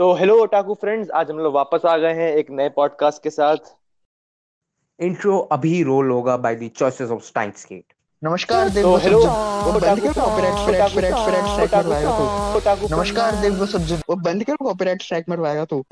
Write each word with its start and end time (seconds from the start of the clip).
तो 0.00 0.12
hello 0.16 0.34
otaku 0.42 0.74
friends 0.80 1.10
आज 1.18 1.30
हम 1.30 1.38
लोग 1.38 1.54
वापस 1.54 1.84
आ 1.86 1.96
गए 1.98 2.12
हैं 2.14 2.28
एक 2.36 2.50
नए 2.50 2.68
पॉडकास्ट 2.76 3.22
के 3.22 3.30
साथ। 3.30 3.66
इंट्रो 5.00 5.38
अभी 5.52 5.82
रोल 5.82 6.10
होगा 6.10 6.36
बाय 6.46 6.54
द 6.56 6.68
चॉइसेस 6.76 7.10
ऑफ़ 7.10 7.22
स्टाइनस्केट 7.24 7.92
नमस्कार 8.22 8.68
देव 8.68 8.82
तो 8.82 8.96
हेलो 8.96 9.18
बंद 9.18 10.00
करो 10.00 10.12
copyright 10.14 10.56
strike 10.56 10.88
strike 10.88 11.14
strike 11.16 11.44
strike 11.44 11.74
मरवाएगा 11.74 12.16
तो। 12.18 12.96
नमस्कार 12.96 13.40
देव 13.42 13.58
वो 13.58 13.66
सब 13.66 14.02
वो 14.08 14.16
बंद 14.22 14.44
करो 14.44 14.64
कॉपीराइट 14.64 15.02
स्ट्राइक 15.02 15.28
मरवाएगा 15.28 15.64
तो। 15.74 15.82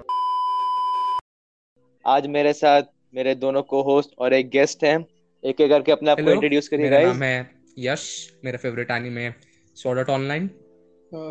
आज 2.04 2.26
मेरे 2.38 2.52
साथ 2.64 2.92
मेरे 3.14 3.34
दोनों 3.46 3.62
को 3.62 3.82
होस्ट 3.92 4.18
और 4.18 4.34
एक 4.34 4.50
गेस्ट 4.50 4.84
हैं। 4.84 4.98
एक 5.44 5.60
एक 5.60 5.70
करके 5.70 5.92
अपने 5.92 6.10
आप 6.10 6.20
को 6.20 6.30
इंट्रोड्यूस 6.30 6.68
करिए 6.68 6.90
मेरा 6.90 6.98
गाइस 6.98 7.12
नाम 7.12 7.22
है 7.22 7.50
यश 7.88 8.12
मेरा 8.44 8.58
favourite 8.58 8.90
anime 8.90 9.32
sword 9.76 9.98
art 9.98 10.10
online 10.10 10.50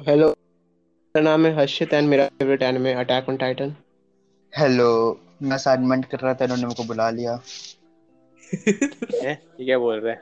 hello 0.10 0.36
मेरा 1.18 1.30
नाम 1.30 1.46
है 1.46 1.54
हर्षित 1.56 1.94
एंड 1.94 2.08
मेरा 2.10 2.26
favourite 2.30 2.64
anime 2.64 2.92
attack 2.94 3.30
on 3.30 3.38
titan 3.38 3.74
hello 4.54 4.90
मैं 5.42 5.52
असाइनमेंट 5.52 6.06
कर 6.06 6.20
रहा 6.20 6.34
था 6.34 6.46
इन्होंने 6.46 6.64
मेरे 6.64 6.76
को 6.76 6.84
बुला 6.88 7.10
लिया। 7.10 7.32
ये 9.24 9.34
क्या 9.36 9.78
बोल 9.78 10.00
रहे 10.00 10.14
हैं? 10.14 10.20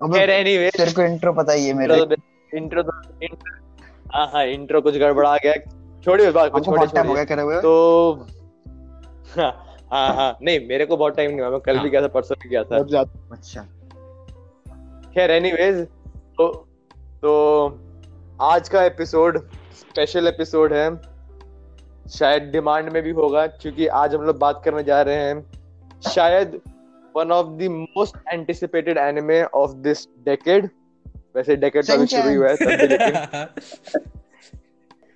अबे 0.00 0.18
खैर 0.18 0.30
एनीवे 0.30 0.68
तेरे 0.76 0.92
को 0.92 1.02
इंट्रो 1.02 1.32
पता 1.32 1.52
ही 1.52 1.66
है 1.66 1.72
मेरे। 1.74 1.96
तो 1.96 2.16
इंट्रो 2.52 2.82
तो 2.82 2.92
हाँ 4.14 4.26
हाँ 4.32 4.44
इंट्रो 4.46 4.80
कुछ 4.80 4.96
गड़बड़ा 4.96 5.36
गया। 5.36 5.54
छोड़िए 6.04 6.30
बात 6.30 6.50
को 6.50 6.58
आपको 6.58 6.70
छोड़िए 6.70 6.86
टाइम 6.94 7.06
हो 7.06 7.14
गया 7.14 7.24
करे 7.24 7.42
हुए? 7.42 7.60
तो 7.60 8.26
हाँ 9.36 9.50
हाँ 9.90 10.14
हाँ 10.16 10.30
नहीं 10.42 10.66
मेरे 10.68 10.86
को 10.86 10.96
बहुत 10.96 11.16
टाइम 11.16 11.30
नहीं 11.30 11.40
हुआ 11.40 11.50
मैं 11.50 11.60
कल 11.66 11.78
भी 11.78 11.90
गया 11.90 12.02
था 12.02 12.08
परसों 12.14 12.36
भी 12.42 12.48
गया 12.48 12.62
था। 12.62 12.78
अच्छा। 13.32 13.62
खैर 15.14 15.30
एनीवेज 15.32 15.86
तो 16.38 16.48
तो 17.22 17.34
आज 18.44 18.68
का 18.68 18.84
एपिसोड 18.84 19.38
स्पेशल 19.74 20.28
एपिसोड 20.28 20.72
है। 20.72 20.88
शायद 22.10 22.42
डिमांड 22.42 22.92
में 22.92 23.02
भी 23.02 23.10
होगा 23.10 23.46
क्योंकि 23.46 23.86
आज 23.86 24.14
हम 24.14 24.22
लोग 24.22 24.38
बात 24.38 24.62
करने 24.64 24.82
जा 24.82 25.02
रहे 25.02 25.16
हैं। 25.16 26.00
शायद 26.10 26.60
one 27.16 27.32
of 27.32 27.46
the 27.58 27.68
most 27.70 28.16
anticipated 28.32 28.98
anime 28.98 29.42
of 29.54 29.70
this 29.82 30.06
decade 30.24 30.68
वैसे 31.36 31.56
डेकेड 31.56 31.84
तो 31.84 32.06
शुरू 32.06 32.28
ही 32.28 32.34
हुआ 32.34 32.48
है 32.48 32.56
तब 32.56 32.68
लेकिन 32.82 33.14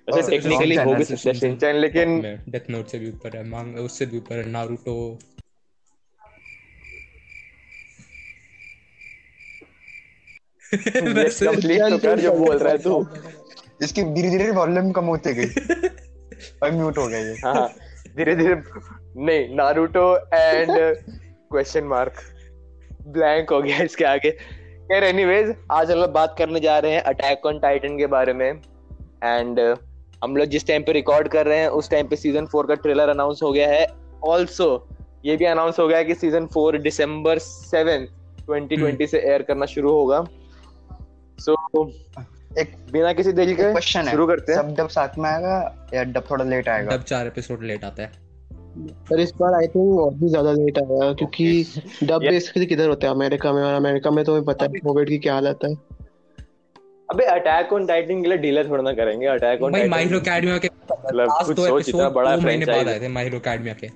वैसे 0.15 0.31
टेक्निकली 0.31 0.75
हो 0.75 0.93
भी 0.95 1.03
सकता 1.03 1.29
है 1.29 1.33
शिनचैन 1.33 1.75
लेकिन 1.75 2.21
डेथ 2.49 2.69
नोट 2.69 2.87
से 2.87 2.99
भी 2.99 3.09
ऊपर 3.09 3.37
है 3.37 3.43
मांग 3.49 3.75
उससे 3.79 4.05
भी 4.05 4.17
ऊपर 4.17 4.37
है 4.37 4.49
नारुतो 4.49 4.95
वैसे 10.73 11.45
कंप्लीट 11.45 11.81
तो 11.81 11.97
कर 11.97 12.19
जो 12.19 12.33
बोल 12.33 12.57
रहा 12.57 12.71
है 12.71 12.77
तू। 12.77 13.05
इसकी 13.83 14.03
धीरे 14.13 14.29
धीरे 14.29 14.49
वॉल्यूम 14.51 14.91
कम 14.91 15.05
होते 15.05 15.33
गई। 15.33 15.45
और 16.63 16.71
म्यूट 16.71 16.97
हो 16.97 17.07
गया 17.07 17.19
ये। 17.19 17.35
हाँ 17.45 17.67
धीरे 18.17 18.35
धीरे 18.35 18.55
नहीं 18.55 19.55
Naruto 19.55 20.03
and 20.17 20.71
question 20.71 21.83
mark 21.83 22.21
blank 23.07 23.49
हो 23.49 23.61
गया 23.61 23.83
इसके 23.83 24.05
आगे। 24.05 24.31
खैर 24.31 25.03
एनीवेज 25.03 25.55
आज 25.71 25.91
हम 25.91 25.97
लोग 25.97 26.11
बात 26.11 26.35
करने 26.37 26.59
जा 26.59 26.77
रहे 26.79 26.91
हैं 26.91 27.01
अटैक 27.03 27.45
ऑन 27.45 27.59
टाइटन 27.59 27.97
के 27.97 28.07
बारे 28.07 28.33
में। 28.33 28.49
एंड 29.23 29.59
हम 30.23 30.35
लोग 30.37 30.47
जिस 30.47 30.67
टाइम 30.67 30.83
पे 30.83 30.91
रिकॉर्ड 30.91 31.27
कर 31.27 31.45
रहे 31.45 31.59
हैं 31.59 31.67
उस 31.79 31.89
टाइम 31.89 32.07
पे 32.07 32.15
सीज़न 32.15 32.45
फोर 32.45 32.67
का 32.67 32.75
ट्रेलर 32.75 33.09
अनाउंस 33.09 33.39
हो 33.43 33.51
गया 33.51 33.67
है। 33.69 33.85
ऑल्सो 34.25 34.87
ये 35.25 35.35
भी 35.37 35.45
अनाउंस 35.45 35.79
हो 35.79 35.87
गया 35.87 35.97
है 35.97 36.05
कि 36.05 36.15
सीज़न 36.15 36.45
फोर 36.45 36.77
दिसंबर 36.81 37.37
सेवन 37.39 38.07
2020 38.47 39.11
से 39.11 39.19
एयर 39.19 39.41
करना 39.41 39.65
शुरू 39.65 39.91
होगा। 39.91 40.23
सो 41.37 41.55
एक 42.51 42.71
बिना 42.91 43.11
किसी 43.13 43.31
देरी 43.33 43.55
के 43.55 43.71
क्वेश्चन 43.71 44.01
है। 44.01 44.11
शुरू 44.11 44.25
करते 44.27 44.53
हैं। 44.53 44.59
सब 44.59 44.73
डब 44.75 44.87
साथ 44.89 45.17
में 45.17 45.29
आएगा 45.29 45.57
या 45.93 46.03
डब 46.05 46.23
थोड़ा 46.31 46.45
लेट 46.45 46.69
आएगा? 46.69 46.95
डब 46.95 47.03
चार 47.03 47.27
एपिसोड 47.27 47.63
लेट 47.63 47.83
आता 47.83 48.03
है। 48.03 48.11
पर 49.09 49.19
इस 49.19 49.33
बार 49.35 49.53
आई 49.53 49.67
थिंक 49.67 49.99
और 49.99 50.13
भी 50.13 50.27
ज़्यादा 50.29 50.51
लेट 50.51 50.77
आया 50.79 51.11
क्योंकि 51.13 51.45
डब 52.03 52.21
बेसिकली 52.21 52.65
किधर 52.65 52.89
होता 52.89 53.07
है? 53.07 53.13
अमेरिका 53.13 53.53
में 53.53 53.61
और 53.63 53.73
अमेरिका 53.73 54.11
में 54.11 54.23
तो 54.23 54.31
तुम्हें 54.31 54.45
पता 54.45 54.65
है 54.65 54.79
कोविड 54.79 55.09
की 55.09 55.17
क्या 55.17 55.33
हालत 55.33 55.59
है। 55.63 55.73
अबे 57.09 57.25
अटैक 57.27 57.73
ऑन 57.73 57.85
टाइटन 57.85 58.21
के 58.21 58.29
लिए 58.29 58.37
डीलर 58.37 58.69
थोड़ा 58.69 58.83
ना 58.83 58.93
करेंगे। 58.93 59.27
अटैक 59.27 59.61
ऑन 59.61 59.71
भाई 59.71 59.87
माय 59.89 60.03
हीरो 60.03 60.17
एकेडमिया 60.17 60.57
के 60.57 60.69
मतलब 60.89 61.29
कुछ 61.45 61.59
सोच 61.59 61.89
इतना 61.89 62.09
बड़ा 62.11 62.37
फ्रेंचाइज 62.37 62.87
आए 62.87 62.99
थे 62.99 63.07
माय 63.07 63.23
हीरो 63.23 63.37
एकेडमिया 63.37 63.73
के। 63.73 63.89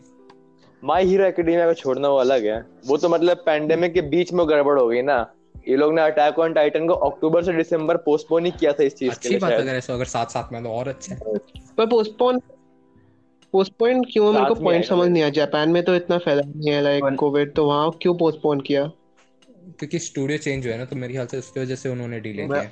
माय 0.84 1.06
हीरो 1.06 1.26
एकेडमिया 1.26 1.66
को 1.68 1.74
छोड़ना 1.74 2.10
वो 2.10 2.18
अलग 2.18 2.46
है। 2.46 2.60
वो 2.88 2.98
तो 2.98 3.10
मतलब 3.10 3.44
पैंडेमिक 3.46 3.94
के 3.94 4.02
बीच 4.10 4.34
में 4.34 4.48
गड़बड़ 4.50 4.80
हो 4.80 4.88
गई 4.88 5.02
ना। 5.02 5.22
ये 5.68 5.76
लोग 5.76 5.94
ने 5.94 6.02
अटैक 6.02 6.40
ऑन 6.40 6.54
टाइटन 6.54 6.88
को 6.88 6.94
अक्टूबर 6.94 7.44
से 7.44 7.54
दिसंबर 7.54 7.98
पोस्टपोन 7.98 8.46
ही 8.46 8.52
किया 8.52 8.74
था 8.74 8.84
इस 8.84 8.96
चीज़ 8.96 9.10
के 9.10 9.16
अच्छी 9.16 9.30
लिए 9.30 9.40
बात 9.40 9.52
अगर 9.52 9.76
ऐसा 9.76 9.94
अगर 9.94 10.06
साथ 10.06 10.26
साथ 10.26 10.52
में 10.54 10.64
तो 10.64 10.70
और 10.70 10.88
अच्छा 10.88 11.16
पर 11.78 11.86
पोस्टपोन 11.86 12.40
पोस्टपोन 13.54 14.04
क्यों 14.04 14.32
मेरे 14.34 14.46
को 14.46 14.56
पॉइंट 14.56 14.86
समझ 14.86 15.10
नहीं 15.10 15.24
आया 15.24 15.30
जापान 15.30 15.70
में 15.70 15.84
तो 15.84 15.96
इतना 15.96 16.18
फैला 16.18 16.42
नहीं 16.46 16.72
है 16.72 16.82
लाइक 16.82 17.16
कोविड 17.20 17.54
तो 17.54 17.66
वहाँ 17.66 17.92
क्यों 18.02 18.16
पोस्टपोन 18.18 18.62
किया? 18.62 18.86
क्योंकि 19.80 20.00
स्टूडियो 20.00 20.38
चेंज 20.38 20.66
हुआ 20.66 20.74
है 20.74 20.80
ना 20.80 20.86
तो 20.86 20.96
मेरे 20.96 21.14
ख्याल 21.14 21.26
से 21.26 21.38
उसकी 21.38 21.60
वजह 21.60 21.76
से 21.76 21.90
उन्होंने 21.90 22.20
डिले 22.20 22.48
किया 22.48 22.70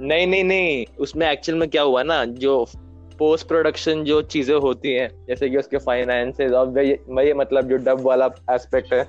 नहीं 0.00 0.26
नहीं 0.26 0.44
नहीं 0.44 0.84
उसमें 0.98 1.30
एक्चुअल 1.30 1.58
में 1.58 1.68
क्या 1.70 1.82
हुआ 1.82 2.02
ना 2.02 2.24
जो 2.24 2.64
पोस्ट 3.18 3.48
प्रोडक्शन 3.48 4.04
जो 4.04 4.22
चीज़ें 4.22 4.54
होती 4.56 4.92
हैं 4.94 5.08
जैसे 5.26 5.48
कि 5.50 5.56
उसके 5.56 5.78
फाइनेंसेस 5.78 6.52
और 6.52 6.68
वही 6.68 7.32
मतलब 7.32 7.68
जो 7.68 7.76
डब 7.76 8.00
वाला 8.00 8.26
एस्पेक्ट 8.50 8.92
है 8.94 9.02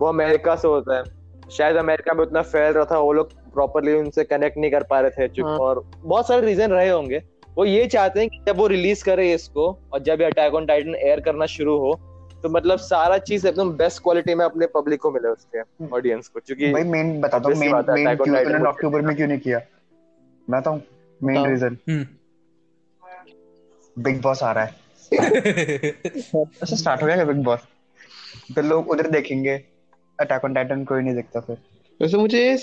वो 0.00 0.06
अमेरिका 0.06 0.56
से 0.56 0.68
होता 0.68 0.96
है। 0.96 1.02
शायद 1.50 1.76
अमेरिका 1.76 2.14
में 2.14 2.22
उतना 2.24 2.42
फैल 2.42 2.72
रहा 2.72 2.84
था 2.84 2.98
वो 2.98 3.12
लोग 3.12 3.32
प्रॉपरली 3.54 3.92
उनसे 3.92 4.24
कनेक्ट 4.24 4.58
नहीं 4.58 4.70
कर 4.70 4.82
पा 4.82 5.00
रहे 5.00 5.28
थे 5.28 5.42
हाँ। 5.42 5.56
और 5.58 5.90
बहुत 5.96 6.28
सारे 6.28 6.46
रीजन 6.46 6.70
रहे 6.70 6.88
होंगे। 6.88 7.22
वो 7.56 7.64
ये 7.64 7.86
चाहते 7.86 8.20
हैं 8.20 8.28
कि 8.28 8.38
जब 8.46 8.56
वो 8.56 8.66
रिलीज़ 8.66 9.04
करे 9.04 9.32
इसको 9.34 9.78
और 9.92 10.02
जब 10.02 10.22
अटैक 10.22 10.54
ऑन 10.54 10.66
टाइटन 10.66 10.94
एयर 10.94 11.20
करना 11.20 11.46
शुरू 11.46 11.78
हो 11.78 11.94
तो 12.42 12.48
मतलब 12.48 12.78
सारा 12.78 13.18
चीज़ 13.18 13.48
एकदम 13.48 13.70
बेस्ट 13.70 14.02
क्वालिटी 14.02 14.34
में 14.34 14.44
अपने 14.44 14.66
पब्लिक 14.66 15.00
को 15.00 15.10
मिले 15.10 15.28
उसके 15.28 15.86
ऑडियंस 15.86 16.28
को 16.28 16.40
क्योंकि 16.46 16.72
भाई 16.72 16.82
मेन 16.84 17.20
बता 17.20 17.38
दो 17.38 17.48
मेन 17.48 17.74
मेन 17.90 18.16
क्यों 18.16 18.66
अक्टूबर 18.66 19.00
में 19.00 19.16
क्यों 19.16 19.28
नहीं 19.28 19.38
किया? 19.38 19.60
मैं 20.50 20.60
बताऊँ 20.60 20.82
main 21.20 21.46
reason 21.46 21.76
hmm. 21.90 22.06
Bigg 23.96 24.20
Boss 24.22 24.42
आ 24.42 24.52
रहा 24.52 24.64
है। 24.64 24.84
ऐसे 25.12 26.76
स्टार्ट 26.76 27.02
हो 27.02 27.06
गया 27.06 27.24
बिग 27.24 27.42
बॉस 27.44 27.60
तो 28.56 28.62
लोग 28.62 28.90
उधर 28.90 29.06
देखेंगे। 29.10 29.56
अटैक 30.18 30.44
ऑन 30.44 30.54
टाइटन 30.54 30.84
कोई 30.84 31.02
नहीं 31.02 31.14
देखता 31.14 31.40
फिर। 31.40 31.56
वैसे 32.00 32.16
मुझे 32.16 32.56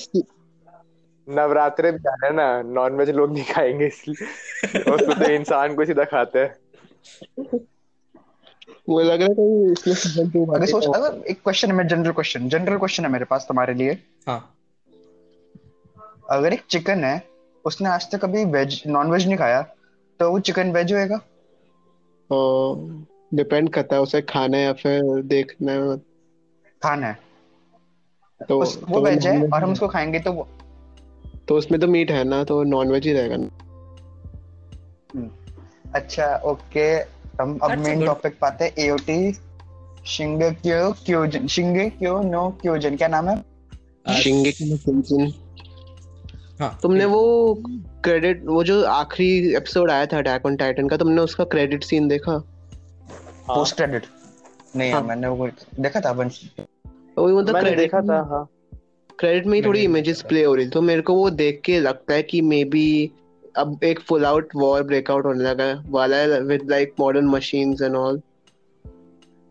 नवरात्रे 1.28 1.92
भी 1.92 1.98
रहे 1.98 2.28
हैं 2.28 2.36
ना 2.36 2.62
नॉनवेज 2.72 3.10
लोग 3.10 3.34
नहीं 3.34 3.44
खाएँगे 3.46 3.88
इसलिए। 3.88 4.26
उसमें 4.94 5.20
तो 5.20 5.26
इंसान 5.26 5.76
को 5.76 5.86
सीधा 5.86 6.04
खाते 6.06 6.40
हैं। 6.40 6.56
वो 8.90 9.00
लग 9.02 9.22
रहा 9.22 9.28
है 9.30 9.36
कि 9.36 9.72
इसमें 9.72 9.94
सीज़न 9.96 10.30
टू 10.30 10.46
अगर 10.46 10.66
सोच 10.66 10.86
अगर 10.88 11.22
एक 11.28 11.42
क्वेश्चन 11.44 11.72
है 11.72 11.76
मैं 11.76 11.88
जनरल 11.88 12.12
क्वेश्चन 12.12 12.50
जनरल 12.50 12.78
क्वेश्चन 12.78 13.06
है 13.06 13.12
मेरे 13.12 13.26
पास 13.26 13.46
तुम्हारे 13.48 13.74
लिए। 13.74 13.98
हाँ। 14.28 14.40
अगर 16.30 16.54
एक 16.54 16.64
चिकन 16.70 17.04
है 17.04 17.22
उसने 17.66 17.90
आज 17.90 18.12
तक 18.12 18.22
कभी 18.22 18.46
वेज 18.46 18.82
नॉन 18.88 19.12
वेज 19.12 19.26
नहीं 19.28 19.38
खाया 19.38 19.62
तो 20.20 20.30
वो 20.32 20.40
चिकन 20.40 20.72
वेज 20.72 20.94
होएगा? 20.94 21.20
डिपेंड 23.34 23.70
करता 23.70 23.96
है 23.96 24.02
उसे 24.02 24.22
खाना 24.22 24.58
है 24.58 24.64
या 24.64 24.74
फिर 24.74 25.22
देखना 25.24 25.72
है। 25.72 25.98
खाना 26.82 27.08
है। 27.08 27.18
तो 28.50 28.60
उस, 28.62 28.80
वो 28.90 28.96
तो 28.96 29.02
वेज 29.06 29.28
है 29.28 29.48
और 29.48 29.64
हम 29.64 29.72
उसको 29.72 29.88
खाएँगे 29.88 30.20
तो 30.20 30.32
वो 30.34 30.48
तो 31.48 31.56
उसमें 31.56 31.80
तो 31.82 31.88
मीट 31.88 32.12
है 32.12 32.24
ना 32.24 32.44
तो 32.44 32.64
नॉन 32.64 32.92
वेज 32.92 33.06
ही 33.08 33.14
रहेगा 33.14 33.36
ना। 33.38 33.50
अच्छा 35.96 36.36
ओके। 36.46 36.86
हम 37.42 37.58
अब 37.64 37.78
मेन 37.78 38.06
टॉपिक 38.06 38.38
पाते 38.42 38.66
हैं 38.66 38.74
एओटी 38.78 39.34
शिंगेक्यो 40.06 40.92
क्योजन 41.06 41.48
शिंगेक्यो 41.48 42.22
नो 42.22 42.50
क्योजन 42.62 42.96
क्या? 42.96 43.08
नाम 43.08 43.30
है? 43.30 43.36
आज- 44.08 44.18
शिंगेकी 44.18 44.70
नो 44.72 44.78
किंजन 44.78 45.32
हाँ। 46.60 46.80
तुमने 46.82 47.06
वो 47.06 47.22
क्रेडिट 48.04 48.44
वो 48.46 48.64
जो 48.64 48.84
आखिरी 48.86 49.56
एपिसोड 49.56 49.92
आया 49.92 50.06
था 50.06 50.18
अटैक 50.18 50.46
ऑन 50.46 50.56
टाइटन 50.56 50.88
का 50.88 50.98
तुमने 50.98 51.22
उसका 51.22 51.44
क्रेडिट 51.44 51.84
सीन 51.84 52.08
देखा? 52.08 52.38
पोस्ट 53.48 53.76
क्रेडिट 53.76 54.04
नहीं 54.76 54.92
हाँ। 54.92 55.02
मैंने 55.02 55.28
वो 55.28 55.48
देखा 55.80 56.00
था 56.00 56.14
बंश 56.14 56.42
वो 57.18 57.40
मतलब 57.40 57.54
मैंने 57.54 57.70
क्रेडिट 57.70 57.80
देखा 57.80 58.02
था 58.02 58.22
हाँ। 58.30 58.48
क्रेडिट 59.20 59.46
में 59.46 59.60
ही 59.60 59.66
थोड़ी 59.66 59.82
इमेजेस 59.82 60.22
प्ले 60.22 60.44
हो 60.44 60.56
रही 60.56 60.68
तो 60.68 60.82
मेरे 60.82 61.02
को 61.02 61.14
वो 61.14 61.30
देख 61.30 61.62
के 61.66 61.80
लगता 61.80 62.14
है 62.14 62.24
कि 62.24 62.42
मे 62.42 62.64
बी 62.64 63.12
अब 63.58 63.80
एक 63.84 64.00
फुल 64.00 64.26
आउट 64.26 64.50
वॉर 64.56 64.84
ब्रेकआउट 64.84 65.26
होने 65.26 65.44
लगा 65.44 65.64
है 65.64 65.84
वाला 65.90 66.18
है 66.18 66.42
with 66.42 66.70
like 66.70 66.94
modern 67.00 67.26
machines 67.26 67.82
and 67.82 67.96
all 67.96 68.22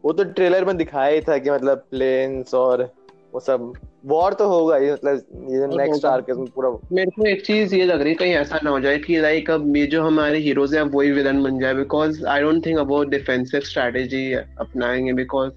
वो 0.05 0.13
तो 0.13 0.25
ट्रेलर 0.25 0.65
में 0.65 0.77
दिखाया 0.77 1.15
ही 1.15 1.21
था 1.21 1.39
कि 1.39 1.51
मतलब 1.51 1.85
प्लेन्स 1.91 2.55
और 2.55 2.91
वो 3.35 3.41
सब 3.41 3.73
वॉर 4.07 4.35
तो 4.35 4.49
होगा 4.49 4.77
ही 4.77 4.93
मतलब 4.93 5.49
ये 5.51 5.67
नेक्स्ट। 5.77 6.05
आर्क 6.05 6.27
है 6.29 6.45
पूरा 6.45 6.71
मेरे 6.93 7.11
को 7.11 7.27
एक 7.27 7.45
चीज़ 7.47 7.75
ये 7.75 7.85
लग 7.85 8.01
रही 8.01 8.09
है 8.09 8.15
कहीं 8.15 8.33
ऐसा 8.33 8.61
ना 8.65 8.71
हो 8.71 8.81
जाए 8.81 8.99
कि 8.99 9.21
लाइक 9.21 9.51
अब 9.51 9.77
ये 9.77 9.87
जो 9.87 10.03
हमारे 10.03 10.39
हीरोज 10.39 10.75
हैं 10.75 10.83
वही 10.83 11.11
विलन 11.11 11.43
बन 11.43 11.59
जाए 11.59 11.75
बिकॉज़ 11.75 12.25
आई 12.27 12.41
डोंट 12.41 12.67
थिंक 12.67 12.79
अब 12.79 12.89
वो 12.89 13.05
डिफेंसिव 13.05 13.61
स्ट्रेटेजी 13.61 14.33
अपनाएँगे 14.33 15.13
बिकॉज़ 15.13 15.53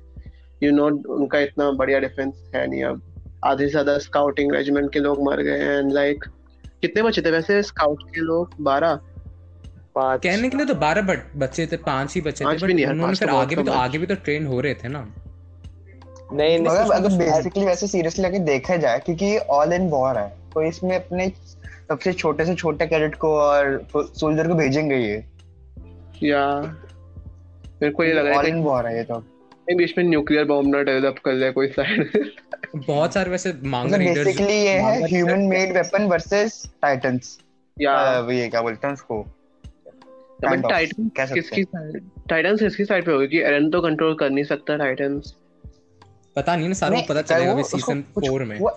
यू 0.62 0.72
नो 0.72 0.86
उनका 1.16 1.40
इतना 1.40 1.70
बढ़िया 1.74 2.00
डिफेंस 2.00 2.34
है 2.56 2.66
नहीं 2.68 2.84
अब। 2.84 3.02
आधे 3.44 3.66
से 3.66 3.70
ज़्यादा 3.72 3.98
स्काउटिंग 4.00 4.54
रेजिमेंट 4.54 4.92
के 4.94 5.00
लोग 5.00 5.24
मर 5.24 5.42
गए 5.42 5.78
एंड 5.78 5.92
लाइक 5.94 6.24
कितने 6.84 7.04
बचे 7.04 7.22
थे 7.22 7.32
वैसे 7.32 7.62
स्काउट 7.64 8.04
के 8.16 8.22
लोग? 8.22 8.56
बारह? 8.62 9.00
कहने 9.98 10.50
के 10.50 10.58
लिए 10.58 10.66
तो 10.66 10.76
बारह 10.76 11.02
बच्चे 11.38 11.66
थे 11.68 11.78
पाँच 11.84 12.16
ही 12.16 12.22
बच्चे 12.22 12.46
थे 12.46 12.66
भी 12.66 12.86
उन्होंने 12.86 13.16
फिर 13.16 13.30
तो 13.30 13.36
आगे 13.36 13.56
भी 13.56 13.64
तो 13.64 13.72
आगे 13.74 13.98
भी 13.98 14.06
तो 14.06 14.16
ट्रेन 14.16 14.48
हो 14.48 14.60
रहे 14.62 14.74
थे 14.74 14.88
ना। 14.88 15.00
नहीं 16.34 16.50
नहीं 16.50 16.60
मगर 16.60 16.92
अगर 16.94 17.18
बेसिकली 17.18 17.66
वैसे 17.66 17.88
सीरियसली 17.88 18.26
अगर 18.26 18.40
देखा 18.46 18.76
जाए 18.78 19.00
क्योंकि 19.00 19.38
ऑल 19.38 19.74
इन 19.74 19.90
वॉर 19.90 20.18
है 20.18 20.28
तो 20.54 20.64
इसमें 20.64 20.96
अपने 20.96 21.30
सबसे 21.30 22.14
छोटे 22.14 22.46
से 22.46 22.56
छोटे 22.56 22.88
कैडेट 22.88 23.16
को 23.16 23.34
और 23.36 23.88
सोल्जर 23.96 24.48
को 24.48 24.56
भेजेंगे 24.56 24.96
ये। 24.96 25.24
या 26.24 26.46
मेरे 27.82 27.92
को 27.92 28.04
ये 28.04 28.14
लग 28.14 28.26
रहा 28.26 28.34
है 28.34 28.40
ऑल 28.40 28.48
इन 28.48 28.62
वॉर 28.64 28.88
है 28.88 28.96
ये 28.98 29.04
तो। 29.04 29.20
कि 29.20 29.35
बीच 29.74 29.98
में 29.98 30.04
न्यूक्लियर 30.06 30.46
बॉम्ब 30.46 30.76
ना 30.76 30.82
डेवलप 30.84 31.16
कर 31.26 31.34
ले 31.34 31.52
कोई 31.52 31.68
साइड 31.68 32.30
बहुत 32.76 33.14
सारे 33.14 33.30
वैसे 33.32 33.54
मांगा 33.64 33.98
रीडर्स 33.98 34.26
बेसिकली 34.26 34.54
ये 34.54 34.78
है 34.80 35.08
human 35.08 35.40
made 35.50 35.74
weapon 35.74 36.04
versus 36.04 36.64
titans 36.82 37.38
या। 37.78 37.96
ये 38.32 38.48
क्या 38.50 38.62
बोलते 38.62 38.88
हैं 38.88 38.94
उसको? 38.94 39.22
कह 40.44 41.26
सकते 41.26 41.34
किसकी 41.34 41.64
साइड 41.64 42.02
टाइटंस 42.30 42.60
किसकी 42.60 42.86
साइड 42.86 43.06
पे 43.06 43.12
होगी? 43.12 43.28
कि 43.28 43.40
एरन 43.40 43.70
तो 43.70 43.82
कंट्रोल 43.82 44.16
कर 44.16 44.30
नहीं 44.30 44.44
सकता 44.44 44.78
टाइटंस 44.78 45.36
पता 46.36 46.56
नहीं 46.56 46.68
ना 46.68 46.74
सारों 46.74 46.98
को 46.98 47.08
पता 47.10 47.22
चलेगा 47.22 47.52
अभी 47.52 47.64
सीज़न 47.64 48.04
4 48.20 48.46
में। 48.46 48.58
वो 48.60 48.76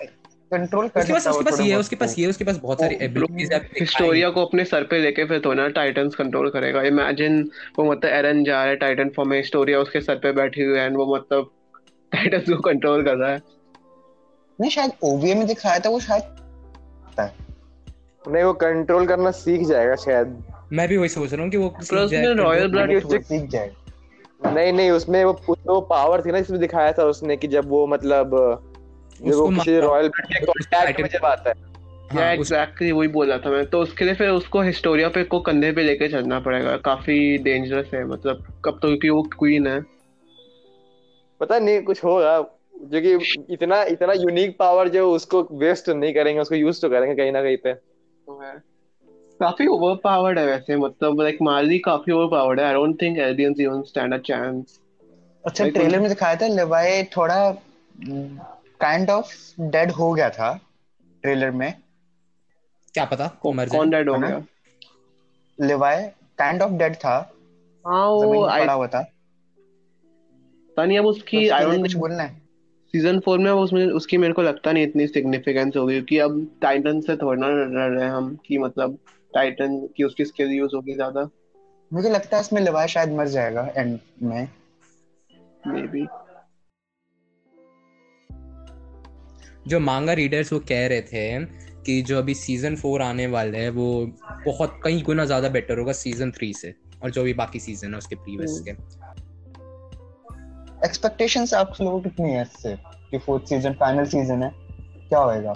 कंट्रोल 0.52 0.88
कर 0.88 1.00
उसके 1.00 1.12
पास 1.12 1.26
है 1.26 1.32
उसके 1.32 1.44
पास 1.44 1.60
ये 1.60 1.72
है 1.72 1.78
उसके 1.78 1.96
पास 1.96 2.08
तो। 2.08 2.14
ये 2.18 2.24
है 2.24 2.30
उसके 2.30 2.44
पास 2.44 2.56
बहुत 2.56 2.80
सारी 2.80 2.98
एबिलिटीज 3.02 3.52
है 3.52 3.58
हिस्टोरिया 3.80 4.30
को 4.30 4.46
अपने 4.46 4.64
सर 4.64 4.82
पे 4.82 4.98
लेके 4.98 5.24
फिर 5.24 5.38
तो 5.38 5.54
ना 5.54 5.68
टाइटन्स 5.68 6.14
कंट्रोल 6.14 6.50
करेगा 6.50 6.82
इमेजिन 6.82 7.50
वो 7.78 7.84
मतलब 7.84 8.10
एरन 8.10 8.44
जा 8.44 8.54
रहा 8.54 8.64
है 8.64 8.76
टाइटन 8.76 9.08
फॉर्म 9.08 9.30
में 9.30 9.36
हिस्टोरिया 9.36 9.80
उसके 9.80 10.00
सर 10.00 10.16
पे 10.16 10.32
बैठी 10.32 10.62
हुई 10.62 10.78
है 10.78 10.88
and 10.88 10.98
वो 10.98 11.16
मतलब 11.16 11.50
टाइटन्स 12.12 12.48
को 12.48 12.56
कंट्रोल 12.56 13.04
कर 13.04 13.16
रहा 13.16 13.30
है 13.30 13.42
नहीं 14.60 14.70
शायद 14.70 14.92
ओवीए 15.02 15.34
में 15.34 15.46
दिखाया 15.46 15.78
था 15.78 15.88
वो 15.88 16.00
शायद 16.00 16.22
नहीं 18.28 18.44
वो 18.44 18.52
कंट्रोल 18.52 19.06
करना 19.06 19.30
सीख 19.30 19.66
जाएगा 19.66 19.94
शायद 19.96 20.44
मैं 20.72 20.88
भी 20.88 20.96
वही 20.96 21.08
सोच 21.08 21.32
रहा 21.32 21.42
हूँ 21.42 21.50
कि 21.50 21.56
वो 21.56 21.74
जाए, 21.82 22.22
में 22.22 22.28
control 22.28 22.46
royal 22.46 22.72
कर 22.72 22.76
blood 22.76 22.88
ले। 22.88 22.98
वो 22.98 23.22
सीख 23.22 23.50
जाएगा 23.50 24.50
नहीं 24.50 24.72
नहीं 24.72 24.90
उसमें 24.90 25.24
वो 25.24 25.56
वो 25.66 25.80
पावर 25.80 26.22
थी 26.22 26.32
ना 26.32 26.38
इसमें 26.38 26.60
दिखाया 26.60 26.92
था 26.92 27.04
उसने 27.04 27.36
कि 27.36 27.48
जब 27.48 27.68
वो 27.68 27.86
मतलब 27.86 28.34
जब 29.22 29.34
वो 29.34 29.44
उसको 29.44 29.48
किसी 29.48 29.78
रॉयल 29.78 30.08
कांटेक्ट 30.08 31.00
में 31.00 31.08
जब 31.08 31.24
आता 31.26 31.50
है। 31.50 31.54
या 32.16 32.24
हाँ, 32.24 32.32
एग्जैक्टली 32.32 32.92
वही 32.92 33.08
बोला 33.08 33.38
था 33.38 33.50
मैं। 33.50 33.66
तो 33.66 33.80
उसके 33.80 34.04
लिए 34.04 34.14
फिर 34.14 34.28
उसको 34.28 34.60
हिस्टोरिया 34.60 35.08
पे 35.08 35.24
को 35.24 35.40
कंधे 35.40 35.72
पे 35.72 35.82
लेके 35.82 36.08
चलना 36.08 36.40
पड़ेगा। 36.40 36.76
काफ़ी 36.76 37.38
डेंजरस 37.38 37.90
है 37.94 38.04
मतलब 38.04 38.42
कब 38.64 38.78
तो 38.82 38.88
क्योंकि 38.88 39.08
वो 39.08 39.22
क्वीन 39.22 39.66
है। 39.66 39.80
पता 41.40 41.58
नहीं 41.58 41.82
कुछ 41.82 42.04
होगा 42.04 42.38
जो 42.82 43.00
कि 43.00 43.42
इतना 43.54 43.82
इतना 43.82 44.12
यूनिक 44.12 44.56
पावर 44.58 44.88
जो 44.88 45.12
उसको 45.12 45.48
वेस्ट 45.52 45.88
नहीं 45.88 46.14
करेंगे 46.14 46.40
उसको 46.40 46.54
यूज़ 46.54 46.80
तो 46.82 46.88
करेंगे 46.88 47.14
कहीं 47.14 47.32
ना 47.32 47.42
कहीं 47.42 47.56
पे। 47.56 47.74
काफ़ी 49.40 49.66
ओवर 49.66 49.96
पावर्ड 49.96 50.38
है 50.38 50.46
वैसे 50.46 50.76
मतलब 50.76 51.20
लाइक 51.20 51.38
मार्ली 51.42 51.78
काफ़ी 51.78 52.12
ओवर 52.12 52.26
पावर्ड 52.26 52.60
है 52.60 52.66
I 52.66 52.72
don't 52.72 53.02
think 53.02 53.18
aliens 53.18 53.60
even 53.60 53.82
stand 53.82 54.14
a 54.14 54.18
chance 54.18 54.80
अच्छा 55.44 55.68
ट्रेलर 55.68 56.00
में 56.00 56.08
दिखाया 56.08 56.36
था 56.36 56.46
लेवाई 56.46 57.02
थोड़ा 57.02 57.50
काइंड 58.80 59.10
ऑफ़ 59.10 59.34
डेड 59.60 59.90
हो 59.90 60.12
गया 60.12 60.30
था 60.30 60.52
ट्रेलर 61.24 61.50
में। 61.50 61.72
क्या 62.94 63.04
पता? 63.04 63.26
को 63.42 63.52
मर 63.52 63.68
कौन 63.68 63.90
डेड 63.90 64.08
हो 64.08 64.18
गया? 64.18 64.42
लेवाई 65.58 66.02
काइंड 66.38 66.62
ऑफ़ 66.62 66.72
डेड 66.72 66.94
था। 66.94 67.14
हाँ 67.84 68.06
वो 68.08 68.46
पड़ा 68.48 68.72
हुआ 68.72 68.86
था। 68.86 69.02
पता 70.76 70.84
नहीं 70.84 70.98
अब 70.98 71.06
उसकी 71.06 71.48
आई 71.48 71.64
डोंट 71.64 71.80
कुछ 71.80 71.94
बोलना 71.94 72.22
है। 72.22 72.36
सीज़न 72.94 73.18
फोर 73.20 73.38
में 73.38 73.50
उसमें 73.50 73.86
उसकी 73.86 74.18
मेरे 74.18 74.32
को 74.32 74.42
लगता 74.42 74.72
नहीं 74.72 74.84
इतनी 74.84 75.06
सिग्निफिकेंस 75.06 75.76
होगी 75.76 75.94
क्योंकि 75.94 76.18
अब 76.18 76.46
टाइटन 76.62 77.00
से 77.00 77.16
थोड़ा 77.16 77.40
ना 77.40 77.48
डर 77.48 77.90
रहे 77.90 78.04
हैं 78.04 78.12
हम 78.12 78.34
कि 78.46 78.58
मतलब 78.58 78.98
टाइटन 79.34 79.76
की 79.96 80.04
उसकी 80.04 80.24
स्किल 80.24 80.52
यूज़ 80.52 80.76
होगी 80.76 80.94
ज़्यादा। 80.94 81.28
मुझे 81.92 82.08
लगता 82.08 82.36
है 82.36 82.40
इसमें 82.42 82.60
लेवाई 82.60 82.88
शायद 82.88 83.12
मर 83.12 83.28
जाएगा 83.28 83.68
एंड 83.76 83.98
में। 84.22 84.48
मे 85.66 85.82
बी 85.82 86.06
जो 89.68 89.80
मांगा 89.82 90.12
रीडर्स 90.14 90.52
वो 90.52 90.58
कह 90.68 90.86
रहे 90.86 91.02
थे 91.02 91.44
कि 91.84 92.00
जो 92.02 92.18
अभी 92.18 92.34
सीज़न 92.34 92.76
फोर 92.76 93.02
आने 93.02 93.26
वाले 93.28 93.58
हैं 93.58 93.70
वो 93.70 93.88
बहुत 94.46 94.80
कई 94.84 95.00
गुना 95.02 95.24
ज़्यादा 95.24 95.48
बेटर 95.48 95.78
होगा 95.78 95.92
सीज़न 95.94 96.30
थ्री 96.30 96.52
से 96.54 96.74
और 97.02 97.10
जो 97.10 97.22
भी 97.22 97.32
बाकी 97.34 97.60
सीज़न 97.60 97.92
है 97.92 97.98
उसके 97.98 98.16
प्रीवियस 98.16 98.62
के। 98.68 98.70
एक्सपेक्टेशंस 100.86 101.54
आप 101.54 101.72
लोगों 101.80 102.00
की 102.00 102.08
कितनी 102.10 102.30
है 102.30 102.42
इससे 102.42 102.76
कि 103.10 103.18
फोर्थ 103.18 103.44
सीज़न 103.48 103.72
फाइनल 103.74 104.04
सीज़न 104.06 104.42
है? 104.42 104.50
क्या 105.08 105.18
होएगा? 105.18 105.54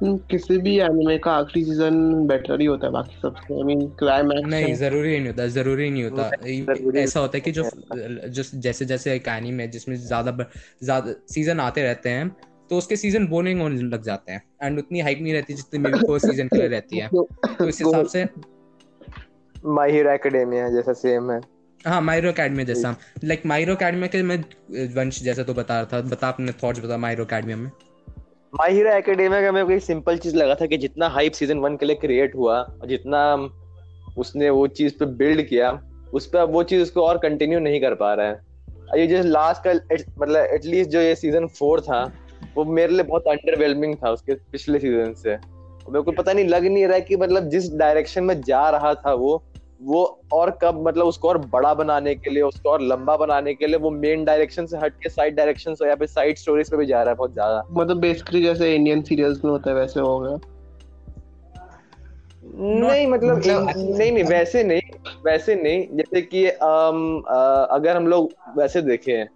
हम्म, 0.00 0.16
किसी 0.30 0.56
भी 0.58 0.78
एनिमे 0.80 1.16
का 1.18 1.32
आखिरी 1.32 1.64
सीज़न 1.64 2.26
बेटर 2.26 2.60
ही 2.60 2.66
होता 2.66 2.86
है 2.86 2.92
बाकी 2.92 3.16
सबसे। 3.22 3.54
आई 3.54 3.62
मीन 3.64 3.86
क्लाइमैक्स 3.98 4.48
नहीं 4.50 4.74
ज़रूरी 4.74 5.18
नहीं 5.18 5.26
होता 5.26 5.46
ज़रूरी 5.54 5.88
नहीं 5.90 6.04
होता। 6.04 6.30
ज़रूरी 6.42 6.98
ऐसा 7.00 7.20
होता 7.20 7.36
है 7.36 7.40
कि 7.40 7.52
जो 7.52 7.62
जो 8.28 8.42
जैसे 8.60 8.84
जैसे 8.84 9.14
एक 9.14 9.28
एनीमे 9.28 9.62
है 9.62 9.70
जिसमें 9.70 9.96
ज़्यादा 9.96 10.36
ज़्यादा 10.82 11.14
सीज़न 11.34 11.60
आते 11.60 11.82
रहते 11.82 12.10
हैं 12.10 12.28
तो 12.70 12.76
उसके 12.76 12.96
सीज़न 12.96 13.26
बोरिंग 13.26 13.60
होने 13.60 13.82
लग 13.82 14.02
जाते 14.02 14.32
हैं। 14.32 14.42
एंड 14.62 14.78
उतनी 14.78 15.00
हाइप 15.00 15.18
नहीं 15.22 15.32
रहती 15.32 15.54
जितनी 15.54 15.80
मेरी 15.80 15.98
फ़र्स्ट 15.98 16.26
सीज़न 16.26 16.48
के 16.48 16.56
लिए 16.56 16.68
रहती 16.68 16.98
है। 16.98 17.08
तो 17.58 17.68
इस 17.68 17.80
हिसाब 17.80 18.06
से 18.06 18.24
माय 19.66 19.92
हीरो 19.92 20.10
एकेडेमिया 20.10 20.68
जैसा 20.68 20.92
सेम 20.92 21.30
है। 21.30 21.40
हाँ 21.86 22.00
माइरो 22.00 22.30
अकेडमी 22.30 22.64
जैसा। 22.64 22.96
लाइक 23.24 23.42
माइरो 23.46 23.74
अकेडमी 23.74 24.08
के 24.08 24.22
मैं 24.22 24.38
वंश 24.94 25.22
जैसा 25.22 25.42
तो 25.42 25.54
बता 25.54 25.80
रहा 25.80 25.84
था। 25.92 26.00
बता 26.00 26.28
अपने 26.28 26.52
थॉट्स 26.52 26.80
बता 26.80 26.96
माइरो 26.96 27.24
अकेडमी 27.24 27.54
में। 27.54 27.70
माय 28.54 28.72
हीरो 28.72 28.90
एकेडेमिया 28.90 29.40
का 29.42 29.52
मेरे 29.52 29.66
को 29.66 29.72
एक 29.72 29.82
सिंपल 29.82 30.18
चीज़ 30.18 30.36
लगा 30.36 30.54
था 30.54 30.66
कि 30.66 30.76
जितना 30.76 31.08
हाइप 31.08 31.32
सीज़न 31.32 31.58
वन 31.58 31.76
के 31.76 31.86
लिए 31.86 31.96
क्रिएट 31.96 32.34
हुआ 32.34 32.58
और 32.58 32.88
जितना 32.88 33.34
उसने 34.18 34.50
वो 34.50 34.66
चीज़ 34.66 34.92
पे 34.92 35.06
बिल्ड 35.06 35.42
किया 35.42 35.70
उस 36.14 36.26
पर 36.26 36.38
अब 36.38 36.52
वो 36.52 36.62
चीज़ 36.62 36.82
उसको 36.82 37.02
और 37.02 37.18
कंटिन्यू 37.18 37.58
नहीं 37.58 37.80
कर 37.80 37.94
पा 37.94 38.14
रहा 38.14 38.26
है। 38.26 39.00
ये 39.00 39.06
जो 39.06 39.22
लास्ट 39.22 39.62
का 39.66 39.72
मतलब 40.18 40.44
एटलीस्ट 40.44 40.90
जो 40.90 41.00
ये 41.00 41.14
सीज़न 41.14 41.46
फोर 41.46 41.80
था 41.80 42.04
वो 42.56 42.64
मेरे 42.64 42.92
लिए 42.92 43.02
बहुत 43.02 43.26
अंडरवेलमिंग 43.28 43.96
था 43.96 44.10
उसके 44.10 44.34
पिछले 44.34 44.78
सीज़न 44.78 45.12
से। 45.14 45.30
मेरे 45.86 46.02
को 46.02 46.12
पता 46.12 46.32
नहीं 46.32 46.48
लग 46.48 46.64
नहीं 46.64 46.86
रहा 46.86 46.94
है 46.94 47.00
कि 47.00 47.16
मतलब 47.16 47.48
जिस 47.48 47.74
डायरेक्शन 47.74 48.24
में 48.24 48.42
जा 48.42 48.68
रहा 48.70 48.94
था 48.94 49.12
वो 49.14 49.42
वो 49.82 50.02
और 50.32 50.50
कब 50.62 50.82
मतलब 50.88 51.06
उसको 51.06 51.28
और 51.28 51.38
बड़ा 51.38 51.72
बनाने 51.74 52.14
के 52.14 52.30
लिए 52.30 52.42
उसको 52.42 52.70
और 52.70 52.80
लंबा 52.80 53.16
बनाने 53.16 53.54
के 53.54 53.66
लिए 53.66 53.76
वो 53.76 53.90
मेन 53.90 54.24
डायरेक्शन 54.24 54.66
से 54.66 54.76
हट 54.76 54.92
के 55.02 55.08
साइड 55.08 55.36
डायरेक्शन 55.36 55.74
से 55.74 55.88
या 55.88 55.94
फिर 55.94 56.06
साइड 56.06 56.36
स्टोरीज 56.36 56.70
पे 56.70 56.76
भी 56.76 56.86
जा 56.86 57.02
रहा 57.02 57.10
है 57.10 57.16
बहुत 57.16 57.32
ज़्यादा। 57.32 57.62
मतलब 57.70 57.96
बेसिकली 57.96 58.42
जैसे 58.42 58.74
इंडियन 58.74 59.02
सीरियल्स 59.02 59.44
में 59.44 59.50
होता 59.50 59.70
है 59.70 59.76
वैसे 59.76 60.00
हो 60.00 60.18
गया। 60.20 60.38
नहीं 62.80 63.06
मतलब 63.06 63.36
मतलब- 63.36 63.76
नहीं 63.76 64.12
नहीं 64.12 64.24
वैसे 64.24 64.62
नहीं 64.64 64.80
वैसे 65.26 65.54
नहीं। 65.54 65.86
जैसे 65.96 66.22
कि 66.22 66.46
अ, 66.46 67.68
अगर 67.70 67.96
हम 67.96 68.06
लोग 68.06 68.32
वैसे 68.58 68.82
देखें 68.82 69.26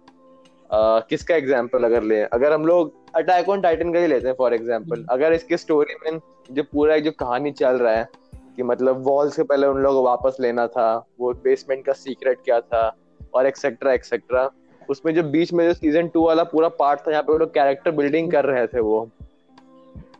किसका 1.09 1.35
एग्जांपल 1.35 1.83
अगर 1.83 2.03
ले? 2.03 2.21
अगर 2.23 2.53
हम 2.53 2.65
लोग 2.65 2.93
अटैक 3.15 3.49
ऑन 3.49 3.61
टाइटन 3.61 3.93
का 3.93 3.99
ही 3.99 4.07
लेते 4.07 4.27
हैं 4.27 4.35
फॉर 4.35 4.53
एग्ज़ाम्पल 4.53 5.05
अगर 5.09 5.33
इसके 5.33 5.57
स्टोरी 5.57 5.95
में 6.05 6.19
जो 6.51 6.63
पूरा 6.63 6.97
जो 6.97 7.11
कहानी 7.11 7.51
चल 7.51 7.77
रहा 7.77 7.93
है 7.93 8.07
कि 8.55 8.63
मतलब 8.63 9.03
वॉल्स 9.07 9.35
से 9.35 9.43
पहले 9.43 9.67
उन 9.67 9.81
लोग 9.81 9.93
को 9.93 10.03
वापस 10.03 10.37
लेना 10.39 10.67
था 10.67 11.05
वो 11.19 11.33
बेसमेंट 11.33 11.85
का 11.85 11.93
सीक्रेट 11.93 12.39
क्या 12.45 12.59
था 12.59 12.95
और 13.35 13.45
एक्सेट्रा 13.45 13.93
एक्सेट्रा 13.93 14.49
उसमें 14.89 15.13
जो 15.15 15.23
बीच 15.23 15.53
में 15.53 15.67
जो 15.67 15.73
सीज़न 15.73 16.07
टू 16.07 16.25
वाला 16.25 16.43
पूरा 16.43 16.67
पार्ट 16.69 16.99
था 16.99 17.11
यहाँ 17.11 17.23
पे 17.23 17.31
वो 17.31 17.37
लोग 17.37 17.53
कैरेक्टर 17.53 17.91
बिल्डिंग 17.91 18.31
कर 18.31 18.45
रहे 18.45 18.67
थे 18.67 18.79
वो. 18.79 19.09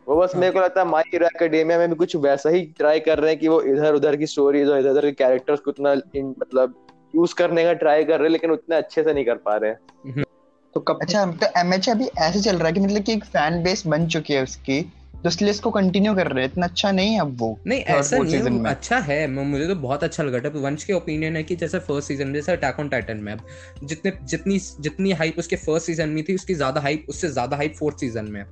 वो 0.08 0.16
बस 0.16 0.36
मेरे 0.36 0.52
को 0.52 0.60
लगता 0.60 0.80
है 0.80 0.88
माई 0.88 1.02
हीरो 1.06 1.26
एकेडेमिया 1.26 1.78
में 1.78 1.88
भी 1.88 1.94
कुछ 1.94 2.16
वैसा 2.16 2.50
ही 2.50 2.62
ट्राई 2.78 3.00
कर 3.00 3.18
रहे 3.18 3.30
हैं 3.30 3.38
कि 3.40 3.48
वो 3.48 3.60
इधर 3.62 3.94
उधर 3.94 4.16
की 4.16 4.26
स्टोरीज 4.26 4.68
और 4.68 4.78
इधर 4.78 4.90
उधर 4.90 5.06
के 5.06 5.12
कैरेक्टर्स 5.12 5.60
को 5.60 5.70
उतना 5.70 5.94
मतलब 6.18 6.74
यूज़ 7.14 7.34
करने 7.34 7.64
का 7.64 7.72
ट्राई 7.72 8.04
कर 8.04 8.18
रहे 8.18 8.22
हैं 8.22 8.30
लेकिन 8.30 8.50
उतने 8.50 8.76
अच्छे 8.76 9.02
से 9.02 9.12
नहीं 9.12 9.24
कर 9.24 9.36
पा 9.36 9.56
रहे 9.56 9.70
हैं. 9.70 9.78
तो 10.74 10.80
कब 10.80 10.98
अच्छा 11.02 11.24
तो 11.34 11.46
एमएच 11.60 11.88
अभी 11.88 12.06
ऐसे 12.18 12.40
चल 12.40 12.56
रहा 12.56 12.66
है 12.66 12.72
कि 12.72 12.80
मतलब 12.80 13.02
कि 13.02 13.12
एक 13.12 13.24
फ़ैन 13.24 13.62
बेस 13.62 13.86
बन 13.86 14.06
चुकी 14.06 14.34
है 14.34 14.42
उसकी 14.42 14.80
तो 15.14 15.28
इसलिए 15.28 15.50
इसको 15.50 15.70
कंटिन्यू 15.70 16.14
कर 16.14 16.26
रहे 16.26 16.44
हैं। 16.44 16.50
इतना 16.50 16.66
अच्छा 16.66 16.90
नहीं 16.92 17.12
है 17.12 17.20
अब 17.20 17.36
वो 17.40 17.48
नहीं 17.66 17.80
ऐसा 17.80 18.18
नहीं 18.18 18.34
है 18.34 18.50
में। 18.50 18.70
अच्छा 18.70 18.98
है 18.98 19.26
मुझे 19.28 19.66
तो 19.68 19.74
बहुत 19.74 20.04
अच्छा 20.04 20.22
लगा। 20.22 20.38
था 20.40 20.58
वंश 20.60 20.84
के 20.84 20.92
ओपिनियन 20.92 21.36
है 21.36 21.42
कि 21.42 21.56
जैसे 21.56 21.78
फ़र्स्ट 21.78 22.08
सीज़न 22.08 22.26
में 22.26 22.34
जैसे 22.34 22.52
अटैक 22.52 22.80
ऑन 22.80 22.88
टाइटन 22.88 23.16
में 23.16 23.32
अब 23.32 23.44
जितने 23.84 24.12
जितनी 24.24 24.58
जितनी 24.58 25.12
हाइप 25.12 25.38
उसके 25.38 25.56
फ़र्स्ट 25.58 25.86
सीज़न 25.86 26.08
में 26.08 26.22
थी 26.24 26.34
उसकी 26.34 26.54
ज़्यादा 26.54 26.80
हाइप 26.80 27.06
उससे 27.08 27.28
ज़्यादा 27.28 27.56
हाइप 27.56 27.74
फोर्थ 27.78 27.98
सीज़न 27.98 28.30
में 28.30 28.44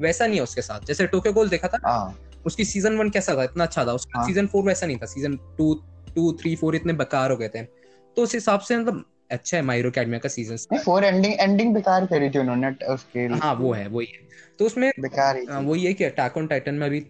वैसा 0.00 0.26
नहीं 0.26 0.36
है 0.36 0.42
उसके 0.42 0.62
साथ। 0.62 0.86
जैसे 0.86 1.06
टोक्यो 1.06 1.32
गोल 1.32 1.48
देखा 1.48 1.68
था? 1.68 1.78
हाँ। 1.84 2.18
उसकी 2.46 2.64
सीज़न 2.64 2.96
वन 2.98 3.10
कैसा 3.10 3.36
था? 3.36 3.44
इतना 3.44 3.64
अच्छा 3.64 3.84
था। 3.84 3.92
उसका 3.92 4.18
हाँ। 4.18 4.26
सीज़न 4.26 4.46
फोर 4.46 4.64
वैसा 4.64 4.86
नहीं 4.86 4.96
था। 4.96 5.06
Season 5.06 5.36
two 5.58 5.74
two 6.16 6.32
three 6.32 6.54
four 6.56 6.76
इतने 6.76 6.92
बेकार 6.94 7.30
हो 7.30 7.36
गए 7.36 7.48
थे। 7.48 7.62
तो 8.16 8.22
उस 8.22 8.34
हिसाब 8.34 8.60
से 8.60 8.78
मतलब 8.78 9.04
अच्छा 9.30 9.56
है 9.56 9.62
माइरो 9.62 9.90
अकेडमी 9.90 10.18
का 10.18 10.28
सीज़न 10.28 10.56
नहीं 10.72 10.80
फोर 10.80 11.04
एंडिंग 11.04 11.34
एंडिंग 11.40 11.74
बेकार 11.74 12.06
करी 12.06 12.30
थी 12.30 12.38
उन्होंने 12.38 12.70
उसके 12.94 13.26
हाँ 13.34 13.54
वो 13.54 13.72
है 13.72 13.86
वही 13.88 14.06
है 14.14 14.26
तो 14.58 14.66
उसमें 14.66 14.90
बेकार 15.00 15.36
ही 15.36 15.46
हाँ। 15.50 15.60
वही 15.60 15.84
है 15.84 15.92
कि 15.94 16.04
अटैक 16.04 16.36
ऑन 16.36 16.46
टाइटन 16.46 16.74
में 16.74 16.86
अभी 16.86 17.06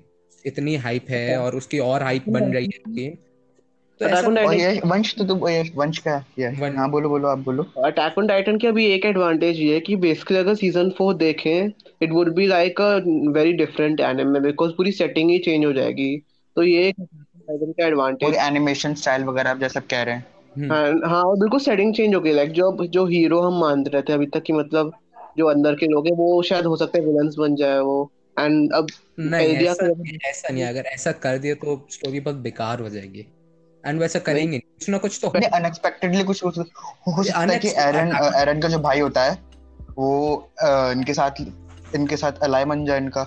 इतनी 0.46 0.76
हाइप 0.76 1.06
है 1.10 1.38
और 1.38 1.56
उसकी 1.56 1.78
और 1.78 2.02
हाइप 2.02 2.24
बन 2.28 2.52
रही 2.52 2.64
है 2.64 2.92
कि 2.94 3.08
तो 4.00 4.52
ये 4.52 4.80
वंश 4.86 5.14
तो 5.18 5.24
तुम 5.24 5.38
वंश 5.76 5.98
का 5.98 6.24
ये 6.38 6.48
हाँ 6.76 6.90
बोलो 6.90 7.08
बोलो 7.08 7.28
आप 7.28 7.38
बोलो। 7.38 7.62
अटैक 7.84 8.18
ऑन 8.18 8.26
टाइटन 8.26 8.58
की 8.58 8.66
अभी 8.66 8.84
एक 8.86 9.04
एडवांटेज 9.06 9.58
ये 9.60 9.74
है 9.74 9.80
कि 9.80 9.96
बेसिकली 9.96 10.38
अगर 10.38 10.54
सीज़न 10.54 10.90
फोर 10.90 11.14
देखें 11.14 11.70
it 12.02 12.12
would 12.12 12.34
be 12.34 12.46
like 12.46 12.80
a 12.80 12.88
very 13.32 13.52
different 13.52 14.00
anime 14.00 14.40
because 14.40 14.72
पूरी 14.72 14.92
सेटिंग 14.92 15.30
ही 15.30 15.38
चेंज 15.38 15.64
हो 15.64 15.72
जाएगी। 15.72 16.16
तो 16.56 16.62
ये 16.62 16.92
टाइटन 16.92 17.72
का 17.72 17.86
एडवांटेज 17.86 18.28
पूरी 18.28 18.46
एनिमेशन 18.46 18.94
स्टाइल 18.94 19.24
वगैरह 19.24 19.50
आप 19.50 19.58
जैसा 19.58 19.80
कह 19.80 20.02
रहे 20.02 20.14
हैं। 20.14 20.26
हम्म, 20.58 20.72
हाँ 20.72 21.10
हाँ, 21.10 21.22
और 21.22 21.36
बिल्कुल 21.36 21.60
सेटिंग 21.60 21.94
चेंज 21.94 22.14
हो 22.14 22.20
गई 22.20 22.32
लाइक 22.32 22.50
जो 22.50 22.86
जो 22.86 23.06
हीरो 23.06 23.40
हम 23.40 23.60
मानते 23.60 23.90
रहते 23.90 24.12
हैं 24.12 24.18
अभी 24.18 24.26
तक 24.26 24.42
कि 24.42 24.52
मतलब 24.52 24.92
जो 25.38 25.46
अंदर 25.46 25.74
के 25.74 25.86
लोग 25.86 26.06
हैं 26.06 26.14
वो 26.16 26.42
शायद 26.42 26.66
हो 26.66 26.76
सकता 26.76 26.98
है 26.98 27.04
विलन्स 27.04 27.36
बन 27.38 27.54
जाए 27.56 27.78
वो। 27.78 28.12
एंड 28.38 28.72
अब 28.72 28.86
नहीं 29.20 29.54
ऐसा 29.56 29.86
ऐसा 30.28 30.52
नहीं 30.54 30.64
अगर 30.64 30.80
ऐसा 30.80 31.12
कर 31.12 31.38
दिया 31.38 31.54
तो 31.54 31.86
स्टोरी 31.90 32.20
बहुत 32.20 32.36
बेकार 32.36 32.80
हो 32.80 32.88
जाएगी। 32.88 33.26
एंड 33.84 34.00
वैसा 34.00 34.18
करेंगे 34.18 34.50
नहीं 34.50 34.60
कुछ 34.60 34.88
ना 34.88 34.98
कुछ 34.98 35.20
तो 35.24 35.32
नहीं 35.36 35.48
अनएक्सपेक्टेडली 35.50 36.24
कुछ 36.24 36.44
हो, 36.44 36.50
हो 37.08 37.22
सकता 37.22 37.40
है 37.40 37.58
कि 37.58 37.68
एरन 37.68 38.12
एरन 38.36 38.60
का 38.60 38.68
जो 38.68 38.78
भाई 38.78 39.00
होता 39.00 39.24
है 39.24 39.38
वो 39.98 40.50
इनके 40.62 41.14
साथ 41.14 41.30
इनके 41.94 42.16
साथ 42.16 42.32
अलाय 42.42 42.64
बन 42.64 42.84
जाए 42.84 42.98
इनका। 42.98 43.20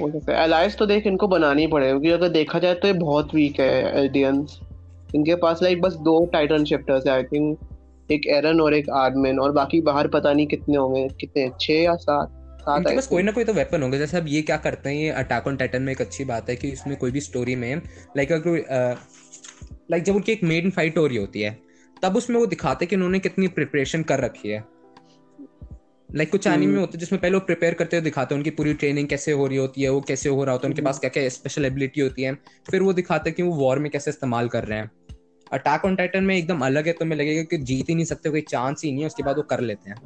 हो 0.00 0.10
सकता 0.10 0.32
है। 0.32 0.42
अलायंस 0.42 0.76
तो 0.76 0.86
देख 0.86 1.06
इनको 1.06 1.28
बनानी 1.28 1.62
ही 1.62 1.68
पड़ेगी 1.68 1.90
क्योंकि 1.90 2.10
अगर 2.10 2.28
देखा 2.28 2.58
जाए 2.58 2.74
तो 2.74 2.86
ये 2.86 2.92
बहुत 2.92 3.34
वीक 3.34 3.60
है 3.60 3.98
एल्डियंस 3.98 4.60
इनके 5.14 5.34
पास 5.34 5.62
लाइक 5.62 5.80
बस 5.80 5.92
दो 5.92 6.26
टाइटन 6.26 6.64
शिफ्टर्स 6.64 7.06
है 7.06 7.12
आई 7.12 7.22
थिंक 7.22 7.58
एक 8.10 8.26
एरन 8.26 8.60
और 8.60 8.74
एक 8.74 8.90
आर्मिन 8.90 9.38
और 9.40 9.52
बाकी 9.52 9.80
बाहर 9.80 10.08
पता 10.08 10.32
नहीं 10.32 10.46
कितने 10.46 10.76
होंगे 10.76 11.08
कितने 11.20 11.50
छह 11.60 11.72
या 11.72 11.94
सात? 11.94 12.36
सात 12.60 12.78
इनके 12.78 12.94
पास 12.94 13.06
कोई 13.06 13.22
ना 13.22 13.32
कोई 13.32 13.44
तो 13.44 13.52
वेपन 13.52 13.82
होंगे 13.82 13.98
जैसे 13.98 14.16
अब 14.16 14.24
ये 14.28 14.42
क्या 14.42 14.56
करते 14.56 14.88
हैं 14.88 14.96
ये 14.96 15.10
अटैक 15.10 15.46
ऑन 15.46 15.56
टाइटन 15.56 15.82
में 15.82 15.92
एक 15.92 16.00
अच्छी 16.00 16.24
बात 16.24 16.50
है 16.50 16.56
कि 16.56 16.68
इसमें 16.68 16.96
कोई 16.96 17.10
भी 17.10 17.20
स्टोरी 17.20 17.56
में 17.56 17.82
लाइक 18.16 18.32
अगर 18.32 18.96
लाइक 19.90 20.02
जब 20.02 20.14
उनकी 20.14 20.32
एक 20.32 20.42
मेन 20.44 20.70
फाइट 20.70 20.98
हो 20.98 21.06
रही 21.06 21.16
होती 21.16 21.40
है 21.40 21.58
तब 22.02 22.16
उसमें 22.16 22.36
वो 22.38 22.46
दिखाते 22.46 22.84
हैं 22.84 22.88
कि 22.90 22.96
उन्होंने 22.96 23.18
कितनी 23.18 23.48
प्रिपरेशन 23.48 24.02
कर 24.02 24.20
रखी 24.20 24.48
है। 24.48 24.64
लाइक 26.14 26.30
कुछ 26.30 26.46
एनीमे 26.46 26.66
हम्म। 26.66 26.80
होते 26.80 26.90
हैं 26.94 27.00
जिसमें 27.00 27.20
पहले 27.20 27.34
वो 27.34 27.40
प्रिपेयर 27.40 27.74
करते 27.74 27.96
हुए 27.96 28.04
दिखाते 28.04 28.34
हैं 28.34 28.40
उनकी 28.40 28.50
पूरी 28.50 28.74
ट्रेनिंग 28.74 29.08
कैसे 29.08 29.32
हो 29.32 29.46
रही 29.46 29.56
होती 29.56 29.82
है 29.82 29.88
वो 29.88 30.00
कैसे 30.00 30.28
हो 30.28 30.44
रहा 30.44 30.52
होता 30.52 30.66
है 30.66 30.70
उनके 30.70 30.82
पास 30.82 30.98
क्या 30.98 31.10
क्या 31.10 31.28
स्पेशल 31.28 31.64
एबिलिटी 31.64 32.00
होती 32.00 32.22
है 32.22 32.34
फिर 32.70 32.82
वो 32.82 32.92
दिखाते 32.92 33.30
हैं 33.30 33.36
कि 33.36 33.42
वो 33.42 33.54
वॉर 33.54 33.78
में 33.78 33.90
कैसे 33.90 34.10
इस्तेमाल 34.10 34.48
कर 34.48 34.64
रहे 34.64 34.78
हैं। 34.78 34.90
अटैक 35.52 35.84
ऑन 35.84 35.96
टाइटन 35.96 36.24
में 36.24 36.36
एकदम 36.36 36.60
अलग 36.60 36.86
है 36.86 36.92
तो 36.92 37.04
हमें 37.04 37.16
लगेगा 37.16 37.42
कि 37.42 37.58
जीत 37.58 37.88
ही 37.88 37.94
नहीं 37.94 38.04
सकते 38.04 38.30
कोई 38.30 38.40
चांस 38.40 38.82
ही 38.84 38.90
नहीं 38.92 39.00
है 39.00 39.06
उसके 39.06 39.22
बाद 39.22 39.36
वो 39.36 39.42
कर 39.42 39.60
लेते 39.60 39.90
हैं। 39.90 39.96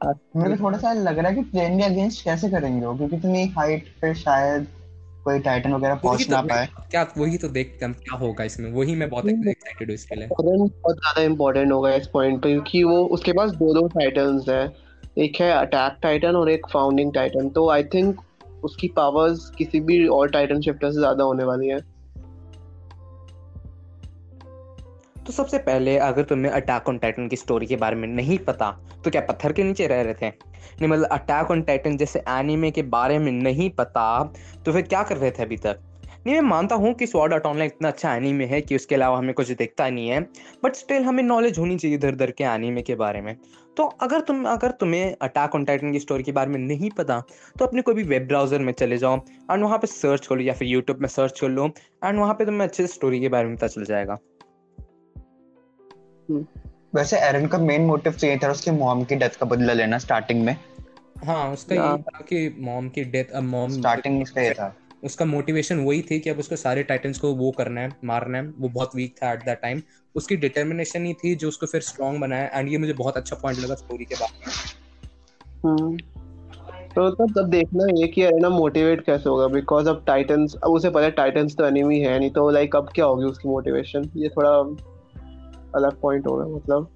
को 0.00 0.56
थोड़ा 0.56 0.78
सा 0.78 0.92
लग 0.92 1.18
रहा 1.18 1.28
है 1.28 1.34
कि 1.34 1.42
प्लेन 1.42 1.78
के 1.78 1.84
अगेंस्ट 1.84 2.24
कैसे 2.24 2.48
करेंगे 2.48 2.86
वो? 2.86 2.94
क्योंकि 2.96 3.16
इतनी 3.16 3.44
हाइट 3.48 3.88
पे 4.02 4.14
शायद 4.14 4.66
कोई 5.24 5.38
टाइटन 5.38 5.72
वगैरह 5.72 5.94
पहुँच 5.94 6.26
तो 6.26 6.32
ना 6.32 6.40
पाए। 6.42 6.66
क्या 6.90 7.06
वही 7.18 7.36
तो 7.36 7.48
देखते 7.48 7.84
हैं 7.84 7.92
हम 7.92 7.92
क्या 8.00 8.18
होगा 8.18 8.44
इसमें? 8.44 8.70
वही 8.72 8.94
मैं 8.94 9.08
बहुत 9.10 9.24
हम्म। 9.24 9.48
एक्साइटेड 9.48 9.88
हूँ 9.88 9.94
इसके 9.94 10.14
लिए। 10.14 10.28
बहुत 10.28 10.96
ज़्यादा 10.96 11.22
इंपॉर्टेंट 11.22 11.72
होगा 11.72 11.94
इस 11.94 12.06
पॉइंट 12.06 12.42
पे 12.42 12.52
क्योंकि 12.52 12.82
वो 12.84 13.04
उसके 13.08 13.32
पास 13.32 13.50
दो 13.50 13.72
दो 13.74 13.86
टाइटन्स 13.88 14.48
है। 14.48 14.62
एक 15.18 15.40
है 15.40 15.50
अटैक 15.52 15.98
टाइटन 16.02 16.36
और 16.36 16.50
एक 16.50 16.66
फाउंडिंग 16.72 17.12
टाइटन 17.14 17.48
तो 17.48 17.68
आई 17.70 17.84
थिंक 17.84 18.20
उसकी 18.64 18.88
पावर्स 18.88 19.50
किसी 19.50 19.80
भी 19.80 20.06
और 20.08 20.30
टाइटन 20.30 20.60
शिफ्टर 20.60 20.90
से 20.92 20.98
ज़्यादा 20.98 21.24
होने 21.24 21.44
वाली 21.44 21.68
है। 21.68 21.78
तो 25.26 25.32
सबसे 25.32 25.58
पहले 25.58 25.96
अगर 25.98 26.22
तुम्हें 26.22 26.52
अटैक 26.52 26.88
ऑन 26.88 26.98
टाइटन 26.98 27.28
की 27.28 27.36
स्टोरी 27.36 27.66
के 27.66 27.76
बारे 27.76 27.96
में 27.96 28.06
नहीं 28.08 28.38
पता 28.38 28.70
तो 29.04 29.10
क्या 29.10 29.20
पत्थर 29.20 29.52
के 29.52 29.62
नीचे 29.62 29.86
रह 29.86 30.02
रहे 30.02 30.14
थे? 30.14 30.28
नहीं 30.28 30.88
मतलब 30.88 31.08
अटैक 31.12 31.50
ऑन 31.50 31.62
टाइटन 31.62 31.96
जैसे 31.96 32.22
एनीमे 32.30 32.70
के 32.70 32.82
बारे 32.82 33.18
में 33.18 33.32
नहीं 33.32 33.70
पता 33.70 34.32
तो 34.66 34.72
फिर 34.72 34.82
क्या 34.82 35.02
कर 35.02 35.16
रहे 35.16 35.30
थे 35.30 35.42
अभी 35.42 35.56
तक? 35.56 35.78
नहीं, 36.26 36.34
मैं 36.34 36.42
मानता 36.42 36.74
हूँ 36.74 36.92
कि 36.94 37.06
स्वॉर्ड 37.06 37.32
आर्ट 37.32 37.46
ऑनलाइन 37.46 37.70
इतना 37.70 37.88
अच्छा 37.88 38.14
एनीमे 38.14 38.44
है 38.44 38.60
कि 38.60 38.76
उसके 38.76 38.94
अलावा 38.94 39.18
हमें 39.18 39.32
कुछ 39.34 39.50
दिखता 39.50 39.88
नहीं 39.90 40.08
है 40.08 40.20
बट 40.64 40.74
स्टिल 40.74 41.02
हमें 41.04 41.22
नॉलेज 41.22 41.58
होनी 41.58 41.76
चाहिए 41.78 41.96
इधर 41.96 42.12
उधर 42.12 42.30
के 42.30 42.44
एनीमे 42.44 42.82
के 42.82 42.94
बारे 42.94 43.20
में। 43.20 43.36
तो 43.76 43.84
अगर 43.84 44.20
तुम, 44.20 44.44
अगर 44.44 44.70
तुम्हें 44.70 45.16
अटैक 45.22 45.54
ऑन 45.54 45.64
टाइटन 45.64 45.92
की 45.92 46.00
स्टोरी 46.00 46.22
के 46.22 46.32
बारे 46.32 46.50
में 46.50 46.58
नहीं 46.58 46.90
पता 46.90 47.22
तो 47.58 47.64
अपने 47.64 47.82
कोई 47.82 47.94
भी 47.94 48.02
वेब 48.04 48.26
ब्राउज़र 48.28 48.58
में 48.58 48.72
चले 48.72 48.98
जाओ 48.98 49.16
एंड 49.50 49.62
वहाँ 49.62 49.78
पर 49.78 49.86
सर्च 49.86 50.26
कर 50.26 50.36
लो 50.36 50.42
या 50.42 50.54
फिर 50.54 50.68
यूट्यूब 50.68 51.00
में 51.00 51.08
सर्च 51.08 51.40
कर 51.40 51.48
लो 51.48 51.66
एंड 52.04 52.18
वहाँ 52.18 52.34
पर 52.34 52.44
तुम्हें 52.44 52.68
अच्छे 52.68 52.86
से 52.86 52.92
स्टोरी 52.92 53.20
के 53.20 53.28
बारे 53.28 53.48
में 53.48 53.56
पता 53.56 53.66
चल 53.66 53.84
जाएगा। 53.84 54.18
वैसे 56.30 57.18
एरन 57.18 57.46
का 57.46 57.58
मेन 57.58 57.82
मोटिव 57.86 58.12
तो 58.12 58.26
ये 58.26 58.36
था 58.42 58.50
उसकी 58.50 58.70
मॉम 58.70 59.02
की 59.04 59.14
डेथ 59.14 59.36
का 59.40 59.46
बदला 59.46 59.72
लेना 59.72 59.98
स्टार्टिंग 59.98 60.44
में। 60.44 60.56
हाँ 61.24 61.52
उसका। 61.52 61.74
ये 61.74 62.02
था 62.02 62.20
कि 62.20 62.56
मॉम 62.60 62.88
की 62.88 63.04
डेथ 63.06 63.32
अब 63.34 63.42
मॉम 63.42 63.70
स्टार्टिंग 63.70 64.22
इसका 64.22 64.42
ये 64.42 64.52
था। 64.54 64.74
उसका 65.04 65.24
मोटिवेशन 65.24 65.78
वही 65.78 66.02
थी 66.02 66.18
कि 66.20 66.30
अब 66.30 66.38
उसको 66.38 66.56
सारे 66.56 66.82
टाइटन्स 66.82 67.18
को 67.18 67.32
वो 67.34 67.50
करना 67.50 67.80
है 67.80 67.90
मारना 68.04 68.38
है। 68.38 68.44
वो 68.48 68.68
बहुत 68.68 68.94
वीक 68.96 69.14
था 69.22 69.32
एट 69.32 69.44
दैट 69.44 69.60
टाइम 69.62 69.82
उसकी 70.14 70.36
डिटर्मिनेशन 70.36 71.04
ही 71.04 71.12
थी 71.14 71.34
जो 71.34 71.48
उसको 71.48 71.66
फिर 71.66 71.80
स्ट्रॉन्ग 71.80 72.20
बनाया। 72.20 72.50
एंड 72.54 72.68
ये 72.68 72.78
मुझे 72.78 72.92
बहुत 72.92 73.16
अच्छा 73.16 73.36
पॉइंट 73.36 73.58
लगा 73.60 73.74
स्टोरी 73.74 74.04
के 74.04 74.14
बाद 74.14 74.30
हम्म। 75.66 75.96
तो 76.94 77.08
तब 77.10 77.32
तब 77.36 77.48
देखना 77.50 77.84
है 77.84 78.06
कि 78.08 78.22
एरेना 78.22 78.48
मोटिवेट 78.48 79.04
कैसे 79.04 79.28
होगा? 79.28 79.46
बिकॉज़ 79.48 79.88
अब 79.88 80.04
टाइटन्स 80.06 80.54
अब 80.54 80.70
उसे 80.70 80.90
पता 80.90 81.04
है 81.04 81.10
टाइटन्स 81.10 81.56
तो 81.56 81.66
एनिमी 81.66 81.98
है 82.00 82.18
नहीं 82.18 82.30
तो 82.30 82.48
लाइक 82.50 82.76
अब 82.76 82.90
क्या 82.94 83.04
होगी 83.04 83.24
उसकी 83.24 83.48
मोटिवेशन 83.48 84.10
ये 84.16 84.28
थोड़ा 84.28 84.50
अलग 85.74 86.00
पॉइंट 86.00 86.26
होगा 86.26 86.46
मतलब। 86.46 86.90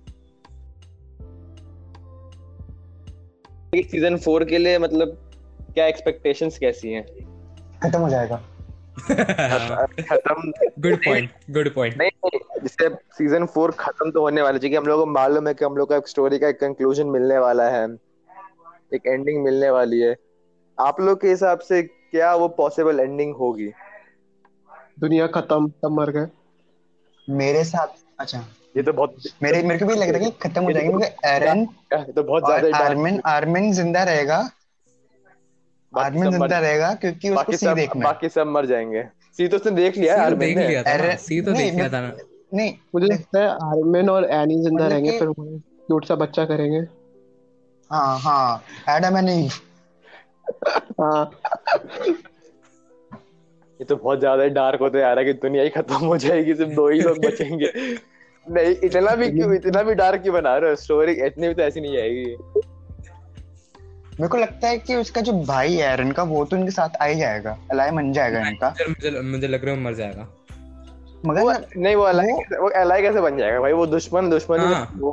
सीज़न 3.77 4.17
फोर 4.17 4.45
के 4.45 4.59
लिए 4.59 4.79
मतलब 4.79 5.17
क्या 5.75 5.87
एक्सपेक्टेशंस 5.87 6.59
कैसी 6.59 6.93
हैं? 6.93 7.05
खत्म 7.81 8.01
हो 8.01 8.09
जाएगा। 8.09 8.37
खत्म 9.01 10.53
गुड 10.79 10.97
पॉइंट 10.97 11.31
गुड 11.51 11.75
पॉइंट 11.75 11.97
नहीं 11.99 12.39
जैसे 12.63 12.89
सीज़न 13.15 13.47
फोर 13.47 13.71
खत्म 13.79 14.11
तो 14.11 14.21
होने 14.21 14.43
वाला 14.43 14.55
है 14.55 14.59
क्योंकि 14.59 14.77
हम 14.77 14.87
लोगों 14.87 15.05
को 15.05 15.11
मालूम 15.13 15.49
है 15.49 15.55
कि 15.55 15.65
हम 15.65 15.77
लोग 15.77 15.89
का 15.89 15.97
एक 15.97 16.09
स्टोरी 16.09 16.39
का 16.39 16.49
एक 16.49 16.61
कंक्लूजन 16.61 17.07
मिलने 17.07 17.39
वाला 17.39 17.69
है। 17.71 17.85
एक 18.95 19.07
एंडिंग 19.07 19.43
मिलने 19.45 19.71
वाली 19.71 20.01
है। 20.01 20.15
आप 20.79 21.01
लोग 21.01 21.21
के 21.21 21.29
हिसाब 21.29 21.59
से 21.59 21.83
क्या 21.83 22.35
वो 22.35 22.49
पॉसिबल 22.49 23.01
एंडिंग 23.01 23.35
होगी? 23.35 23.71
दुनिया 25.01 25.27
खत्म 25.27 25.69
सब 25.69 25.91
मर 25.91 26.11
गए। 26.11 26.27
मेरे 27.29 27.65
साथ 27.65 27.89
अच्छा। 28.19 28.45
ये 28.77 28.83
तो 28.83 28.93
बहुत 28.93 29.17
मेरे 29.43 29.63
मेरे 29.63 29.79
को 29.79 29.87
भी 29.87 29.95
लग 29.95 30.09
रहा 30.09 30.25
है 30.25 30.31
कि 30.31 30.49
खत्म 30.49 30.63
हो 30.63 30.73
जाएँगे 30.73 30.91
क्योंकि 30.91 31.29
एरन 31.29 31.67
तो 32.13 32.23
बहुत 32.23 32.45
ज़्यादा 32.45 32.77
आर्मिन 32.79 33.21
आर्मिन 33.27 33.73
ज़िंदा 33.73 34.03
रहेगा। 34.03 34.49
आर्मिन 35.93 36.25
सब 36.25 36.31
ज़िंदा 36.31 36.39
मर- 36.39 36.63
रहेगा 36.63 36.95
क्योंकि 36.95 37.31
उसको 37.31 37.53
सी 37.53 37.75
देखना 37.75 38.05
बाकी 38.05 38.29
सब 38.29 38.47
मर 38.47 38.67
जाएँगे। 38.67 39.05
सी 39.37 39.49
तो 39.49 39.57
उसने 39.57 39.73
देख 39.73 39.97
लिया 39.97 40.15
है 40.15 40.21
तो 40.21 40.25
आर्मिन 40.27 40.59
ने। 40.59 40.69
था 40.69 40.97
ना। 40.97 41.05
अरे, 41.05 41.17
सी 41.17 41.41
तो 41.41 41.53
देख 41.53 41.75
लिया 41.75 41.89
था 41.89 42.01
ना। 42.01 42.17
नहीं। 42.55 42.75
मुझे 42.95 43.07
लगता 43.07 43.41
है 43.41 43.49
आर्मिन 43.49 44.11
और 44.11 44.25
एनी 44.25 44.55
ज़िंदा 44.55 44.85
मतलब 44.85 44.91
रहेंगे 44.91 45.19
फिर 45.19 45.29
क्यूट 45.39 46.05
सा 46.05 46.15
बच्चा 46.15 46.45
करेंगे। 46.45 46.79
हाँ 47.91 48.19
हाँ। 48.19 48.65
एडम 48.97 49.17
एंड 49.17 49.29
ईव 49.29 49.51
हाँ। 51.01 51.31
ये 53.81 53.85
तो 53.85 53.97
बहुत 53.97 54.19
ज़्यादा 54.19 54.47
डार्क 54.47 54.81
होते 54.81 55.03
आ 55.03 55.13
रहा 55.13 55.25
है 55.25 55.25
कि 55.25 55.33
दुनिया 55.33 55.63
ही 55.63 55.71
खत्म 55.71 55.95
हो 55.95 56.17
जाएगी 56.19 56.55
सिर्फ़ 56.55 56.73
दो 56.73 56.89
ही 56.89 57.01
लोग 57.01 57.19
बचेंगे। 57.25 57.67
नहीं 58.51 58.75
इतना 58.85 59.15
भी 59.15 59.31
क्यों 59.31 59.55
इतना 59.55 59.83
भी 59.83 59.95
डार्क 59.95 60.23
क्यों 60.23 60.35
बना 60.35 60.57
रहे 60.57 60.71
हो? 60.71 60.77
स्टोरी 60.77 61.13
इतनी 61.27 61.49
भी 61.49 61.55
तो 61.55 61.63
ऐसी 61.63 61.81
नहीं 61.81 61.97
जाएगी 61.97 62.37
मेरे 64.13 64.29
को 64.29 64.37
लगता 64.37 64.69
है 64.69 64.79
कि 64.79 64.95
उसका 64.95 65.21
जो 65.21 65.33
भाई 65.45 65.75
है 65.75 65.93
एरन 65.93 66.11
का 66.13 66.23
वो 66.23 66.45
तो 66.45 66.57
इनके 66.57 66.71
साथ 66.71 66.97
आ 67.03 67.05
ही 67.05 67.15
जाएगा। 67.15 67.57
अलाय 67.71 67.91
मन 67.91 68.13
जाएगा 68.13 68.39
इनका। 68.49 68.75
मुझे 68.89 69.11
मुझे 69.23 69.49
लग 69.49 69.65
रहा 69.65 69.75
है 69.75 69.79
वो 69.79 69.85
मर 69.85 69.95
जाएगा। 69.95 70.27
मगर 71.27 71.43
वो 71.43 71.53
नहीं 71.77 71.95
वो 71.97 72.03
अलाई 72.05 72.33
वो 72.55 72.69
अलाई 72.81 73.03
कैसे 73.03 73.21
बन 73.21 73.39
जाएगा 73.39 73.61
भाई? 73.61 73.73
वो 73.73 73.87
दुश्मन 73.87 74.31
दुश्मन 74.31 74.61
ही 74.61 74.73
हाँ। 74.75 74.89
वो 74.97 75.11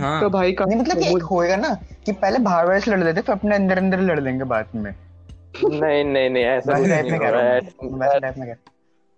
हाँ। 0.00 0.20
तो 0.20 0.30
भाई 0.30 0.52
का 0.52 0.64
नहीं 0.64 0.78
मतलब 0.80 0.98
कि 0.98 1.08
एक 1.08 1.22
होएगा 1.22 1.56
ना 1.56 1.74
कि 2.06 2.12
पहले 2.14 2.38
बाहर 2.38 2.66
वाले 2.66 2.80
से 2.80 2.90
लड़ 2.90 3.02
लेते 3.04 3.20
फिर 3.20 3.34
अपने 3.34 3.54
अंदर 3.54 3.78
अंदर 3.78 4.00
लड़ 4.00 4.20
लेंगे 4.20 4.44
बाद 4.44 4.74
में। 4.74 4.94
नहीं 5.64 6.04
नहीं 6.04 6.30
नहीं 6.30 6.44
ऐसा 6.44 6.72
वैसे 6.72 6.82
कुछ 6.82 6.90
टाइप 6.90 7.04
नहीं 7.04 7.12
में 7.12 7.20
कह 7.20 7.30
रहा 7.30 7.42
हूँ। 7.42 7.98
मैं। 7.98 8.54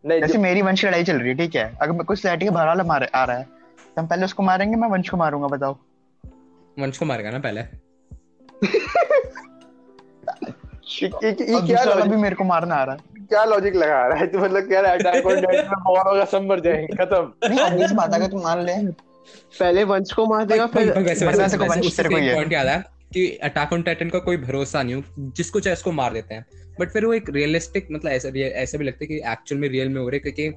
नहीं 0.07 0.21
जैसे 0.21 0.39
मेरी 0.39 0.63
वंश 0.63 0.81
की 0.81 0.87
लड़ाई 0.87 1.05
चल 1.05 1.17
रही 1.17 1.29
है 1.29 1.35
ठीक 1.35 1.55
है। 1.57 1.79
अगर 1.83 2.05
कोई 2.05 2.17
सोसाइटी 2.17 2.47
का 2.47 2.53
बाहर 2.53 2.67
वाला 2.67 2.85
मार 2.85 3.11
आ 3.15 3.25
रहा 3.25 3.37
है 3.37 3.45
तो 3.97 4.03
हम 4.03 4.07
पहले 4.07 4.25
उसको 4.25 4.43
मारेंगे 4.43 4.77
मैं 4.77 4.89
वंश 4.89 5.09
को 5.09 5.17
मारूँगा 5.17 5.47
बताओ। 5.47 5.77
वंश 6.79 6.99
को 6.99 7.05
मारेगा 7.05 7.31
ना 7.31 7.39
पहले? 7.39 7.61
ये- 11.03 11.15
ये- 11.15 11.25
ये 11.25 11.33
क्या 11.33 11.61
दूसरा 11.61 11.77
वाला 11.77 11.95
लॉजिक 11.95 12.11
भी 12.13 12.17
मेरे 12.17 12.35
को 12.35 12.45
मारना 12.45 12.75
आ 12.75 12.85
रहा 12.85 12.95
है। 12.95 13.25
क्या 13.27 13.45
लॉजिक 13.45 13.75
लगा 13.75 14.07
रहा 14.07 14.19
है? 14.19 14.27
तो 14.27 14.39
मतलब 14.39 14.63
क्या 14.63 14.81
अटैक 14.81 15.27
ऑन 15.27 15.35
टाइटन 15.35 15.69
में 15.71 15.85
बहुत 15.85 16.07
होगा 16.07 16.25
सब 16.25 16.43
मर 16.43 16.61
जाएँगे 16.61 16.87
खत्म। 16.87 17.49
नहीं 17.49 17.61
ऑब्वियस 17.61 17.93
बात 17.93 18.11
है 18.11 18.17
अगर 18.17 18.27
तुम 18.27 18.43
मान 18.43 18.61
ले। 18.61 18.75
पहले 19.61 19.85
वंश 19.85 20.13
को 20.13 20.27
मार 20.27 20.45
देगा 20.45 20.67
फिर 20.67 20.93
वैसे 20.93 21.27
वैसे 21.27 21.59
को 21.59 21.65
वंश 21.65 21.87
उससे 21.87 22.03
तेरे 22.03 22.15
को 22.15 22.21
ही 22.21 22.29
है। 22.29 22.35
पॉइंट 22.35 22.53
याद 22.53 22.67
है। 22.67 22.85
कि 23.15 23.27
अटैक 23.43 23.73
ऑन 23.73 23.83
टाइटन 23.83 24.09
का 24.09 24.19
कोई 24.19 24.37
भरोसा 24.37 24.83
नहीं 24.83 24.95
हो 24.95 25.03
जिसको 25.19 25.61
चाहे 25.61 25.73
उसको 25.73 25.93
मार 25.93 26.13
देते 26.13 26.35
हैं। 26.35 26.47
बट 26.81 26.91
फिर 26.91 27.05
वो 27.07 27.13
एक 27.15 27.31
रियलिस्टिक 27.31 27.89
मतलब 27.93 28.11
ऐसा 28.13 28.29
ऐसा 28.39 28.79
भी 28.79 28.85
लगता 28.85 28.99
है 29.03 29.07
कि 29.07 29.17
एक्चुअल 29.33 29.61
में 29.61 29.69
रियल 29.69 29.89
में 29.89 30.01
हो 30.01 30.09
रहे 30.09 30.21
क्योंकि 30.21 30.49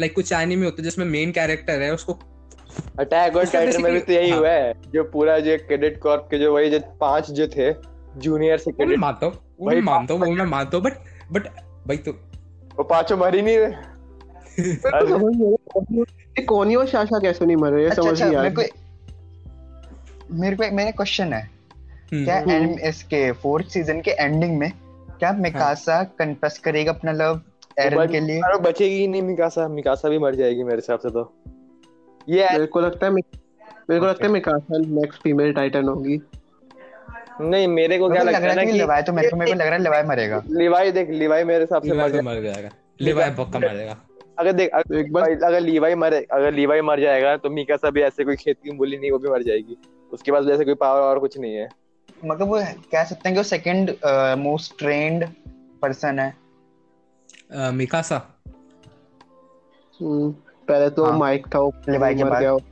लाइक 0.00 0.14
कुछ 0.14 0.32
एनिमे 0.32 0.56
में 0.56 0.64
होते 0.64 0.82
हैं 0.82 0.84
जिसमें 0.84 1.06
मेन 1.06 1.32
कैरेक्टर 1.32 1.82
है 1.82 1.94
उसको 1.94 2.12
अटैक 2.98 3.36
ऑन 3.36 3.44
टाइटन 3.44 3.82
में 3.82 3.92
भी 3.92 4.00
तो 4.00 4.12
यही 4.12 4.22
basically- 4.22 4.38
हुआ 4.38 4.50
है 4.50 4.74
जो 4.92 5.04
पूरा 5.04 5.38
जो 5.38 5.56
कैडेट 5.68 5.98
कॉर्प 6.00 6.28
के 6.30 6.38
जो 6.38 6.54
वही 6.54 6.70
जो 6.70 6.80
पाँच 7.00 7.30
जो 7.30 7.46
थे 7.46 7.72
जूनियर 8.20 8.58
से 8.58 8.70
वो 8.70 8.76
कैडेट 8.78 8.98
मानता 8.98 9.26
हूँ 9.26 9.34
वो 9.60 9.66
भाई 9.66 9.74
मैं 9.74 9.82
मानता 9.82 10.14
हूँ 10.14 10.20
वो 10.22 10.32
मैं 10.32 10.44
मानता 10.44 10.76
हूँ 10.76 10.84
बट 10.84 10.92
बट 11.32 11.46
भाई 11.88 11.96
तो 11.96 12.12
वो 12.78 12.84
पाँचों 12.84 13.16
मर 13.16 13.34
ही 13.34 13.42
नहीं 13.42 13.58
रहे 13.58 13.70
तो 14.74 14.88
रहा, 14.88 16.44
कोनी 16.46 16.74
और 16.74 16.86
शाशा 16.86 17.18
कैसे 17.18 17.46
नहीं 17.46 17.56
मर 17.56 17.72
रहे 17.72 17.86
अच्छा 17.86 18.02
समझ 18.02 18.12
अच्छा 18.12 18.24
नहीं 18.26 18.36
आ 18.36 18.42
रहा। 18.42 18.50
मेरे 20.34 20.56
को 20.56 20.70
मेरा 20.76 20.90
क्वेश्चन 20.90 21.32
है। 21.32 21.42
हम्म, 21.42 22.24
क्या 22.24 22.38
हम्म। 22.38 22.50
एंड 22.50 22.80
इसके 22.80 23.30
फोर्थ 23.32 23.66
सीज़न 23.66 24.00
के 24.00 24.10
एंडिंग 24.10 24.58
में 24.58 24.70
क्या 25.18 25.32
मिकासा 25.32 26.02
कन्फेस 26.18 26.58
करेगा 26.58 26.92
अपना 26.92 27.12
लव 27.12 27.40
एरन 27.78 28.06
के 28.06 28.20
लिए? 28.20 28.38
अरे 28.38 28.58
बचेगी 28.60 28.94
ही 28.94 29.06
नहीं 29.08 29.22
मिकासा। 29.22 29.68
मिकासा 29.68 30.08
भी 30.08 30.18
मर 30.18 30.34
जाएगी 30.34 30.62
मेरे 30.62 30.76
हिसाब 30.76 30.98
से 30.98 31.10
तो। 31.10 31.32
ये 32.28 32.48
मेरे 32.52 32.66
को 32.66 32.80
लगता 32.80 33.06
है 33.06 33.12
मेरे 33.12 34.00
को 34.00 34.06
लगता 34.06 34.26
है 34.26 34.32
मिकासा 34.32 34.78
नेक्स्ट 34.78 35.22
फीमेल 35.22 35.52
टाइटन 35.52 35.88
होगी। 35.88 36.20
नहीं 37.40 37.66
मेरे 37.68 37.98
को 37.98 38.08
क्या 38.08 38.22
लगता 38.22 38.38
लग 38.38 38.42
है 38.42 38.46
रहा 38.46 38.54
ना 38.54 38.60
है 38.60 38.66
कि 38.66 38.72
कि 38.72 38.78
लिवाई 38.78 39.02
तो 39.02 39.12
मेरे 39.12 39.28
को 39.28 39.36
मेरे 39.36 39.52
को 39.52 39.58
लग 39.58 39.66
रहा 39.66 39.74
है 39.74 39.82
लिवाई 39.82 40.02
मरेगा। 40.02 40.42
लिवाई 40.50 40.92
देख 40.92 41.10
लिवाई 41.10 41.44
मेरे 41.44 41.60
हिसाब 41.60 41.82
से 41.82 41.88
मर 41.88 41.94
लिवाई 41.94 42.10
तो 42.10 42.22
मर 42.22 42.42
जाएगा। 42.42 42.68
लिवाई 43.00 43.30
पक्का 43.30 43.58
मरेगा। 43.58 43.96
अगर 44.38 44.52
देख 44.52 44.70
अगर, 44.70 44.96
एक 44.96 45.12
बार 45.12 45.30
अगर 45.30 45.60
लीवाई 45.60 45.94
मरे 45.94 46.26
अगर 46.32 46.52
लीवाई 46.52 46.80
मर 46.80 47.00
जाएगा 47.00 47.36
तो 47.36 47.50
मिकासा 47.50 47.90
भी 47.90 48.02
ऐसे 48.02 48.24
कोई 48.24 48.36
खेत 48.36 48.56
की 48.64 48.70
मूली 48.70 48.96
नहीं 48.96 49.10
वो 49.10 49.18
भी 49.18 49.28
मर 49.28 49.42
जाएगी। 49.42 49.76
उसके 50.12 50.32
पास 50.32 50.44
जैसे 50.44 50.64
कोई 50.64 50.74
पावर 50.74 51.00
और 51.00 51.18
कुछ 51.18 51.38
नहीं 51.38 51.54
है। 51.54 51.68
मतलब 52.24 52.48
वो 52.48 52.58
कह 52.92 53.04
सकते 53.04 53.28
हैं 53.28 53.34
कि 53.34 53.38
वो 53.38 53.42
सेकंड 53.42 53.94
मोस्ट 54.38 54.78
ट्रेंड 54.78 55.26
पर्सन 55.82 56.18
है। 56.18 56.34
मिकासा 57.72 58.16
हम्म, 60.00 60.30
पहले 60.68 60.90
तो 60.90 61.04
हाँ। 61.04 61.18
माइक 61.18 61.46
था 61.54 61.58
वो 61.58 61.74
लिवाई 61.88 62.14
के 62.14 62.24
बाद। 62.24 62.62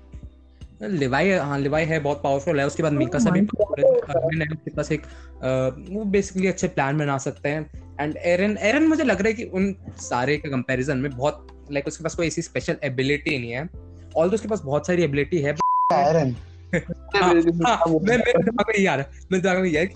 लिवाई 0.82 1.30
हाँ 1.30 1.58
लिवाई 1.58 1.84
है 1.84 1.98
बहुत 2.00 2.22
पावरफुल 2.22 2.60
है 2.60 2.66
उसके 2.66 2.82
बाद 2.82 2.92
मिकासा 2.92 3.30
भी 3.30 3.40
powerful 3.40 4.40
है 4.40 4.46
उसके 4.46 4.70
पास 4.76 4.92
एक 4.92 5.02
वो 5.90 6.04
बेसिकली 6.04 6.48
अच्छे 6.48 6.68
प्लान 6.68 6.98
बना 6.98 7.18
सकते 7.18 7.48
हैं। 7.48 7.96
एंड 8.00 8.16
एरन 8.16 8.56
एरन 8.58 8.86
मुझे 8.86 9.04
लग 9.04 9.18
रहा 9.18 9.28
है 9.28 9.34
कि 9.34 9.44
उन 9.44 9.74
सारे 10.00 10.36
के 10.36 10.48
कंपैरिजन 10.48 10.98
में 10.98 11.10
बहुत 11.16 11.46
लाइक 11.72 11.86
उसके 11.86 12.04
पास 12.04 12.14
कोई 12.14 12.26
ऐसी 12.26 12.42
स्पेशल 12.42 12.76
एबिलिटी 12.84 13.38
नहीं 13.38 13.50
है। 13.50 13.68
ऑल 14.16 14.34
उसके 14.34 14.48
पास 14.48 14.60
बहुत 14.60 14.86
सारी 14.86 15.02
एबिलिटी 15.02 15.38
है 15.38 15.50
एरन 15.50 15.92
हाँ, 15.92 16.12
हाँ, 16.12 16.24
मैं 16.74 18.16
मेरे 18.16 18.42
दिमाग 18.42 18.64
में 18.68 18.78
ये 18.78 18.86
आ 18.86 18.94
रहा 18.94 19.04
है 19.04 19.20
मेरे 19.32 19.42
दिमाग 19.42 19.58
में 19.58 19.68
ये 19.68 19.80
है 19.80 19.86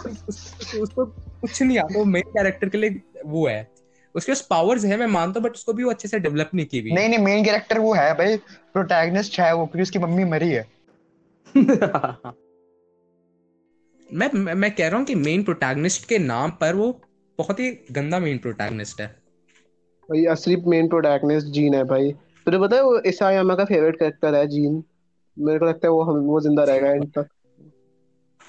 उसको 0.81 1.07
कुछ 1.41 1.63
नहीं 1.63 1.79
आता 1.79 1.99
वो 1.99 2.05
मेन 2.05 2.23
कैरेक्टर 2.23 2.69
के 2.69 2.79
लिए 2.79 3.03
वो 3.27 3.47
है। 3.49 3.69
उसके 4.15 4.33
पास 4.33 4.47
पावर्स 4.51 4.85
है 4.85 4.97
मैं 4.97 5.07
मानता 5.07 5.41
हूँ 5.41 5.49
बट 5.49 5.55
उसको 5.55 5.73
भी 5.73 5.85
वो 5.85 5.91
अच्छे 5.91 6.09
से 6.09 6.19
डेवलप 6.19 6.51
नहीं 6.55 6.67
की 6.67 6.81
हुई। 6.81 6.93
नहीं 6.93 7.09
नहीं 7.09 7.19
मेन 7.19 7.45
कैरेक्टर 7.45 7.79
वो 7.79 7.95
है 7.95 8.13
भाई 8.15 8.37
प्रोटैगनिस्ट 8.73 9.41
है 9.41 9.55
वो 9.55 9.67
क्योंकि 9.67 9.83
उसकी 9.83 9.99
मम्मी 9.99 10.25
मरी 10.25 10.51
है। 10.51 10.69
मैं 14.13 14.31
मैं 14.35 14.55
मैं 14.55 14.71
कह 14.71 14.89
रहा 14.89 14.99
हूँ 14.99 15.07
कि 15.07 15.15
मेन 15.15 15.43
प्रोटैगनिस्ट 15.43 16.09
के 16.09 16.19
नाम 16.19 16.51
पर 16.51 16.75
वो 16.75 17.01
बहुत 17.39 17.61
ही 17.61 17.71
गंदा 17.93 18.19
मेन 18.19 18.39
प्रोटैगनिस्ट 18.39 19.01
है। 19.01 19.07
भाई 20.09 20.25
असली 20.25 20.57
मेन 20.57 20.89
प्रोटैगनिस्ट 20.89 21.47
जीन 21.47 21.75
है 21.75 21.85
भाई। 21.85 22.13
तुझे 22.47 22.59
पता 22.59 22.77
है 22.77 22.83
वो 22.83 22.99
इसायामा 23.01 23.55
का 23.55 23.65
फेवरेट 23.65 23.99
कैरेक्टर 23.99 24.35
है 24.35 24.47
जीन 24.47 24.85
मेरे 25.39 25.59
को 25.59 25.67
लगता 25.67 25.89
है 25.89 25.93
वो 25.93 26.03
हम 26.03 26.19
वो 26.19 26.41
ज़िंदा 26.41 26.65
रहेगा 26.65 26.91
एंड 26.91 27.11
तक 27.11 27.29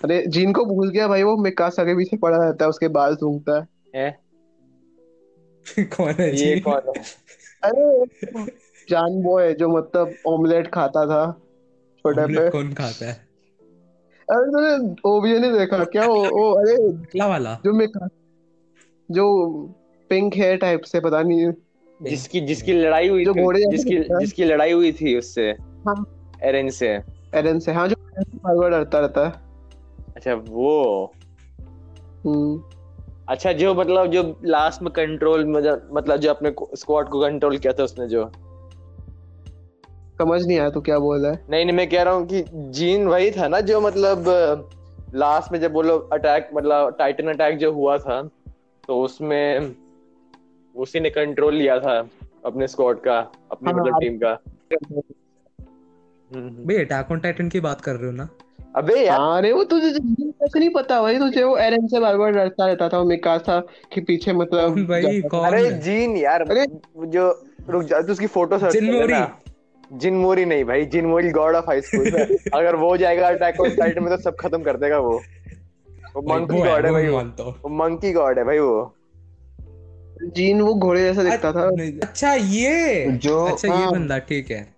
अरे 0.03 0.25
जीन 0.27 0.53
को 0.53 0.65
भूल 0.65 0.89
गया 0.89 1.07
भाई 1.07 1.23
वो 1.23 1.37
मिकासा 1.37 1.83
के 1.83 1.95
पीछे 1.95 2.17
पड़ा 2.17 2.37
रहता 2.37 2.65
है 2.65 2.69
उसके 2.69 2.87
बाल 2.87 3.15
सूंघता 3.15 3.59
है। 3.59 3.67
है 3.95 5.83
कौन 5.83 6.13
है 6.13 6.35
ये 6.35 6.59
कौन 6.59 6.81
है? 6.97 7.03
अरे 7.63 8.45
जान 8.89 9.21
बॉय 9.23 9.53
जो 9.53 9.69
मतलब 9.69 10.13
ऑमलेट 10.27 10.67
खाता 10.67 11.05
था 11.05 11.31
छोटे 11.97 12.15
पे। 12.15 12.23
ऑमलेट 12.23 12.51
कौन 12.51 12.73
खाता 12.73 13.05
है? 13.05 13.13
अरे 14.31 14.51
तूने 14.51 14.95
ओवीए 15.09 15.39
नहीं 15.39 15.51
देखा 15.51 15.83
क्या? 15.83 16.05
वो 16.05 16.15
वो 16.15 16.51
अरे 16.51 16.75
टकला 17.03 17.27
वाला। 17.27 17.61
जो 17.65 17.73
मिका 17.73 18.07
जो 19.11 19.27
पिंक 20.09 20.35
हेयर 20.35 20.57
टाइप 20.57 20.81
से 20.81 20.99
पता 20.99 21.21
नहीं। 21.21 21.51
जिसकी 22.01 22.41
जिसकी 22.41 22.73
लड़ाई 22.73 23.07
हुई 23.07 23.25
जो 23.25 23.33
थी 23.33 23.41
घोड़े 23.43 23.65
जिसकी 23.71 23.97
जिसकी 23.99 24.43
लड़ाई 24.43 24.71
हुई 24.71 24.91
थी 24.91 25.17
उससे। 25.17 25.51
हाँ। 25.87 26.16
एरन 26.43 26.69
से 26.69 26.87
एरन 27.35 27.59
से 27.59 27.71
हाँ 27.71 27.87
जो 27.87 27.95
बार 28.43 28.55
बार 28.55 28.69
डरता 28.69 28.99
रहता 28.99 29.25
है। 29.27 29.33
अच्छा 30.15 30.33
वो। 30.33 31.13
हम्म। 32.25 32.63
अच्छा 33.29 33.51
जो 33.53 33.73
मतलब 33.75 34.07
जो 34.07 34.23
लास्ट 34.45 34.81
में 34.81 34.91
कंट्रोल 34.93 35.45
मतलब 35.45 36.17
जो 36.17 36.29
अपने 36.29 36.51
स्क्वाड 36.77 37.09
को 37.09 37.21
कंट्रोल 37.21 37.57
किया 37.57 37.73
था 37.73 37.83
उसने 37.83 38.07
जो। 38.07 38.29
समझ 40.17 40.45
नहीं 40.47 40.59
आया 40.59 40.69
तू 40.69 40.81
क्या 40.81 40.99
बोल 40.99 41.21
रहा 41.21 41.31
है? 41.31 41.39
नहीं 41.49 41.65
नहीं 41.65 41.75
मैं 41.75 41.89
कह 41.89 42.03
रहा 42.03 42.13
हूँ 42.13 42.25
कि 42.27 42.43
जीन 42.53 43.07
वही 43.07 43.31
था 43.31 43.47
ना 43.47 43.59
जो 43.61 43.81
मतलब 43.81 44.23
लास्ट 45.15 45.51
में 45.51 45.59
जब 45.59 45.73
वो 45.73 45.81
लोग 45.81 46.13
अटैक 46.13 46.49
मतलब 46.53 46.95
टाइटन 46.99 47.27
अटैक 47.27 47.57
जो 47.57 47.71
हुआ 47.73 47.97
था 47.97 48.21
तो 48.87 49.01
उसमें 49.01 49.75
उसी 50.75 50.99
ने 50.99 51.09
कंट्रोल 51.09 51.55
लिया 51.55 51.79
था 51.79 51.97
अपने 52.45 52.67
स्क्वाड 52.67 52.99
का 52.99 53.19
अपनी 53.51 53.71
हाँ, 53.71 53.79
मतलब 53.79 53.99
टीम 53.99 54.17
का। 54.17 54.31
हम्म, 54.73 55.01
भाई 56.31 56.75
अटैक 56.75 57.11
ऑन 57.11 57.19
टाइटन 57.19 57.49
की 57.49 57.59
बात 57.59 57.81
कर 57.81 57.95
रहे 57.95 58.05
हो 58.05 58.11
ना? 58.11 58.27
अबे 58.75 59.05
यार। 59.05 59.19
हाँ 59.19 59.37
अरे 59.37 59.51
वो 59.53 59.63
तुझे 59.63 59.89
जीन 59.91 60.31
कैसे 60.31 60.59
नहीं 60.59 60.69
पता 60.69 61.01
भाई 61.01 61.17
तुझे 61.19 61.43
वो 61.43 61.57
एरन 61.57 61.87
से 61.87 61.99
बार 61.99 62.17
बार 62.17 62.31
डरता 62.31 62.65
रहता 62.65 62.89
था 62.89 62.97
वो 62.97 63.05
मिकासा 63.05 63.59
के 63.93 64.01
पीछे 64.01 64.33
मतलब 64.33 64.75
भाई 64.89 65.21
कौन 65.21 65.47
अरे 65.47 65.71
जीन 65.71 66.17
यार 66.17 66.41
अरे- 66.41 66.67
जो 67.07 67.29
रुक 67.69 67.83
जा 67.83 68.01
तू 68.01 68.11
उसकी 68.11 68.27
फ़ोटो 68.27 68.57
सर्च 68.57 68.73
जिनमोरी। 68.73 69.13
जिनमोरी 69.97 70.45
नहीं 70.45 70.63
भाई 70.65 70.85
Jin Mori 70.85 71.29
god 71.29 71.55
of 71.55 71.65
high 71.65 71.81
school 71.81 72.07
अगर 72.53 72.75
वो 72.75 72.97
जाएगा 72.97 73.27
अटैक 73.27 73.59
ऑन 73.61 73.69
टाइटन 73.69 74.03
में 74.03 74.15
तो 74.15 74.21
सब 74.21 74.35
खत्म 74.35 74.63
कर 74.63 74.77
देगा 74.77 74.99
वो। 74.99 75.21
वो 76.15 76.21
मंकी 76.21 76.61
गॉड 76.61 76.85
है 76.85 76.91
भाई 76.91 77.05
हूँ 77.05 77.23
वो 77.63 77.69
मंकी 77.69 78.11
गॉड 78.13 78.37
है 78.37 78.43
भाई 78.43 78.59
वो। 78.59 78.93
जीन 80.35 80.61
वो 80.61 80.73
घोड़े 80.73 81.01
जैसा 81.01 81.23
दिखता 81.23 81.51
था। 81.51 81.67
अच्छा 82.07 82.33
ये। 82.33 83.05
जो 83.11 83.43
अच्छा 83.45 83.67
ये 83.67 83.73
हाँ। 83.73 83.91
बंदा 83.91 84.17
ठीक 84.17 84.51
है। 84.51 84.76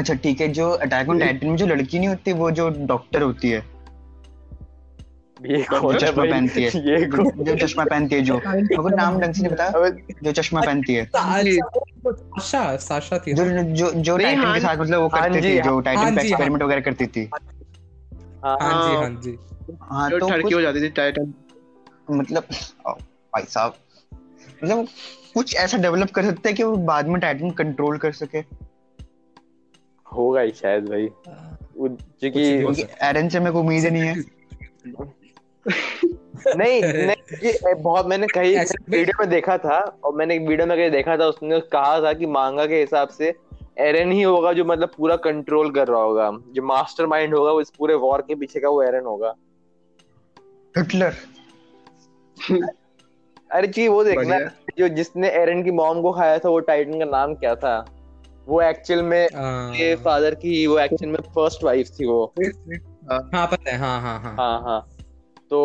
अच्छा 0.00 0.14
ठीक 0.14 0.40
है 0.40 0.48
जो 0.48 0.70
अटैक 0.84 1.08
ऑन 1.08 1.18
टाइटन 1.18 1.46
में 1.46 1.56
जो 1.56 1.66
लड़की 1.66 1.98
नहीं 1.98 2.08
होती 2.08 2.32
वो 2.32 2.50
जो 2.50 2.68
डॉक्टर 2.86 3.22
होती 3.22 3.50
है। 3.50 3.62
ये 5.36 5.62
कौन 5.70 5.96
चश्मा 5.98 6.24
पहनती 6.24 6.62
है। 6.62 6.70
ये 6.86 7.06
जो 7.44 7.56
चश्मा 7.56 7.84
पहनती 7.84 8.14
है 8.14 8.22
जो। 8.22 8.36
मेरे 8.36 8.76
को 8.76 8.88
नाम 8.88 9.18
ढंग 9.20 9.34
से 9.34 9.42
नहीं 9.42 9.52
पता 9.52 9.88
जो 10.22 10.32
चश्मा 10.32 10.60
पहनती 10.60 10.94
है। 10.94 11.04
अच्छा, 11.04 11.68
साशा 12.40 12.76
साशा 12.76 13.18
थी 13.18 13.34
जो 13.34 13.44
जो 13.74 13.90
जो 13.92 14.16
टाइटन 14.18 14.40
हाँ 14.40 14.54
के 14.54 14.60
साथ 14.60 14.76
मतलब 14.76 15.00
वो 15.00 15.08
हाँ 15.08 15.22
करती 15.22 15.40
थी 15.40 15.60
जो 15.60 15.74
हाँ 15.74 15.82
टाइटन 15.82 16.16
पे 16.16 16.20
एक्सपेरिमेंट 16.20 16.62
वगैरह 16.62 16.80
करती 16.80 17.06
थी। 17.06 17.30
हाँ 18.44 18.56
हाँ 18.60 18.82
जी 18.82 18.94
हाँ। 18.94 19.02
हाँ 19.02 19.10
जी 19.20 19.38
हाँ 19.82 20.10
तो 20.10 20.28
ठड़की 20.30 20.54
हो 20.54 20.60
जाती 20.60 20.80
थी 20.82 20.88
टाइटन 20.88 21.32
मतलब 22.10 22.46
भाई 22.86 23.42
साहब। 23.42 23.74
मतलब 24.64 24.86
कुछ 25.34 25.54
ऐसा 25.56 25.78
डेवलप 25.78 26.10
कर 26.10 26.24
सकते 26.24 26.48
हैं 26.48 26.56
कि 26.56 26.62
वो 26.62 26.76
बाद 26.76 27.08
में 27.08 27.20
टाइटन 27.20 27.50
कंट्रोल 27.50 27.98
कर 27.98 28.12
सके? 28.12 28.40
होगा 30.16 30.40
ही 30.40 30.50
शायद 30.50 30.88
भाई। 30.88 31.08
क्योंकि 31.78 32.62
हो 32.62 32.74
एरन 33.02 33.28
से 33.28 33.40
मेरे 33.40 33.52
को 33.52 33.60
उम्मीद 33.60 33.84
ही 33.84 33.90
नहीं 33.90 34.02
है। 34.02 34.14
नहीं 36.56 36.82
नहीं 36.82 37.50
ये 37.50 37.74
बहुत 37.74 38.06
मैंने 38.06 38.26
कहीं 38.26 38.56
वीडियो 38.90 39.18
में 39.20 39.28
देखा 39.30 39.56
था 39.58 39.78
और 40.04 40.14
मैंने 40.14 40.34
एक 40.34 40.46
वीडियो 40.48 40.66
में 40.66 40.76
कहीं 40.78 40.90
देखा 40.90 41.16
था 41.16 41.26
उसने 41.26 41.60
कहा 41.72 42.00
था 42.00 42.12
कि 42.12 42.26
मांगा 42.26 42.66
के 42.66 42.80
हिसाब 42.80 43.08
से 43.08 43.34
एरन 43.78 44.12
ही 44.12 44.22
होगा 44.22 44.52
जो 44.52 44.64
मतलब 44.64 44.90
पूरा 44.96 45.16
कंट्रोल 45.16 45.70
कर 45.70 45.88
रहा 45.88 46.00
होगा। 46.00 46.30
जो 46.52 46.62
मास्टर 46.62 47.06
माइंड 47.06 47.34
होगा 47.34 47.52
वो 47.52 47.60
इस 47.60 47.70
पूरे 47.78 47.94
वॉर 47.94 48.20
के 48.20 48.34
पीछे 48.34 48.60
का 48.60 48.68
वो 48.68 48.82
एरन 48.82 49.04
होगा। 49.04 49.34
हिटलर। 50.76 51.14
अरे 53.50 53.66
जी 53.66 53.86
वो 53.88 54.02
देखना। 54.04 54.38
जो 54.78 54.88
जिसने 54.88 55.28
एरन 55.28 55.62
की 55.62 55.70
मॉम 55.70 56.02
को 56.02 56.12
खाया 56.12 56.38
था 56.38 56.48
वो 56.48 56.58
टाइटन 56.60 56.98
का 56.98 57.04
नाम 57.04 57.34
क्या 57.34 57.54
था? 57.54 57.84
वो 58.50 58.62
एक्चुअल 58.62 59.02
में 59.02 59.22
ये 59.22 59.28
के 59.76 59.94
फादर 59.96 60.34
की 60.34 60.66
वो 60.66 60.78
एक्चुअल 60.78 61.10
में 61.10 61.18
फ़र्स्ट 61.20 61.64
वाइफ 61.64 61.88
थी 61.88 62.06
वो। 62.06 62.34
हाँ 63.12 63.46
पता 63.46 63.70
है 63.70 63.76
हाँ 63.76 64.00
हाँ 64.00 64.20
हाँ। 64.20 64.36
हाँ 64.36 64.62
हाँ। 64.62 64.88
तो 65.50 65.60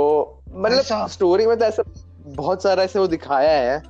मतलब 0.55 1.07
स्टोरी 1.07 1.45
में 1.45 1.59
तो 1.59 1.65
ऐसा 1.65 1.83
बहुत 2.27 2.63
सारा 2.63 2.83
ऐसे 2.83 2.99
वो 2.99 3.07
दिखाया 3.07 3.73
है। 3.73 3.83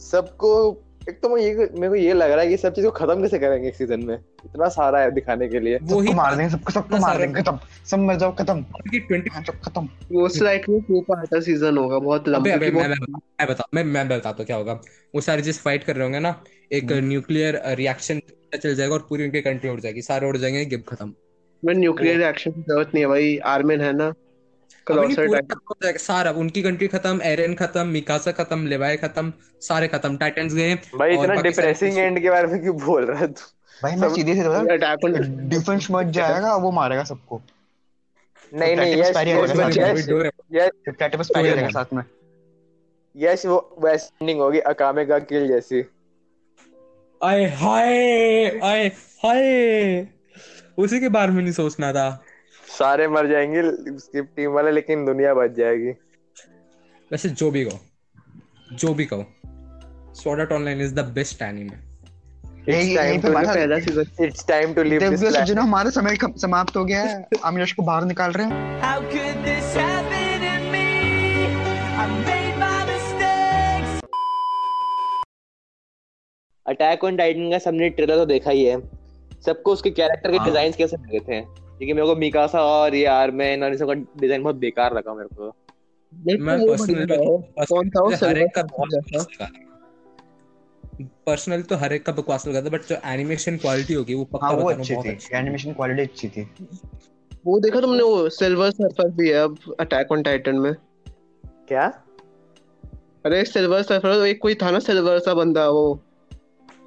सबको 0.00 0.72
एक 1.08 1.18
तो 1.22 1.28
मैं 1.28 1.42
ये 1.42 1.54
मेरे 1.54 1.88
को 1.88 1.94
ये 1.94 2.12
लग 2.12 2.30
रहा 2.30 2.40
है 2.40 2.48
कि 2.48 2.56
सब 2.56 2.74
चीज़ 2.74 2.84
को 2.86 2.90
खत्म 2.90 3.22
कैसे 3.22 3.38
करेंगे 3.38 3.68
एक 3.68 3.74
सीज़न 3.74 4.00
में? 4.00 4.14
इतना 4.44 4.68
सारा 4.68 5.00
है 5.00 5.10
दिखाने 5.10 5.48
के 5.48 5.60
लिए। 5.60 5.78
वो 5.82 6.00
ही 6.00 6.14
मार 6.14 6.36
देंगे 6.36 6.50
सबको 6.52 6.72
सबको 6.72 6.98
मार 6.98 7.18
देंगे 7.18 7.42
खत्म। 7.42 7.58
सब 7.86 7.98
मर 7.98 8.16
जाओ 8.16 8.34
खत्म। 8.34 8.58
उनकी 8.58 9.00
20 9.00 9.32
हाँ 9.32 9.42
सब 9.42 9.60
खत्म। 9.60 9.88
Most 10.12 10.42
likely 10.42 10.80
two 10.80 11.00
parter 11.00 11.40
season 11.40 11.78
होगा 11.78 11.98
बहुत 11.98 12.28
लंबा 12.28 12.52
अबे 12.52 12.70
क्योंकि 12.70 12.88
मैं 12.88 13.16
मैं 13.40 13.48
बता 13.48 13.64
मैं 13.74 13.84
मैं 13.84 14.08
बताता 14.08 14.36
हूँ 14.38 14.46
क्या 14.46 14.56
होगा। 14.56 14.80
वो 15.14 15.20
सारे 15.20 15.42
जिस 15.42 15.60
फाइट 15.62 15.84
कर 15.84 15.94
रहे 15.94 16.04
होंगे 16.04 16.20
ना 16.20 16.44
एक 16.72 16.92
न्यूक्लियर 16.92 17.62
रिएक्शन 17.66 18.20
चल 18.62 18.74
जाएगा 18.74 18.94
और 18.94 19.06
पूरी 19.08 19.24
उनकी 19.24 19.40
कंट्री 19.40 19.70
उड़ 19.70 19.80
जाएगी। 19.80 20.02
सारे 20.02 20.28
उड़ 20.28 20.36
जाएँगे 20.36 20.64
गेम 20.64 20.80
खत्म। 20.88 21.12
मैं 21.64 21.74
न्यूक्लियर 21.74 22.16
रिएक्शन 22.16 22.50
की 22.50 22.62
ज़रूरत 22.62 22.90
नहीं 22.94 23.04
है 23.04 23.08
भाई 23.08 23.36
आर्मिन 23.36 23.80
है 23.80 23.92
ना? 23.92 24.12
हो 24.90 25.08
जाएगा 25.08 25.98
सारा 25.98 26.30
उनकी 26.30 26.62
कंट्री 26.62 26.88
खत्म 26.88 27.20
एरन 27.22 27.54
खत्म 27.54 27.86
मिकासा 27.86 28.32
खत्म 28.32 28.66
लेवाई 28.66 28.96
खत्म 28.96 29.32
सारे 29.60 29.88
खत्म 29.88 30.16
टाइटन्स 30.16 30.54
गए। 30.54 30.74
भाई 30.74 31.16
और 31.16 31.24
इतना 31.24 31.34
बाकी 31.34 31.52
सारे 31.52 31.68
डिप्रेसिंग 31.68 31.98
एंड 31.98 32.20
के 32.20 32.30
बारे 32.30 32.46
में 32.46 32.60
क्यों 32.62 32.76
बोल 32.76 33.04
रहा 33.04 33.18
है 33.18 33.26
तू? 33.26 33.42
भाई 33.82 33.96
मैं 33.96 34.08
सीधे 34.08 34.34
से 34.34 34.48
बता 34.48 34.72
अटैक 34.72 35.04
ऑन 35.04 35.48
डिफेंस 35.48 35.88
मच 35.90 36.06
जाएगा 36.06 36.54
वो 36.56 36.70
मारेगा 36.70 37.04
सबको। 37.04 37.42
नहीं 38.54 38.76
नहीं 38.76 38.96
यस 38.96 39.06
यस 39.06 39.14
साथ 39.14 39.24
में। 39.24 39.64
यस 39.66 40.08
यस 40.52 40.70
जब 40.86 40.92
प्लेटिपस 40.92 41.28
पैरी 41.28 41.72
साथ 41.72 41.92
में। 41.92 42.02
यस 43.16 43.46
वो 43.46 43.76
वैसे 43.80 44.06
एंडिंग 44.22 44.40
होगी 44.40 44.58
अकामे 44.58 45.04
का 45.04 45.18
किल 45.18 45.48
जैसी। 45.48 45.84
आए 47.24 47.44
हाय 47.44 48.60
आए 48.60 48.88
हाय। 49.24 50.06
उसी 50.78 51.00
के 51.00 51.08
बारे 51.08 51.32
में 51.32 51.42
नहीं 51.42 51.52
सोचना 51.52 51.92
था। 51.92 52.24
सारे 52.78 53.06
मर 53.08 53.26
जाएँगे 53.28 53.62
उसकी 53.92 54.22
टीम 54.36 54.50
वाले 54.52 54.70
लेकिन 54.70 55.04
दुनिया 55.06 55.34
बच 55.34 55.50
जाएगी 55.56 55.90
वैसे 57.10 57.28
जो 57.28 57.50
भी 57.50 57.64
कहो 57.64 58.76
जो 58.76 58.94
भी 58.94 59.06
कहो 59.06 59.24
Sword 60.14 60.40
Art 60.40 60.50
Online 60.52 60.80
is 60.80 60.90
the 60.92 61.02
best 61.18 61.42
anime. 61.44 61.76
It's 62.66 62.90
time 62.96 63.20
to 63.20 63.30
बात 63.34 63.46
है 63.46 63.54
पहला 63.54 63.78
season 63.80 64.26
It's 64.26 64.44
time 64.50 64.74
to 64.78 64.84
leave 64.88 65.00
this 65.04 65.20
planet. 65.20 65.36
सज्जनों 65.36 65.62
हमारा 65.64 65.90
समय 65.90 66.16
समाप्त 66.40 66.76
हो 66.76 66.84
गया 66.84 67.02
है 67.02 67.40
हम 67.44 67.58
यश 67.60 67.72
को 67.72 67.82
बाहर 67.82 68.04
निकाल 68.04 68.32
रहे 68.32 68.46
हैं 68.46 68.80
How 68.82 68.98
could 69.14 69.40
this 69.46 69.72
happen 69.76 70.44
to 70.44 70.52
me? 70.74 70.84
I 72.02 72.06
made 72.28 72.60
my 72.62 72.74
mistakes. 72.90 74.04
Attack 76.66 77.04
on 77.04 77.16
titan 77.16 77.50
का 77.50 77.58
सबने 77.66 77.88
ट्रेलर 77.98 78.16
तो 78.16 78.26
देखा 78.26 78.50
ही 78.50 78.64
है 78.64 78.80
सबको 79.46 79.72
उसके 79.72 79.90
कैरेक्टर 79.90 80.30
के 80.30 80.36
हाँ। 80.36 80.46
डिज़ाइन 80.46 80.72
कैसे 80.78 80.96
लगे 80.96 81.20
थे 81.28 81.40
क्योंकि 81.78 81.92
मेरे 81.92 82.06
को 82.06 82.16
मिकासा 82.16 82.62
और 82.62 82.94
ये 82.94 83.04
आर्मेन 83.04 83.64
और 83.64 83.70
इन 83.70 83.76
सबका 83.76 83.94
डिज़ाइन 83.94 84.42
बहुत 84.42 84.56
बेकार 84.56 84.94
लगा 84.94 85.14
मेरे 85.14 85.28
को। 85.34 85.54
मैं 86.12 86.58
पर्सनली 86.66 87.06
का 87.06 87.16
बहुत 87.16 87.44
तो 91.68 91.76
हर 91.76 91.92
एक 91.92 92.04
का 92.06 92.12
बकवास 92.12 92.46
लगा 92.46 92.60
था 92.60 92.68
बट 92.68 92.82
जो 92.82 92.96
एनिमेशन 93.04 93.56
क्वालिटी 93.56 93.94
होगी 93.94 94.14
वो 94.14 94.24
पक्का 94.24 94.46
हाँ 94.46 94.54
वो 94.56 94.64
बता 94.64 94.76
अच्छी 94.76 94.94
थी। 94.94 95.36
एनिमेशन 95.36 95.72
क्वालिटी 95.72 96.02
अच्छी 96.02 96.28
थी। 96.28 96.42
वो 97.46 97.60
देखा 97.60 97.80
तुमने 97.80 98.02
वो 98.02 98.28
सिल्वर 98.28 98.70
सर्फर 98.70 99.08
भी 99.08 99.28
है 99.28 99.34
अब 99.34 99.58
अटैक 99.80 100.12
ऑन 100.12 100.22
टाइटन 100.22 100.56
में। 100.56 100.72
क्या? 101.68 101.86
अरे 103.26 103.44
सिल्वर 103.44 103.82
सर्फर 103.82 104.26
एक 104.26 104.40
कोई 104.42 104.54
था 104.54 104.70
ना 104.70 104.78
सिल्वर 104.78 105.18
सा 105.18 105.34
बंदा 105.34 105.68
वो। 105.68 106.00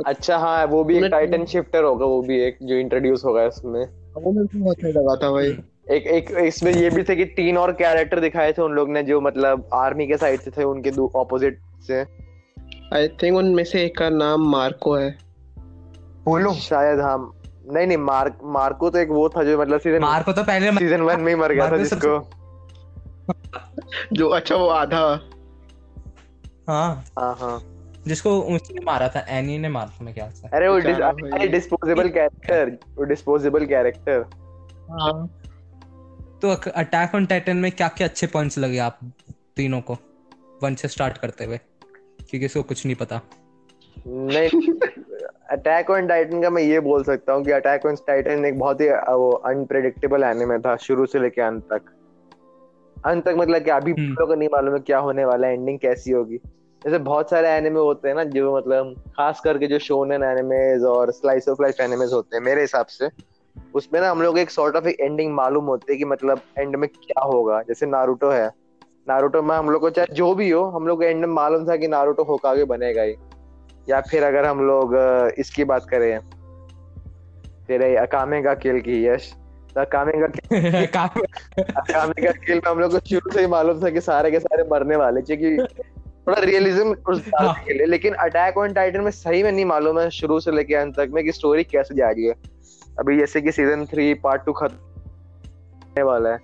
अच्छा 0.06 0.38
हाँ 0.38 0.66
वो 0.66 0.84
भी 0.84 0.98
एक 0.98 1.04
टाइटन 1.04 1.46
शिफ्टर 1.46 1.84
होगा 1.84 2.06
वो 2.06 2.22
भी 2.22 2.40
एक 2.40 2.58
जो 2.62 2.76
इंट्रोड्यूस 2.76 3.26
होगा 3.26 3.46
इसमें 3.46 3.86
को 3.86 4.05
बहुत 4.16 4.68
अच्छा 4.70 4.88
लगा 4.90 5.16
था 5.16 5.32
भाई। 5.32 5.48
एक 5.92 6.08
एक 6.08 6.30
इसमें 6.40 6.72
ये 6.72 6.90
भी 6.90 7.04
थे 7.04 7.16
कि 7.16 7.26
तीन 7.26 7.58
और 7.58 7.72
कैरेक्टर 7.72 8.20
दिखाए 8.20 8.52
थे 8.54 8.62
उन 8.62 8.72
लोग 8.72 8.90
ने 8.90 9.04
जो 9.04 9.20
मतलब 9.22 9.68
आर्मी 9.74 10.08
के 10.08 10.18
साइड 10.18 10.40
से 10.40 10.52
थे 10.52 10.64
उनके 10.64 10.92
दो 10.92 11.12
ऑपोजिट 11.16 11.60
से। 11.88 12.00
आई 12.94 13.08
थिंक 13.24 13.38
उनमें 13.38 13.64
से 13.64 13.84
एक 13.86 13.98
का 13.98 14.10
नाम 14.10 14.50
मार्को 14.52 14.96
है। 14.96 15.10
पोलो 16.26 16.54
शायद 16.54 17.00
हम 17.00 17.32
नहीं 17.74 17.88
नहीं 17.88 17.98
मार्क 17.98 18.40
मार्को 18.44 18.90
तो 18.90 19.00
एक 19.00 19.10
वो 19.10 19.28
था 19.30 19.44
जो 19.44 19.60
मतलब 19.60 19.80
सीज़न 19.80 20.02
मार्को 20.02 20.34
तो 20.34 20.44
पहले 20.44 20.72
सीज़न 20.72 21.02
वन 21.02 21.22
में 21.22 21.32
ही 21.34 21.40
मर 21.40 21.54
गया 21.54 21.72
था 21.72 21.78
जिसको। 21.78 22.20
जो 24.14 24.28
अच्छा 24.30 24.56
वो 24.56 24.68
आधा। 24.68 25.06
हाँ। 26.70 27.04
हाँ 27.20 27.36
हाँ। 27.40 27.58
जिसको 28.08 28.40
उसने 28.56 28.82
मारा 28.86 29.08
था 29.10 29.26
एनी 29.30 29.58
ने 29.58 29.70
मारा 29.70 29.90
था 29.90 30.04
मेरे 30.06 30.14
ख्याल 30.14 30.32
से। 30.32 30.48
अरे 30.48 30.68
वो 30.68 30.76
अरे 30.76 31.48
डिस्पोजेबल 31.48 32.10
कैरेक्टर 32.10 32.78
वो 32.98 33.04
डिस्पोजेबल 33.04 33.66
कैरेक्टर 33.66 34.26
हाँ। 34.92 35.28
तो 36.42 36.50
अटैक 36.72 37.16
ऑन 37.16 37.26
टाइटन 37.26 37.58
में 37.58 37.72
क्या 37.72 37.88
क्या 37.88 38.08
अच्छे 38.08 38.28
पॉइंट्स 38.28 38.58
लगे 38.60 38.78
आप 38.80 39.00
तीनों 39.56 39.82
को 39.82 39.98
वन 40.64 40.76
से 40.76 40.88
स्टार्ट 40.88 41.18
करते 41.18 41.46
हुए? 41.46 41.58
क्योंकि 42.20 42.46
इसको 42.46 42.62
कुछ 42.64 42.86
नहीं 42.86 42.96
पता। 42.96 43.22
नहीं 44.08 44.74
अटैक 45.50 45.90
ऑन 45.90 46.08
टाइटन 46.08 46.42
का 46.42 46.50
मैं 46.50 46.62
ये 46.64 46.80
बोल 46.80 47.04
सकता 47.04 47.34
हूँ 47.34 47.44
कि 47.46 47.52
अटैक 47.52 47.86
ऑन 47.86 47.96
टाइटन 48.08 48.46
एक 48.46 48.58
बहुत 48.60 48.82
ही 48.82 48.90
वो 48.90 49.30
अनप्रेडिक्टेबल 49.50 50.24
एनिमे 50.24 50.58
था 50.60 50.76
शुरू 50.78 51.06
से 51.06 51.20
लेके 51.20 51.42
अंत 51.42 51.64
तक। 51.74 51.92
अंत 52.98 53.26
तक 53.26 53.36
मतलब 53.38 53.64
कि 53.64 53.72
अभी 53.72 53.92
हम्म। 53.92 54.10
लोगों 54.10 54.28
को 54.28 54.36
नहीं 54.36 54.50
मालूम 54.54 54.74
है 54.74 54.80
क्या 54.80 55.00
होने 55.00 55.26
वाला 55.26 55.48
है 55.48 55.54
एंडिंग 55.54 55.80
कैसी 55.80 56.12
होगी। 56.12 56.40
जैसे 56.86 56.98
बहुत 56.98 57.30
सारे 57.30 57.50
एनिमे 57.50 57.80
होते 57.80 58.08
हैं 58.08 58.16
ना 58.16 58.24
जो 58.24 58.58
मतलब 58.58 58.96
खास 59.18 59.40
करके 59.40 59.68
जो 59.68 59.80
शोनन 59.80 60.24
एनिमेज 60.24 60.84
और 60.84 61.12
स्लाइस 61.12 61.48
ऑफ़ 61.50 61.62
लाइफ 61.62 61.76
एनिमेज 61.82 62.14
होते 62.14 62.38
हैं 62.38 62.44
मेरे 62.44 62.62
हिसाब 62.62 62.86
से 62.86 63.10
उसमें 63.76 64.02
ना 64.02 64.10
हम 64.10 64.22
लोग 64.22 64.38
एक 64.40 64.50
सॉर्ट 64.50 64.76
ऑफ़ 64.76 64.88
एक 64.88 65.00
एंडिंग 65.00 65.34
मालूम 65.34 65.66
होती 65.66 65.94
है 65.94 65.98
कि 65.98 66.06
मतलब 66.06 66.42
एंड 66.60 66.76
में 66.76 66.90
क्या 66.90 67.24
होगा। 67.24 67.62
जैसे 67.62 67.86
नारुतो 67.86 68.30
है। 68.30 68.52
नारुतो 69.08 69.42
में 69.42 69.56
हम 69.56 69.70
लोग 69.70 69.82
को 69.82 69.90
चाहे 69.90 70.14
जो 70.14 70.36
भी 70.36 70.50
हो 70.50 70.64
हम 70.66 70.88
लोग 70.88 70.98
को 70.98 71.04
एंड 71.04 71.26
में 71.26 71.34
मालूम 71.34 71.70
था 71.70 71.76
कि 71.76 71.88
नारुतो 71.88 72.24
होकागे 72.24 72.64
बनेगा 72.64 73.02
ही। 73.02 73.16
या 73.90 74.02
फिर 74.02 74.24
अगर 74.24 74.46
हम 74.46 74.68
लोग 74.68 74.96
इसकी 75.38 75.64
बात 75.64 75.86
करें 75.90 76.20
तेरे 77.68 77.96
अकामे 77.96 78.42
का 78.44 78.54
किल 78.54 78.80
की 78.80 79.06
यश। 79.06 79.34
तो 79.76 79.82
अकामे 79.82 80.14
का 80.14 81.04
अकामे 81.78 82.26
का 82.26 82.32
किल 82.32 82.56
में 82.56 82.72
हम 82.72 82.80
लोग 82.80 82.92
को 82.92 83.00
शुरू 83.00 83.32
से 83.32 83.42
ही 83.42 83.48
मालूम 83.48 83.84
था 83.84 83.90
कि 83.90 84.02
सारे 84.02 84.32
के 84.32 84.40
सारे 84.40 84.64
मरने 84.72 84.96
वाले 84.96 85.22
क्योंकि 85.22 85.76
थोड़ा 86.28 86.42
रियलिज्म 86.42 86.96
उस 87.10 87.28
डालने 87.28 87.64
के 87.66 87.74
लिए 87.74 87.86
लेकिन 87.86 88.14
अटैक 88.14 88.58
ऑन 88.58 88.74
टाइटन 88.74 89.02
में 89.02 89.12
सही 89.12 89.44
में 89.44 89.52
नहीं 89.52 89.66
मालूम 89.66 90.00
है 90.00 90.10
शुरू 90.10 90.40
से 90.40 90.52
लेके 90.52 90.76
अंत 90.76 90.96
तक 90.96 91.10
में 91.14 91.24
कि 91.24 91.32
स्टोरी 91.32 91.64
कैसे 91.64 91.96
जा 91.96 92.10
रही 92.10 92.26
है। 92.26 92.36
अभी 93.00 93.18
जैसे 93.18 93.42
कि 93.42 93.52
सीज़न 93.52 93.86
थ्री 93.86 94.14
पार्ट 94.14 94.46
टू 94.46 94.54
खत्म 94.54 96.04
वाला 96.04 96.30
है। 96.30 96.40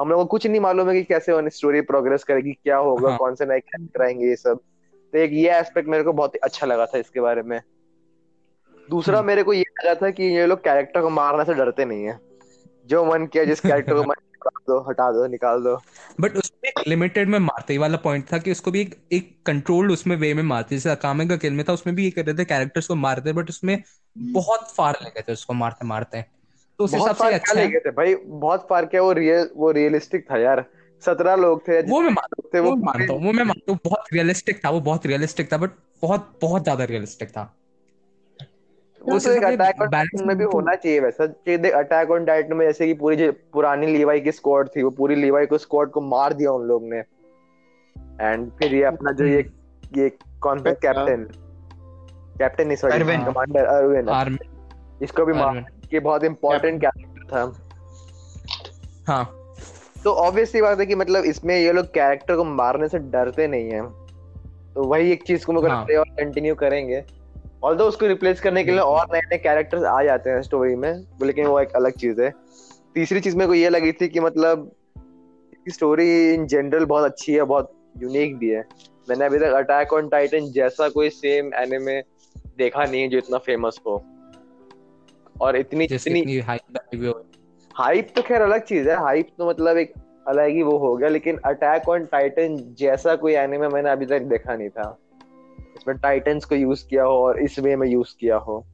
हम 0.00 0.08
लोग 0.08 0.18
को 0.18 0.24
कुछ 0.24 0.46
नहीं 0.46 0.60
मालूम 0.60 0.88
है 0.88 0.94
कि 0.94 1.04
कैसे 1.04 1.50
स्टोरी 1.50 1.80
प्रोग्रेस 1.80 2.24
करेगी 2.24 2.52
क्या 2.52 2.76
होगा 2.76 3.08
हाँ। 3.08 3.18
कौन 3.18 3.34
से 3.34 3.46
नए 3.46 3.60
कैरेक्टर 3.60 4.02
आएँगे 4.02 4.26
ये 4.26 4.36
सब। 4.36 4.58
तो 5.12 5.18
एक 5.18 5.30
ये 5.32 5.50
एस्पेक्ट 5.50 5.88
मेरे 5.88 6.04
को 6.04 6.12
बहुत 6.12 6.34
ही 6.34 6.38
अच्छा 6.38 6.66
लगा 6.66 6.86
था 6.86 6.98
इसके 6.98 7.20
बारे 7.20 7.42
में। 7.42 7.60
दूसरा 8.90 9.18
हम्म। 9.18 9.26
मेरे 9.26 9.42
को 9.42 9.52
ये 9.52 9.64
लगा 9.82 9.94
था 9.94 10.10
कि 10.10 10.24
ये 10.24 10.46
लोग 10.46 10.58
कैरेक्टर 10.58 11.00
को 11.00 11.10
मारने 11.10 11.44
से 11.44 11.54
डरते 11.54 11.84
नहीं 11.84 12.04
है। 12.04 12.20
जो 12.86 13.04
मन 13.04 13.26
किया 13.26 13.44
जिस 13.44 13.60
कैरेक्टर 13.60 13.94
को 13.94 14.02
मन 14.04 14.14
हटा 14.34 14.50
दो 14.68 14.80
हटा 14.88 15.12
दो 15.12 15.26
निकाल 15.26 15.62
दो। 15.62 15.76
बट 16.20 16.36
एक 16.36 16.53
लिमिटेड 16.88 17.28
में 17.28 17.38
मारते 17.38 17.72
ही। 17.72 17.78
वाला 17.78 17.96
पॉइंट 17.98 18.24
था 18.32 18.38
कि 18.38 18.52
उसको 18.52 18.70
भी 18.70 18.80
एक 18.80 18.94
एक 19.12 19.30
कंट्रोल्ड 19.46 19.92
उसमें 19.92 20.16
वे 20.16 20.32
में 20.34 20.42
मारते 20.42 20.74
जैसे 20.74 20.90
अकामे 20.90 21.26
का 21.26 21.36
किल 21.36 21.52
में 21.52 21.64
था 21.68 21.72
उसमें 21.72 21.94
भी 21.96 22.04
ये 22.04 22.10
कर 22.10 22.24
रहे 22.26 22.34
थे 22.34 22.44
कैरेक्टर्स 22.44 22.86
को 22.86 22.94
मारते 22.96 23.32
बट 23.32 23.50
उसमें 23.50 23.82
बहुत 24.16 24.70
फार 24.76 24.98
ले 25.02 25.10
गए 25.10 25.24
थे 25.28 25.32
उसको 25.32 25.52
मारते 25.54 25.86
मारते 25.86 26.22
तो 26.78 26.84
उस 26.84 26.92
बहुत 26.92 27.10
हिसाब 27.10 27.28
से 27.28 27.34
अच्छा 27.34 27.52
ले 27.52 27.66
गए 27.68 27.78
थे? 27.78 27.90
भाई 27.90 28.14
बहुत 28.14 28.66
फार 28.70 28.86
क्या 28.86 29.02
वो 29.02 29.12
रियल 29.12 29.48
वो 29.56 29.70
रियलिस्टिक 29.72 30.30
था 30.30 30.38
यार। 30.38 30.64
सत्रह 31.02 31.34
लोग 31.36 31.66
थे 31.68 31.80
वो 31.82 32.00
मैं 32.00 32.10
मानता 32.10 32.48
थे 32.54 32.60
वो 32.60 32.74
मानता 32.76 33.12
हूँ। 33.12 33.22
वो 33.24 33.32
मैं 33.32 33.44
मानता 33.44 33.72
हूँ 33.72 33.78
बहुत 33.84 34.12
रियलिस्टिक 34.12 34.64
था 34.64 34.70
वो 34.70 34.80
बहुत 34.82 35.06
रियलिस्टिक 35.06 35.52
था 35.52 35.56
बट 35.56 35.70
बहुत 36.02 36.32
बहुत 36.42 36.62
ज़्यादा 36.62 36.84
रियलिस्टिक 36.84 37.28
था। 37.28 37.42
उस 39.12 39.26
एक 39.28 39.44
अटैक 39.44 39.82
ऑन 39.82 39.88
टाइटन 39.88 40.26
में 40.26 40.38
भी 40.38 40.44
होना 40.44 40.74
चाहिए 40.74 41.00
वैसा। 41.00 41.26
कि 41.26 41.56
देख 41.56 41.72
अटैक 41.72 42.10
ऑन 42.10 42.24
टाइटन 42.24 42.56
में 42.56 42.66
जैसे 42.66 42.86
कि 42.86 42.94
पूरी 42.94 43.16
जो 43.16 43.32
पुरानी 43.32 43.86
लीवाई 43.86 44.20
की 44.20 44.32
स्क्वाड 44.32 44.68
थी 44.68 44.82
वो 44.82 44.90
पूरी 44.90 45.14
लीवाई 45.14 45.46
को 45.46 45.58
स्क्वाड 45.58 45.90
को 45.90 46.00
मार 46.00 46.32
दिया 46.32 46.52
उन 46.52 46.66
लोग 46.66 46.84
ने। 46.84 46.98
एंड 48.20 48.50
फिर 48.50 48.74
ये 48.74 48.82
अपना 48.82 49.12
जो 49.12 49.24
ये 49.24 49.50
ये 49.96 50.08
कौन 50.40 50.60
था। 50.60 50.72
कैप्टन 50.72 51.28
कैप्टन 52.38 52.66
नहीं 52.66 52.76
सॉरी 52.76 52.98
कमांडर 52.98 53.64
अरविंद 53.64 54.38
इसको 55.02 55.24
भी 55.24 55.32
मार। 55.32 55.66
के 55.90 56.00
बहुत 56.00 56.24
इंपॉर्टेंट 56.24 56.80
कैरेक्टर 56.80 57.24
था। 57.24 57.52
हाँ। 59.08 59.40
तो 60.04 60.12
ऑब्वियसली 60.12 60.62
बात 60.62 60.80
है 60.80 60.86
कि 60.86 60.94
मतलब 60.94 61.24
इसमें 61.24 61.56
ये 61.56 61.72
लोग 61.72 61.86
कैरेक्टर 61.86 62.36
को 62.36 62.44
मारने 62.44 62.88
से 62.88 62.98
डरते 62.98 63.46
नहीं 63.46 63.70
है। 63.70 63.82
तो 64.74 64.84
वही 64.84 65.12
एक 65.12 65.22
चीज़ 65.22 65.46
को 65.46 65.52
मुझे 65.52 65.68
हाँ। 65.68 65.84
और 65.84 66.04
कंटिन्यू 66.04 66.54
करेंगे। 66.54 67.04
ऑल 67.64 67.76
उसको 67.82 68.06
रिप्लेस 68.06 68.40
करने 68.40 68.62
के 68.64 68.70
लिए 68.70 68.80
और 68.80 69.06
नए 69.12 69.20
नए 69.20 69.38
कैरेक्टर्स 69.38 69.84
आ 69.84 70.02
जाते 70.02 70.30
हैं 70.30 70.40
स्टोरी 70.42 70.74
में 70.76 71.04
लेकिन 71.22 71.46
वो 71.46 71.60
एक 71.60 71.76
अलग 71.76 71.92
चीज़ 71.92 72.20
है। 72.20 72.32
तीसरी 72.94 73.20
चीज़ 73.20 73.36
मेरे 73.36 73.48
को 73.48 73.54
ये 73.54 73.68
लगी 73.68 73.92
थी 73.92 74.08
कि 74.08 74.20
मतलब 74.20 74.70
स्टोरी 75.68 76.08
इन 76.34 76.46
जनरल 76.46 76.84
बहुत 76.84 77.04
अच्छी 77.04 77.34
है 77.34 77.42
बहुत 77.42 77.72
यूनिक 78.02 78.36
भी 78.38 78.50
है। 78.50 78.64
मैंने 79.08 79.24
अभी 79.24 79.38
तक 79.38 79.52
अटैक 79.54 79.92
ऑन 79.92 80.08
टाइटन 80.08 80.50
जैसा 80.52 80.88
कोई 80.88 81.10
सेम 81.10 81.52
एनिमे 81.54 82.00
देखा 82.58 82.84
नहीं 82.84 83.02
है 83.02 83.08
जो 83.08 83.18
इतना 83.18 83.38
फ़ेमस 83.38 83.80
हो। 83.86 84.02
और 85.40 85.56
इतनी 85.56 85.84
इतनी 85.84 86.20
इतनी 86.20 86.38
हाइप 87.74 88.12
तो 88.16 88.22
खैर 88.22 88.42
अलग 88.42 88.64
चीज़ 88.64 88.88
है। 88.88 88.96
हाइप 88.96 89.28
तो 89.38 89.48
मतलब 89.48 89.76
एक 89.76 89.92
अलग 90.28 90.48
ही 90.48 90.62
वो 90.62 90.76
हो 90.78 90.94
गया 90.96 91.08
लेकिन 91.08 91.38
अटैक 91.44 91.88
ऑन 91.88 92.04
टाइटन 92.04 92.56
जैसा 92.78 93.14
कोई 93.16 93.34
एनिमे 93.34 93.68
मैंने 93.68 93.90
अभी 93.90 94.06
तक 94.06 94.22
देखा 94.26 94.56
नहीं 94.56 94.68
था। 94.68 94.96
इसमें 95.84 95.98
टाइटन्स 95.98 96.44
को 96.44 96.54
यूज़ 96.54 96.86
किया 96.88 97.04
हो 97.04 97.16
और 97.24 97.40
इस 97.40 97.58
वे 97.58 97.76
में 97.76 97.88
यूज़ 97.88 98.14
किया 98.20 98.36
हो। 98.36 98.64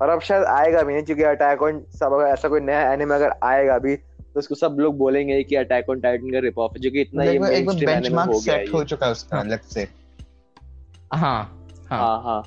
और 0.00 0.08
अब 0.08 0.20
शायद 0.20 0.44
आएगा 0.44 0.82
भी 0.82 0.92
नहीं 0.92 1.04
क्योंकि 1.04 1.22
अटैक 1.22 1.62
ऑन 1.62 1.80
सब 1.90 2.12
अगर 2.12 2.26
ऐसा 2.26 2.48
कोई 2.48 2.60
नया 2.60 2.92
एनिमे 2.92 3.14
अगर 3.14 3.32
आएगा 3.42 3.78
भी 3.78 3.96
तो 3.96 4.38
उसको 4.38 4.54
सब 4.54 4.76
लोग 4.80 4.96
बोलेंगे 4.98 5.42
कि 5.42 5.56
अटैक 5.56 5.90
ऑन 5.90 6.00
टाइटन 6.00 6.30
का 6.30 6.38
रिप 6.38 6.58
ऑफ़ 6.58 6.78
जो 6.78 6.90
कि 6.90 7.00
इतना 7.00 7.24
ये 7.24 7.38
मेनस्ट्रीम 7.38 7.90
एनिमे 7.90 8.22
हो 8.22 8.40
गया 8.40 8.54
है 8.54 8.64
सेट 8.64 8.74
हो 8.74 8.84
चुका 8.84 9.06
है 9.06 9.12
उसका। 9.12 9.38
अलग 9.40 9.60
से 9.60 9.88
हाँ 11.14 11.66
हाँ। 11.90 11.98
हाँ 12.00 12.22
हाँ। 12.22 12.42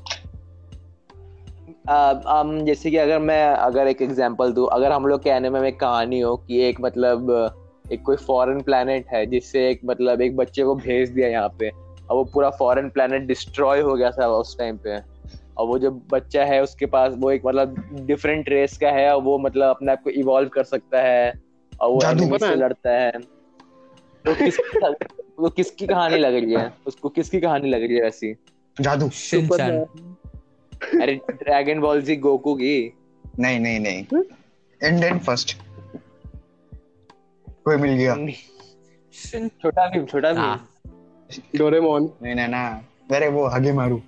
हम 2.28 2.66
जैसे 2.66 2.92
कि 2.92 2.98
अगर 2.98 3.20
मैं 3.20 3.44
अगर 3.46 3.88
एक 3.88 4.02
एग्जांपल 4.02 4.52
दूँ 4.54 4.68
अगर 4.72 4.92
हम 4.92 5.08
लोग 5.08 5.24
के 5.24 5.30
एनिमे 5.30 5.60
में 5.60 5.68
एक 5.68 5.80
कहानी 5.80 6.20
हो 6.20 6.36
कि 6.38 6.62
एक 6.62 6.78
मतलब 6.82 7.32
एक 7.92 8.02
कोई 8.02 8.16
फॉरेन 8.18 8.62
प्लेनेट 8.62 9.08
है 9.14 9.26
जिससे 9.26 9.70
एक 9.70 9.82
मतलब 9.86 10.22
एक 10.22 10.36
बच्चे 10.38 10.64
को 10.64 10.76
भेज 10.76 11.10
दिया 11.10 11.28
यहाँ 11.28 11.50
पे 11.60 11.72
और 12.14 12.18
वो 12.18 12.24
पूरा 12.24 12.50
फॉरेन 12.50 12.90
प्लेनेट 12.90 13.22
डिस्ट्रॉय 13.22 13.80
हो 13.82 13.94
गया 13.96 14.12
था 14.12 14.28
उस 14.28 14.58
टाइम 14.58 14.78
पे। 14.78 14.98
और 15.58 15.68
वो 15.68 15.78
जो 15.80 15.92
बच्चा 16.12 16.44
है 16.46 16.62
उसके 16.64 16.86
पास 16.86 17.14
वो 17.18 17.32
एक 17.32 17.46
मतलब 17.46 17.76
डिफरेंट 18.02 18.50
रेस 18.50 18.78
का 18.78 18.90
है 18.90 19.16
और 19.16 19.22
वो 19.22 19.38
मतलब 19.40 19.70
अपने 19.70 19.92
आप 19.92 20.02
को 20.04 20.10
इवॉल्व 20.10 20.50
कर 20.50 20.64
सकता 20.64 21.02
है 21.02 21.34
और 21.82 21.90
वो 21.90 22.00
एनिमी 22.06 22.40
से 22.40 22.56
लड़ता 22.56 22.92
है। 22.92 23.12
तो 24.26 24.36
किसकी 24.36 24.80
वो 25.40 25.50
किसकी 25.50 25.88
कहानी 25.88 26.18
लग 26.18 26.34
रही 26.34 26.54
है? 26.54 26.74
उसको 26.88 27.10
किसकी 27.10 27.40
कहानी 27.40 27.70
लग 27.70 27.84
रही 27.84 27.96
है 27.96 28.04
वैसी? 28.04 28.34
जादू। 28.82 29.08
अरे 31.02 31.16
ड्रैगन 31.32 31.80
बॉल 31.80 32.02
जी 32.02 32.16
गोकू 32.16 32.56
की? 32.56 32.94
नहीं 33.40 33.60
नहीं 33.60 33.80
नहीं। 33.80 34.06
इंडियन 34.82 35.20
फ़र्स्ट 35.20 35.58
कोई 37.66 37.76
मिल 37.76 37.92
गया। 37.92 38.16
छोटा 39.48 39.90
भीम 39.90 40.06
छोटा 40.06 40.34
हाँ। 40.34 40.56
भीम। 40.58 40.73
डोरेमोन 41.56 42.12
नहीं 42.24 42.36
ना 42.36 42.48
ना 42.48 42.84
अरे 43.12 43.28
वो 43.28 43.48
हगे 43.48 43.72
मारू 43.72 44.02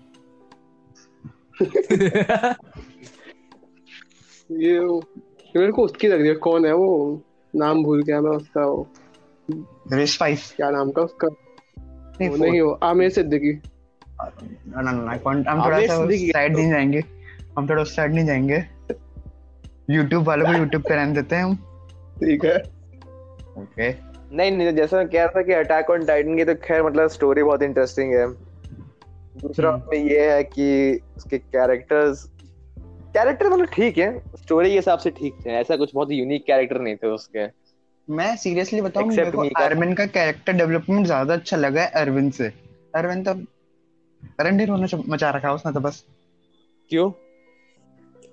ये 4.51 4.73
ये 4.73 5.59
मेरे 5.59 5.71
को 5.71 5.83
उसकी 5.83 6.07
लग 6.07 6.19
रही 6.19 6.27
है 6.27 6.35
कौन 6.35 6.65
है 6.65 6.73
वो 6.73 7.21
नाम 7.55 7.83
भूल 7.83 8.03
गया 8.03 8.21
मैं 8.21 8.31
उसका 8.31 8.65
वो 8.65 8.89
रेस 9.91 10.17
फाइव 10.17 10.37
क्या 10.55 10.69
नाम 10.69 10.91
था 10.91 11.01
उसका 11.01 11.27
नहीं 11.79 12.29
वो 12.29 12.37
नहीं 12.37 12.61
वो 12.61 12.71
आमिर 12.71 13.09
सिद्दीकी 13.09 13.61
ना 14.67 14.81
ना 14.81 14.91
ना 14.91 15.17
कौन 15.17 15.45
हम 15.47 15.65
थोड़ा 15.65 15.87
सा 15.87 15.97
सिद्दीकी 15.97 16.31
साइड 16.31 16.55
नहीं 16.55 16.69
जाएँगे 16.69 17.03
हम 17.57 17.69
थोड़ा 17.69 17.83
साइड 17.83 18.13
नहीं 18.13 18.25
जाएँगे 18.25 18.65
YouTube 19.91 20.23
वालों 20.23 20.45
को 20.45 20.51
YouTube 20.51 20.89
पे 20.89 20.95
रहने 20.95 21.13
देते 21.13 21.35
हैं 21.35 21.43
हम। 21.43 21.55
ठीक 22.15 22.45
है। 22.45 22.57
ओके 23.57 24.04
नहीं 24.31 24.51
नहीं 24.51 24.71
जैसा 24.75 24.97
मैं 24.97 25.07
कह 25.07 25.23
रहा 25.23 25.31
था 25.35 25.41
कि 25.41 25.53
अटैक 25.53 25.89
ऑन 25.89 26.05
टाइटन 26.05 26.37
की 26.37 26.45
तो 26.45 26.55
खैर 26.55 26.83
मतलब 26.83 27.09
स्टोरी 27.09 27.43
बहुत 27.43 27.61
इंटरेस्टिंग 27.63 28.13
है। 28.13 28.27
दूसरा 29.37 29.71
हम्म। 29.71 29.89
में 29.91 30.09
ये 30.09 30.31
है 30.31 30.43
कि 30.43 30.99
उसके 31.17 31.37
कैरेक्टर्स 31.37 32.23
कैरेक्टर 33.15 33.49
मतलब 33.49 33.67
ठीक 33.73 33.97
है 33.97 34.07
स्टोरी 34.37 34.69
के 34.69 34.75
हिसाब 34.75 34.99
से 34.99 35.09
ठीक 35.09 35.35
थे 35.45 35.49
ऐसा 35.49 35.75
कुछ 35.77 35.91
बहुत 35.95 36.11
यूनिक 36.11 36.45
कैरेक्टर 36.45 36.79
नहीं 36.79 36.95
थे 36.95 37.07
उसके। 37.07 37.45
मैं 38.07 38.35
सीरियसली 38.37 38.81
बताऊँ 38.81 39.07
मेरे 39.07 39.31
को. 39.31 39.47
अरविंद 39.57 39.97
का 39.97 40.05
कैरेक्टर 40.05 40.53
डेवलपमेंट 40.53 41.05
ज़्यादा 41.05 41.33
अच्छा 41.33 41.57
लगा 41.57 41.81
है 41.81 41.87
अरविंद 41.95 42.31
से। 42.33 42.51
अरविंद 42.95 43.27
तो 43.27 43.33
अरविंद 44.39 44.69
होना 44.69 44.87
मचा 45.07 45.29
रखा 45.29 45.47
है 45.47 45.53
उसने 45.53 45.71
तो 45.73 45.79
बस। 45.79 46.03
क्यों? 46.91 47.09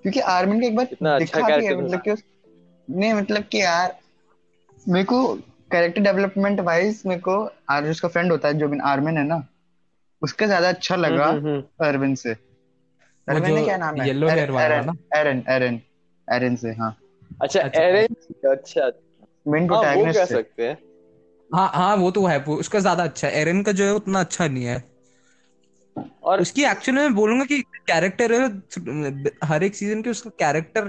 क्योंकि 0.03 0.21
आर्मिन 0.21 0.61
का 0.61 0.67
एक 0.67 0.77
बार 0.77 0.87
अच्छा 0.87 1.41
दिखा 1.41 1.57
भी 1.57 1.75
मतलब 1.75 2.01
कि 2.01 2.15
नहीं 2.89 3.13
मतलब 3.15 3.43
कि 3.43 3.61
यार 3.63 3.97
मेरे 4.89 5.05
को 5.05 5.19
कैरेक्टर 5.73 6.03
डेवलपमेंट 6.03 6.61
वाइज 6.61 7.03
मेरे 7.07 7.21
को 7.21 7.35
आज 7.71 7.89
उसका 7.91 8.09
फ्रेंड 8.09 8.31
होता 8.33 8.49
है 8.49 8.55
जो 8.55 8.71
आर्मिन 8.85 9.19
है 9.19 9.25
ना 9.25 9.43
उसका 10.23 10.47
ज़्यादा 10.47 10.69
अच्छा 10.69 10.97
लगा 10.97 11.27
हम्म, 11.27 11.39
हम्म, 11.39 11.49
हम्म। 11.49 11.87
अरविंद 11.87 12.17
से। 12.17 12.33
वो 12.33 13.35
अरविंद 13.35 13.55
ने 13.55 13.65
क्या 13.65 13.77
नाम 13.77 14.01
है? 14.01 14.07
yellow 14.09 14.31
hair 14.31 14.51
वाला 14.51 14.65
एरन 14.67 14.87
ना? 14.87 14.93
एरन 15.17 15.43
एरन 15.49 15.81
एरन 16.29 16.57
से 16.57 16.73
हाँ। 16.73 16.97
अच्छा 17.43 17.61
अच्छा, 17.61 17.81
एरेन 17.81 18.15
अच्छा। 18.51 18.91
मेन 19.47 19.71
हाँ 19.71 19.95
वो 19.95 20.05
कह 20.05 20.13
से 20.13 20.35
सकते 20.35 20.69
हैं। 20.69 20.79
हाँ 21.51 21.71
हाँ 21.75 21.97
वो 21.97 22.11
तो 22.11 22.25
है 22.27 22.39
वो 22.39 22.57
उसका 22.57 22.79
ज़्यादा 22.79 23.05
अच्छा 23.05 23.29
है। 23.29 23.35
एरन 23.35 23.63
का 23.63 23.73
जो 23.73 23.85
है 23.85 23.95
उतना 23.95 24.21
अच्छा 24.21 24.49
नहीं 24.49 24.65
है। 24.65 24.83
और 26.23 26.41
उसकी 26.41 26.65
एक्चुअली 26.65 27.01
मैं 27.01 27.15
बोलूँगा 27.15 27.45
कि 27.45 27.61
कैरेक्टर 27.89 28.33
हर 29.45 29.63
एक 29.65 29.75
सीज़न 29.75 30.03
के 30.03 30.11
उसका 30.11 30.31
कैरेक्टर 30.39 30.89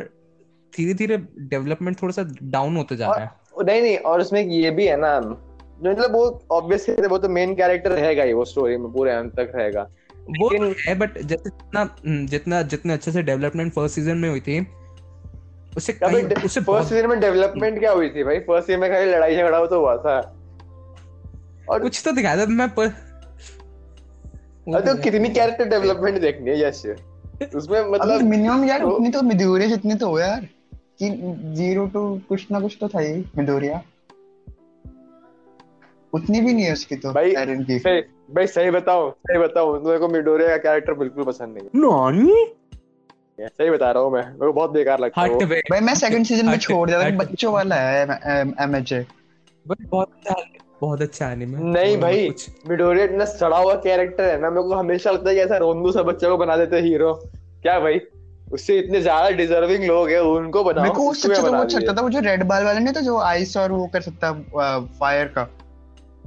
धीरे 0.74 0.94
धीरे 0.94 1.18
डेवलपमेंट 1.48 2.02
थोड़ा 2.02 2.14
सा 2.14 2.24
डाउन 2.44 2.78
होता 2.78 2.96
जा 2.96 3.08
रहा 3.08 3.26
है। 3.26 3.43
नहीं 3.62 3.82
नहीं 3.82 3.98
और 3.98 4.22
उसमें 4.22 4.48
ये 4.48 4.72
भी 4.72 4.86
है 4.88 4.98
ना 4.98 5.20
मतलब 5.20 6.14
वो 6.14 6.44
ऑब्वियस 6.52 6.86
है 6.90 7.08
वो 7.08 7.18
तो 7.18 7.30
मेन 7.30 7.56
कैरेक्टर 7.56 7.92
रहेगा 7.92 8.24
ही 8.24 8.34
वो 8.34 8.46
स्टोरी 8.46 8.78
में 8.78 8.92
पूरे 8.94 9.12
अंत 9.12 9.34
तक 9.36 9.52
रहेगा। 9.56 9.82
वो 10.40 10.50
तो 10.50 10.64
लेकिन- 10.64 10.88
है 10.88 10.96
बट 10.96 11.18
जितना 11.18 11.96
जितना 12.06 12.62
जितने 12.62 12.94
अच्छे 12.94 13.12
से 13.12 13.24
डेवलपमेंट 13.24 13.74
फ़र्स्ट 13.74 13.96
सीज़न 13.96 14.18
में 14.18 14.30
हुई 14.30 14.40
थी 14.40 14.68
उससे 15.78 15.94
कहीं 15.94 16.24
उससे 16.46 16.62
फ़र्स्ट 16.62 16.90
सीज़न 16.90 17.10
में 17.10 17.20
डेवलपमेंट 17.20 17.80
क्या 17.80 17.92
हुई 17.92 18.10
थी 18.10 18.24
भाई? 18.24 18.40
फ़र्स्ट 18.40 18.68
सीज़न 18.68 18.80
में 18.80 18.92
खाली 18.92 19.12
लड़ाई 19.12 19.36
झगड़ा 19.36 19.58
हो 19.58 19.68
तो 19.68 19.80
हुआ 19.80 19.98
था। 19.98 20.36
और 21.70 21.82
कुछ 21.82 22.02
तो 22.06 22.12
दिखाया 22.12 22.38
था 22.38 22.46
मैं 22.50 22.70
पर 22.70 22.88
तो 22.88 24.80
तो 24.80 25.02
कितनी 25.02 25.30
कैरेक्टर 25.30 25.66
डेवलपमेंट 25.66 26.22
देखनी 26.22 26.50
है 26.50 26.68
यश। 26.68 26.84
उसमें 27.56 27.90
मतलब 27.90 28.22
मिनिमम 28.22 28.64
यार 28.64 28.82
उतनी 28.82 29.10
तो 29.10 29.22
मिदूरिया 29.22 29.70
जितनी 29.70 29.96
तो 29.96 30.08
हो 30.08 30.20
यार। 30.20 30.48
कि 31.00 31.10
ज़ीरो 31.56 31.86
टू 31.94 32.02
कुछ 32.30 32.52
ना 32.52 32.60
कुछ 32.60 32.78
तो 32.82 32.88
था 32.88 33.00
ही 33.00 33.14
मिदूरिया 33.38 33.82
उतनी 36.14 36.42
भी 36.42 36.54
नहीं 36.54 36.66
है 36.66 36.74
उसकी 36.74 36.96
तो 36.96 37.12
भाई 37.14 37.32
एरन 37.38 37.64
की। 37.64 37.78
सही 37.80 38.02
भाई 38.36 38.48
सही 38.48 38.70
बताओ 38.72 39.10
सही 39.12 39.38
बताओ 39.40 39.80
मेरे 39.86 40.00
को 40.00 40.08
मिडोरिया 40.08 40.50
का 40.50 40.58
कैरेक्टर 40.64 40.94
बिल्कुल 40.94 41.24
पसंद 41.24 41.58
नहीं 41.58 41.82
नानी 41.82 42.46
सही 43.40 43.70
बता 43.70 43.92
रहा 43.92 44.04
हूँ 44.04 44.12
मैं 44.14 44.26
मेरे 44.26 44.46
को 44.46 44.54
बहुत 44.54 44.72
बेकार 44.72 45.00
लगता 45.00 45.22
है 45.22 45.30
वो। 45.30 45.40
भाई 45.46 45.80
मैं 45.82 45.96
सेकंड 45.96 46.26
सीज़न 46.26 46.50
में 46.50 46.58
छोड़ 46.58 46.88
दिया 46.90 47.00
था 47.04 47.10
बच्चों 47.18 47.54
वाला 47.54 47.76
है 47.76 48.04
एमएचए 48.64 49.06
बट 49.66 49.88
बहुत 49.90 50.12
अच्छा 50.16 50.36
बहुत 50.82 51.02
अच्छा 51.02 51.32
एनिमे 51.32 51.64
नहीं 51.72 51.98
भाई 51.98 52.34
मिडोरिया 52.68 53.06
इतना 53.06 53.26
सड़ा 53.26 53.58
हुआ 53.58 53.76
कैरेक्टर 53.82 54.24
है 54.24 54.40
ना 54.42 54.50
मेरे 54.50 54.68
को 54.68 54.76
हमेशा 54.76 55.12
लगता 55.12 55.30
है 55.30 55.36
कि 55.36 55.42
ऐसा 55.42 55.58
रोंदू 55.58 55.92
सा 55.92 56.04
बच्चा 56.04 56.30
को 56.30 56.38
बना 56.38 56.58
देते 56.58 56.80
हीरो। 56.82 57.14
क्या 57.62 57.80
भाई? 57.80 58.00
उससे 58.52 58.78
इतने 58.80 59.02
ज़्यादा 59.02 59.30
डिजर्विंग 59.30 59.84
लोग 59.84 60.10
हैं 60.10 60.20
उनको 60.20 60.64
बनाओ 60.64 60.84
मेरे 60.84 60.96
को 60.96 61.12
क्या 61.12 61.28
अच्छा 61.28 61.42
तो 61.42 61.48
बना 61.48 61.58
वो 61.58 61.64
अच्छा 61.64 61.78
लगता 61.80 61.94
था 61.94 62.02
वो 62.02 62.10
जो 62.10 62.20
रेड 62.20 62.44
बाल 62.44 62.64
वाला 62.64 62.80
नहीं 62.80 62.94
था 62.94 63.02
जो 63.02 63.20
आइस 63.20 63.58
और 63.58 63.72
वो 63.72 63.88
कर 63.88 64.02
सकता 64.02 64.32
फायर 65.00 65.26
का। 65.26 65.44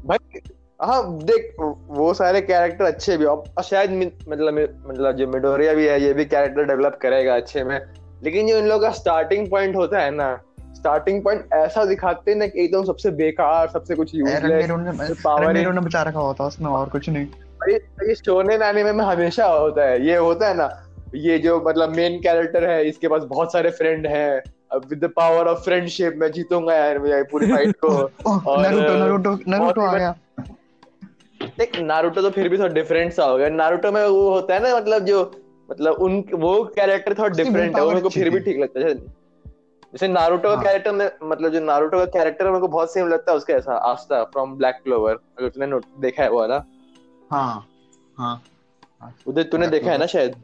भाई 0.06 0.40
हाँ 0.82 1.18
देख 1.18 1.54
वो 1.88 2.14
सारे 2.14 2.40
कैरेक्टर 2.40 2.84
अच्छे 2.84 3.16
भी 3.16 3.24
और 3.24 3.62
शायद 3.62 3.90
मतलब 4.28 4.54
मतलब 4.86 5.12
जो 5.12 5.26
मिडोरिया 5.26 5.74
भी 5.74 5.86
है 5.86 6.02
ये 6.02 6.12
भी 6.12 6.24
कैरेक्टर 6.24 6.64
डेवलप 6.64 6.98
करेगा 7.02 7.36
अच्छे 7.36 7.64
में 7.64 7.80
लेकिन 8.24 8.48
जो 8.48 8.58
इन 8.58 8.66
लोगों 8.66 8.80
का 8.80 8.90
स्टार्टिंग 8.90 9.50
पॉइंट 9.50 9.76
होता 9.76 10.00
है 10.00 10.10
ना 10.10 10.40
स्टार्टिंग 10.76 11.22
पॉइंट 11.24 11.48
ऐसा 11.52 11.84
दिखाते 11.84 12.30
हैं 12.30 12.38
ना 12.38 12.46
कि 12.46 12.64
एकदम 12.64 12.84
सबसे 12.84 13.10
बेकार 13.10 13.68
सबसे 13.68 13.94
कुछ 13.94 14.14
यूजलेस 14.14 14.42
ने 14.42 14.56
ही- 14.56 15.72
ने 15.74 15.80
बचा 15.80 16.02
रखा 16.02 16.20
होता 16.20 16.44
उसमें 16.44 16.70
और 16.70 16.88
कुछ 16.88 17.08
नहीं। 17.08 17.26
ये 17.68 18.14
शोनेन 18.14 18.62
एनिमे 18.62 18.92
में 18.92 19.04
हमेशा 19.04 19.46
होता 19.46 19.88
है 19.88 20.06
ये 20.06 20.16
होता 20.16 20.48
है 20.48 20.54
ना 20.54 20.85
ये 21.14 21.38
जो 21.38 21.60
मतलब 21.60 21.94
मेन 21.96 22.18
कैरेक्टर 22.20 22.64
है 22.64 22.88
इसके 22.88 23.08
पास 23.08 23.22
बहुत 23.22 23.52
सारे 23.52 23.70
फ्रेंड 23.70 24.06
हैं। 24.06 24.42
With 24.88 25.04
the 25.04 25.08
power 25.16 25.46
of 25.46 25.58
friendship 25.58 26.14
मैं 26.16 26.30
जीतूँगा 26.32 26.74
यार 26.74 26.98
मैं 26.98 27.24
पूरी 27.24 27.50
फाइट 27.50 27.76
को। 27.76 27.88
और, 28.26 28.66
नरूटो 28.66 28.94
नरूटो 28.94 29.38
नरूटो 29.48 29.80
आ 29.80 29.92
गया। 29.92 30.14
देख 31.58 31.78
नारुतो 31.80 32.22
तो 32.22 32.30
फिर 32.30 32.48
भी 32.48 32.58
थोड़ा 32.58 32.74
डिफरेंट 32.74 33.12
सा 33.12 33.24
हो 33.24 33.36
गया। 33.38 33.48
नारुतो 33.48 33.92
में 33.92 34.04
वो 34.06 34.30
होता 34.30 34.54
है 34.54 34.62
ना 34.62 34.76
मतलब 34.76 35.04
जो 35.04 35.30
मतलब 35.70 35.92
उन 35.92 36.24
वो 36.34 36.64
कैरेक्टर 36.64 37.14
थोड़ा 37.14 37.28
डिफरेंट 37.28 37.76
है 37.76 37.82
वो 37.82 37.88
मेरे 37.88 38.00
को 38.00 38.08
फिर 38.08 38.30
भी 38.30 38.40
ठीक 38.40 38.58
लगता 38.58 38.80
है। 38.80 38.94
जैसे 38.94 40.08
नारुतो 40.08 40.48
का 40.48 40.54
हाँ। 40.54 40.64
कैरेक्टर 40.64 40.92
में 40.92 41.10
मतलब 41.22 41.52
जो 41.52 41.60
नारुतो 41.60 41.98
का 41.98 42.04
कैरेक्टर 42.04 42.46
मेरे 42.46 42.60
को 42.60 42.68
बहुत 42.68 42.92
सेम 42.92 43.08
लगता 43.08 43.32
है 43.32 43.36
उसका 43.36 43.54
ऐसा 43.54 43.72
आस्था 43.72 44.24
फ्रॉम 44.24 44.54
ब्लैक 44.54 44.74
क्लोवर 44.84 45.18
अगर 45.38 45.48
तूने 45.48 45.80
देखा 46.00 46.22
है 46.22 46.30
वो 46.30 46.38
वाला। 46.38 46.64
हाँ 47.30 47.66
हाँ। 48.18 48.42
उधर 49.26 49.42
तूने 49.42 49.66
देखा 49.66 49.90
है 49.90 49.98
ना 49.98 50.06
शायद? 50.06 50.34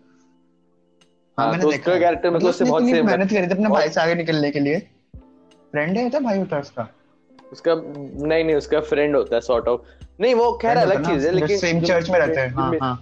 हाँ 1.39 1.45
हाँ, 1.47 1.53
मैंने 1.53 1.63
तो 1.63 1.71
देखा 1.71 1.93
उसका 1.93 1.99
कैरेक्टर 1.99 2.31
मतलब 2.31 2.49
उससे 2.49 2.65
बहुत 2.65 2.83
सेम 2.83 3.07
मेहनत 3.07 3.31
करी 3.31 3.47
थी 3.47 3.51
अपने 3.51 3.69
भाई 3.69 3.89
से 3.89 4.01
आगे 4.01 4.15
निकलने 4.15 4.51
के 4.51 4.61
लिए। 4.61 4.79
फ्रेंड 5.73 5.97
है 5.99 6.09
तो 6.11 6.21
भाई 6.21 6.39
होता 6.39 6.57
है 6.57 6.63
उसका। 6.63 6.89
उसका 7.53 7.75
नहीं 7.75 8.45
नहीं 8.45 8.57
उसका 8.57 8.81
फ्रेंड 8.81 9.17
होता 9.17 9.35
है 9.35 9.41
सॉर्ट 9.41 9.69
ऑफ़ 9.69 9.81
नहीं 10.21 10.35
वो 10.35 10.53
खैर 10.53 10.77
अलग 10.77 11.07
चीज़ 11.07 11.27
है 11.27 11.33
लेकिन 11.33 11.81
जो 11.81 11.95
में 12.13 12.19
रहते 12.19 12.41
हैं, 12.41 12.49
हाँ, 12.49 12.73
हाँ। 12.83 13.01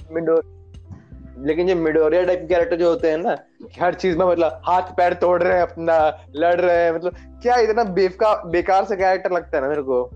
लेकिन 1.38 1.69
जो 1.69 1.75
मिडोरिया 1.77 2.23
टाइप 2.25 2.47
कैरेक्टर 2.49 2.77
जो 2.77 2.88
होते 2.88 3.11
हैं 3.11 3.19
ना 3.19 3.37
हर 3.81 3.95
चीज़ 3.95 4.16
में 4.19 4.27
मतलब 4.27 4.62
हाथ 4.64 4.83
पैर 4.83 5.14
तोड़ 5.14 5.43
रहे 5.43 5.55
हैं 5.55 5.62
अपना 5.62 5.99
लड़ 6.37 6.61
रहे 6.61 6.85
हैं 6.85 6.93
मतलब 6.93 7.16
क्या 7.43 7.57
इतना 7.57 7.85
बेफका 7.85 8.35
बेकार 8.47 8.85
सा 8.85 8.95
कैरेक्टर 8.95 9.33
लगता 9.33 9.57
है 9.57 9.62
ना 9.62 9.69
मेरे 9.69 9.83
को। 9.83 10.11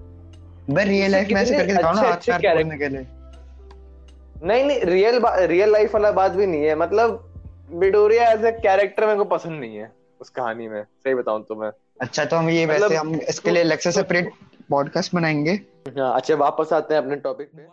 मैं 0.71 0.85
रियल 0.85 1.13
लाइफ 1.13 1.29
में 1.29 1.41
ऐसे 1.43 1.55
करके 1.55 1.73
दिखाऊँ 1.73 1.95
ना 1.95 2.03
हाथ 2.03 2.17
पैर 2.17 2.41
तोड़ने 2.41 2.79
के 2.79 2.89
लिए। 2.89 3.07
नहीं 4.43 4.65
नहीं 4.65 4.81
रियल 4.81 5.21
रियल 5.27 5.73
लाइफ 5.73 5.95
वाला 5.95 6.11
बात 6.13 6.33
भी 6.33 6.47
नहीं 6.47 6.65
है 6.65 6.75
मतलब 6.75 7.31
मिडोरिया 7.71 8.31
एज 8.31 8.45
ए 8.45 8.53
कैरेक्टर 8.53 9.07
मेरे 9.07 9.19
को 9.19 9.25
पसंद 9.25 9.61
नहीं 9.61 9.77
है 9.77 9.93
उस 10.21 10.31
कहानी 10.31 10.69
में 10.69 10.83
सही 10.83 11.15
बताऊँ 11.15 11.45
तो 11.45 11.55
मैं। 11.55 11.71
अच्छा 12.01 12.25
तो 12.25 12.37
हम 12.37 12.49
ये 12.51 12.67
मतलब- 12.67 12.83
वैसे 12.83 12.97
हम 12.97 13.15
इसके 13.15 13.51
लिए 13.51 13.63
अलग 13.63 13.79
से 13.79 13.93
सेपरेट 13.93 14.31
पॉडकास्ट 14.71 15.15
बनाएँगे। 15.15 15.53
हाँ 15.99 16.15
अच्छा 16.17 16.35
वापस 16.35 16.73
आते 16.73 16.95
हैं 16.95 17.03
अपने 17.03 17.17
टॉपिक 17.17 17.49
पे। 17.57 17.67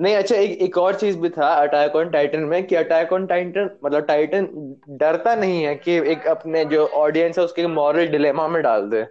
नहीं 0.00 0.14
अच्छा 0.14 0.36
एक 0.36 0.50
एक 0.50 0.78
और 0.78 0.94
चीज़ 0.94 1.18
भी 1.18 1.28
था 1.28 1.48
अटैक 1.48 1.96
ऑन 1.96 2.10
टाइटन 2.10 2.40
में 2.40 2.66
कि 2.66 2.74
अटैक 2.74 3.12
ऑन 3.12 3.26
टाइटन 3.26 3.70
मतलब 3.84 4.00
टाइटन 4.00 4.74
डरता 4.88 5.34
नहीं 5.34 5.62
है 5.64 5.74
कि 5.74 5.92
एक 5.92 6.26
अपने 6.26 6.64
जो 6.64 6.86
ऑडियंस 6.86 7.38
है 7.38 7.44
उसके 7.44 7.66
मॉरल 7.66 8.06
डिलेमा 8.06 8.48
में 8.48 8.62
डाल 8.62 8.90
दे। 8.90 9.02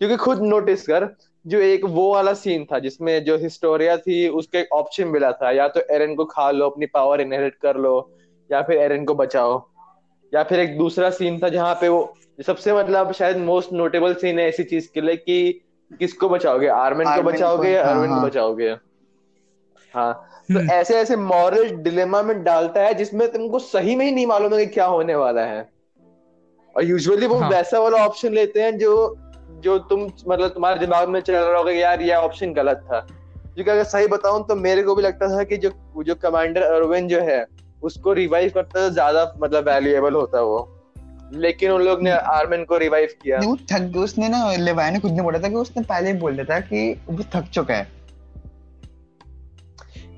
क्योंकि 0.00 0.16
खुद 0.16 0.42
नोटिस 0.42 0.86
कर 0.86 1.16
जो 1.46 1.58
एक 1.58 1.84
वो 1.84 2.14
वाला 2.14 2.34
सीन 2.34 2.64
था 2.64 2.78
जिसमें 2.78 3.24
जो 3.24 3.36
हिस्टोरिया 3.36 3.96
थी 3.96 4.28
उसके 4.28 4.64
ऑप्शन 4.72 5.08
मिला 5.08 5.32
था 5.32 5.50
या 5.50 5.68
तो 5.68 5.80
एरन 5.90 6.14
को 6.14 6.24
खा 6.24 6.50
लो 6.50 6.68
अपनी 6.70 6.86
पावर 6.86 7.20
इनहेरिट 7.20 7.54
कर 7.54 7.76
लो 7.76 8.16
या 8.50 8.62
फिर 8.62 8.78
एरन 8.78 9.04
को 9.04 9.14
बचाओ 9.14 9.62
या 10.32 10.42
फिर 10.42 10.60
एक 10.60 10.76
दूसरा 10.78 11.10
सीन 11.10 11.38
था 11.42 11.48
जहाँ 11.48 11.74
पे 11.74 11.88
वो 11.88 12.14
सबसे 12.46 12.72
मतलब 12.72 13.12
शायद 13.12 13.36
मोस्ट 13.36 13.72
नोटेबल 13.72 14.14
सीन 14.14 14.38
है 14.38 14.48
ऐसी 14.48 14.64
चीज़ 14.64 14.88
के 14.94 15.00
लिए 15.00 15.16
कि 15.16 15.60
किसको 15.90 16.28
बचाओगे 16.28 16.68
आर्मिन 16.68 17.14
को 17.16 17.22
बचाओगे 17.22 17.70
या 17.70 17.84
हाँ, 17.84 17.94
अरविंद 17.94 18.10
को 18.10 18.14
हाँ। 18.14 18.28
बचाओगे 18.28 18.70
हाँ 19.94 20.12
तो 20.48 20.58
हम्म। 20.58 20.70
ऐसे 20.70 20.94
ऐसे 20.94 21.16
मॉरल 21.16 21.70
डिलेमा 21.82 22.22
में 22.22 22.42
डालता 22.44 22.80
है 22.80 22.94
जिसमें 22.94 23.30
तुमको 23.32 23.58
सही 23.58 23.94
में 23.96 24.04
ही 24.06 24.12
नहीं 24.12 24.26
मालूम 24.26 24.54
है 24.54 24.64
कि 24.66 24.72
क्या 24.72 24.86
होने 24.86 25.14
वाला 25.14 25.44
है 25.44 25.68
और 26.76 26.84
यूजुअली 26.84 27.26
वो 27.26 27.38
हाँ। 27.38 27.50
वैसा 27.50 27.78
वाला 27.78 28.04
ऑप्शन 28.06 28.32
लेते 28.32 28.62
हैं 28.62 28.76
जो 28.78 28.94
जो 29.60 29.78
तुम 29.78 30.02
मतलब 30.02 30.48
तुम्हारे 30.48 30.78
दिमाग 30.78 31.08
में 31.08 31.20
चल 31.20 31.34
रहा 31.34 31.58
होगा 31.58 31.72
यार 31.72 32.02
ये 32.02 32.14
ऑप्शन 32.14 32.52
गलत 32.52 32.80
था 32.82 33.00
क्योंकि 33.00 33.70
अगर 33.70 33.84
सही 33.84 34.06
बताऊँ 34.06 34.46
तो 34.46 34.54
मेरे 34.56 34.82
को 34.82 34.94
भी 34.94 35.02
लगता 35.02 35.28
था 35.28 35.42
कि 35.42 35.56
जो 35.56 35.70
जो 36.02 36.14
कमांडर 36.14 36.62
अरविंद 36.62 37.08
जो 37.10 37.20
है 37.20 37.44
उसको 37.84 38.12
रिवाइव 38.12 38.50
करता 38.54 38.80
तो 38.80 38.92
ज़्यादा 38.92 39.32
मतलब 39.40 39.68
वैल्यूएबल 39.68 40.14
होता 40.14 40.40
वो। 40.42 40.68
लेकिन 41.34 41.70
उन 41.70 41.82
लोग 41.82 42.02
ने 42.02 42.10
आर्मिन 42.10 42.64
को 42.64 42.76
रिवाइव 42.78 43.08
किया। 43.22 43.38
वो 43.40 43.56
थक 43.72 43.96
उसने 43.96 44.28
ना 44.28 44.50
लेवाई 44.58 44.90
ने 44.90 45.00
खुद 45.00 45.12
ने 45.12 45.22
बोला 45.22 45.38
था 45.38 45.48
कि 45.48 45.54
उसने 45.56 45.82
पहले 45.82 46.10
ही 46.10 46.18
बोल 46.18 46.32
दिया 46.32 46.44
था 46.44 46.60
कि 46.62 46.90
वो 47.08 47.24
थक 47.34 47.48
चुका 47.52 47.74
है। 47.74 47.92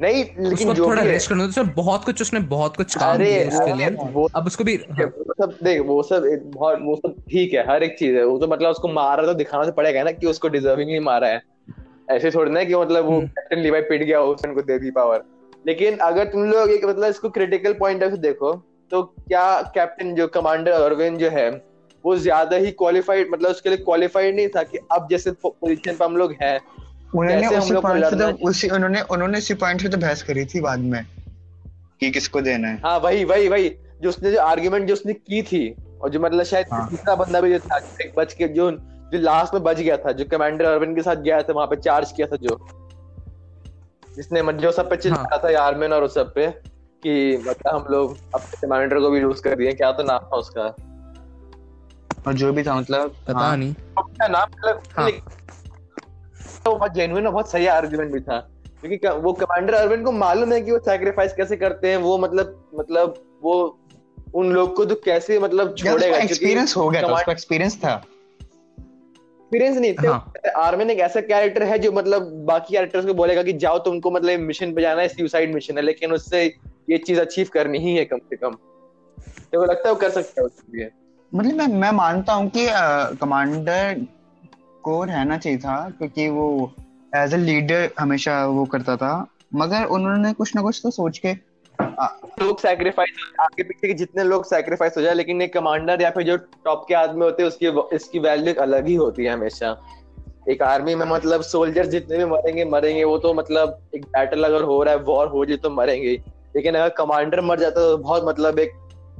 नहीं 0.01 0.15
लेकिन 0.15 0.53
उसको 0.53 0.75
जो 0.75 0.87
थोड़ा 0.87 1.03
है 1.03 1.09
रेस्ट 1.09 1.29
करना 1.29 1.47
था 1.49 1.63
बहुत 1.75 2.05
कुछ 2.05 2.23
उसने 2.23 2.41
बहुत 2.49 2.77
कुछ 2.77 2.97
काम 2.97 3.15
अरे 3.15 3.27
किया 3.27 3.49
उसके 3.49 3.75
लिए। 3.75 4.11
वो 4.13 4.29
अब 4.37 4.47
उसको 4.47 4.65
भी 4.65 4.75
हाँ, 4.91 5.07
वो 5.07 5.35
सब 5.41 5.57
देख 5.63 5.81
वो 5.87 6.03
सब 6.03 6.27
बहुत 6.47 6.79
वो 6.83 6.97
सब 6.97 7.15
ठीक 7.31 7.55
है 7.55 7.67
हर 7.71 7.83
एक 7.83 7.99
चीज़ 7.99 8.17
है। 8.17 8.25
वो 8.25 8.39
तो 8.39 8.49
मतलब 8.49 8.71
उसको 8.71 8.89
मारा 8.89 9.27
तो 9.27 9.35
दिखाना 9.35 9.65
तो 9.65 9.73
पड़ेगा 9.73 10.03
ना 10.03 10.11
कि 10.11 10.27
उसको 10.27 10.49
डिजर्विंगली 10.49 10.99
मारा 11.01 11.29
है। 11.29 11.41
ऐसे 12.11 12.31
थोड़ी 12.31 12.51
ना 12.53 12.65
कि 12.65 12.75
मतलब 12.75 13.05
वो 13.05 13.17
हम्म। 13.17 13.27
कैप्टन 13.29 13.61
लीवाई 13.61 13.81
पिट 13.83 14.03
गया 14.03 14.21
उसने 14.25 14.55
को 14.55 14.63
दे 14.63 14.79
दी 14.79 14.91
पावर 14.91 15.25
लेकिन 15.67 15.97
अगर 15.99 16.25
तुम 16.25 16.45
लोग 16.45 16.71
एक 16.71 16.85
मतलब 16.85 17.09
इसको 17.11 17.29
क्रिटिकल 17.31 17.73
पॉइंट 17.75 18.03
ऑफ़ 18.03 18.13
देखो 18.21 18.53
तो 18.93 19.03
क्या 19.03 19.61
कैप्टन 19.75 20.15
जो 20.15 20.27
कमांडर 20.29 20.71
अरविंद 20.73 21.19
जो 21.19 21.31
है 21.31 21.51
वो 22.05 22.17
ज़्यादा 22.17 22.57
ही 22.57 22.71
क्वालिफाइड 22.71 23.31
मतलब 23.31 23.51
उसके 23.51 23.69
लिए 23.69 23.79
क्वालिफाइड 23.79 24.37
नहीं 24.37 24.49
था 24.49 24.63
कि 24.63 24.79
अब 24.93 25.09
जैसे 25.11 25.31
पोजीशन 25.45 25.97
पे 25.97 26.05
हम 26.05 26.17
लोग 26.17 26.35
हैं 26.43 26.59
उन्होंने 27.13 27.47
उसी 27.49 27.75
पॉइंट 27.75 28.05
लड़ना 28.05 28.31
तो 28.31 28.49
उसी 28.49 28.69
उन्होंने 28.69 29.01
उन्होंने 29.11 29.39
उसी 29.39 29.55
पॉइंट 29.55 29.83
पे 29.83 29.89
तो 29.89 29.99
बहस 29.99 30.23
करी 30.23 30.45
थी 30.45 30.61
बाद 30.61 30.79
में 30.79 31.05
कि 32.01 32.11
किसको 32.11 32.41
देना 32.41 32.69
है। 32.69 32.81
हाँ 32.85 32.99
वही 32.99 33.25
वही 33.25 33.49
वही 33.49 33.69
जो 34.03 34.09
उसने 34.09 34.33
जो 34.33 34.41
आर्ग्यूमेंट 34.41 34.87
जो 34.89 34.95
उसने 34.95 35.13
की 35.13 35.43
थी 35.43 35.69
और 36.03 36.11
जो 36.11 36.21
मतलब 36.21 36.45
शायद 36.45 36.67
हाँ। 36.73 37.17
बंदा 37.17 37.41
भी 37.41 37.51
जो 37.53 37.59
था 37.59 37.79
बच 38.17 38.33
के 38.33 38.49
जो 38.49 38.71
जो 39.13 39.19
लास्ट 39.19 39.55
में 39.55 39.63
बच 39.63 39.81
गया 39.81 39.97
था 39.97 40.13
जो 40.13 40.25
कमांडर 40.25 40.65
अरविंद 40.65 40.97
के 40.97 41.03
साथ 41.03 41.17
गया 41.17 41.43
था 41.43 41.53
वहाँ 41.53 41.67
पे 41.67 41.77
चार्ज 41.77 42.13
किया 42.13 42.27
था 42.27 42.37
जो। 42.37 42.59
जिसने 44.17 44.43
मतलब 44.43 44.61
जो 44.61 44.73
सब 44.73 44.91
पे 44.91 44.97
चिल्लाया 44.97 45.39
था 45.39 45.63
आर्मिन 45.63 45.93
और 45.93 46.05
उस 46.05 46.15
सब 46.15 46.35
पे 46.35 46.47
कि 47.03 47.37
मतलब 47.37 47.75
हम 47.75 47.87
लोग 47.91 48.17
अपने 48.35 48.67
कमांडर 48.67 49.01
को 49.01 49.11
भी 49.11 49.21
लूज 49.21 49.41
कर 49.41 49.55
दिए 49.55 49.73
क्या 49.73 49.93
तो 49.93 50.03
नाम 50.03 50.19
था 50.19 50.37
उसका? 50.37 50.63
और 52.27 52.33
जो 52.33 52.53
भी 52.53 52.63
था 52.63 52.75
मतलब 52.75 53.17
पता 53.29 53.39
हाँ, 53.39 53.57
नहीं। 53.57 53.71
उसका 53.71 54.29
नाम 54.29 54.49
मतलब 54.49 54.83
हाँ। 54.97 55.11
तो 56.65 56.77
बहुत 56.77 56.93
जेन्युइन 56.93 57.27
और 57.27 57.33
बहुत 57.33 57.51
सही 57.51 57.67
आर्गुमेंट 57.67 58.13
भी 58.13 58.21
था। 58.21 58.39
क्योंकि 58.81 59.09
वो 59.09 59.33
कमांडर 59.33 59.75
अरविंद 59.75 60.05
को 60.05 60.13
मालूम 60.13 60.53
है 60.53 60.61
कि 60.61 60.73
वो 60.73 60.79
सैक्रिफाइस 60.79 61.33
कैसे 61.33 61.57
करते 61.57 61.91
हैं 61.91 61.97
वो 61.97 62.19
मतलब 62.19 62.71
मतलब 62.81 63.15
वो 63.43 63.79
उन 64.35 64.53
लोग 64.53 64.77
को 64.77 64.85
तो 64.85 64.95
कैसे 64.95 65.39
मतलब 65.39 65.75
छोड़ेगा? 65.75 66.17
एक्सपीरियंस 66.17 66.77
हो 66.77 66.89
गया 66.89 67.03
था 67.03 67.07
उसको 67.07 67.33
एक्सपीरियंस 67.33 67.77
था। 67.77 68.05
एक्सपीरियंस 69.47 69.77
नहीं 69.79 69.93
थे 69.95 70.07
हाँ। 70.07 70.33
आर्मिन 70.59 70.91
एक 70.91 70.99
ऐसा 71.01 71.21
कैरेक्टर 71.23 71.63
है 71.63 71.79
जो 71.79 71.91
मतलब 71.93 72.23
बाकी 72.47 72.75
कैरेक्टर्स 72.75 73.07
को 73.07 73.15
बोलेगा 73.15 73.43
कि 73.43 73.53
जाओ 73.55 73.79
तुमको 73.79 74.11
मतलब 74.11 74.41
मिशन 74.43 74.73
पे 74.75 74.83
जाना 74.83 75.03
है 75.03 75.09
सुसाइड 75.09 75.55
मिशन 75.55 75.77
है 75.77 75.83
लेकिन 75.83 76.13
उससे 76.13 76.45
ये 76.91 76.99
चीज़ 76.99 77.21
अचीव 77.21 77.49
करनी 77.55 77.79
ही 77.79 77.95
है 77.97 78.05
कम 78.05 78.19
से 78.31 78.37
कम 78.37 78.57
तो 79.53 79.61
वो 79.61 79.65
लगता 79.65 79.89
है 79.89 79.95
वो 79.95 80.01
कर 80.01 80.11
सकता 80.11 80.41
है 80.41 80.47
उसके 80.47 80.77
लिए 80.77 80.91
मतलब 81.33 81.55
मैं 81.55 81.67
मैं 81.77 81.91
मानता 81.93 82.33
हूँ 82.33 82.51
कि 82.57 82.67
कमांडर 83.21 84.05
को 84.83 85.03
रहना 85.05 85.39
चाहिए 85.39 85.59
था 85.59 85.79
क्योंकि 85.99 86.29
वो 86.29 86.49
एज 87.17 87.35
ए 87.35 87.37
लीडर 87.39 87.91
हमेशा 87.99 88.45
वो 88.49 88.65
करता 88.75 88.97
था 88.97 89.15
मगर 89.55 89.85
उन्होंने 89.97 90.33
कुछ 90.33 90.55
ना 90.57 90.63
कुछ 90.63 90.81
तो 90.83 90.91
सोच 90.91 91.19
के 91.19 91.35
लोग 91.81 92.61
सैक्रिफाइस 92.61 93.33
आगे 93.41 93.62
पीछे 93.62 93.89
के 93.89 93.95
जितने 93.95 94.25
लोग 94.25 94.45
सैक्रिफाइस 94.45 94.97
हो 94.97 95.03
जाए, 95.03 95.15
लेकिन 95.15 95.43
एक 95.43 95.53
कमांडर 95.55 96.03
या 96.03 96.11
फिर 96.11 96.23
जो 96.23 96.37
टॉप 96.37 96.85
के 96.89 96.95
आदमी 96.95 97.25
होते 97.25 97.43
हैं, 97.43 97.49
उसकी 97.49 97.97
इसकी 97.97 98.19
वैल्यू 98.19 98.55
अलग 98.62 98.87
ही 98.87 98.95
होती 98.95 99.25
है 99.25 99.33
हमेशा। 99.33 99.77
एक 100.47 100.62
आर्मी 100.62 100.95
में 100.95 101.07
मतलब 101.07 101.43
सोल्जर 101.43 101.87
जितने 101.87 102.19
भी 102.19 102.25
मरेंगे 102.25 102.65
मरेंगे, 102.67 103.05
वो 103.05 103.19
तो 103.19 103.33
मतलब 103.35 103.79
एक 103.95 104.03
बैटल 104.07 104.45
अगर 104.45 104.62
हो 104.62 104.83
रहा 104.83 104.95
है 104.95 105.01
वॉर 105.03 105.29
हो 105.29 105.45
जाए 105.45 105.57
तो 105.57 105.71
मरेंगे 105.71 106.12
लेकिन 106.55 106.75
अगर 106.75 106.89
कमांडर 106.89 107.41
मर 107.41 107.59
जाता 107.61 107.81
है 107.81 107.87
तो 107.87 107.97
बहुत 107.99 108.25
मतलब 108.27 108.59
एक 108.59 108.73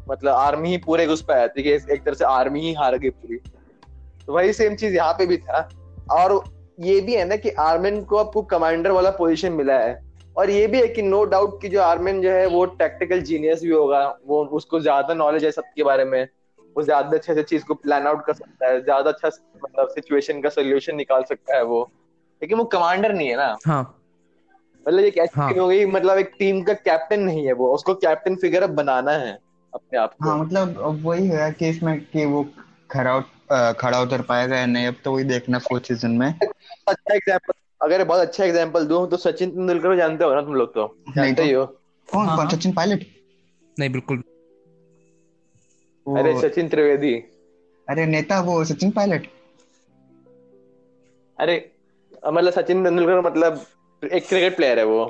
मतलब 0.09 0.33
आर्मी 0.33 0.69
ही 0.69 0.77
पूरे 0.79 1.07
घुस 1.07 1.25
आती 1.31 1.62
है, 1.62 1.79
कि 1.79 1.92
एक 1.95 2.05
तरह 2.05 2.14
से 2.14 2.25
आर्मी 2.25 2.61
ही 2.61 2.73
हार 2.75 2.97
गई 2.99 3.11
पूरी। 3.11 3.37
तो 3.37 4.33
वही 4.33 4.53
सेम 4.53 4.75
चीज़ 4.75 4.95
यहाँ 4.95 5.12
पे 5.12 5.27
भी 5.27 5.37
था। 5.37 5.69
और 6.11 6.40
ये 6.81 7.01
भी 7.01 7.14
है 7.14 7.25
ना 7.25 7.37
कि 7.37 7.51
आर्मी 7.61 7.90
को 8.03 8.16
आपको 8.16 8.42
कमांडर 8.45 8.90
वाला 8.90 9.11
पोजीशन 9.11 9.53
मिला 9.53 9.79
है। 9.79 10.06
और 10.37 10.51
ये 10.51 10.66
भी 10.66 10.81
है 10.81 10.88
कि 10.88 11.03
नो 11.03 11.25
डाउट 11.25 11.61
कि 11.62 11.68
जो 11.68 11.81
आर्मिन 11.83 12.20
जो 12.22 12.31
है 12.31 12.46
वो 12.46 12.64
टेक्निकल 12.81 13.20
जीनियस 13.20 13.62
भी 13.62 13.70
होगा। 13.70 14.07
वो 14.27 14.44
उसको 14.44 14.81
ज़्यादा 14.81 15.14
नॉलेज 15.14 15.44
है 15.44 15.51
सबके 15.51 15.83
बारे 15.83 16.05
में। 16.05 16.22
वो 16.77 16.83
ज़्यादा 16.83 17.16
अच्छे 17.16 17.35
से 17.35 17.42
चीज़ 17.42 17.64
को 17.64 17.75
प्लान 17.75 18.07
आउट 18.07 18.25
कर 18.27 18.33
सकता 18.33 18.68
है। 18.68 18.81
ज़्यादा 18.81 19.11
अच्छा 19.11 19.29
मतलब 19.64 19.88
सिचुएशन 19.88 20.40
का 20.42 20.49
सोल्यूशन 20.49 20.96
निकाल 20.96 21.22
सकता 21.22 21.57
है 21.57 21.62
वो। 21.64 21.83
लेकिन 22.42 22.59
वो 22.59 22.64
कमांडर 22.64 23.12
नहीं 23.12 23.29
है 23.29 23.37
ना। 23.37 23.57
हाँ। 23.66 23.83
मतलब 24.87 25.05
एक 25.05 25.16
ऐसी 25.18 25.40
हाँ। 25.40 25.53
हो 25.53 25.68
गई 25.68 25.87
मतलब 25.87 26.18
एक 26.18 26.33
टीम 26.38 26.62
का 26.62 26.72
कैप्टन 26.72 27.20
नहीं 27.20 27.46
है 27.46 27.53
वो। 27.53 27.72
उसको 27.75 27.94
कैप्टन 27.94 28.37
फिगर 28.37 28.62
अब 28.62 28.70
बनाना 28.70 29.12
है 29.12 29.33
अपने 29.72 29.99
आप 29.99 30.14
को। 30.14 30.29
हाँ 30.29 30.38
मतलब 30.38 31.01
वही 31.05 31.27
है 31.29 31.51
कि 31.53 31.68
इसमें 31.68 31.99
कि 32.01 32.25
वो 32.25 32.46
खड़ा 32.90 33.20
खड़ा 33.72 34.01
उतर 34.01 34.22
पाएगा 34.22 34.57
या 34.57 34.66
नहीं 34.66 34.87
अब 34.87 34.94
तो 35.05 35.12
वही 35.12 35.25
देखना 35.25 35.59
फोर्थ 35.59 35.85
सीज़न 35.85 36.11
में। 36.11 36.29
अच्छा 36.29 37.14
एग्जांपल 37.14 37.53
अगर 37.83 38.05
बहुत 38.05 38.21
अच्छा 38.21 38.45
एग्जांपल 38.45 38.85
दूँ 38.87 39.09
तो 39.11 39.17
सचिन 39.17 39.51
तेंदुलकर 39.51 39.89
को 39.89 39.97
जानते 39.97 40.25
हो 40.25 40.35
ना 40.35 40.43
तुम 40.43 40.55
लोग 40.55 40.75
तो। 40.75 40.97
जानते 41.17 41.35
तो। 41.35 41.43
ही 41.43 41.53
हो। 41.53 41.67
कौन? 41.67 42.27
हाँ, 42.27 42.37
कौन 42.37 42.47
हाँ। 42.47 42.55
सचिन 42.55 42.73
पायलट? 42.73 43.07
नहीं 43.79 43.91
बिल्कुल। 43.91 44.23
अरे 46.07 46.41
सचिन 46.41 46.69
त्रिवेदी। 46.69 47.15
अरे 47.89 48.07
नेता 48.07 48.41
वो 48.41 48.65
सचिन 48.65 48.91
पायलट। 48.91 49.27
अरे 51.41 51.73
मतलब 52.27 52.53
सचिन 52.53 52.85
तेंदुलकर 52.85 53.21
मतलब 53.21 53.67
एक 54.12 54.29
क्रिकेट 54.29 54.57
प्लेयर 54.57 54.79
है 54.79 54.85
वो। 54.85 55.05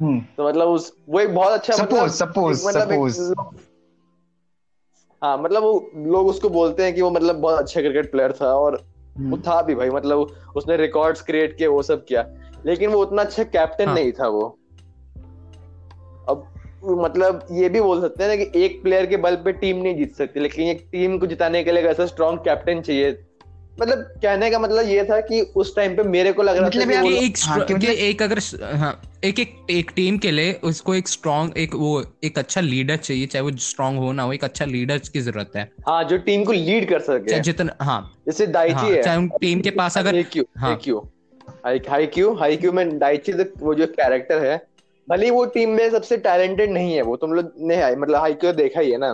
हम्म। 0.00 0.20
तो 0.36 0.48
मतलब 0.48 0.68
उस 0.68 0.96
वो 1.08 1.20
एक 1.20 1.34
बहुत 1.34 1.52
अच्छा 1.52 1.72
सपोज़ 1.72 2.00
मतलब 2.00 2.82
सपोज़ 2.82 3.22
सपोज़ 3.22 3.34
हाँ 5.22 5.38
मतलब 5.38 5.62
वो 5.62 5.90
लोग 5.96 6.26
उसको 6.26 6.48
बोलते 6.48 6.84
हैं 6.84 6.94
कि 6.94 7.02
वो 7.02 7.10
मतलब 7.10 7.36
बहुत 7.36 7.58
अच्छा 7.58 7.80
क्रिकेट 7.80 8.10
प्लेयर 8.10 8.32
था 8.32 8.46
और। 8.46 8.93
वो 9.18 9.38
था 9.38 9.62
भी 9.62 9.74
भाई 9.74 9.90
मतलब 9.90 10.18
उसने 10.56 10.76
रिकॉर्ड्स 10.76 11.22
क्रिएट 11.22 11.56
किए 11.56 11.66
वो 11.66 11.82
सब 11.82 12.04
किया। 12.04 12.28
लेकिन 12.66 12.90
वो 12.90 13.02
उतना 13.02 13.22
अच्छा 13.22 13.44
कैप्टन 13.44 13.86
हाँ। 13.86 13.94
नहीं 13.94 14.12
था 14.12 14.28
वो। 14.28 14.58
अब 16.28 16.50
मतलब 16.84 17.46
ये 17.52 17.68
भी 17.68 17.80
बोल 17.80 18.00
सकते 18.00 18.24
हैं 18.24 18.36
ना 18.36 18.44
कि 18.44 18.64
एक 18.64 18.82
प्लेयर 18.82 19.06
के 19.06 19.16
बल 19.16 19.36
पे 19.36 19.52
टीम 19.52 19.76
नहीं 19.76 19.96
जीत 19.96 20.14
सकती 20.14 20.40
लेकिन 20.40 20.68
एक 20.68 20.88
टीम 20.92 21.18
को 21.18 21.26
जिताने 21.26 21.64
के 21.64 21.72
लिए 21.72 21.82
ऐसा 21.82 22.06
स्ट्रॉन्ग 22.06 22.40
कैप्टन 22.40 22.80
चाहिए 22.80 23.12
मतलब 23.80 23.98
कहने 24.22 24.50
का 24.50 24.58
मतलब 24.58 24.88
ये 24.88 25.04
था 25.04 25.20
कि 25.20 25.40
उस 25.56 25.74
टाइम 25.76 25.96
पे 25.96 26.02
मेरे 26.02 26.32
को 26.32 26.42
लग 26.42 26.56
रहा 26.56 26.66
मतलब 26.66 26.82
था 26.82 26.86
कि 26.86 26.94
यार 26.94 27.02
वो 27.02 27.08
कि 27.10 27.24
एक 27.26 27.36
हाँ, 27.44 27.58
कि 27.64 27.74
मतलब- 27.74 27.90
एक 27.90 28.22
अगर 28.22 28.38
हाँ 28.76 29.00
एक 29.24 29.38
एक 29.38 29.54
एक 29.70 29.90
टीम 29.96 30.18
के 30.18 30.30
लिए 30.30 30.52
उसको 30.64 30.94
एक 30.94 31.08
स्ट्रॉन्ग 31.08 31.56
एक 31.58 31.74
वो 31.74 32.04
एक 32.24 32.38
अच्छा 32.38 32.60
लीडर 32.60 32.96
चाहिए 32.96 33.26
चाहे 33.26 33.42
वो 33.42 33.50
स्ट्रॉन्ग 33.66 33.98
हो 33.98 34.12
ना 34.12 34.22
हो 34.22 34.32
एक 34.32 34.44
अच्छा 34.44 34.64
लीडर 34.64 34.98
की 35.12 35.20
ज़रूरत 35.20 35.52
है। 35.56 35.64
हाँ 35.86 36.02
जो 36.04 36.18
टीम 36.18 36.44
को 36.44 36.52
लीड 36.52 36.88
कर 36.88 37.00
सके। 37.00 37.30
चाहे 37.30 37.40
जितना 37.42 37.74
हाँ। 37.80 38.00
जैसे 38.26 38.46
दाइची 38.46 38.74
हाँ 38.74 38.90
है। 38.90 39.02
चाहे 39.02 39.16
उन 39.18 39.28
टीम 39.40 39.60
के 39.60 39.70
पास 39.70 39.98
अगर 39.98 40.14
हाईक्यू 40.14 40.44
हाँ। 40.58 40.68
हाईक्यू 40.70 40.98
हाईक्यू 41.90 42.32
हाईक्यू 42.34 42.72
में 42.72 42.98
डाइची 42.98 43.32
तो 43.32 43.44
वो 43.66 43.74
जो 43.74 43.86
कैरेक्टर 43.86 44.44
है 44.44 44.56
भले 45.08 45.24
ही 45.24 45.30
वो 45.30 45.44
टीम 45.54 45.70
में 45.70 45.90
सबसे 45.90 46.16
टैलेंटेड 46.16 46.70
नहीं 46.70 46.94
है 46.94 47.02
वो 47.02 47.16
तुम 47.16 47.32
लोग 47.32 47.52
ने 47.60 47.80
हाई- 47.82 47.98
मतलब 47.98 48.20
हाईक्यू 48.20 48.52
देखा 48.52 48.80
ही 48.80 48.90
है 48.90 48.98
ना। 48.98 49.08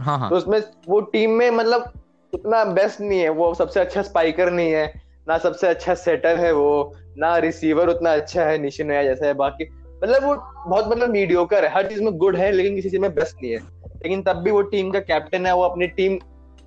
हाँ 0.00 0.18
हाँ। 0.18 0.30
तो 0.30 0.36
उसमें 0.36 0.58
वो 0.88 1.00
टीम 1.00 1.30
में 1.30 1.50
मतलब 1.50 1.92
उतना 2.34 2.64
बेस्ट 2.64 3.00
नहीं 3.00 3.20
है 3.20 3.28
वो 3.28 3.54
सबसे 3.54 3.80
अच्छा 3.80 4.02
स्पाइकर 4.02 4.50
नहीं 4.50 4.72
है 4.72 5.00
ना 5.28 5.38
सबसे 5.38 5.66
अच्छा 5.66 5.94
सेटर 5.94 6.36
है 6.36 6.52
वो 6.52 6.94
ना 7.18 7.38
रिसीवर 7.38 7.88
उतना 7.88 8.12
अच्छा 8.12 8.44
है 8.44 8.58
निशिन 8.58 8.90
है 8.90 9.04
जैसा 9.04 9.26
है 9.26 9.34
बाकी 9.34 9.64
मतलब 10.04 10.24
वो 10.24 10.34
बहुत 10.70 10.88
मतलब 10.88 11.10
मीडियोकर 11.10 11.64
है 11.64 11.74
हर 11.74 11.86
चीज़ 11.86 12.02
में 12.02 12.12
गुड 12.18 12.36
है 12.36 12.52
लेकिन 12.52 12.74
किसी 12.74 12.90
चीज़ 12.90 13.00
में 13.00 13.14
बेस्ट 13.14 13.36
नहीं 13.42 13.52
है। 13.52 13.58
लेकिन 13.84 14.22
तब 14.22 14.36
भी 14.36 14.50
वो 14.50 14.62
टीम 14.62 14.90
का 14.90 15.00
कैप्टन 15.00 15.46
है 15.46 15.54
वो 15.54 15.62
अपनी 15.62 15.86
टीम 15.86 16.18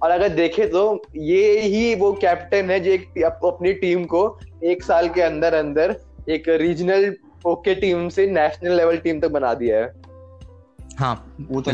और 0.03 0.11
अगर 0.11 0.29
देखे 0.29 0.67
तो 0.67 1.01
ये 1.15 1.59
ही 1.59 1.95
वो 1.95 2.13
कैप्टन 2.13 2.71
है 2.71 2.79
जो 2.79 2.91
एक 2.91 3.23
अप- 3.23 3.47
अपनी 3.53 3.73
टीम 3.73 4.05
को 4.05 4.39
एक 4.63 4.83
साल 4.83 5.09
के 5.09 5.21
अंदर 5.21 5.53
अंदर 5.53 5.95
एक 6.29 6.49
रीजनल 6.49 7.15
ओके 7.45 7.75
टीम 7.75 8.09
से 8.09 8.27
नेशनल 8.27 8.71
लेवल 8.71 8.97
टीम 8.97 9.19
तक 9.19 9.27
बना 9.27 9.53
दिया 9.53 9.77
है। 9.77 9.93
हाँ 10.97 11.35
वो 11.51 11.61
तो। 11.61 11.71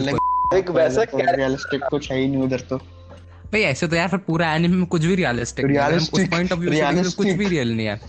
एक 0.57 0.69
वैसा 0.69 1.03
रियलिस्टिक 1.13 1.83
कुछ 1.83 2.11
है 2.11 2.17
ही 2.17 2.27
नहीं 2.27 2.43
उधर 2.43 2.59
तो। 2.59 2.79
भाई 3.53 3.61
ऐसे 3.61 3.87
तो 3.87 3.95
यार 3.95 4.07
फिर 4.07 4.19
पूरा 4.19 4.53
एनिमे 4.55 4.75
में 4.75 4.85
कुछ 4.85 5.05
भी 5.05 5.15
रियलिस्टिक 5.15 5.65
है। 5.65 5.71
Realistic, 5.71 6.29
पॉइंट 6.31 6.51
ऑफ़ 6.51 6.59
व्यू 6.59 6.73
से 6.73 7.03
तो 7.03 7.11
कुछ 7.17 7.27
भी 7.27 7.47
रियल 7.47 7.75
नहीं 7.75 7.87
है। 7.87 7.99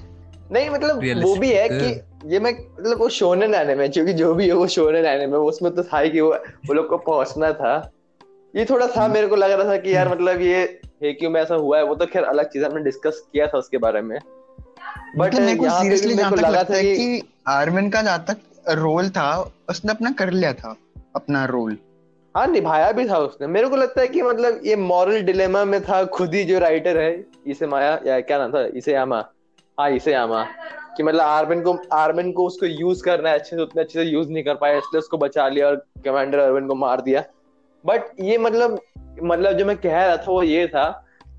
नहीं 0.52 0.70
मतलब 0.70 1.22
वो 1.24 1.34
भी 1.36 1.50
है 1.52 1.68
कि 1.68 2.32
ये 2.32 2.38
मैं 2.38 2.52
मतलब 2.52 2.98
वो 2.98 3.08
शोनन 3.08 3.54
एनिमे 3.54 3.88
क्योंकि 3.88 4.12
जो 4.12 4.34
भी 4.34 4.46
है 4.46 4.54
वो 4.54 4.66
शोनन 4.66 5.06
एनिमे 5.06 5.36
उसमें 5.50 5.74
तो 5.74 5.82
था 5.82 6.04
कि 6.06 6.20
वो 6.20 6.30
वो 6.66 6.74
लोग 6.74 6.88
को 6.88 6.98
पहुँचना 6.98 7.52
था। 7.52 7.74
ये 8.56 8.64
थोड़ा 8.64 8.86
था 8.86 9.06
मेरे 9.08 9.26
को 9.26 9.36
लग 9.36 9.50
रहा 9.50 9.68
था 9.68 9.76
कि 9.76 9.94
यार 9.94 10.08
मतलब 10.08 10.40
ये 10.40 10.58
है 11.02 11.12
क्यों 11.12 11.30
में 11.30 11.40
ऐसा 11.42 11.54
हुआ 11.54 11.78
है 11.78 11.84
वो 11.84 11.94
तो 11.94 12.06
खैर 12.06 12.24
अलग 12.24 12.48
चीज़ 12.48 12.64
हमने 12.64 12.82
डिस्कस 12.84 13.22
किया 13.32 13.46
था 13.46 13.58
उसके 13.58 13.78
बारे 13.78 14.00
में। 14.00 14.18
बट 14.18 15.34
मतलब 15.34 15.42
मेरे 15.42 15.56
को 15.56 15.70
सीरियसली 15.70 16.14
जहाँ 16.14 16.32
तक 16.32 16.38
लगा 16.38 16.48
लगता 16.48 16.74
था 16.74 16.76
है 16.76 16.82
कि 16.84 16.96
कि 16.96 17.22
आर्मिन 17.48 17.90
का 17.90 18.02
जहाँ 18.02 18.24
तक 18.28 18.38
रोल 18.68 19.08
था 19.08 19.52
उसने 19.70 19.92
अपना 19.92 20.10
कर 20.10 20.30
लिया 20.30 20.52
था 20.52 20.76
अपना 21.16 21.44
रोल 21.44 21.76
हाँ 22.34 22.46
निभाया 22.46 22.90
भी 22.92 23.08
था 23.08 23.18
उसने। 23.18 23.46
मेरे 23.46 23.68
को 23.68 23.76
लगता 23.76 24.00
है 24.00 24.06
कि 24.08 24.22
मतलब 24.22 24.60
ये 24.64 24.76
मॉरल 24.76 25.22
डिलेमा 25.22 25.64
में 25.64 25.80
था 25.82 26.04
खुद 26.04 26.34
ही 26.34 26.44
जो 26.44 26.58
राइटर 26.58 26.96
है 26.96 27.24
इसे 27.46 27.66
माया 27.66 27.98
या 28.06 28.20
क्या 28.20 28.38
नाम 28.38 28.52
था? 28.52 28.64
इसे 28.66 28.92
यामा 28.92 29.24
हाँ 29.78 29.90
इसे 29.90 30.12
यामा 30.12 30.42
कि 30.96 31.02
मतलब 31.02 31.20
आर्मिन 31.20 31.62
को 31.62 31.76
आर्मिन 31.92 32.32
को 32.32 32.46
उसको 32.46 32.66
यूज़ 32.66 33.02
करना 33.04 33.28
है 33.30 33.38
अच्छे 33.38 33.56
से 33.56 33.62
उतने 33.62 33.82
अच्छे 33.82 33.98
से 33.98 34.04
यूज़ 34.04 34.30
नहीं 34.30 34.44
कर 34.44 34.54
पाया 34.54 34.76
इसलिए 34.76 34.98
उसको 34.98 35.18
बचा 35.18 35.48
लिया 35.48 35.66
और 35.66 35.76
कमांडर 36.04 36.38
अरविंद 36.38 36.68
को 36.68 36.74
मार 36.74 37.00
दिया। 37.00 37.22
बट 37.84 38.20
ये 38.20 38.38
मतलब 38.38 38.80
मतलब 39.22 39.52
जो 39.52 39.64
मैं 39.64 39.76
कह 39.76 40.04
रहा 40.04 40.16
था 40.16 40.30
वो 40.32 40.42
ये 40.42 40.66
था 40.66 40.88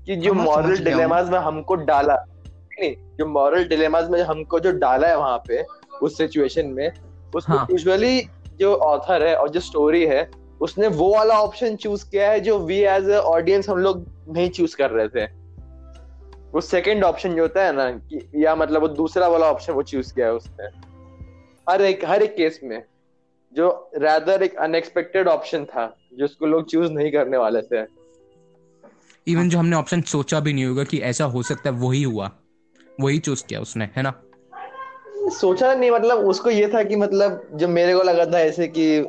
कि 0.06 0.16
जो 0.16 0.32
हाँ, 0.32 0.44
मॉरल। 0.44 0.76
डिलेमाज 0.76 1.30
में 1.30 1.38
हमको 1.38 1.74
डाला 1.74 2.14
नहीं 2.80 2.94
जो 3.16 3.26
मॉरल 3.26 3.64
डिलेमाज 3.64 4.10
में 4.10 4.20
हमको 4.22 4.60
जो 4.60 4.70
डाला 4.70 5.08
है 5.08 5.16
वहाँ 5.18 5.38
पे 5.48 5.64
उस 6.02 6.18
सिचुएशन 6.18 6.66
में 6.66 6.90
उसको 7.34 7.56
हाँ। 7.58 7.66
जो 8.58 8.74
ऑथर 8.74 9.22
है 9.22 9.36
और 9.36 9.48
जो 9.48 9.60
स्टोरी 9.60 10.04
है 10.06 10.45
उसने 10.60 10.88
वो 10.88 11.14
वाला 11.14 11.40
ऑप्शन 11.40 11.76
चूज़ 11.76 12.04
किया 12.10 12.30
है 12.30 12.40
जो 12.40 12.58
वी 12.58 12.78
एज 12.78 13.08
अ 13.10 13.18
ऑडियंस 13.18 13.68
हम 13.68 13.78
लोग 13.78 14.06
नहीं 14.28 14.50
चूज़ 14.50 14.76
कर 14.76 14.90
रहे 14.90 15.08
थे। 15.08 15.24
वो 16.52 16.60
सेकंड 16.60 17.04
ऑप्शन 17.04 17.34
जो 17.34 17.42
होता 17.42 17.64
है 17.64 17.72
ना 17.72 17.90
कि 17.90 18.30
या 18.36 18.54
मतलब 18.56 18.80
वो 18.80 18.88
दूसरा 18.88 19.28
वाला 19.28 19.46
ऑप्शन 19.46 19.72
वो 19.72 19.82
चूज़ 19.82 20.14
किया 20.14 20.26
है 20.26 20.32
उसने। 20.32 20.66
हर 21.70 21.82
एक 21.82 22.04
हर 22.04 22.22
एक 22.22 22.36
केस 22.36 22.60
में 22.64 22.82
जो 23.52 23.90
रैदर 23.96 24.42
एक 24.42 24.56
अनएक्सपेक्टेड 24.56 25.28
ऑप्शन 25.28 25.64
था 25.64 25.96
जिसको 26.18 26.46
लोग 26.46 26.70
चूज़ 26.70 26.92
नहीं 26.92 27.12
करने 27.12 27.36
वाले 27.36 27.62
थे। 27.62 27.84
इवन 29.26 29.48
जो 29.48 29.58
हमने 29.58 29.76
ऑप्शन 29.76 30.00
सोचा 30.00 30.40
भी 30.40 30.52
नहीं 30.52 30.64
होगा 30.64 30.84
कि 30.84 30.98
ऐसा 30.98 31.24
हो 31.24 31.42
सकता 31.42 31.70
है 31.70 31.76
वही 31.76 32.02
हुआ। 32.02 32.30
वही 33.00 33.18
चूज़ 33.18 33.44
किया 33.46 33.60
उसने 33.60 33.88
है 33.96 34.02
ना? 34.02 34.12
सोचा 35.30 35.74
नहीं 35.74 35.90
मतलब 35.90 36.18
उसको 36.18 36.50
ये 36.50 36.68
था 36.68 36.82
कि 36.82 36.96
मतलब 36.96 37.48
जो 37.54 37.68
मेरे 37.68 37.94
को 37.94 38.02
लगा 38.02 38.26
था 38.26 38.40
ऐसे 38.40 38.68
कि 38.68 39.00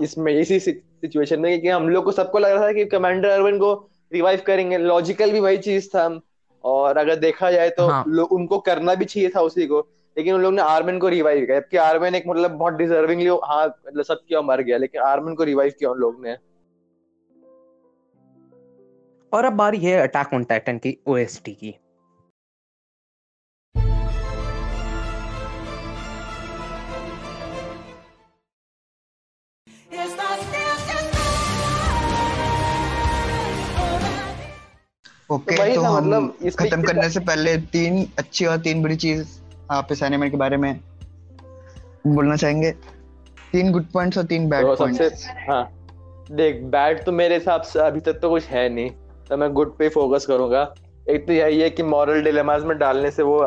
इसमें 0.00 0.32
इसी 0.32 0.60
सिचुएशन 0.60 1.40
में 1.40 1.60
कि 1.60 1.68
हम 1.68 1.88
लोग 1.88 2.04
को 2.04 2.12
सबको 2.12 2.38
लग 2.38 2.52
रहा 2.52 2.68
था 2.68 2.72
कि 2.72 2.84
कमांडर 2.84 3.28
अरविंद 3.28 3.60
को 3.60 3.90
रिवाइव 4.12 4.40
करेंगे। 4.46 4.78
लॉजिकल 4.78 5.30
भी 5.30 5.40
वही 5.40 5.56
चीज़ 5.56 5.88
था। 5.88 6.20
और 6.64 6.96
अगर 6.96 7.16
देखा 7.16 7.50
जाए 7.50 7.70
तो 7.70 7.86
हाँ। 7.86 8.04
लोग 8.08 8.32
उनको 8.32 8.58
करना 8.58 8.94
भी 8.94 9.04
चाहिए 9.04 9.28
था 9.28 9.40
उसी 9.40 9.66
को। 9.66 9.88
लेकिन 10.18 10.34
उन 10.34 10.42
लोग 10.42 10.52
ने 10.54 10.62
आर्मिन 10.62 10.98
को 10.98 11.08
रिवाइव 11.08 11.46
किया। 11.46 11.60
जबकि 11.60 11.76
आर्मिन 11.76 12.14
एक 12.14 12.24
मतलब 12.26 12.50
बहुत 12.50 12.74
डिजर्विंगली 12.74 13.28
हाँ 13.44 13.66
मतलब 13.66 14.04
सब 14.04 14.20
किया 14.28 14.42
मर 14.42 14.60
गया। 14.60 14.78
लेकिन 14.78 15.00
आर्मिन 15.00 15.34
को 15.34 15.44
रिवाइव 15.44 15.72
किया 15.78 15.90
उन 15.90 15.98
लोग 15.98 16.26
ने। 16.26 16.36
और 19.32 19.44
अब 19.44 19.52
बारी 19.52 19.78
है 19.78 20.00
अटैक 20.00 20.34
ऑन 20.34 20.44
टाइटन 20.44 20.78
की 20.78 20.98
ओएसटी 21.06 21.52
की। 21.52 21.74
ओके 35.32 35.56
वही 35.56 35.74
तो 35.74 35.80
हम 35.82 36.06
मतलब 36.06 36.50
खत्म 36.58 36.82
करने 36.82 37.08
से 37.10 37.20
पहले 37.20 37.56
तीन 37.72 38.06
अच्छी 38.18 38.46
और 38.46 38.56
तीन 38.60 38.82
बुरी 38.82 38.96
चीज़ 38.96 39.26
आप 39.70 39.92
इस 39.92 40.02
एनिमे 40.02 40.30
के 40.30 40.36
बारे 40.36 40.56
में 40.56 40.80
बोलना 42.06 42.36
चाहेंगे? 42.36 42.70
तीन 43.52 43.72
गुड 43.72 43.84
पॉइंट्स 43.92 44.18
और 44.18 44.24
तीन 44.24 44.48
बैड 44.48 44.66
तो 44.66 44.74
पॉइंट्स 44.76 45.26
हाँ। 45.48 45.64
देख 46.32 46.62
बैड 46.72 47.04
तो 47.04 47.12
मेरे 47.12 47.34
हिसाब 47.34 47.62
से 47.62 47.78
अभी 47.80 48.00
तक 48.00 48.18
तो 48.22 48.30
कुछ 48.30 48.46
है 48.46 48.68
नहीं 48.68 48.90
तो 49.28 49.36
मैं 49.36 49.52
गुड 49.52 49.76
पे 49.78 49.88
फोकस 49.88 50.26
करूँगा। 50.26 50.62
एक 51.10 51.26
तो 51.26 51.32
यही 51.32 51.60
है 51.60 51.68
कि 51.70 51.82
मॉरल 51.82 52.22
डिलेमास 52.24 52.62
में 52.62 52.76
डालने 52.78 53.10
से 53.10 53.22
वो 53.22 53.38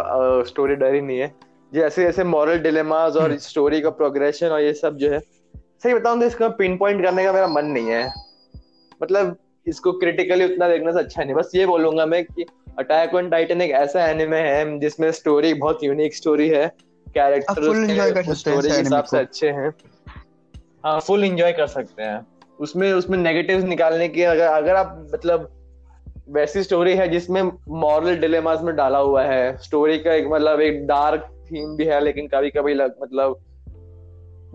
स्टोरी 0.45 0.75
डर 0.75 0.93
ही 0.93 1.01
नहीं 1.01 1.19
है। 1.19 1.33
जैसे 1.71 2.03
जैसे 2.03 2.23
मॉरल 2.23 2.59
डिलेमास 2.59 3.15
और 3.15 3.37
स्टोरी 3.39 3.81
का 3.81 3.89
प्रोग्रेशन 3.91 4.47
और 4.47 4.61
ये 4.61 4.73
सब 4.73 4.97
जो 4.97 5.11
है 5.11 5.19
सही 5.19 5.93
बताऊँ 5.93 6.19
तो 6.19 6.25
इसका 6.25 6.49
पिन 6.59 6.77
पॉइंट 6.77 7.03
करने 7.03 7.23
का 7.23 7.31
मेरा 7.33 7.47
मन 7.47 7.65
नहीं 7.65 7.87
है। 7.87 8.05
मतलब 9.03 9.35
इसको 9.67 9.91
क्रिटिकली 9.91 10.45
उतना 10.45 10.69
देखने 10.69 10.93
से 10.93 10.99
अच्छा 10.99 11.23
नहीं। 11.23 11.35
बस 11.35 11.51
ये 11.55 11.65
बोलूँगा 11.65 12.05
मैं 12.05 12.23
कि 12.25 12.45
अटैक 12.79 13.13
ऑन 13.15 13.29
टाइटन 13.29 13.61
एक 13.61 13.71
ऐसा 13.71 14.05
एनिमे 14.07 14.37
है 14.37 14.79
जिसमें 14.79 15.11
स्टोरी 15.11 15.53
बहुत 15.53 15.83
यूनिक 15.83 16.15
स्टोरी 16.15 16.49
है। 16.49 16.67
कैरेक्टर 17.07 18.33
स्टोरी 18.33 18.69
के 18.69 18.75
हिसाब 18.75 19.03
से 19.03 19.17
अच्छे 19.17 19.49
हैं। 19.49 19.73
हाँ 20.85 20.99
फुल 20.99 21.23
एंजॉय 21.23 21.51
कर 21.51 21.67
सकते 21.67 22.03
हैं। 22.03 22.25
उसमें 22.59 22.93
उसमें 22.93 23.17
नेगेटिव्स 23.17 23.63
निकालने 23.63 24.07
की 24.09 24.21
अगर 24.23 24.47
अगर 24.47 24.75
आप 24.75 25.07
मतलब 25.13 25.49
वैसी 26.29 26.63
स्टोरी 26.63 26.95
है 26.95 27.07
जिसमें 27.07 27.41
मॉरल 27.69 28.15
डिलेमास 28.15 28.61
में 28.61 28.75
डाला 28.75 28.97
हुआ 28.97 29.23
है। 29.23 29.57
स्टोरी 29.57 29.97
का 29.99 30.13
एक 30.13 30.27
मतलब 30.27 30.61
एक 30.61 30.85
डार्क 30.87 31.27
थीम 31.51 31.75
भी 31.77 31.85
है 31.85 31.99
लेकिन 32.03 32.27
कभी 32.27 32.49
कभी 32.49 32.73
लग 32.73 32.95
मतलब 33.01 33.39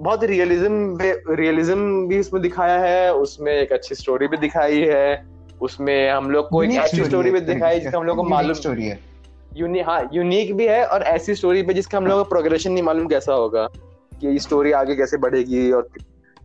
बहुत 0.00 0.24
रियलिज्म 0.24 0.98
रियलिज्म 1.38 2.06
भी 2.08 2.18
इसमें 2.18 2.42
दिखाया 2.42 2.78
है 2.80 3.12
उसमें 3.14 3.52
एक 3.52 3.72
अच्छी 3.72 3.94
स्टोरी 3.94 4.26
भी 4.28 4.36
दिखाई 4.36 4.80
है 4.90 5.24
उसमें 5.62 6.10
हम 6.10 6.30
लोग 6.30 6.48
को 6.50 6.62
एक 6.64 6.70
ऐसी 6.80 7.04
स्टोरी 7.04 7.30
भी 7.30 7.40
दिखाई 7.40 7.80
जिसका 7.80 7.98
हम 7.98 8.04
लोग 8.06 8.16
को 8.16 8.22
मालूम 8.24 8.54
स्टोरी 8.54 8.86
है। 8.86 8.98
यूनिक 9.56 9.86
हाँ 9.86 10.00
यूनिक 10.12 10.54
भी 10.56 10.66
है 10.66 10.84
और 10.86 11.02
ऐसी 11.12 11.34
स्टोरी 11.34 11.62
पे 11.62 11.74
जिसका 11.74 11.98
हम 11.98 12.06
लोग 12.06 12.18
को 12.18 12.24
प्रोग्रेशन 12.30 12.72
नहीं 12.72 12.82
मालूम 12.82 13.06
कैसा 13.08 13.34
होगा 13.34 13.66
कि 14.20 14.26
ये 14.26 14.38
स्टोरी 14.38 14.72
आगे 14.72 14.96
कैसे 14.96 15.16
बढ़ेगी 15.16 15.70
और 15.72 15.88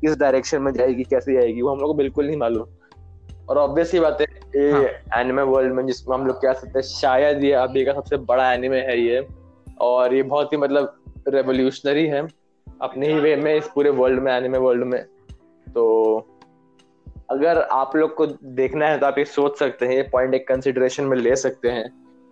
किस 0.01 0.18
डायरेक्शन 0.20 0.62
में 0.62 0.72
जाएगी 0.74 1.03
कैसे 1.03 1.34
जाएगी 1.34 1.62
वो 1.62 1.70
हम 1.70 1.80
लोग 1.80 1.89
को 1.89 1.93
बिल्कुल 1.93 2.28
नहीं 2.28 2.38
मालूम। 2.38 2.68
और 3.49 3.58
ऑब्वियस 3.58 3.93
ही 3.93 3.99
बात 3.99 4.22
है 4.22 4.28
ये 4.56 4.72
हाँ। 4.72 5.22
एनिमे 5.22 5.41
वर्ल्ड 5.43 5.74
में 5.74 5.86
जिसमें 5.88 6.16
हम 6.18 6.26
लोग 6.28 6.38
कह 6.38 6.53
सकते 6.53 6.80
हैं 6.80 6.86
शायद 6.86 7.43
ये 7.43 7.51
अभी 7.64 7.86
का 7.86 7.93
सबसे 7.93 8.18
बड़ा 8.32 8.53
एनिमे 8.53 8.80
है 8.88 8.99
ये 9.01 9.28
और 9.82 10.14
ये 10.16 10.24
बहुत 10.24 10.53
ही 10.53 10.58
मतलब 10.58 10.95
रेवोल्यूशनरी 11.28 12.06
है। 12.08 12.28
अपने 12.82 13.07
ही 13.07 13.19
वे 13.19 13.36
में 13.36 13.55
इस 13.55 13.67
पूरे 13.67 13.89
वर्ल्ड 13.89 14.19
में 14.19 14.34
एनिमे 14.34 14.57
वर्ल्ड 14.57 14.84
में। 14.84 15.03
तो 15.73 16.15
अगर 17.32 17.61
आप 17.61 17.95
लोग 17.95 18.15
को 18.15 18.26
देखना 18.43 18.88
है 18.88 18.99
तो 18.99 19.05
आप 19.05 19.17
ये 19.17 19.26
सोच 19.26 19.59
सकते 19.59 19.86
हैं 19.86 19.93
ये 19.93 20.01
पॉइंट 20.01 20.34
एक 20.34 20.47
कंसिडरेशन 20.47 21.03
में 21.03 21.17
ले 21.17 21.36
सकते 21.36 21.69
हैं 21.69 21.89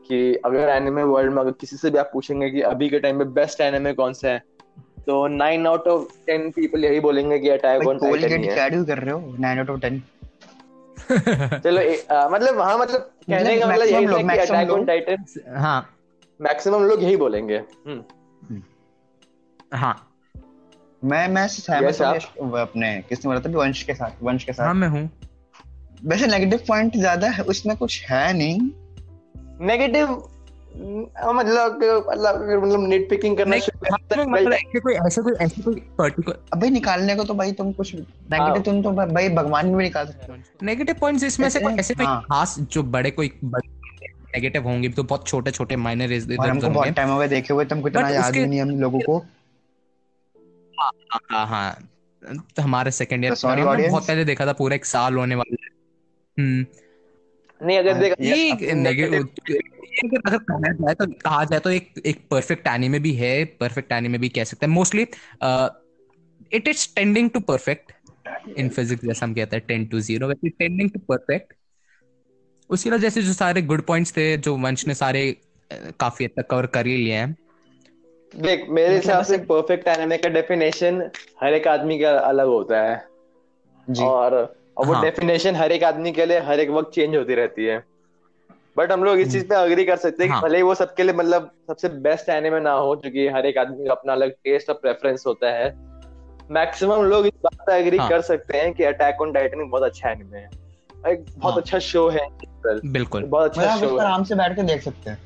कि 0.08 0.36
अगर 0.36 0.70
एनिमे 0.70 1.04
वर्ल्ड 1.04 1.34
में 1.34 1.42
अगर 1.42 1.52
किसी 1.52 1.78
से 1.78 1.90
भी 1.90 1.98
आप 1.98 2.10
पूछेंगे 2.14 2.50
कि 2.50 2.62
अभी 2.62 2.90
के 2.90 3.00
टाइम 3.00 3.18
में 3.18 3.34
बेस्ट 3.34 3.62
एनिमे 3.62 3.94
कौन 3.94 4.14
सा 4.14 4.30
है 4.30 4.44
तो 5.08 5.28
nine 5.28 5.68
out 5.68 5.88
of 5.88 6.08
ten 6.26 6.52
people 6.52 6.86
यही 6.86 7.00
बोलेंगे 7.00 7.40
कि 7.40 7.50
अटैक 7.50 7.88
ऑन 7.88 7.98
टाइटन 7.98 8.44
है 8.44 8.86
कर 8.86 8.98
रहे 8.98 9.12
हो 9.12 9.36
9 9.40 9.58
आउट 9.58 9.70
ऑफ़ 9.70 9.80
10 9.80 10.00
चलो 11.64 11.82
ए, 11.82 12.06
आ, 12.12 12.30
मतलब 12.30 12.60
हाँ 12.60 12.78
मतलब 12.78 13.00
कहने 13.00 13.60
का 13.60 13.68
मतलब 13.68 13.88
यही 13.88 14.06
कि 14.06 14.38
अटैक 14.38 14.70
ऑन 14.70 14.86
टाइटन 14.86 15.26
हाँ। 15.48 15.90
मैक्सिमम 16.42 16.84
लोग 16.84 17.04
यही 17.04 17.18
बोलेंगे। 17.18 17.58
हम्म। 17.58 18.62
हाँ। 19.74 20.13
मैं 21.04 21.28
मैं 21.28 21.48
सहमत 21.48 22.02
हूँ 22.42 22.60
अपने 22.60 23.04
किसने 23.10 23.34
बोला 23.34 23.40
था 23.40 23.58
वंश 23.58 23.84
के 23.84 23.94
साथ 23.94 24.24
वंश 24.24 24.44
के 24.44 24.52
हाँ 24.52 24.68
साथ 24.68 24.74
मैं 24.74 24.88
हूँ। 24.88 25.10
वैसे 26.04 26.28
नेगेटिव 26.28 26.60
पॉइंट 26.68 26.98
ज़्यादा 26.98 27.30
है 27.30 27.44
उसमें 27.44 27.76
कुछ 27.78 28.06
है 28.10 28.34
नहीं। 28.34 28.60
नेगेटिव 29.68 30.30
मतलब 30.78 31.76
मतलब 32.10 32.36
अगर 32.36 32.58
मतलब 32.60 32.88
निट 32.88 33.10
पिकिंग 33.10 33.38
करना 33.38 33.58
शुरू 33.58 33.92
हाँ, 33.92 34.26
मतलब 34.26 34.54
कोई 34.84 34.94
ऐसे 34.96 35.22
कोई 35.22 35.34
ऐसे 35.42 35.62
कोई 35.62 35.76
पर्टिकुलर 35.76 36.40
अबे 36.54 36.70
निकालने 36.70 37.16
को 37.16 37.24
तो 37.24 37.34
भाई 37.34 37.52
तुम 37.52 37.72
कुछ 37.72 37.96
हाँ। 37.96 38.04
नेगेटिव 38.40 38.64
तुम 38.64 38.82
तो 38.84 38.92
भाई 39.14 39.30
भगवान 39.30 39.76
भी 39.76 39.84
निकाल 39.84 40.06
सकते 40.06 40.32
हो। 40.32 40.38
नेगेटिव 40.64 40.96
पॉइंट्स 41.00 41.24
इसमें 41.24 41.50
से 41.50 41.60
कोई 41.60 41.72
ऐसे- 41.74 41.80
ऐसे 41.80 41.94
कोई 41.94 42.06
हाँ। 42.06 42.22
खास 42.22 42.56
जो 42.60 42.84
बड़े 42.84 43.12
कोई 43.12 43.32
नेगेटिव 43.46 44.64
होंगे 44.64 44.90
तो 44.90 45.04
बहुत 45.04 45.28
छोटे 45.28 45.52
छोटे 45.52 45.76
माइनर 45.76 46.38
और 46.40 46.50
हमको 46.50 46.70
बहुत 46.70 46.88
टाइम 46.88 47.10
हो 47.10 47.18
गया 47.18 47.28
देखे 47.28 47.54
हुए 47.54 47.66
तुमको 47.66 47.88
इतना 47.88 48.10
याद 48.10 48.34
भी 48.34 48.46
नहीं 48.46 48.62
हम 48.62 48.70
लोगों 48.70 49.00
को। 49.00 49.26
हाँ 51.32 51.46
हाँ। 51.48 51.90
तो 52.56 52.62
हमारे 52.62 52.92
सेकंड 52.92 53.24
ईयर 53.24 53.34
तो 53.34 53.40
sorry 53.40 53.64
audience. 53.64 53.90
बहुत 53.90 54.08
पहले 54.08 54.26
देखा 54.26 54.46
था 54.46 54.54
पूरा 54.54 54.76
एक 54.76 54.86
साल 54.86 55.16
होने 55.16 55.36
वाला 55.36 55.64
है। 55.64 55.70
हम्म। 56.38 56.66
नहीं 57.62 57.78
अगर 57.78 57.94
देख 57.94 58.14
ये 58.22 58.74
नेगेटिव 58.74 59.28
अगर 60.28 60.38
कहा 60.38 60.72
जाए 60.72 60.94
तो 60.96 61.06
कहा 61.24 61.44
जाए 61.44 61.60
तो 61.60 61.70
एक 61.70 61.94
एक 62.06 62.22
परफेक्ट 62.32 62.68
एनीमे 62.68 63.00
भी 63.00 63.14
है। 63.14 63.34
परफेक्ट 63.60 63.92
एनीमे 63.92 64.18
भी 64.18 64.30
कह 64.30 64.44
सकते 64.44 64.66
हैं। 64.66 64.74
Mostly 64.74 65.02
it 66.52 66.68
is 66.68 66.88
tending 66.96 67.30
to 67.30 67.40
perfect 67.40 67.92
in 68.58 68.70
physics 68.70 69.06
जैसा 69.06 69.26
हम 69.26 69.34
कहते 69.34 69.56
हैं 69.56 69.66
टेन 69.68 69.86
टू 69.86 70.00
ज़ीरो 70.00 70.28
वैसे 70.28 70.50
टेंडिंग 70.50 70.90
टू 70.90 71.00
परफेक्ट 71.10 71.54
उसके 72.70 72.90
अलावा 72.90 73.02
जैसे 73.02 73.22
जो 73.22 73.34
सारे 73.34 73.62
गुड 73.62 73.82
पॉइंट्स 73.86 74.18
थे 74.18 74.26
जो 74.38 74.56
वंश 74.58 74.88
ने 74.88 74.94
सारे 74.96 75.22
काफ़ी 76.00 76.26
हद 76.26 76.32
तक 76.38 76.48
कवर 76.50 76.66
कर 76.76 76.88
ही 76.88 76.96
लिए 76.98 77.14
हैं। 77.14 77.36
देख 78.36 78.66
मेरे 78.70 78.88
मतलब 78.88 79.02
हिसाब 79.02 79.24
से 79.24 79.38
परफेक्ट 79.38 79.88
एनिमे 79.88 80.18
का 80.18 80.30
डेफिनेशन 80.30 81.10
हर 81.42 81.54
एक 81.54 81.68
आदमी 81.68 82.00
का 82.00 82.12
अलग 82.12 82.48
होता 82.48 82.82
है। 82.82 83.08
जी। 83.90 84.06
और 84.06 84.56
और 84.78 84.86
वो 84.86 84.94
हाँ। 84.94 85.04
डेफिनेशन 85.04 85.56
हर 85.56 85.72
एक 85.72 85.84
आदमी 85.84 86.12
के 86.12 86.26
लिए 86.26 86.40
हर 86.40 86.60
एक 86.60 86.70
वक्त 86.70 86.92
चेंज 86.92 87.16
होती 87.16 87.36
रहती 87.36 87.66
है। 87.66 87.84
बट 88.78 88.92
हम 88.92 89.04
लोग 89.04 89.20
इस 89.20 89.32
चीज़ 89.32 89.48
पे 89.48 89.56
अग्री 89.56 89.86
कर 89.86 89.96
सकते 89.96 90.24
हैं 90.24 90.32
कि 90.32 90.34
हाँ। 90.34 90.42
भले 90.42 90.58
ही 90.58 90.64
वो 90.64 90.76
सबके 90.76 91.04
लिए 91.04 91.14
मतलब 91.14 91.52
सबसे 91.68 91.90
बेस्ट 91.90 92.30
एनिमे 92.30 92.60
ना 92.60 92.72
हो 92.72 92.96
क्योंकि 92.96 93.28
हर 93.28 93.46
एक 93.46 93.58
आदमी 93.58 93.86
का 93.86 93.92
अपना 93.92 94.14
अलग 94.14 94.32
टेस्ट 94.32 94.70
और 94.70 94.76
प्रेफरेंस 94.76 95.24
होता 95.28 95.52
है। 95.52 95.94
मैक्सिमम 96.52 97.02
लोग 97.02 97.26
इस 97.26 97.34
बात 97.44 97.68
पे 97.68 97.74
एग्री 97.74 97.98
हाँ। 97.98 98.10
कर 98.10 98.22
सकते 98.22 98.58
हैं 98.58 98.74
कि 98.74 98.84
अटैक 98.84 99.22
ऑन 99.22 99.34
टाइटन 99.34 99.70
बहुत 99.70 99.84
अच्छा 99.84 100.10
एनिमे 100.10 100.38
है। 100.38 100.50
एक 101.08 101.26
बहुत 101.38 101.54
हाँ। 101.54 101.62
अच्छा 101.62 101.80
शो 101.80 102.10
है। 102.10 102.28
बिल्कुल। 102.86 103.24
बहुत 103.24 103.58
मतलब 103.58 103.70
अच्छा 103.70 103.88
शो 103.88 103.98
है। 103.98 104.06
आराम 104.06 104.24
से 104.24 104.36
बैठ 104.36 104.56
के 104.56 104.64
देख 104.64 104.82
सकते 104.82 105.10
हैं। 105.10 105.18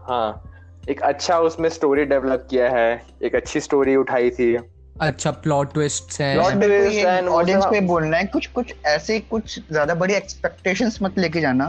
हाँ। 0.00 0.53
एक 0.90 1.00
अच्छा 1.02 1.38
उसमें 1.40 1.68
स्टोरी 1.70 2.04
डेवलप 2.04 2.46
किया 2.50 2.68
है 2.70 3.02
एक 3.22 3.34
अच्छी 3.34 3.60
स्टोरी 3.60 3.96
उठाई 3.96 4.30
थी। 4.30 4.54
अच्छा 5.00 5.30
प्लॉट 5.44 5.72
ट्विस्ट 5.74 6.20
है। 6.20 6.36
And 6.36 7.28
ऑडियंस 7.30 7.64
ये 7.72 7.80
बोलना 7.82 8.16
है 8.16 8.24
कुछ 8.26 8.46
कुछ 8.48 8.74
ऐसे 8.86 9.18
कुछ 9.20 9.58
ज़्यादा 9.70 9.94
बड़ी 9.94 10.14
एक्सपेक्टेशंस 10.14 10.98
मत 11.02 11.18
लेके 11.18 11.40
जाना। 11.40 11.68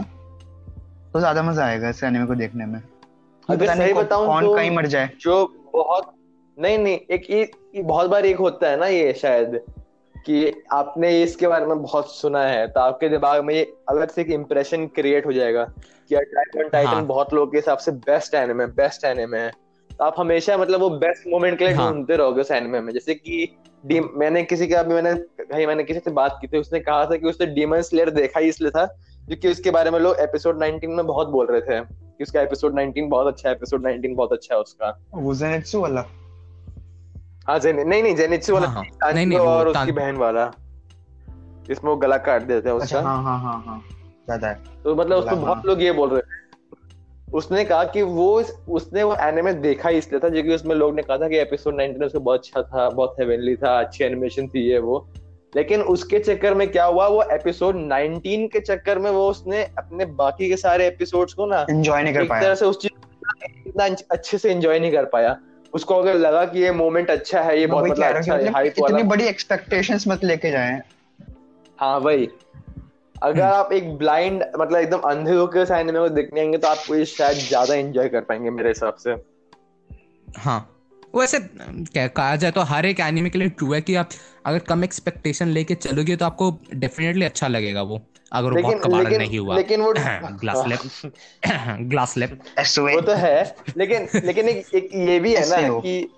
तो 1.14 1.18
ज़्यादा 1.20 1.42
मज़ा 1.42 1.64
आएगा 1.66 1.88
इस 1.88 2.02
एनिमे 2.04 2.26
को 2.26 2.34
देखने 2.34 2.66
में। 2.66 2.80
अगर 3.48 3.74
सही 3.74 3.92
बताऊँ 3.94 4.26
कौन 4.26 4.44
तो 4.44 4.54
कहीं 4.54 4.70
मर 4.70 4.86
जाए। 4.86 5.08
जो 5.20 5.44
बहुत 5.72 6.12
नहीं 6.58 6.78
नहीं 6.78 6.98
एक 7.10 7.30
ये, 7.30 7.40
ये 7.76 7.82
बहुत 7.82 8.10
बार 8.10 8.26
एक 8.26 8.38
होता 8.38 8.68
है 8.70 8.78
ना 8.80 8.86
ये 8.86 9.12
शायद 9.12 9.60
कि 10.16 10.52
आपने 10.72 11.10
इसके 11.22 11.48
बारे 11.48 11.66
में 11.66 11.82
बहुत 11.82 12.14
सुना 12.14 12.42
है 12.42 12.66
तो 12.68 12.80
आपके 12.80 13.08
दिमाग 13.08 13.44
में 13.44 13.54
ये 13.54 13.62
अलग 13.88 14.10
से 14.10 14.20
एक 14.22 14.30
इम्प्रेशन 14.30 14.86
क्रिएट 14.94 15.26
हो 15.26 15.32
जाएगा। 15.32 15.66
कि 16.08 16.14
अटैक 16.14 16.56
ऑन 16.56 16.68
टाइटन 16.68 16.90
हाँ। 16.90 17.04
बहुत 17.06 17.32
लोगों 17.34 17.46
के 17.46 17.58
हिसाब 17.58 17.78
से 17.78 17.92
बेस्ट 17.92 18.34
एनिमे 18.34 18.66
बेस्ट 18.66 19.04
एनिमे 19.04 19.38
है। 19.38 19.50
तो 19.90 20.04
आप 20.04 20.14
हमेशा 20.18 20.56
मतलब 20.56 20.80
वो 20.80 20.90
बेस्ट 20.90 21.28
मोमेंट 21.28 21.58
के 21.58 21.66
लिए 21.66 21.74
हाँ। 21.74 22.06
रहोगे 22.10 22.40
उस 22.40 22.50
एनिमे 22.50 22.80
में। 22.80 22.92
जैसे 22.92 23.14
कि 23.14 23.56
मैंने 24.16 24.42
किसी 24.42 24.66
का 24.66 24.80
अभी 24.80 24.94
मैंने 24.94 25.14
कहीं 25.44 25.66
मैंने 25.66 25.84
किसी 25.84 26.00
से 26.00 26.10
बात 26.10 26.38
की 26.40 26.46
थी 26.46 26.58
उसने 26.58 26.80
कहा 26.80 27.04
था 27.04 27.16
कि 27.16 27.26
उसने 27.26 27.46
डीमन 27.46 27.80
स्लेयर 27.80 28.10
देखा 28.10 28.40
ही 28.40 28.48
इसलिए 28.48 28.70
था 28.70 28.84
क्योंकि 29.26 29.48
उसके 29.48 29.70
बारे 29.70 29.90
में 29.90 29.98
लोग 30.00 30.16
एपिसोड 30.20 30.62
19 30.62 30.84
में 30.84 31.06
बहुत 31.06 31.28
बोल 31.28 31.46
रहे 31.46 31.60
थे 31.60 31.80
कि 31.84 32.24
उसका 32.24 32.40
एपिसोड 32.40 32.74
19 32.74 33.08
बहुत 33.08 33.26
अच्छा 33.26 33.48
है 33.48 33.54
एपिसोड 33.54 33.86
19 33.86 34.16
बहुत 34.16 34.32
अच्छा 34.32 34.54
है 34.54 34.60
उसका। 34.60 35.02
वो 35.14 35.34
जेनेत्सु 35.34 35.80
वाला। 35.80 36.04
हाँ 37.48 37.58
जेन 37.58 37.88
नहीं 37.88 38.02
नहीं 38.02 38.16
जेनित्सु 38.16 38.54
वाला 38.54 38.68
हाँ, 38.68 38.84
हाँ। 39.02 39.12
नहीं, 39.12 39.26
नहीं, 39.26 39.38
और 39.38 39.68
उसकी 39.68 39.92
बहन 39.92 40.16
वाला 40.16 40.50
जिसमें 41.68 41.90
वो 41.90 41.96
गला 41.96 42.16
काट 42.16 42.42
देते 42.42 42.68
हैं 42.68 42.76
अच्छा 42.76 42.98
उसका। 42.98 43.08
हाँ 43.08 43.22
हाँ 43.22 43.38
हाँ 43.40 43.62
हाँ। 43.66 43.82
ज़्यादा 44.26 44.48
है 44.48 44.54
तो 44.84 44.94
मतलब 44.94 45.16
उसको 45.16 45.36
हाँ। 45.36 45.44
बहुत 45.44 45.66
लोग 45.66 45.82
ये 45.82 45.92
बोल 45.92 46.10
रहे 46.10 46.20
थे। 46.20 46.44
उसने 47.32 47.64
कहा 47.64 47.84
कि 47.84 48.02
वो 48.02 48.26
उसने 48.68 49.02
वो 49.02 49.14
एनिमे 49.20 49.52
देखा 49.52 49.88
ही 49.88 49.98
इसलिए 49.98 50.20
था 50.20 50.28
क्योंकि 50.28 50.54
उसमें 50.54 50.74
लोग 50.76 50.94
ने 50.94 51.02
कहा 51.02 51.16
था 51.18 51.28
कि 51.28 51.38
एपिसोड 51.38 51.74
19 51.74 52.04
उसका 52.06 52.18
बहुत 52.18 52.40
अच्छा 52.40 52.62
था 52.62 52.88
बहुत 52.90 53.16
हेवनली 53.20 53.54
था 53.56 53.78
अच्छी 53.80 54.04
एनिमेशन 54.04 54.48
थी 54.48 54.60
ये 54.70 54.78
वो। 54.78 55.06
लेकिन 55.56 55.82
उसके 55.82 56.18
चक्कर 56.18 56.54
में 56.54 56.66
क्या 56.70 56.84
हुआ 56.84 57.06
वो 57.06 57.22
एपिसोड 57.32 57.76
19 57.82 58.48
के 58.52 58.60
चक्कर 58.60 58.98
में 58.98 59.10
वो 59.10 59.28
उसने 59.30 59.62
अपने 59.78 60.04
बाकी 60.14 60.48
के 60.48 60.56
सारे 60.56 60.86
एपिसोड्स 60.86 61.34
को 61.34 61.46
ना 61.46 61.66
एंजॉय 61.70 62.02
नहीं 62.02 62.14
कर 62.14 62.22
एक 62.22 62.28
पाया। 62.30 62.42
तरह 62.42 62.54
से 62.54 62.64
उस 62.64 62.78
चीज़ 62.78 63.68
इतना 63.68 63.84
अच्छे 64.10 64.38
से 64.38 64.50
एंजॉय 64.50 64.78
नहीं 64.78 64.92
कर 64.92 65.04
पाया। 65.04 65.36
उसको 65.74 65.94
अगर 65.94 66.14
लगा 66.14 66.44
कि 66.44 66.60
ये 66.60 66.70
मोमेंट 66.72 67.10
अच्छा 67.10 67.42
है 67.42 67.58
ये 67.60 67.66
बहुत 67.66 67.90
मतलब 67.90 68.16
अच्छा 68.16 68.34
है 68.34 68.50
हाइप 68.50 68.72
मतलब 68.72 68.82
वाला। 68.82 68.96
इतनी 68.98 69.08
बड़ी 69.08 69.24
एक्सपेक्टेशंस 69.24 70.08
मत 70.08 70.24
लेके 70.24 70.50
जाएँ। 70.50 70.80
हाँ 71.78 71.98
वही। 71.98 72.28
अगर 73.22 73.42
आप 73.42 73.72
एक 73.72 73.90
ब्लाइंड 73.98 74.42
मतलब 74.58 74.78
एकदम 74.78 75.08
अंधे 75.10 75.32
होकर 75.32 75.60
उस 75.60 75.70
एनिमे 75.70 75.98
को 75.98 76.08
देखने 76.10 76.40
आएँगे 76.40 76.58
तो 76.58 76.68
आप 76.68 76.84
ये 76.90 77.04
शायद 77.06 77.36
ज़्यादा 77.38 77.74
एंजॉय 77.74 78.08
कर 78.08 78.20
पाएँगे 78.22 78.50
मेरे 78.50 78.68
हिसाब 78.68 78.94
से। 78.96 79.16
हाँ। 80.28 80.58
वैसे 81.16 81.38
क्या 81.40 82.06
कहा 82.08 82.36
जाए 82.36 82.50
तो 82.50 82.60
हर 82.64 82.86
एक 82.86 83.00
एनिमे 83.00 83.30
के 83.30 83.38
लिए 83.38 83.48
ट्रू 83.50 83.72
है 83.72 83.80
कि 83.80 83.94
आप 83.94 84.08
अगर 84.46 84.58
कम 84.68 84.84
एक्सपेक्टेशन 84.84 85.48
लेके 85.48 85.74
चलोगे 85.76 86.16
तो 86.16 86.24
आपको 86.24 86.50
डेफिनेटली 86.74 87.24
अच्छा 87.24 87.48
लगेगा 87.48 87.82
वो। 87.82 88.00
अगर 88.32 88.50
वो 88.50 88.62
बहुत 88.62 88.64
लेकिन 88.64 88.82
कबाड़ 88.82 89.02
लेकिन 89.04 89.18
नहीं 89.18 89.38
हुआ। 89.38 89.56
लेकिन 89.56 89.80
वो 89.80 89.92
ग्लास 89.92 90.64
लिप 90.66 91.12
ग्लास 91.90 92.16
लिप 92.16 92.38
वो 92.78 93.00
तो 93.00 93.14
है 93.14 93.56
लेकिन 93.76 94.08
लेकिन 94.16 94.48
एक, 94.48 94.74
एक 94.74 94.90
ये 94.94 95.18
भी 95.20 95.34
है 95.34 95.48
ना 95.50 95.80
कि 95.80 96.08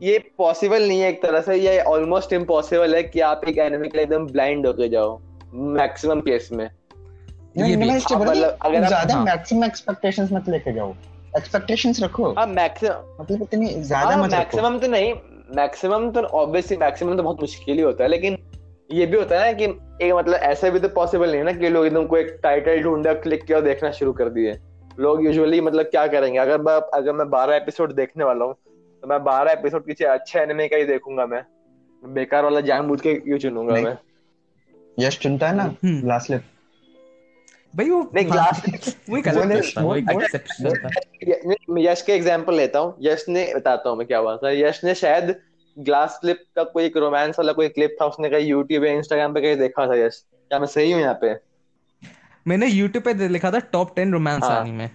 ये 0.00 0.18
पॉसिबल 0.38 0.86
नहीं 0.88 1.00
है 1.00 1.08
एक 1.08 1.22
तरह 1.22 1.40
से 1.40 1.56
ये 1.56 1.80
ऑलमोस्ट 1.82 2.32
इम्पॉसिबल 2.32 2.94
है 2.94 3.02
कि 3.02 3.20
आप 3.22 3.44
एक 3.48 3.58
एनिमे 3.58 3.88
के 3.88 3.96
लिए 3.98 4.04
एकदम 4.04 4.26
ब्लाइंड 4.26 4.66
होके 4.66 4.88
जाओ। 4.88 5.20
मैक्सिमम 5.54 6.20
केस 6.20 6.48
में। 6.52 6.64
ये 6.64 7.76
भी- 7.76 7.90
हाँ, 7.90 8.18
मतलब 8.20 8.58
अगर 8.62 8.86
ज़्यादा 8.86 9.14
हाँ। 9.14 9.24
मैक्सिमम 9.24 9.64
एक्सपेक्टेशंस 9.64 10.32
मत 10.32 10.48
लेके 10.48 10.72
जाओ। 10.72 10.94
एक्सपेक्टेशंस 11.36 12.02
रखो। 12.02 12.32
हाँ 12.32 12.46
मैक्सिमम 12.46 13.20
मतलब 13.20 13.42
इतनी 13.42 13.68
ज़्यादा 13.82 14.14
हाँ 14.14 14.22
मत 14.24 14.32
मैक्सिमम 14.32 14.78
तो 14.78 14.86
नहीं 14.86 15.14
मैक्सिमम 15.56 16.10
तो 16.10 16.20
ऑब्वियसली 16.20 16.76
मैक्सिमम 16.76 17.16
तो 17.16 17.22
बहुत 17.22 17.40
मुश्किल 17.40 17.76
ही 17.76 17.82
होता 17.82 18.04
है 18.04 18.10
लेकिन 18.10 18.36
ये 18.92 19.06
भी 19.06 19.16
होता 19.16 19.38
है 19.38 19.46
ना 19.46 19.52
कि 19.52 19.64
एक 20.06 20.12
मतलब 20.14 20.34
ऐसे 20.34 20.70
भी 20.70 20.78
तो 20.80 20.88
पॉसिबल 20.88 21.28
नहीं 21.28 21.38
है 21.38 21.44
ना 21.44 21.52
कि 21.52 21.68
लोग 21.68 21.86
एकदम 21.86 22.06
को 22.06 22.16
एक 22.16 22.38
टाइटल 22.42 22.82
ढूंढा 22.82 23.12
क्लिक 23.12 23.44
किया 23.44 23.58
और 23.58 23.64
देखना 23.64 23.90
शुरू 23.90 24.12
कर 24.12 24.28
दिए। 24.28 24.56
लोग 25.00 25.24
यूजुअली 25.24 25.60
मतलब 25.60 25.86
क्या 25.86 26.06
करेंगे? 26.06 26.38
अगर 26.38 26.60
मैं 26.60 26.74
अगर 26.94 27.12
मैं 27.12 27.28
बारह 27.30 27.56
एपिसोड 27.56 27.92
देखने 27.92 28.24
वाला 28.24 28.44
हूँ 28.44 28.54
तो 29.02 29.08
मैं 29.08 29.22
बारह 29.24 29.52
एपिसोड 29.52 29.84
पीछे 29.86 30.04
अच्छे 30.04 30.38
एनिमे 30.38 30.68
का 30.68 30.76
ही 30.76 30.84
देखूँगा 30.84 31.26
मैं। 31.26 31.42
बेकार 32.02 32.44
वाला 32.44 32.60
जानबूझ 32.60 33.00
के 33.00 33.14
क्यों 33.14 33.38
चुनूँगा 33.38 33.74
मैं? 33.74 33.96
यश 34.98 35.18
चुनता 35.18 35.48
है 35.48 35.56
ना 35.56 35.62
हम्म। 35.62 36.00
ग्लास 36.00 36.26
लिप 36.30 36.42
भाई 37.74 37.88
वो 37.90 38.00
नहीं 38.14 38.26
ग्लास 38.26 38.62
गलत 39.10 39.78
बोल। 39.78 39.98
एक्सेप्शन 39.98 40.74
था। 40.74 40.88
मैं 41.70 41.82
यश 41.82 42.02
के 42.02 42.12
एग्जांपल 42.12 42.54
लेता 42.54 42.78
हूँ। 42.78 42.94
यश 43.02 43.24
ने 43.28 43.52
बताता 43.56 43.90
हूँ 43.90 43.98
मैं 43.98 44.06
क्या 44.06 44.18
हुआ 44.18 44.36
था। 44.36 44.50
यश 44.50 44.84
ने 44.84 44.94
शायद 44.94 45.34
ग्लास 45.76 46.18
क्लिप 46.20 46.44
का 46.56 46.64
कोई 46.64 46.84
एक 46.84 46.96
रोमांस 46.96 47.38
वाला 47.38 47.52
कोई 47.52 47.68
क्लिप 47.68 47.96
था 48.00 48.06
उसने 48.06 48.30
कहीं 48.30 48.46
यूट्यूब 48.46 48.84
या 48.84 48.92
इंस्टाग्राम 48.92 49.34
पे 49.34 49.40
कहीं 49.40 49.56
देखा 49.56 49.86
था 49.86 49.96
यश। 49.96 50.22
क्या 50.50 50.58
मैं 50.58 50.66
सही 50.66 50.92
हूँ 50.92 51.00
यहाँ 51.00 51.18
पे? 51.22 51.34
मैंने 52.46 52.70
YouTube 52.70 53.04
पे 53.04 53.28
लिखा 53.28 53.50
था 53.50 53.58
टॉप 53.72 53.94
टेन 53.96 54.12
रोमांस 54.12 54.42
हाँ। 54.42 54.60
एनीमे 54.60 54.88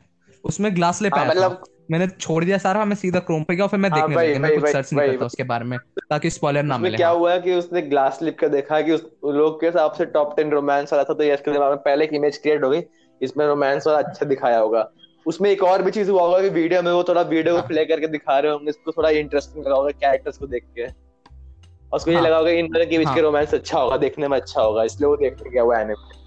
उसमें 0.43 0.75
ग्लास 0.75 1.01
लिप 1.01 1.15
हाँ 1.15 1.25
मतलब 1.25 1.63
मैंने 1.91 2.07
छोड़ 2.07 2.43
दिया 2.45 2.57
सारा 2.57 2.83
मैं 2.85 2.95
सीधा 2.95 3.19
क्रोम 3.19 3.43
पे 3.43 3.55
गया 3.55 3.63
और 3.65 3.69
फिर 3.69 3.79
मैं 3.79 3.89
हाँ, 3.89 3.99
देखने 3.99 4.25
लगा 4.25 4.39
मैं 4.39 4.59
कुछ 4.59 4.69
सर्च 4.71 4.93
नहीं 4.93 5.09
करता 5.09 5.25
उसके 5.25 5.43
बारे 5.43 5.65
में 5.65 5.77
ताकि 6.09 6.29
स्पॉइलर 6.29 6.63
ना 6.63 6.77
मिले 6.77 6.97
क्या 6.97 7.07
हाँ। 7.07 7.15
हुआ 7.15 7.37
कि 7.37 7.53
उसने 7.55 7.81
ग्लास 7.83 8.17
स्लिप 8.19 8.37
का 8.39 8.47
देखा 8.47 8.81
कि 8.81 8.91
उस 8.91 9.05
लोग 9.25 9.59
के 9.61 9.67
हिसाब 9.67 9.93
से 9.93 10.05
टॉप 10.07 10.35
टेन 10.37 10.51
रोमांस 10.51 10.93
वाला 10.93 11.03
था 11.03 11.13
तो 11.13 11.23
यश 11.23 11.41
के 11.45 11.51
दिमाग 11.51 11.69
में 11.69 11.77
पहले 11.79 12.05
एक 12.05 12.13
इमेज 12.13 12.37
क्रिएट 12.37 12.63
हो 12.63 12.69
गई 12.69 12.81
इसमें 13.21 13.45
रोमांस 13.47 13.87
वाला 13.87 13.99
अच्छा 13.99 14.25
दिखाया 14.25 14.59
होगा 14.59 14.89
उसमें 15.25 15.49
एक 15.49 15.63
और 15.63 15.81
भी 15.81 15.91
चीज़ 15.91 16.09
हुआ 16.11 16.21
होगा 16.21 16.41
कि 16.41 16.49
वीडियो 16.49 16.81
में 16.81 16.91
वो 16.91 17.03
थोड़ा 17.03 17.21
वीडियो 17.21 17.55
को। 17.55 17.67
प्ले 17.67 17.85
करके 17.85 18.07
दिखा 18.07 18.37
रहे 18.39 18.51
होंगे 18.51 18.69
इसको 18.69 18.91
थोड़ा 18.91 19.09
इंटरेस्टिंग 19.23 19.65
लगा 19.65 19.75
होगा 19.75 19.89
कैरेक्टर्स 19.99 20.37
को 20.37 20.47
देख 20.47 20.63
के 20.75 20.85
और 20.85 21.95
उसको 21.95 22.11
ये 22.11 22.17
हाँ। 22.17 22.25
लगा 22.25 22.37
होगा 22.37 22.51
कि 22.51 22.59
इन 22.59 22.67
दोनों 22.67 22.85
के 22.85 22.97
बीच। 22.97 23.07
के 23.15 23.21
रोमांस 23.21 23.53
अच्छा 23.53 23.79
होगा 23.79 23.97
देखने 23.97 24.27
में 24.27 24.37
अच्छा 24.37 24.61
होगा 24.61 24.83
इसलिए 24.83 25.07
वो 25.09 25.15
देखने 25.17 25.49
गया 25.49 25.63
वो 25.63 25.73
एनिमे 25.73 26.17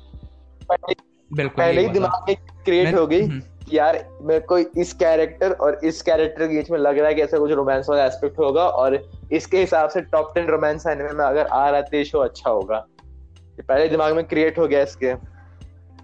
बिल्कुल 1.31 1.65
पहले 1.65 1.81
ही 1.81 1.89
दिमाग 1.89 2.29
में 2.29 2.37
क्रिएट 2.65 2.95
हो 2.95 3.07
गई 3.07 3.23
हम्म, 3.23 3.41
कि 3.73 3.79
यार 3.79 3.97
मेरे 4.23 4.41
को 4.41 4.57
इस 4.59 4.93
कैरेक्टर 4.93 5.53
और 5.53 5.79
इस 5.85 6.01
कैरेक्टर 6.03 6.47
के 6.49 6.57
बीच 6.57 6.71
में 6.71 6.79
लग 6.79 6.99
रहा 6.99 7.09
है 7.09 7.15
कि 7.15 7.23
ऐसा 7.23 7.39
कुछ 7.39 7.51
रोमांस 7.51 7.87
वाला 7.89 8.05
एस्पेक्ट 8.05 8.39
होगा 8.39 8.65
और 8.81 8.99
इसके 9.33 9.61
हिसाब 9.61 9.91
से 9.91 10.01
टॉप 10.13 10.33
टेन 10.35 10.47
रोमांस 10.47 10.87
एनिमे 10.87 11.13
में 11.13 11.25
अगर 11.25 11.47
आ 11.47 11.69
रहा 11.69 11.77
है 11.77 11.83
तो 11.83 11.97
ये 11.97 12.05
शो 12.05 12.19
अच्छा 12.19 12.51
होगा। 12.51 12.85
ये 12.99 13.63
पहले 13.63 13.89
दिमाग 13.89 14.15
में 14.17 14.25
क्रिएट 14.25 14.59
हो 14.59 14.67
गया 14.67 14.83
इसके। 14.83 15.15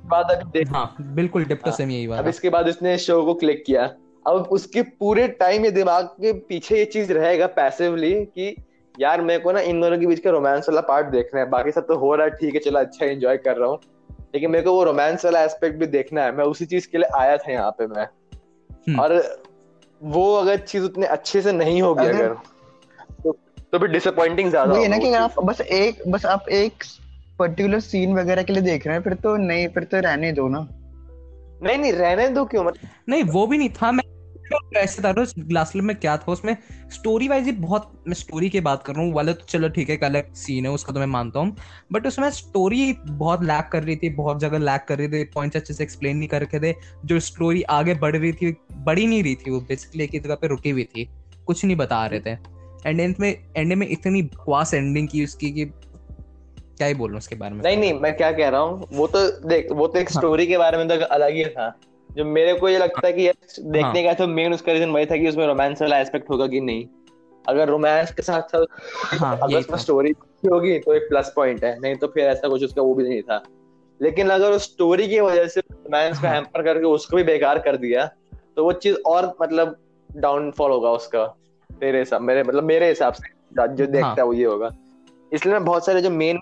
बाद 0.06 0.30
अभी 0.30 0.50
देख 0.50 0.70
हाँ 0.72 0.96
बिल्कुल 1.00 1.44
डिप 1.44 1.58
तो 1.58 1.70
हाँ, 1.70 1.76
सेम 1.76 1.90
यही 1.90 2.04
हुआ 2.04 2.18
अब 2.18 2.28
इसके 2.28 2.50
बाद 2.50 2.68
उसने 2.68 2.96
शो 2.98 3.22
को 3.24 3.34
क्लिक 3.34 3.62
किया। 3.66 3.84
अब 4.26 4.48
उसके 4.52 4.82
पूरे 4.82 5.28
टाइम 5.40 5.64
ये 5.64 5.70
दिमाग 5.70 6.06
के 6.22 6.32
पीछे 6.48 6.78
ये 6.78 6.84
चीज़ 6.86 7.12
रहेगा 7.12 7.46
पैसिवली 7.56 8.14
कि 8.14 8.54
यार 8.94 9.20
मेरे 9.20 9.40
को 9.40 9.52
ना 9.52 9.60
इन 9.60 9.80
दोनों 9.80 9.98
के 9.98 10.06
बीच 10.06 10.20
का 10.20 10.30
रोमांस 10.30 10.68
वाला 10.68 10.80
पार्ट 10.88 11.06
देखना 11.06 11.40
है। 11.40 11.48
बाकी 11.50 11.72
सब 11.72 11.86
तो 11.86 11.96
हो 11.96 12.14
रहा 12.14 12.26
है 12.26 12.30
ठीक 12.30 12.54
है 12.54 12.60
चलो 12.60 12.78
अच्छा 12.78 13.06
एंजॉय 13.06 13.36
कर 13.36 13.56
रहा 13.56 13.68
हूँ। 13.68 13.78
लेकिन 14.34 14.50
मेरे 14.50 14.64
को 14.64 14.72
वो 14.72 14.84
रोमांस 14.84 15.24
वाला 15.24 15.42
एस्पेक्ट 15.42 15.78
भी 15.78 15.86
देखना 15.86 16.22
है। 16.22 16.36
मैं 16.36 16.44
उसी 16.44 16.66
चीज़ 16.66 16.88
के 16.88 16.98
लिए 16.98 17.18
आया 17.18 17.36
था 17.36 17.52
यहाँ 17.52 17.70
पे 17.70 17.86
मैं। 17.86 18.08
हम्म। 18.72 19.00
और 19.00 19.42
वो 20.02 20.36
अगर 20.36 20.56
चीज़ 20.56 20.84
उतने 20.84 21.06
अच्छे 21.06 21.42
से 21.42 21.52
नहीं 21.52 21.82
होगी 21.82 22.06
अगर- 22.06 22.20
अगर 22.20 22.34
तो, 23.24 23.32
तो 23.72 23.78
फिर 23.78 23.88
डिसअपॉइंटिंग 23.88 24.50
ज़्यादा 24.50 24.78
ये 24.78 24.88
ना 24.88 24.98
कि 24.98 25.08
अगर 25.08 25.18
आप 25.18 25.40
बस 25.44 25.60
एक 25.60 26.02
बस 26.08 26.26
आप 26.26 26.48
एक 26.48 26.72
पर्टिकुलर 27.38 27.80
सीन 27.80 28.18
वगैरह 28.18 28.42
के 28.42 28.52
लिए 28.52 28.62
देख 28.62 28.86
रहे 28.86 28.96
हैं 28.96 29.02
फिर 29.02 29.14
तो 29.14 29.36
नहीं 29.36 29.68
फिर 29.68 29.84
तो 29.84 30.00
रहने 30.00 30.32
दो 30.32 30.48
ना। 30.48 30.68
नहीं 31.62 31.78
नहीं 31.78 31.92
रहने 31.92 32.28
दो 32.28 32.44
क्यों? 32.44 32.64
मतलब 32.64 32.88
नहीं 33.08 33.24
वो 33.24 33.46
भी 33.46 33.58
नहीं 33.58 33.70
था। 33.70 33.92
मैं 33.92 34.04
ऐसे 34.76 35.02
था 35.02 35.12
ग्लास 35.38 35.72
में 35.76 35.96
क्या 35.96 36.16
था 36.16 36.32
उसमें? 36.32 36.56
स्टोरी 36.90 37.28
वाइज 37.28 37.44
ही 37.44 37.52
बहुत 37.52 37.92
मैं 38.08 38.14
स्टोरी 38.14 38.48
की 38.50 38.60
बात 38.60 38.82
कर 38.82 38.94
रहा 38.94 39.04
हूँ। 39.04 39.12
वाले 39.12 39.32
तो 39.32 39.44
चलो 39.44 39.68
ठीक 39.68 39.90
है 39.90 39.96
अलग 39.96 40.32
सीन 40.34 40.66
है 40.66 40.70
उसका 40.70 40.92
तो 40.92 41.00
मैं 41.00 41.06
मानता 41.06 41.40
हूँ। 41.40 41.56
बट 41.92 42.06
उसमें 42.06 42.30
स्टोरी 42.30 42.92
बहुत 43.02 43.42
लैक 43.44 43.68
कर 43.72 43.82
रही 43.82 43.96
थी 43.96 44.10
बहुत 44.10 44.40
जगह 44.40 44.58
लैक 44.58 44.84
कर 44.88 44.98
रही 44.98 45.08
थी। 45.08 45.24
पॉइंट्स 45.24 45.56
अच्छे 45.56 45.74
से 45.74 45.84
एक्सप्लेन 45.84 46.16
नहीं 46.16 46.28
कर 46.28 46.42
रखे 46.42 46.60
थे। 46.60 46.74
जो 47.04 47.20
स्टोरी 47.20 47.62
आगे 47.62 47.94
बढ़ 47.94 48.16
रही 48.16 48.32
थी 48.32 48.56
बढ़ी 48.72 49.06
नहीं 49.06 49.22
रही 49.22 49.34
थी 49.34 49.50
वो 49.50 49.60
बेसिकली 49.60 50.04
एक 50.04 50.22
जगह 50.22 50.34
पे 50.34 50.46
रुकी 50.46 50.70
हुई 50.70 50.84
थी। 50.84 51.08
कुछ 51.46 51.64
नहीं 51.64 51.76
बता 51.76 52.06
रहे 52.06 52.20
थे। 52.20 52.36
एंड 52.86 53.00
एंड 53.00 53.14
में 53.20 53.34
एंड 53.56 53.72
में 53.72 53.86
इतनी 53.88 54.22
बकवास 54.22 54.74
एंडिंग 54.74 55.08
की 55.08 55.24
उसकी 55.24 55.50
कि 55.50 55.64
क्या 55.64 56.86
ही 56.86 56.94
बोलूँ 56.94 57.18
उसके 57.18 57.36
बारे 57.36 57.54
में। 57.54 57.62
नहीं 57.62 57.76
नहीं 57.76 57.92
मैं 57.92 58.16
क्या 58.16 58.30
कह 58.32 58.48
रहा 58.48 58.60
हूँ 58.60 58.86
वो 58.92 59.06
तो 59.06 59.26
देख 59.48 59.68
वो 59.72 59.86
तो 59.86 59.98
एक 59.98 60.08
हाँ। 60.08 60.20
स्टोरी 60.20 60.46
के 60.46 60.58
बारे 60.58 60.78
में 60.78 60.88
तो 60.88 61.04
अलग 61.04 61.34
ही 61.34 61.44
था। 61.44 61.68
जो 62.10 62.24
मेरे 62.24 62.54
को 62.54 62.68
ये 62.68 62.78
लगता 62.78 63.06
है 63.06 63.12
कि 63.12 63.26
यार 63.26 63.62
देखने 63.62 64.00
हाँ। 64.00 64.04
का 64.04 64.12
तो 64.14 64.26
मेन 64.26 64.54
उसका 64.54 64.72
रीजन 64.72 64.90
वही 64.90 65.06
था 65.06 65.16
कि 65.16 65.28
उसमें 65.28 65.46
रोमांस 65.46 65.82
वाला 65.82 65.98
एस्पेक्ट 65.98 66.30
होगा 66.30 66.46
कि 66.46 66.60
नहीं 66.60 66.86
अगर 67.48 67.68
रोमांस 67.68 68.12
के 68.14 68.22
साथ 68.22 68.42
साथ 68.42 69.20
हाँ 69.20 69.36
अगर 69.36 69.58
उसमें 69.58 69.72
था 69.72 69.76
स्टोरी 69.76 70.14
होगी 70.52 70.78
तो 70.78 70.94
एक 70.94 71.08
प्लस 71.08 71.32
पॉइंट 71.36 71.64
है 71.64 71.78
नहीं 71.80 71.94
तो 71.96 72.06
फिर 72.06 72.24
ऐसा 72.24 72.48
कुछ 72.48 72.64
उसका 72.64 72.82
वो 72.82 72.94
भी 72.94 73.08
नहीं 73.08 73.22
था 73.22 73.42
लेकिन 74.00 74.28
अगर 74.28 74.50
उस 74.50 74.64
स्टोरी 74.64 75.08
की 75.08 75.20
वजह 75.20 75.46
से 75.46 75.60
रोमांस 75.60 76.20
को 76.20 76.26
हाँ। 76.26 76.34
हैम्पर 76.34 76.62
करके 76.62 76.86
उसको 76.86 77.16
भी 77.16 77.22
बेकार 77.22 77.58
कर 77.58 77.76
दिया 77.76 78.06
तो 78.56 78.64
वो 78.64 78.72
चीज़ 78.72 78.96
और 79.06 79.36
मतलब 79.42 79.76
डाउनफॉल 80.10 80.70
होगा 80.70 80.90
उसका 80.90 81.26
तेरे 81.70 81.98
हिसाब 81.98 82.22
मेरे 82.22 82.42
मतलब 82.42 82.64
मेरे 82.64 82.88
हिसाब 82.88 83.12
से 83.12 83.36
जो 83.68 83.86
देखता 83.86 84.06
हाँ। 84.06 84.14
है 84.16 84.24
वो 84.24 84.32
ये 84.32 84.44
होगा 84.44 84.70
इसलिए 85.32 85.54
मैं 85.54 85.64
बहुत 85.64 85.86
सारे 85.86 86.02
जो 86.02 86.10
मेन 86.10 86.40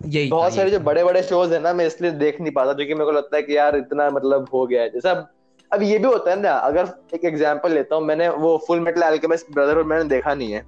यही 0.00 0.28
बहुत 0.30 0.54
सारे 0.54 0.70
जो 0.70 0.78
बड़े 0.80 1.04
बड़े 1.04 1.22
शोज़ 1.22 1.52
है 1.54 1.58
ना 1.60 1.72
मैं 1.72 1.86
इसलिए 1.86 2.10
देख 2.10 2.40
नहीं 2.40 2.52
पाता 2.52 2.72
क्योंकि 2.72 2.94
मेरे 2.94 3.04
को 3.04 3.12
लगता 3.12 3.36
है 3.36 3.42
कि 3.42 3.56
यार 3.56 3.76
इतना 3.76 4.08
मतलब 4.10 4.48
हो 4.54 4.66
गया 4.66 4.82
है। 4.82 4.90
जैसा 4.90 5.10
अब 5.10 5.28
अब 5.70 5.82
ये 5.82 5.98
भी 5.98 6.04
होता 6.04 6.30
है 6.30 6.40
ना 6.40 6.52
अगर 6.52 6.88
एक 7.14 7.24
एग्जांपल 7.24 7.72
लेता 7.72 7.94
हूँ 7.94 8.04
मैंने 8.04 8.28
वो 8.28 8.56
फुल 8.66 8.80
मेटल 8.80 9.02
एल्केमिस्ट 9.02 9.52
ब्रदरहुड 9.52 9.86
मैंने 9.86 10.04
देखा 10.04 10.34
नहीं 10.34 10.52
है। 10.52 10.64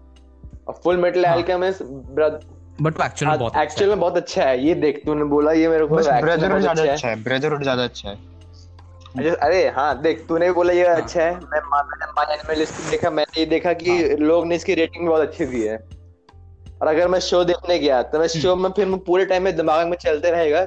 और 0.69 0.81
फुल 0.85 0.97
मेटल। 0.97 1.25
एल्केमिस्ट 1.25 1.83
बट 1.83 2.99
वो 2.99 3.05
एक्चुअली 3.05 3.37
बहुत 3.39 3.53
अच्छा 3.53 3.63
एक्चुअल 3.63 3.89
में 3.91 4.01
बहुत 4.01 4.17
अच्छा 4.17 4.45
है 4.45 4.65
ये 4.65 4.75
देख 4.75 5.03
तूने 5.07 5.25
बोला 5.25 5.53
ये 5.53 5.69
मेरे 5.69 5.87
को 5.87 5.97
ब्रदरहुड 5.97 6.61
ज़्यादा 6.61 6.83
अच्छा 6.83 7.09
है। 7.09 7.15
अच्छा 7.15 7.23
ब्रदरहुड 7.25 7.63
ज़्यादा 7.63 7.85
अच्छा 7.85 8.09
है। 8.09 8.15
अच्छा, 9.19 9.35
अरे 9.47 9.67
हाँ 9.69 10.01
देख 10.03 10.25
तूने 10.29 10.47
भी 10.47 10.53
बोला 10.53 10.73
ये 10.73 10.87
हाँ। 10.89 10.97
अच्छा 10.97 11.23
है 11.23 11.35
मैं 11.35 11.61
एनिमलिस्ट 12.25 12.91
देखा 12.91 13.11
मैंने 13.11 13.41
ये 13.41 13.47
देखा 13.47 13.73
कि 13.73 13.91
हाँ। 13.91 14.17
लोग 14.19 14.47
ने 14.47 14.57
इसकी 14.57 14.75
रेटिंग 14.75 15.09
बहुत 15.09 15.21
अच्छी 15.21 15.47
दी 15.47 15.63
है। 15.63 15.77
और 16.83 16.89
अगर 16.89 17.09
मैं 17.09 17.19
शो 17.21 17.43
देखने 17.45 17.79
गया 17.79 18.03
तो 18.05 18.19
मैं। 18.19 18.27
शो 18.29 18.55
में 18.57 18.71
फिर 18.71 18.87
मैं 18.87 18.99
पूरे 19.01 19.25
टाइम 19.25 19.43
में 19.43 19.55
दिमाग 19.57 19.87
में 19.89 19.97
चलते 19.97 20.31
रहेगा, 20.31 20.67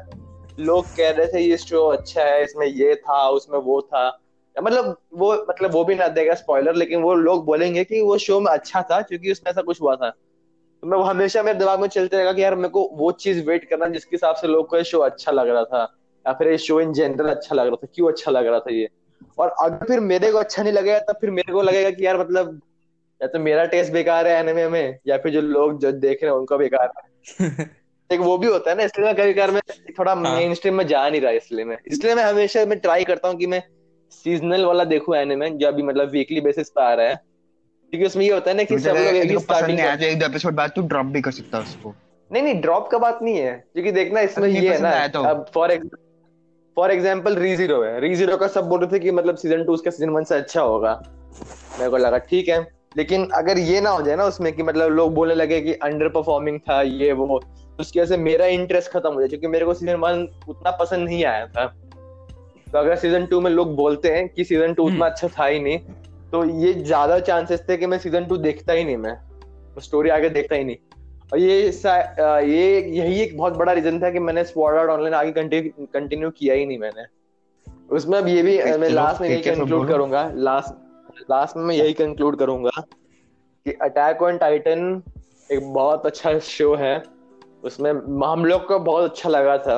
लोग 0.60 0.96
कह 0.98 1.10
रहे 1.12 1.28
थे, 1.28 1.40
ये 1.40 1.58
शो 1.58 1.86
अच्छा 1.88 2.24
है, 2.24 2.44
इसमें 2.44 2.66
ये 2.68 2.94
था, 2.98 3.28
उसमें 3.30 3.58
वो 3.60 3.82
था 3.84 4.08
मतलब 4.56 4.96
वो 5.14 5.34
मतलब 5.50 5.74
वो 5.74 5.84
भी 5.84 5.96
ना 5.96 6.08
देगा 6.10 6.34
स्पॉइलर 6.36 6.76
लेकिन 6.76 7.02
वो 7.02 7.14
लोग 7.16 7.44
बोलेंगे 7.46 7.84
कि 7.84 8.02
वो 8.02 8.18
शो 8.18 8.40
में 8.40 8.52
अच्छा 8.52 8.82
था, 8.82 9.02
क्योंकि 9.02 9.32
उसमें 9.32 9.52
ऐसा 9.52 9.62
कुछ 9.62 9.82
हुआ 9.82 9.96
था 9.96 10.10
तो 10.10 10.88
मैं 10.88 10.98
हमेशा 11.06 11.44
मेरे 11.44 11.58
दिमाग 11.60 11.80
में 11.80 11.88
चलते 11.88 12.16
रहेगा 12.18 12.34
कि 12.34 12.44
यार, 12.44 12.56
मेरे 12.56 12.70
को 12.70 12.90
वो 12.94 13.12
चीज़ 13.14 13.46
वेट 13.48 13.70
करना, 13.70 13.88
जिसके 13.88 14.16
हिसाब 14.16 14.36
से 14.36 14.48
लोग 14.48 14.68
को 14.70 14.78
ये 14.78 14.84
शो 14.84 15.00
अच्छा 15.02 15.32
लग 15.32 15.50
रहा 15.50 15.64
था, 15.64 15.82
या 16.26 16.34
फिर 16.34 16.48
ये 16.48 16.58
शो 16.58 16.80
इन 16.82 16.94
जनरल 16.94 17.30
अच्छा 17.30 17.56
लग 17.56 17.68
रहा 17.68 17.76
था, 17.76 17.88
क्यों 17.96 18.08
अच्छा 18.08 18.32
लग 18.32 18.48
रहा 18.48 18.60
था 18.60 18.74
ये 18.74 18.88
और 19.40 19.54
अगर 19.60 19.86
फिर 19.88 20.00
मेरे 20.02 20.32
को 20.32 20.38
अच्छा 20.38 20.64
नहीं 20.64 20.74
लगेगा, 20.74 21.00
तब 21.00 21.18
फिर 21.22 21.32
मेरे 21.32 21.54
को 21.54 21.62
लगेगा 21.62 21.90
कि 21.90 22.06
यार 22.06 22.20
मतलब 22.20 22.60
या 23.26 23.30
तो 23.30 23.40
मेरा 23.40 23.66
टेस्ट 23.66 23.92
बेकार 23.94 24.28
है 24.28 24.40
एनिमे 24.40 24.68
में 24.70 24.98
या 25.08 25.18
फिर 25.18 25.32
जो 25.32 25.42
लोग 25.42 25.80
जो 25.80 25.92
देख 25.92 26.24
रहे 26.24 26.32
हैं 26.32 26.38
उनका 26.38 26.58
बेकार 26.58 26.92
है। 26.98 27.66
एक 28.12 28.20
वो 28.20 28.38
भी 28.38 28.48
होता 28.48 28.70
है 28.70 28.78
ना 28.78 28.84
इसलिए 28.84 29.06
मैं 29.06 29.16
कभी 29.16 29.34
कभार 29.34 29.52
मैं 29.52 29.62
थोड़ा 30.00 30.14
हाँ। 30.14 30.22
मेन 30.22 30.54
स्ट्रीम 30.54 30.76
में 30.76 30.88
जा 30.88 31.08
नहीं 31.10 31.22
रहा 31.22 31.32
इसलिए 31.32 31.66
मैं। 31.66 31.78
इसलिए 31.88 32.16
मैं 32.16 32.24
हमेशा 32.24 32.66
मैं 32.66 32.80
ट्राई 32.80 33.04
करता 33.04 33.28
हूँ 33.28 33.38
कि 33.38 33.48
मैं 33.48 33.62
सीजनल 34.12 34.66
वाला 34.66 34.84
देखूँ 34.84 35.16
एनिमे 35.16 35.50
जो 35.50 35.68
अभी 35.68 35.84
मतलब 35.84 36.10
वीकली 36.10 36.42
बेसिस 36.42 36.70
पे 36.70 36.84
आ 36.84 36.94
रहा 36.94 37.08
है। 37.08 37.16
क्योंकि 37.16 38.06
उसमें 38.06 38.26
ये 38.26 38.32
होता 38.34 38.52
है 38.52 38.58
ना 38.58 38.64
कि 38.64 38.80
सब 38.80 38.90
लोग 38.90 39.16
एक 39.16 39.32
ही 39.32 39.40
स्टार्टिंग 39.40 39.78
नहीं 39.78 39.88
आया 39.88 40.08
एक 40.08 40.24
एपिसोड 40.24 40.54
बाद 40.54 40.72
तू 40.76 40.82
ड्रॉप 40.82 41.06
भी 41.06 41.22
कर 41.22 41.32
सकता 41.32 41.58
है 41.58 41.64
उसको। 41.64 41.96
नहीं 42.32 42.44
नहीं 42.44 42.62
ड्रॉप 42.62 42.88
का 42.92 42.98
बात 42.98 43.20
नहीं 43.22 43.38
है 43.38 43.54
क्योंकि 43.74 43.92
देखना 43.92 44.22
इसमें 44.22 44.48
ये 44.50 44.70
है 44.70 44.82
ना 44.82 45.08
तो। 45.08 45.24
अब 45.24 45.46
for 45.54 45.78
for 46.78 46.92
example 46.92 47.36
re 47.36 47.56
zero 47.56 47.82
है। 47.84 48.00
री 48.00 48.16
ज़ीरो 48.16 48.38
का 48.38 48.48
सब 48.48 48.64
बोल 48.64 48.80
रहे 48.80 48.92
थे 48.92 49.00
कि 49.00 49.12
मतलब 49.12 49.36
सीज़न 49.36 49.64
टू 49.64 49.74
उसका 49.74 49.92
सीज़न 49.92 50.10
वन 50.10 50.24
से 50.24 50.36
अच्छा 50.36 50.62
होगा। 50.62 50.94
मेरे 51.80 51.90
को 51.90 51.98
लगा 51.98 52.18
ठीक 52.18 52.50
है। 52.50 52.68
लेकिन 52.96 53.28
अगर 53.36 53.58
ये 53.60 53.82
ना 53.82 53.90
हो 53.90 54.02
जाए 54.02 54.16
ना 54.16 54.26
उसमें 54.26 54.52
कि 54.54 54.64
मतलब 54.64 54.92
लोग 54.92 55.14
बोलने 55.14 55.36
लगे 55.36 55.60
कि 55.62 55.74
अंडर 55.84 56.10
परफॉर्मिंग 56.10 56.60
था 56.60 56.82
ये 56.82 57.12
वो 57.14 57.40
तो 57.40 57.82
उसकी 57.82 58.00
वजह 58.00 58.10
से 58.10 58.18
मेरा 58.18 58.46
इंटरेस्ट 58.48 58.92
खत्म 58.92 59.14
हो 59.14 59.20
जाए 59.20 59.28
क्योंकि 59.28 59.48
मेरे 59.48 59.66
को 59.66 59.74
सीज़न 59.74 59.96
वन 60.00 60.28
उतना 60.50 60.72
पसंद 60.74 61.06
नहीं 61.06 61.24
आया 61.26 61.48
था। 61.48 61.66
तो 62.68 62.78
अगर 62.78 62.96
सीज़न 62.96 63.26
टू 63.26 63.40
में 63.42 63.50
लोग 63.52 63.76
बोलते 63.76 64.12
हैं 64.12 64.28
कि 64.30 64.44
सीज़न 64.44 64.74
टू 64.74 64.86
उतना 64.88 65.06
अच्छा 65.06 65.28
था 65.30 65.46
ही 65.46 65.60
नहीं 65.60 65.80
तो 66.32 66.44
ये 66.62 66.74
ज़्यादा 66.74 67.20
चांसेस 67.22 67.64
थे 67.70 67.78
कि 67.78 67.86
मैं 67.86 67.98
सीज़न 68.00 68.26
टू 68.26 68.38
देखता 68.40 68.74
ही 68.74 68.84
नहीं 68.84 68.98
मैं। 68.98 69.18
स्टोरी 69.82 70.10
आगे 70.10 70.30
देखता 70.30 70.56
ही 70.56 70.64
नहीं। 70.64 70.76
और 71.34 71.40
ये 71.40 71.62
ये 72.48 72.82
यही 72.92 73.20
एक 73.22 73.38
बहुत 73.38 73.58
बड़ा 73.58 73.72
रीजन 73.74 74.02
था 74.02 74.10
कि 74.12 74.20
मैंने 74.20 74.44
स्वॉर्ड 74.44 74.78
आर्ट 74.78 74.90
ऑनलाइन 74.90 75.14
आगे 75.14 75.32
कंटिन्यू 75.32 76.30
किया 76.32 76.56
ही 76.56 76.66
नहीं 76.66 76.80
मैंने। 76.80 77.06
उसमें 77.96 78.18
अब 78.18 78.28
ये 78.28 78.42
भी 78.42 78.58
मैं 78.78 78.90
लास्ट 78.90 79.22
में 79.22 79.42
कंक्लूड 79.44 79.88
करूँगा 79.88 80.30
लास्ट 80.36 80.74
लास्ट 81.32 81.58
में 81.58 81.64
मैं 81.64 81.76
यही 81.76 81.94
कंक्लूड 81.94 82.38
करूँगा 82.40 82.82
कि 83.66 83.72
अटैक 83.72 84.22
ऑन 84.22 84.38
टाइटन 84.38 85.02
एक 85.52 85.74
बहुत 85.74 86.06
अच्छा 86.06 86.40
शो 86.40 86.76
है। 86.76 87.04
उसमें 87.64 87.92
हम 88.26 88.46
लोग 88.46 88.68
को 88.68 88.80
बहुत 88.80 89.10
अच्छा 89.12 89.30
लगा 89.30 89.58
था। 89.58 89.78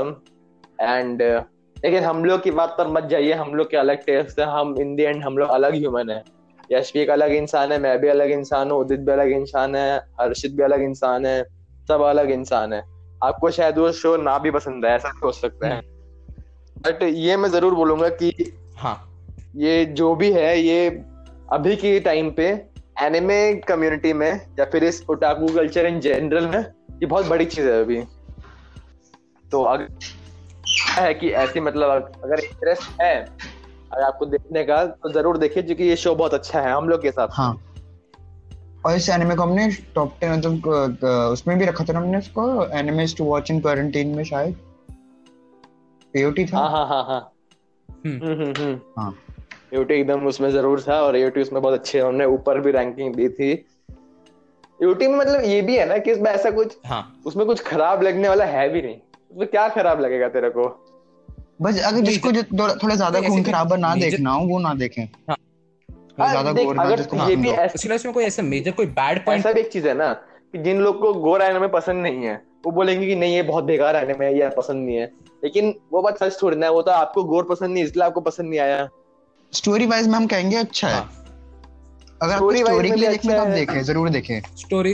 एंड 0.81 1.21
लेकिन 1.21 2.03
हम 2.03 2.25
लोग 2.25 2.41
की 2.43 2.51
बात 2.51 2.75
पर 2.77 2.87
मत 2.87 3.03
जाइए। 3.03 3.33
हम 3.33 3.53
लोग 3.55 3.69
के 3.69 3.77
अलग 3.77 3.97
टेस्ट 3.97 4.39
है। 4.39 4.45
हम 4.45 4.75
इन 4.79 4.95
दी 4.95 5.03
एंड 5.03 5.23
हम 5.23 5.37
लोग 5.37 5.49
अलग 5.49 5.73
ह्यूमन 5.73 6.09
है। 6.09 6.23
यश 6.71 6.93
भी 6.93 6.99
एक 6.99 7.09
अलग 7.09 7.31
इंसान 7.31 7.71
है। 7.71 7.79
मैं 7.79 7.99
भी 7.99 8.07
अलग 8.07 8.31
इंसान 8.31 8.71
हूँ। 8.71 8.79
उदित 8.79 8.99
भी 8.99 9.11
अलग 9.11 9.31
इंसान 9.31 9.75
है। 9.75 9.97
हर्षित 10.21 10.51
भी 10.51 10.63
अलग 10.63 10.81
इंसान 10.81 11.25
है। 11.25 11.43
सब 11.87 12.01
अलग 12.01 12.31
इंसान 12.31 12.73
है। 12.73 12.83
आपको 13.23 13.51
शायद 13.51 13.77
वो 13.77 13.91
शो 13.91 14.17
ना 14.17 14.37
भी 14.37 14.51
पसंद 14.51 14.85
है 14.85 14.91
ऐसा 14.91 15.11
हो 15.23 15.31
सकता 15.31 15.67
है। 15.67 15.81
बट 16.81 17.03
ये 17.03 17.37
मैं 17.37 17.49
ज़रूर 17.49 17.75
बोलूँगा 17.75 18.09
कि 18.09 18.53
हाँ। 18.77 18.97
ये 19.55 19.85
जो 19.85 20.15
भी 20.15 20.31
है 20.31 20.59
ये 20.59 20.89
अभी 21.47 21.75
के 21.75 21.99
टाइम 21.99 22.29
पे 22.31 22.47
एनिमे 23.01 23.53
कम्युनिटी 23.67 24.11
में 24.13 24.31
या 24.59 24.65
फिर 24.65 24.83
इस 24.83 25.03
ओटाकू 25.09 25.47
कल्चर 25.55 25.85
इन 25.85 25.99
जनरल 25.99 26.47
में 26.47 26.59
ये 26.59 27.05
बहुत 27.05 27.25
बड़ी 27.25 27.45
चीज़ 27.45 27.67
है 27.67 27.81
अभी। 27.81 28.01
तो 29.51 29.61
अगर 29.63 29.87
है 30.91 31.13
कि 31.13 31.29
ऐसी 31.41 31.59
मतलब 31.59 32.11
अगर 32.23 32.39
इंटरेस्ट 32.39 33.01
है 33.01 33.15
अगर 33.15 34.01
आपको 34.03 34.25
देखने 34.25 34.63
का 34.63 34.85
तो 34.85 35.11
ज़रूर 35.13 35.37
देखिए 35.37 35.63
क्योंकि 35.63 35.83
ये 35.83 35.95
शो 35.95 36.15
बहुत 36.15 36.33
अच्छा 36.33 36.61
है 36.61 36.71
हम 36.71 36.89
लोग 36.89 37.01
के 37.01 37.11
साथ। 37.11 37.27
हाँ। 37.31 37.53
और 38.85 38.95
इस 38.95 39.09
एनिमे 39.09 39.35
को 39.35 39.43
हमने 39.43 39.69
टॉप 39.95 40.17
टेन 40.21 40.31
मतलब 40.31 41.03
उसमें 41.31 41.57
भी 41.59 41.65
रखा 41.65 41.83
था 41.83 41.97
हमने 41.97 42.17
उसको 42.17 42.65
animes 42.79 43.17
to 43.17 43.23
watch 43.23 43.51
in 43.51 43.59
quarantine 43.61 44.15
में 44.15 44.23
शायद। 44.23 44.57
पीओटी 46.13 46.45
था। 46.45 46.57
हाँ 46.57 46.69
हाँ 46.69 46.87
हाँ 46.87 47.03
हाँ। 47.05 47.19
हम्म। 47.89 48.25
हम्म 48.25 48.43
हम्म 48.43 48.53
हम्म। 48.61 48.79
हाँ। 48.99 49.11
यूटी 49.71 49.93
एकदम 49.93 50.25
उसमें 50.27 50.49
ज़रूर 50.51 50.81
था 50.81 51.01
और 51.01 51.17
यूटी 51.17 51.41
उसमें 51.41 51.61
बहुत 51.61 51.73
अच्छे 51.73 51.99
हमने 51.99 52.25
ऊपर 52.25 52.59
भी 52.61 52.71
रैंकिंग 52.71 53.15
दी 53.15 53.27
थी। 53.29 53.51
यूटी 54.79 55.07
में 55.07 55.17
मतलब 55.17 55.43
ये 55.43 55.61
भी 55.61 55.77
है 55.77 55.87
ना 55.89 55.97
कि 55.97 56.11
इसमें 56.11 56.29
ऐसा 56.31 56.49
कुछ 56.51 56.77
हाँ। 56.85 57.01
उसमें 57.25 57.45
कुछ 57.45 57.61
खराब 57.61 58.03
लगने 58.03 58.29
वाला 58.29 58.45
है 58.45 58.67
भी 58.69 58.81
नहीं। 58.81 58.95
उसमें 59.31 59.47
क्या 59.47 59.67
खराब 59.69 60.01
लगेगा 60.01 60.27
तेरे 60.29 60.49
को? 60.49 60.67
बस 61.61 61.81
अगर 61.85 62.01
जिसको 62.01 62.31
जो 62.31 62.43
थोड़ा 62.43 62.73
थोड़ा 62.75 62.95
ज़्यादा 62.95 63.21
खून 63.21 63.43
खराबा 63.43 63.75
ना 63.77 63.95
देखना 63.95 64.31
हो 64.31 64.45
वो 64.47 64.59
ना 64.59 64.73
देखें। 64.75 65.03
हाँ। 65.03 65.35
हाँ, 66.19 66.29
ज़्यादा 66.29 66.51
गोर 66.53 66.77
अगर 66.79 67.29
ये 67.29 67.35
भी 67.35 67.49
ऐसा 67.49 68.11
कोई 68.11 68.23
ऐसा 68.23 68.43
मेजर 68.43 68.71
कोई 68.71 68.85
बैड 68.85 69.25
पॉइंट 69.25 69.39
ऐसा 69.39 69.51
भी 69.53 69.59
एक 69.59 69.71
चीज़ 69.71 69.87
है 69.87 69.93
ना 69.93 70.11
कि 70.13 70.57
जिन 70.57 70.79
लोग 70.81 70.99
को 71.01 71.13
गोर 71.13 71.41
एनिमे 71.41 71.67
पसंद 71.67 72.01
नहीं 72.03 72.25
है 72.25 72.35
वो 72.65 72.71
बोलेंगे 72.71 73.07
कि 73.07 73.15
नहीं 73.15 73.35
ये 73.35 73.41
बहुत 73.43 73.63
बेकार 73.63 73.95
एनिमे 73.95 74.25
है 74.25 74.37
ये 74.37 74.49
पसंद 74.57 74.85
नहीं 74.85 74.95
है। 74.95 75.11
लेकिन 75.43 75.73
वो 75.91 76.01
बात 76.01 76.17
सच 76.17 76.41
थोड़ी 76.41 76.57
ना 76.57 76.65
है 76.65 76.71
वो 76.71 76.81
तो 76.81 76.91
आपको 76.91 77.23
गोर 77.23 77.43
पसंद 77.49 77.73
नहीं 77.73 77.83
इसलिए 77.83 78.05
आपको 78.05 78.21
पसंद 78.21 78.49
नहीं 78.49 78.59
आया। 78.59 78.87
स्टोरी 79.53 79.85
वाइज 79.85 80.07
में 80.07 80.15
हम 80.15 80.27
कहेंगे 80.27 80.55
अच्छा 80.57 80.87
है। 80.87 80.93
हाँ। 80.93 81.09
अगर 82.21 82.33
आपको 82.33 82.51
स्टोरी 82.55 82.89
में 82.89 82.91
के 82.91 83.01
लिए 83.01 83.09
देखना 83.09 83.33
तो 83.33 83.39
अच्छा 83.39 83.49
आप 83.49 83.55
देखें 83.55 83.81
ज़रूर 83.83 84.09
देखें। 84.09 84.41
स्टोरी 84.57 84.93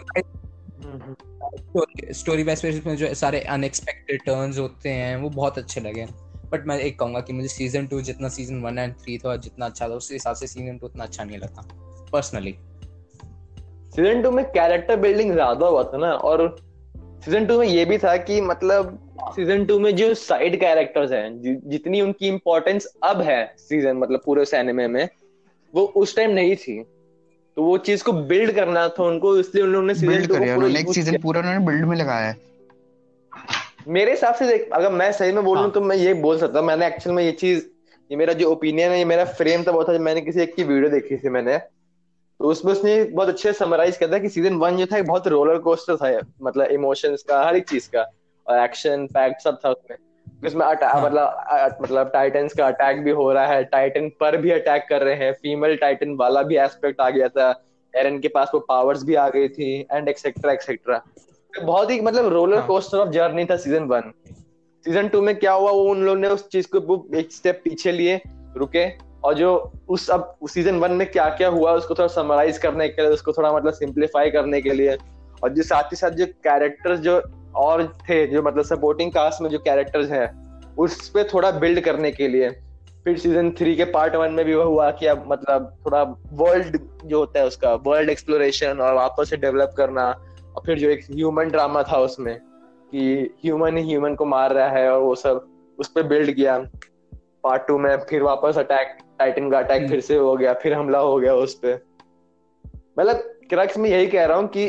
स्टोरी 2.13 2.43
बेस 2.43 2.63
में 2.85 2.95
जो 2.97 3.13
सारे 3.15 3.39
अनएक्सपेक्टेड 3.51 4.21
टर्न्स 4.25 4.57
होते 4.59 4.89
हैं 4.89 5.15
वो 5.17 5.29
बहुत 5.31 5.57
अच्छे 5.57 5.81
लगे। 5.81 6.05
बट 6.51 6.65
मैं 6.67 6.77
एक 6.79 6.97
कहूँगा 6.99 7.19
कि 7.19 7.33
मुझे 7.33 7.47
सीज़न 7.47 7.87
टू 7.87 8.01
जितना 8.01 8.29
सीज़न 8.29 8.61
वन 8.61 8.77
एंड 8.79 8.93
थ्री 8.95 9.17
था 9.17 9.35
जितना 9.37 9.65
अच्छा 9.65 9.87
था 9.89 9.93
उस 9.93 10.11
हिसाब 10.11 10.35
से 10.35 10.47
सीज़न 10.47 10.77
टू 10.77 10.87
उतना 10.87 11.03
अच्छा 11.03 11.23
नहीं 11.23 11.37
लगा 11.37 11.65
पर्सनली 12.13 12.51
सीज़न 13.93 14.21
टू 14.23 14.31
में 14.31 14.43
कैरेक्टर 14.47 14.95
बिल्डिंग 14.99 15.31
ज़्यादा 15.33 15.67
हुआ 15.67 15.83
था 15.83 15.97
ना 15.97 16.11
और 16.29 16.55
सीज़न 17.25 17.45
टू 17.45 17.59
में 17.59 17.67
ये 17.67 17.85
भी 17.85 17.97
था 17.97 18.15
कि 18.19 18.39
मतलब 18.41 18.97
सीज़न 19.15 19.65
टू 19.65 19.77
में 19.79 19.95
जो 19.95 20.13
साइड 20.13 20.59
कैरेक्टर्स 20.59 21.11
हैं 21.11 21.59
जितनी 21.69 22.01
उनकी 22.01 22.27
इम्पोर्टेंस 22.27 22.87
अब 23.03 23.21
है 23.21 23.53
सीज़न 23.57 23.97
मतलब 23.97 24.21
पूरे 24.25 24.41
उस 24.41 24.53
एनिमे 24.53 24.87
में 24.87 25.07
वो 25.73 25.83
उस 25.97 26.15
टाइम 26.15 26.31
नहीं 26.31 26.55
थी। 26.55 26.81
तो 27.57 27.63
वो 27.63 27.77
चीज़ 27.79 28.03
को 28.03 28.13
बिल्ड 28.29 28.51
करना 28.51 28.87
था 28.89 29.03
उनको 29.03 29.37
इसलिए 29.39 29.63
उन्होंने 29.63 29.95
सीज़न 29.95 30.25
टू 30.27 30.33
को 30.33 30.39
पूरा 30.39 30.55
उन्होंने 30.55 30.93
सीज़न 30.93 31.17
पूरा 31.21 31.39
उन्होंने 31.41 31.65
बिल्ड 31.65 31.85
में 31.85 31.95
लगाया 31.97 32.27
है। 32.27 32.37
मेरे 33.87 34.11
हिसाब 34.11 34.35
से 34.35 34.47
देख 34.47 34.69
अगर 34.73 34.91
मैं 34.91 35.11
सही 35.11 35.31
में 35.31 35.43
बोलूँ 35.43 35.63
हाँ। 35.63 35.71
तो 35.71 35.81
मैं 35.81 35.95
ये 35.95 36.13
बोल 36.23 36.39
सकता 36.39 36.59
हूँ 36.59 36.67
मैंने 36.67 36.87
एक्चुअल 36.87 37.15
में 37.15 37.23
ये 37.23 37.31
चीज़ 37.33 37.63
ये 38.11 38.17
मेरा 38.17 38.33
जो 38.33 38.49
ओपिनियन 38.51 38.91
है 38.91 38.97
ये 38.97 39.05
मेरा 39.05 39.25
फ्रेम 39.33 39.63
था 39.63 39.71
वो 39.71 39.83
था 39.83 39.97
मैंने 39.99 40.21
किसी 40.21 40.41
एक 40.41 40.55
की 40.55 40.63
वीडियो 40.63 40.89
देखी 40.89 41.17
थी 41.17 41.29
मैंने। 41.29 41.57
तो 41.57 42.47
उसमें 42.47 42.71
उसने 42.73 43.03
बहुत 43.03 43.29
अच्छे 43.29 43.53
समराइज 43.53 43.97
किया 43.97 44.11
था 44.11 44.17
कि 44.19 44.29
सीज़न 44.29 44.55
वन 44.55 44.77
जो 44.77 44.85
था 44.85 45.01
बहुत 45.03 45.27
रोलर 45.27 45.57
कोस्टर 45.59 45.95
था 45.95 46.19
मतलब 46.41 46.71
इमोशंस 46.71 47.23
का 47.23 47.43
हर 47.43 47.55
एक 47.55 47.69
चीज़ 47.69 47.89
का। 47.89 48.03
और 48.47 48.59
एक्शन 48.59 49.05
पैक्ट 49.13 49.41
सब 49.41 49.59
था 49.65 49.69
उसमें 50.45 50.65
अटैक 50.65 50.89
हाँ। 50.89 51.01
मतलब 51.01 51.77
मतलब 51.81 52.09
टाइटन्स 52.09 52.53
का 52.53 52.67
अटैक 52.67 53.03
भी 53.03 53.11
हो 53.11 53.31
रहा 53.33 53.45
है 53.45 53.63
टाइटन 53.63 54.09
पर 54.19 54.37
भी 54.37 54.51
अटैक 54.51 54.85
कर 54.89 55.01
रहे 55.01 55.15
हैं 55.15 55.31
फीमेल 55.33 55.75
टाइटन 55.75 56.15
वाला 56.15 56.41
भी 56.41 56.57
एस्पेक्ट 56.57 57.01
आ 57.01 57.09
गया 57.09 57.27
था 57.27 57.49
एरन 57.93 58.19
के 58.19 58.27
पास 58.27 58.51
वो 58.53 58.59
पावर्स 58.59 59.03
भी 59.03 59.15
आ 59.15 59.27
गई 59.29 59.47
थी 59.49 59.69
एंड 59.91 60.09
एक्सेट्रा 60.09 60.53
एक्सेट्रा 60.53 61.01
बहुत 61.53 61.91
ही 61.91 61.99
मतलब 62.01 62.27
रोलर। 62.27 62.61
कोस्टर 62.61 62.97
ऑफ़ 62.97 63.09
जर्नी 63.09 63.45
था 63.45 63.55
सीज़न 63.57 63.83
वन 63.83 64.11
सीज़न 64.85 65.07
टू 65.07 65.21
में 65.21 65.35
क्या 65.35 65.51
हुआ 65.51 65.71
वो 65.71 65.83
उन 65.89 66.03
लोगों 66.03 66.19
ने 66.19 66.27
उस 66.27 66.47
चीज़ 66.49 66.67
को 66.75 67.05
एक 67.17 67.31
स्टेप 67.31 67.61
पीछे 67.63 67.91
लिए 67.91 68.21
रुके 68.57 68.87
और 69.23 69.33
जो 69.33 69.51
उस 69.89 70.09
अब 70.09 70.35
सीज़न 70.49 70.79
वन 70.79 70.91
में 70.91 71.09
क्या 71.11 71.29
क्या 71.29 71.49
हुआ 71.49 71.71
उसको 71.71 71.95
थोड़ा 71.95 72.07
समराइज 72.07 72.57
करने 72.57 72.87
के 72.89 73.01
लिए 73.01 73.11
उसको 73.11 73.33
थोड़ा 73.33 73.51
मतलब 73.53 73.73
सिंप्लीफाई 73.73 74.31
करने 74.31 74.61
के 74.61 74.73
लिए 74.73 74.97
और 75.43 75.53
जो 75.53 75.63
साथ 75.63 75.83
ही 75.83 75.97
साथ 75.97 76.11
जो 76.11 76.25
कैरेक्टर्स 76.43 76.99
जो 76.99 77.21
और 77.55 77.85
थे 78.01 78.25
जो 78.27 78.41
मतलब 78.43 78.63
सपोर्टिंग 78.65 79.11
कास्ट 79.11 79.41
में 79.41 79.49
जो 79.49 79.59
कैरेक्टर्स 79.59 80.11
हैं 80.11 80.75
उस 80.77 81.09
पे 81.09 81.23
थोड़ा 81.23 81.51
बिल्ड 81.51 81.79
करने 81.79 82.11
के 82.11 82.27
लिए। 82.27 82.49
फिर 83.03 83.17
सीज़न 83.17 83.49
थ्री 83.51 83.75
के 83.75 83.85
पार्ट 83.85 84.15
वन 84.15 84.31
में 84.31 84.45
भी 84.45 84.53
वो 84.55 84.63
हुआ 84.63 84.89
कि 84.91 85.05
अब 85.05 85.25
मतलब 85.27 85.75
थोड़ा 85.85 86.01
वर्ल्ड 86.33 86.77
जो 87.05 87.19
होता 87.19 87.39
है 87.39 87.47
उसका 87.47 87.73
वर्ल्ड 87.87 88.09
एक्सप्लोरेशन 88.09 88.79
और 88.81 88.93
वापस 88.93 89.29
से 89.29 89.37
डेवलप 89.37 89.73
करना 89.77 90.05
और 90.55 90.63
फिर 90.65 90.79
जो 90.79 90.89
एक 90.89 91.03
ह्यूमन 91.11 91.49
ड्रामा 91.49 91.83
था 91.83 91.97
उसमें 91.99 92.35
कि 92.91 93.35
ह्यूमन 93.43 93.77
ही 93.77 93.83
ह्यूमन 93.83 94.15
को 94.15 94.25
मार 94.25 94.53
रहा 94.53 94.69
है 94.69 94.89
और 94.91 95.01
वो 95.01 95.15
सब 95.15 95.45
उस 95.79 95.87
पर 95.87 96.03
बिल्ड 96.03 96.31
किया। 96.31 96.57
पार्ट 97.43 97.67
टू 97.67 97.77
में 97.77 97.95
फिर 98.09 98.23
वापस 98.23 98.57
अटैक 98.57 98.97
टाइटन 99.19 99.49
का 99.51 99.59
अटैक 99.59 99.89
फिर 99.89 99.99
से 100.01 100.17
हो 100.17 100.35
गया 100.37 100.53
फिर 100.53 100.73
हमला 100.73 100.99
हो 100.99 101.17
गया 101.19 101.33
उस 101.35 101.53
पर 101.55 101.81
मतलब 102.99 103.15
क्रक्स 103.49 103.77
में 103.77 103.89
यही 103.89 104.07
कह 104.07 104.25
रहा 104.25 104.37
हूँ 104.37 104.47
कि 104.47 104.67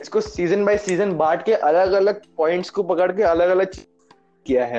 इसको 0.00 0.20
सीज़न 0.22 0.64
बाय 0.64 0.78
सीज़न 0.78 1.16
बांट 1.16 1.42
के 1.44 1.52
अलग 1.54 1.92
अलग 1.92 2.20
पॉइंट्स 2.38 2.70
को 2.70 2.82
पकड़ 2.84 3.10
के 3.12 3.22
अलग 3.24 3.48
अलग 3.50 3.74
किया 4.46 4.64
है। 4.66 4.78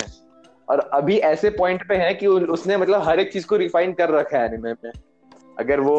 और 0.68 0.80
अभी 0.93 1.18
ऐसे 1.24 1.49
पॉइंट 1.51 1.88
पे 1.89 1.95
है 1.97 2.13
कि 2.13 2.28
उसने 2.28 2.78
मतलब 2.78 3.01
हर 3.03 3.20
एक 3.20 3.32
चीज़ 3.34 3.45
को 3.47 3.55
रिफाइन 3.57 3.93
कर 3.93 4.09
रखा 4.11 4.38
है 4.38 4.45
एनिमे 4.45 4.72
में। 4.74 4.91
अगर 5.57 5.80
वो 5.80 5.97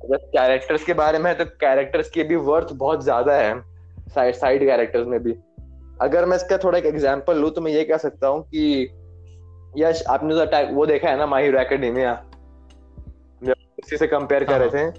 अगर 0.00 0.16
कैरेक्टर्स 0.16 0.84
के 0.84 0.94
बारे 0.94 1.18
में 1.18 1.30
है 1.30 1.36
तो 1.38 1.44
कैरेक्टर्स 1.60 2.08
की 2.10 2.22
भी 2.24 2.36
वर्थ 2.44 2.72
बहुत 2.74 3.02
ज़्यादा 3.04 3.34
है 3.34 3.60
साइड 4.14 4.34
साइड 4.34 4.64
कैरेक्टर्स 4.66 5.06
में 5.06 5.22
भी। 5.22 5.34
अगर 6.00 6.24
मैं 6.24 6.36
इसका 6.36 6.58
थोड़ा 6.58 6.78
एक 6.78 6.86
एग्जांपल 6.86 7.38
लूँ 7.38 7.50
तो 7.50 7.60
मैं 7.60 7.72
ये 7.72 7.84
कह 7.84 7.96
सकता 7.98 8.28
हूँ 8.28 8.42
कि 8.44 8.92
यश 9.74 10.02
आपने 10.10 10.34
तो 10.34 10.40
अटैक 10.40 10.70
वो 10.74 10.86
देखा 10.86 11.08
है 11.08 11.16
ना 11.18 11.26
माही 11.26 11.48
एकेडेमिया 11.56 12.12
उसी 13.42 13.96
से 13.96 14.06
कंपेयर 14.06 14.44
कर 14.44 14.60
रहे 14.60 14.68
थे। 14.70 14.90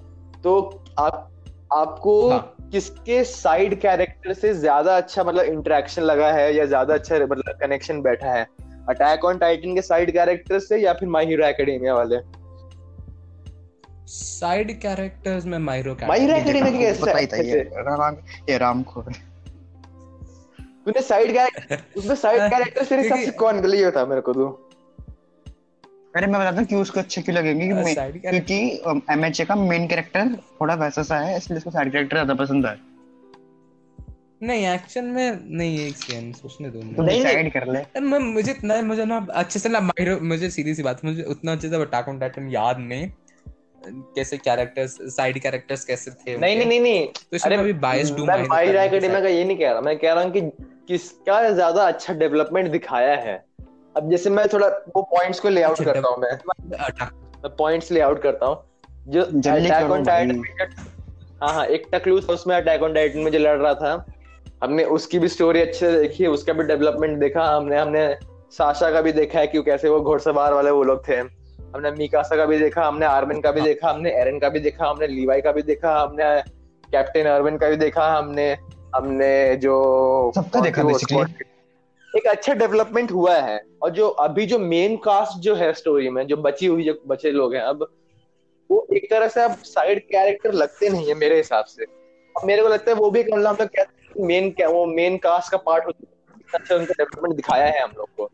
तो 0.41 0.59
आप 0.99 1.29
आपको 1.73 2.29
हाँ। 2.29 2.56
किसके 2.71 3.23
साइड 3.23 3.79
कैरेक्टर 3.81 4.33
से 4.33 4.53
ज़्यादा 4.53 4.95
अच्छा 4.97 5.23
मतलब 5.23 5.45
इंटरेक्शन 5.45 6.01
लगा 6.01 6.31
है 6.33 6.53
या 6.55 6.65
ज़्यादा 6.65 6.93
अच्छा 6.93 7.15
मतलब 7.15 7.57
कनेक्शन 7.61 8.01
बैठा 8.01 8.31
है? 8.33 8.43
अटैक 8.89 9.25
ऑन 9.25 9.37
टाइटन 9.37 9.75
के 9.75 9.81
साइड 9.81 10.11
कैरेक्टर 10.13 10.59
से 10.59 10.77
या 10.77 10.93
फिर 10.93 11.09
माई 11.09 11.25
हीरो 11.25 11.45
एकेडेमिया 11.45 11.93
वाले? 11.95 12.17
साइड 14.09 14.71
कैरेक्टर्स 14.81 15.45
में 15.45 15.57
माइरो 15.59 15.95
माई 16.07 16.19
हीरो 16.19 16.33
ये 16.33 16.39
एकेडेमिया 16.41 16.71
देखो, 16.71 16.99
के 16.99 17.05
पता 17.05 17.17
ही 17.17 17.25
कैसे 17.25 17.43
था 17.43 17.47
ये 17.47 17.83
राम 17.87 18.15
ये 18.49 18.57
राम 18.57 18.83
खोर 18.83 19.11
तूने 20.85 21.01
साइड 21.01 21.31
कैरेक्टर 21.33 21.83
उसमें 21.99 22.15
साइड 22.15 22.49
कैरेक्टर 22.49 22.85
तेरे 22.89 23.01
हिसाब 23.01 23.17
से 23.17 23.23
क्योंकि- 23.23 23.39
कौन 23.39 23.59
गली 23.61 23.81
होता 23.83 24.05
मेरे 24.05 24.21
को 24.21 24.33
तू 24.33 24.45
अरे 26.17 26.27
मैं 26.27 26.41
बताता 26.41 26.57
हूँ 26.57 26.65
क्यों 26.67 26.81
उसको 26.81 26.99
अच्छे 26.99 27.21
क्यों 27.21 27.35
लगेंगे 27.37 27.67
कि 27.67 27.73
मैं- 27.73 27.95
साइड 27.95 28.21
कैरेक्टर 28.21 28.45
क्योंकि 28.45 29.13
एमएचए 29.13 29.45
का 29.45 29.55
मेन 29.55 29.87
कैरेक्टर 29.87 30.35
थोड़ा 30.61 30.75
वैसा 30.75 31.03
सा 31.03 31.19
है 31.19 31.37
इसलिए 31.37 31.57
उसको 31.57 31.71
साइड 31.71 31.91
कैरेक्टर 31.91 32.15
ज़्यादा 32.15 32.33
पसंद 32.33 32.65
है। 32.65 32.79
नहीं 34.43 34.65
एक्शन 34.67 35.05
में 35.05 35.39
नहीं 35.57 35.79
एक 35.79 35.95
सेकंड 35.97 36.33
सोचने 36.35 36.69
दो। 36.69 36.81
नहीं, 36.83 37.05
डिसाइड 37.05 37.53
कर 37.53 37.67
ले। 37.67 37.79
यार, 37.79 38.01
मैं 38.01 38.19
मुझे 38.19 38.51
इतना 38.51 38.81
मुझे 38.81 39.05
ना 39.05 39.27
अच्छे 39.31 39.59
से 39.59 39.69
ना 39.69 39.79
माइरो 39.79 40.19
मुझे 40.19 40.49
सीधी 40.49 40.75
सी 40.75 40.83
बात 40.83 41.05
मुझे 41.05 41.23
उतना 41.23 41.51
अच्छे 41.51 41.69
से 41.69 41.75
अटैक 41.75 42.09
ऑन 42.09 42.19
टाइटन 42.19 42.49
याद 42.49 42.77
नहीं। 42.79 43.09
कैसे 43.87 44.37
कैरेक्टर्स 44.37 44.97
साइड 45.01 45.39
कैरेक्टर्स 45.39 45.85
कैसे 45.85 46.11
थे 46.11 46.37
नहीं 46.37 46.55
नहीं 46.55 46.67
नहीं 46.67 46.79
नहीं 46.79 47.07
तो 47.07 47.35
इसमें 47.35 47.57
अभी 47.57 47.73
बायस 47.73 48.11
डू 48.11 48.25
मैं 48.25 48.47
माई 48.47 48.65
हीरो 48.67 49.21
का 49.21 49.27
ये 49.27 49.43
नहीं 49.43 49.57
कह 49.57 49.71
रहा 49.71 49.81
मैं 49.81 49.97
कह 49.97 50.13
रहा 50.13 50.23
हूँ 50.23 50.31
कि 50.31 50.41
किसका 50.87 51.49
ज़्यादा 51.49 51.83
अच्छा 51.87 52.13
डेवलपमेंट 52.13 52.71
दिखाया 52.71 53.15
है? 53.15 53.45
अब 53.97 54.09
जैसे 54.11 54.29
मैं 54.29 54.47
थोड़ा 54.53 54.67
वो 54.95 55.01
पॉइंट्स 55.15 55.39
को 55.39 55.49
लेआउट 55.49 55.79
अच्छा, 55.79 55.91
करता 55.93 56.09
हूँ 56.09 56.17
मैं। 56.21 57.49
पॉइंट्स 57.57 57.91
लेआउट 57.91 58.21
करता 58.21 58.45
हूँ। 58.45 58.63
जो 59.07 59.21
अटैक 59.23 59.91
ऑन। 59.91 60.03
टाइटन 60.03 60.43
हाँ 61.41 61.53
हाँ 61.53 61.65
एक 61.65 61.85
टकलू 61.93 62.19
था 62.21 62.33
उसमें 62.33 62.55
अटैक 62.55 62.83
ऑन 62.83 62.93
टाइटन 62.93 63.19
में 63.19 63.31
जो 63.31 63.39
लड़ 63.39 63.57
रहा 63.57 63.73
था 63.73 64.05
हमने 64.63 64.83
उसकी 64.97 65.19
भी 65.19 65.27
स्टोरी 65.27 65.61
अच्छे 65.61 65.79
से 65.91 65.99
देखी 65.99 66.23
है 66.23 66.29
उसका 66.29 66.53
भी 66.53 66.63
डेवलपमेंट 66.67 67.17
देखा 67.19 67.43
हमने 67.55 67.79
हमने 67.79 68.05
साशा 68.57 68.89
का 68.91 69.01
भी 69.01 69.11
देखा 69.11 69.39
है 69.39 69.47
क्यों 69.47 69.63
कैसे 69.63 69.89
वो 69.89 69.99
घोड़सवार 70.01 70.53
वाले 70.53 70.71
वो 70.71 70.83
लोग 70.83 71.07
थे। 71.07 71.15
हमने 71.15 71.91
मिकासा 71.91 72.35
का 72.35 72.45
भी 72.45 72.57
देखा 72.59 72.85
हमने 72.87 73.05
आर्मिन 73.05 73.41
का 73.41 73.51
भी 73.51 73.59
हाँ। 73.59 73.67
देखा 73.67 73.89
हमने 73.89 74.11
एरन 74.21 74.39
का 74.39 74.49
भी 74.49 74.59
देखा 74.59 74.89
हमने 74.89 75.07
लीवाई 75.07 75.41
का 75.41 75.51
भी 75.51 75.61
देखा 75.69 75.97
हमने 75.99 76.23
कैप्टन 76.91 77.25
अर्विन 77.29 77.57
का 77.57 77.69
भी 77.69 77.75
देखा 77.77 78.07
हमने 78.17 78.51
हमने 78.95 79.31
जो 79.63 79.75
सबका 80.35 80.59
देखा 80.59 80.81
squad- 80.83 81.41
एक 82.13 82.27
अच्छा 82.27 82.53
डेवलपमेंट 82.53 83.11
हुआ 83.11 83.35
है। 83.37 83.59
और 83.83 83.89
जो 83.89 84.07
अभी 84.07 84.45
जो 84.45 84.59
मेन 84.59 84.95
कास्ट 84.97 85.39
जो 85.39 85.55
है 85.55 85.71
स्टोरी 85.73 86.09
में 86.09 86.25
जो 86.27 86.37
बची 86.37 86.65
हुई 86.65 86.83
जो 86.83 86.93
बचे 87.07 87.31
लोग 87.31 87.55
हैं 87.55 87.61
अब 87.61 87.87
वो 88.69 88.85
एक 88.93 89.09
तरह 89.09 89.27
से 89.27 89.41
अब 89.41 89.55
साइड 89.65 89.99
कैरेक्टर 90.07 90.53
लगते 90.53 90.89
नहीं 90.89 91.07
है 91.07 91.13
मेरे 91.15 91.37
हिसाब 91.37 91.65
से। 91.65 91.83
अब 91.83 92.45
मेरे 92.45 92.63
को 92.63 92.69
लगता 92.69 92.91
है 92.91 92.97
वो 92.97 93.11
भी 93.11 93.19
एक 93.19 93.27
मतलब 93.33 93.47
हम 93.47 93.57
लोग 93.61 94.25
मेन 94.25 94.49
क्या 94.51 94.69
वो 94.69 94.85
मेन 94.85 95.17
कास्ट 95.17 95.51
का 95.51 95.57
पार्ट 95.57 95.85
होता 95.85 96.05
है। 96.05 96.15
अच्छा 96.53 96.75
उनका 96.75 96.93
डेवलपमेंट 96.93 97.35
दिखाया 97.35 97.65
है 97.65 97.81
हम 97.81 97.91
लोग 97.97 98.09
को। 98.17 98.29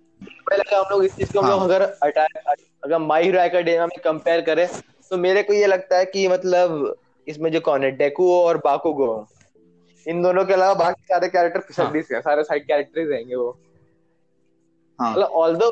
लगा 0.54 0.80
हम 0.80 0.86
लोग 0.92 1.04
इस 1.06 1.16
चीज़ 1.16 1.32
को 1.34 1.40
हम 1.40 1.50
लोग 1.50 1.60
हाँ। 1.60 1.68
अगर 1.68 1.82
अटैक 1.82 2.56
अगर 2.84 2.98
माई 2.98 3.24
हीरो 3.24 3.40
एकेडेमिया 3.40 3.86
में 3.88 4.00
कंपेयर 4.04 4.42
करें 4.42 4.68
तो 5.12 5.18
मेरे 5.18 5.44
को 5.44 5.54
ये 5.54 5.68
लगता 5.68 5.98
है 5.98 6.06
कि 6.06 6.28
मतलब 6.28 6.96
इसमें 7.28 7.52
जो 7.52 7.60
कौन 7.60 7.84
है 7.84 7.92
डेकू 7.92 8.32
और 8.34 8.58
बाकुगो 8.58 9.08
इन 10.06 10.22
दोनों 10.22 10.46
के 10.46 10.54
अलावा 10.54 10.74
बाकी 10.74 11.04
सारे 11.04 11.28
कैरेक्टर 11.30 11.60
फिसड्डी 11.60 12.02
से 12.02 12.16
हैं 12.16 12.22
सारे 12.22 12.44
साइड 12.44 12.66
कैरेक्टर 12.68 13.00
ही 13.02 13.06
रहेंगे 13.08 13.36
वो। 13.36 13.50
हाँ। 15.00 15.12
मतलब 15.12 15.30
ऑल्दो 15.44 15.72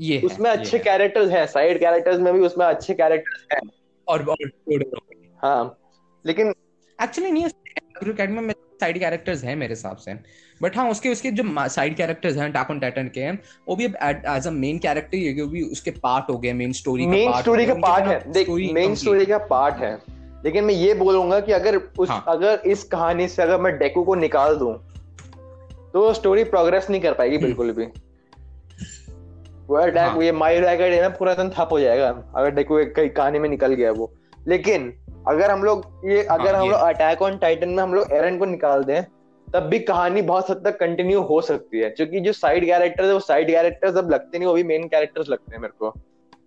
ये 0.00 0.20
उसमें 0.20 0.50
ये 0.50 0.56
अच्छे 0.56 0.78
कैरेक्टर्स 0.78 1.30
हैं 1.30 1.46
साइड 1.46 1.78
कैरेक्टर्स 1.80 2.20
में 2.20 2.32
भी 2.34 2.40
उसमें 2.46 2.66
अच्छे 2.66 2.94
कैरेक्टर्स 2.94 3.46
हैं। 3.52 3.60
और 4.06 4.24
और 4.24 4.84
हाँ। 5.42 5.78
लेकिन 6.24 6.52
एक्चुअली 6.98 7.30
नहीं 7.30 7.42
है 7.42 7.50
अकेडमी 8.02 8.40
में 8.40 8.54
साइड 8.80 8.98
कैरेक्टर्स 8.98 9.42
हैं 9.44 9.54
मेरे 9.56 9.72
हिसाब 9.72 9.96
से। 9.96 10.14
बट 10.60 10.76
हाँ 10.76 10.88
उसके 10.90 11.08
उसके 11.08 11.30
जो 11.30 11.68
साइड 11.68 11.96
कैरेक्टर्स 11.96 12.36
हैं 12.36 12.48
अटैक 12.50 12.70
ऑन 12.70 12.80
टाइटन 12.80 13.08
के 13.14 13.20
हैं 13.20 13.38
वो 13.68 13.76
भी 13.76 13.84
एज 13.84 14.46
अ 14.46 14.50
मेन 14.50 14.78
कैरेक्टर 14.78 15.16
ही 15.16 15.24
है 15.26 15.42
वो 15.42 15.48
भी 15.48 15.62
उसके 15.62 15.90
पार्ट 16.02 16.30
हो 16.30 16.38
गए 16.38 16.52
मेन 16.52 16.72
स्टोरी 16.72 17.06
मेन 17.06 17.32
स्टोरी 17.40 17.66
का 17.66 17.74
पार्ट 17.82 18.06
है। 18.06 18.32
देख 18.32 18.48
मेन 18.74 18.94
स्टोरी 18.94 19.26
का 19.26 19.38
पार्ट 19.46 19.74
है। 19.76 19.96
लेकिन 20.46 20.64
मैं 20.64 20.74
ये 20.74 20.92
बोलूँगा 20.94 21.38
कि 21.40 21.52
अगर 21.52 21.76
उस 21.98 22.08
हाँ। 22.08 22.24
अगर 22.28 22.60
इस 22.66 22.82
कहानी 22.84 23.26
से 23.28 23.42
अगर 23.42 23.60
मैं 23.60 23.76
डेकू 23.78 24.02
को 24.04 24.14
निकाल 24.14 24.56
दूँ 24.56 24.74
तो 25.92 26.12
स्टोरी 26.12 26.44
प्रोग्रेस 26.44 26.90
नहीं 26.90 27.00
कर 27.00 27.12
पाएगी 27.12 27.36
हम्म। 27.36 27.46
बिल्कुल 27.46 27.72
भी 27.72 27.86
वो 29.68 29.76
अटैक 29.76 29.98
हाँ। 29.98 30.22
ये 30.22 30.32
माई 30.32 30.56
एकेडेमी 30.56 31.08
पूरा 31.18 31.34
दिन 31.34 31.50
ठप 31.50 31.68
हो 31.72 31.80
जाएगा 31.80 32.08
अगर 32.36 32.50
डेकू 32.50 32.78
एक 32.78 32.94
कहीं 32.96 33.10
कहानी 33.10 33.38
में 33.38 33.48
निकल 33.48 33.74
गया 33.74 33.92
वो 33.92 34.10
लेकिन 34.48 34.92
अगर 35.28 35.50
हम 35.50 35.64
लोग 35.64 35.84
ये 36.04 36.22
अगर 36.22 36.54
हाँ, 36.54 36.62
हम 36.62 36.70
लोग 36.70 36.80
अटैक 36.80 37.22
ऑन 37.22 37.38
टाइटन 37.38 37.68
में 37.68 37.82
हम 37.82 37.94
लोग 37.94 38.12
एरन 38.12 38.38
को 38.38 38.44
निकाल 38.44 38.84
दें 38.84 39.02
तब 39.48 39.62
भी 39.62 39.78
कहानी 39.78 40.22
बहुत 40.22 40.50
हद 40.50 40.62
तक 40.64 40.78
कंटिन्यू 40.78 41.20
हो 41.22 41.40
सकती 41.40 41.80
है 41.80 41.90
क्योंकि 41.90 42.20
जो 42.20 42.32
साइड 42.34 42.64
कैरेक्टर्स 42.64 43.06
है 43.06 43.12
वो 43.12 43.20
साइड 43.20 43.50
कैरेक्टर्स 43.50 43.96
अब 43.96 44.10
लगते 44.10 44.38
नहीं 44.38 44.48
वो 44.48 44.54
भी 44.54 44.62
मेन 44.64 44.88
कैरेक्टर्स 44.88 45.28
लगते 45.28 45.54
हैं 45.54 45.62
मेरे 45.62 45.72
को 45.78 45.88
हाँ, 45.88 46.02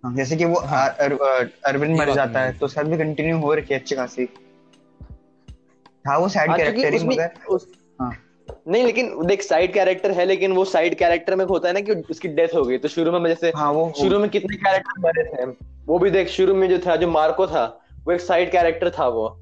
जैसे 0.06 0.36
कि 0.36 0.46
वो 0.46 0.60
हाँ। 0.60 0.88
अर- 0.90 1.20
अर- 1.20 1.50
अरविंद 1.66 1.98
मर 1.98 2.14
जाता 2.14 2.40
है 2.40 2.58
तो 2.58 2.68
सब 2.68 2.88
भी 2.88 2.98
कंटिन्यू 2.98 3.38
हो 3.38 3.54
रखी 3.54 3.74
है 3.74 3.80
अच्छी 3.80 3.96
खासी। 3.96 4.30
हाँ 6.08 6.20
वो 6.20 6.30
साइड 6.30 6.50
हाँ, 6.50 6.58
कैरेक्टर 6.58 6.94
ही 6.94 7.08
मगर। 7.08 7.30
उस 7.50 7.68
हाँ। 8.02 8.12
नहीं 8.68 8.84
लेकिन 8.84 9.26
देख 9.26 9.42
साइड 9.42 9.74
कैरेक्टर 9.74 10.12
है 10.12 10.26
लेकिन 10.26 10.52
वो 10.54 10.66
साइड 10.66 10.96
कैरेक्टर 10.96 11.36
में 11.36 11.46
होता 11.46 11.68
है 11.68 11.74
ना 11.74 11.80
कि 11.80 11.92
उसकी 11.92 12.28
डेथ 12.28 12.48
हो 12.56 12.64
गई। 12.64 12.78
तो 12.78 12.88
शुरू 12.88 13.20
में 13.20 13.30
जैसे 13.30 13.52
हाँ 13.56 13.72
वो 13.72 13.94
शुरू 14.02 14.20
में 14.20 14.30
कितने 14.30 14.56
कैरेक्टर 14.58 15.02
बने 15.02 15.24
थे? 15.24 15.56
वो 15.86 16.00
भी 16.00 16.10
देख 16.10 16.28
शुरू 16.28 16.56
में 16.56 16.70
जो 16.70 16.80
था 16.80 16.96
जो 16.96 17.08
मार्को 17.08 17.48
था 17.48 17.82
वो 18.06 18.14
एक 18.14 18.22
साइड 18.22 18.52
कैरेक्टर 18.52 18.90
था 18.90 19.08
वो। 19.08 19.40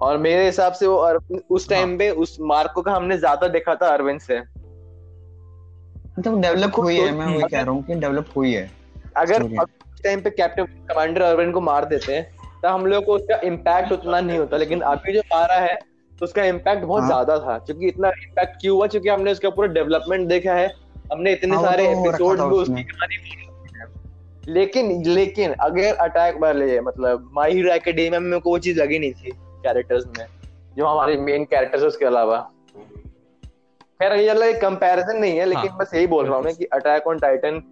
और 0.00 0.18
मेरे 0.18 0.46
हिसाब 0.46 0.72
से 0.72 0.86
वो 0.86 0.96
अरविंद 0.96 1.42
उस 1.50 1.68
टाइम 1.68 1.88
हाँ। 1.88 1.98
पे 1.98 2.10
उस 2.10 2.36
मार्को 2.40 2.82
का 2.82 2.92
हमने 2.92 3.18
ज़्यादा 3.18 3.48
देखा 3.48 3.74
था 3.74 3.86
अरविंद 3.88 4.20
से। 4.20 4.40
मतलब 6.18 6.40
डेवलप 6.40 6.72
हुई 6.78 6.96
है 6.96 7.08
तो- 7.10 7.18
मैं 7.18 7.26
वही 7.26 7.42
कह 7.50 7.60
रहा 7.60 7.70
हूँ 7.70 7.82
कि 7.84 7.94
डेवलप 7.94 8.26
हुई 8.36 8.52
है। 8.52 8.70
अगर 9.16 9.42
टाइम 10.04 10.20
पे 10.20 10.30
कैप्टन 10.32 10.64
कमांडर 10.88 11.22
अरविंद 11.22 11.52
को 11.54 11.60
मार 11.62 11.84
देते 11.84 12.20
तो 12.62 12.68
हम 12.68 12.86
लोग 12.86 13.04
को 13.04 13.14
उसका 13.14 13.36
इम्पैक्ट 13.44 13.92
उतना 13.92 14.20
नहीं 14.20 14.38
होता। 14.38 14.56
लेकिन 14.56 14.80
अभी 14.82 15.12
जो 15.12 15.20
मारा 15.32 15.56
है 15.56 15.74
तो 16.18 16.24
उसका 16.24 16.44
इम्पैक्ट 16.44 16.84
बहुत 16.84 17.02
हाँ। 17.02 17.08
ज़्यादा 17.08 17.38
था 17.38 17.58
क्योंकि 17.58 17.88
इतना 17.88 18.08
इम्पैक्ट 18.08 18.60
क्यों 18.60 18.76
हुआ? 18.76 18.86
क्योंकि 18.86 19.08
हमने 19.08 19.32
उसका 19.32 19.50
पूरा 19.50 19.68
डेवलपमेंट 19.70 20.28
देखा 20.28 20.54
है 20.54 20.72
हमने 21.12 21.32
इतने 21.32 21.54
हाँ, 21.56 21.62
सारे 21.62 21.86
तो 21.86 22.00
एपिसोड 22.00 22.38
था 22.40 22.46
भी 22.48 22.54
उसकी 22.56 22.82
कहानी 22.84 23.14
है। 23.14 23.42
लेकिन 24.48 25.02
लेकिन 25.06 25.52
अगर 25.62 25.94
अटैक 25.96 26.36
वाले 26.40 26.80
मतलब 26.80 27.30
माई 27.34 27.52
हीरो 27.52 27.72
एकेडेमिया 27.72 28.20
में 28.20 28.40
को 28.40 28.50
वो 28.50 28.58
चीज़ 28.58 28.80
लगी 28.80 28.98
नहीं 28.98 29.12
थी 29.12 29.30
कैरेक्टर्स 29.64 30.06
में 30.18 30.26
जो 30.76 30.86
हमारे 30.86 31.16
मेन 31.18 31.44
कैरेक्टर्स 31.44 31.82
उसके 31.82 32.04
अलावा। 32.04 32.38
खैर 34.00 34.12
ये 34.12 34.52
कंपैरिजन 34.60 35.18
नहीं 35.18 35.38
है 35.38 35.44
लेकिन 35.44 35.70
हाँ, 35.70 35.78
बस 35.78 35.94
यही 35.94 36.06
बोल 36.06 36.26
रहा 36.26 36.36
हूँ 36.36 36.52
कि 36.52 36.64
अटैक 36.72 37.06
ऑन 37.06 37.18
टाइटन 37.18 37.62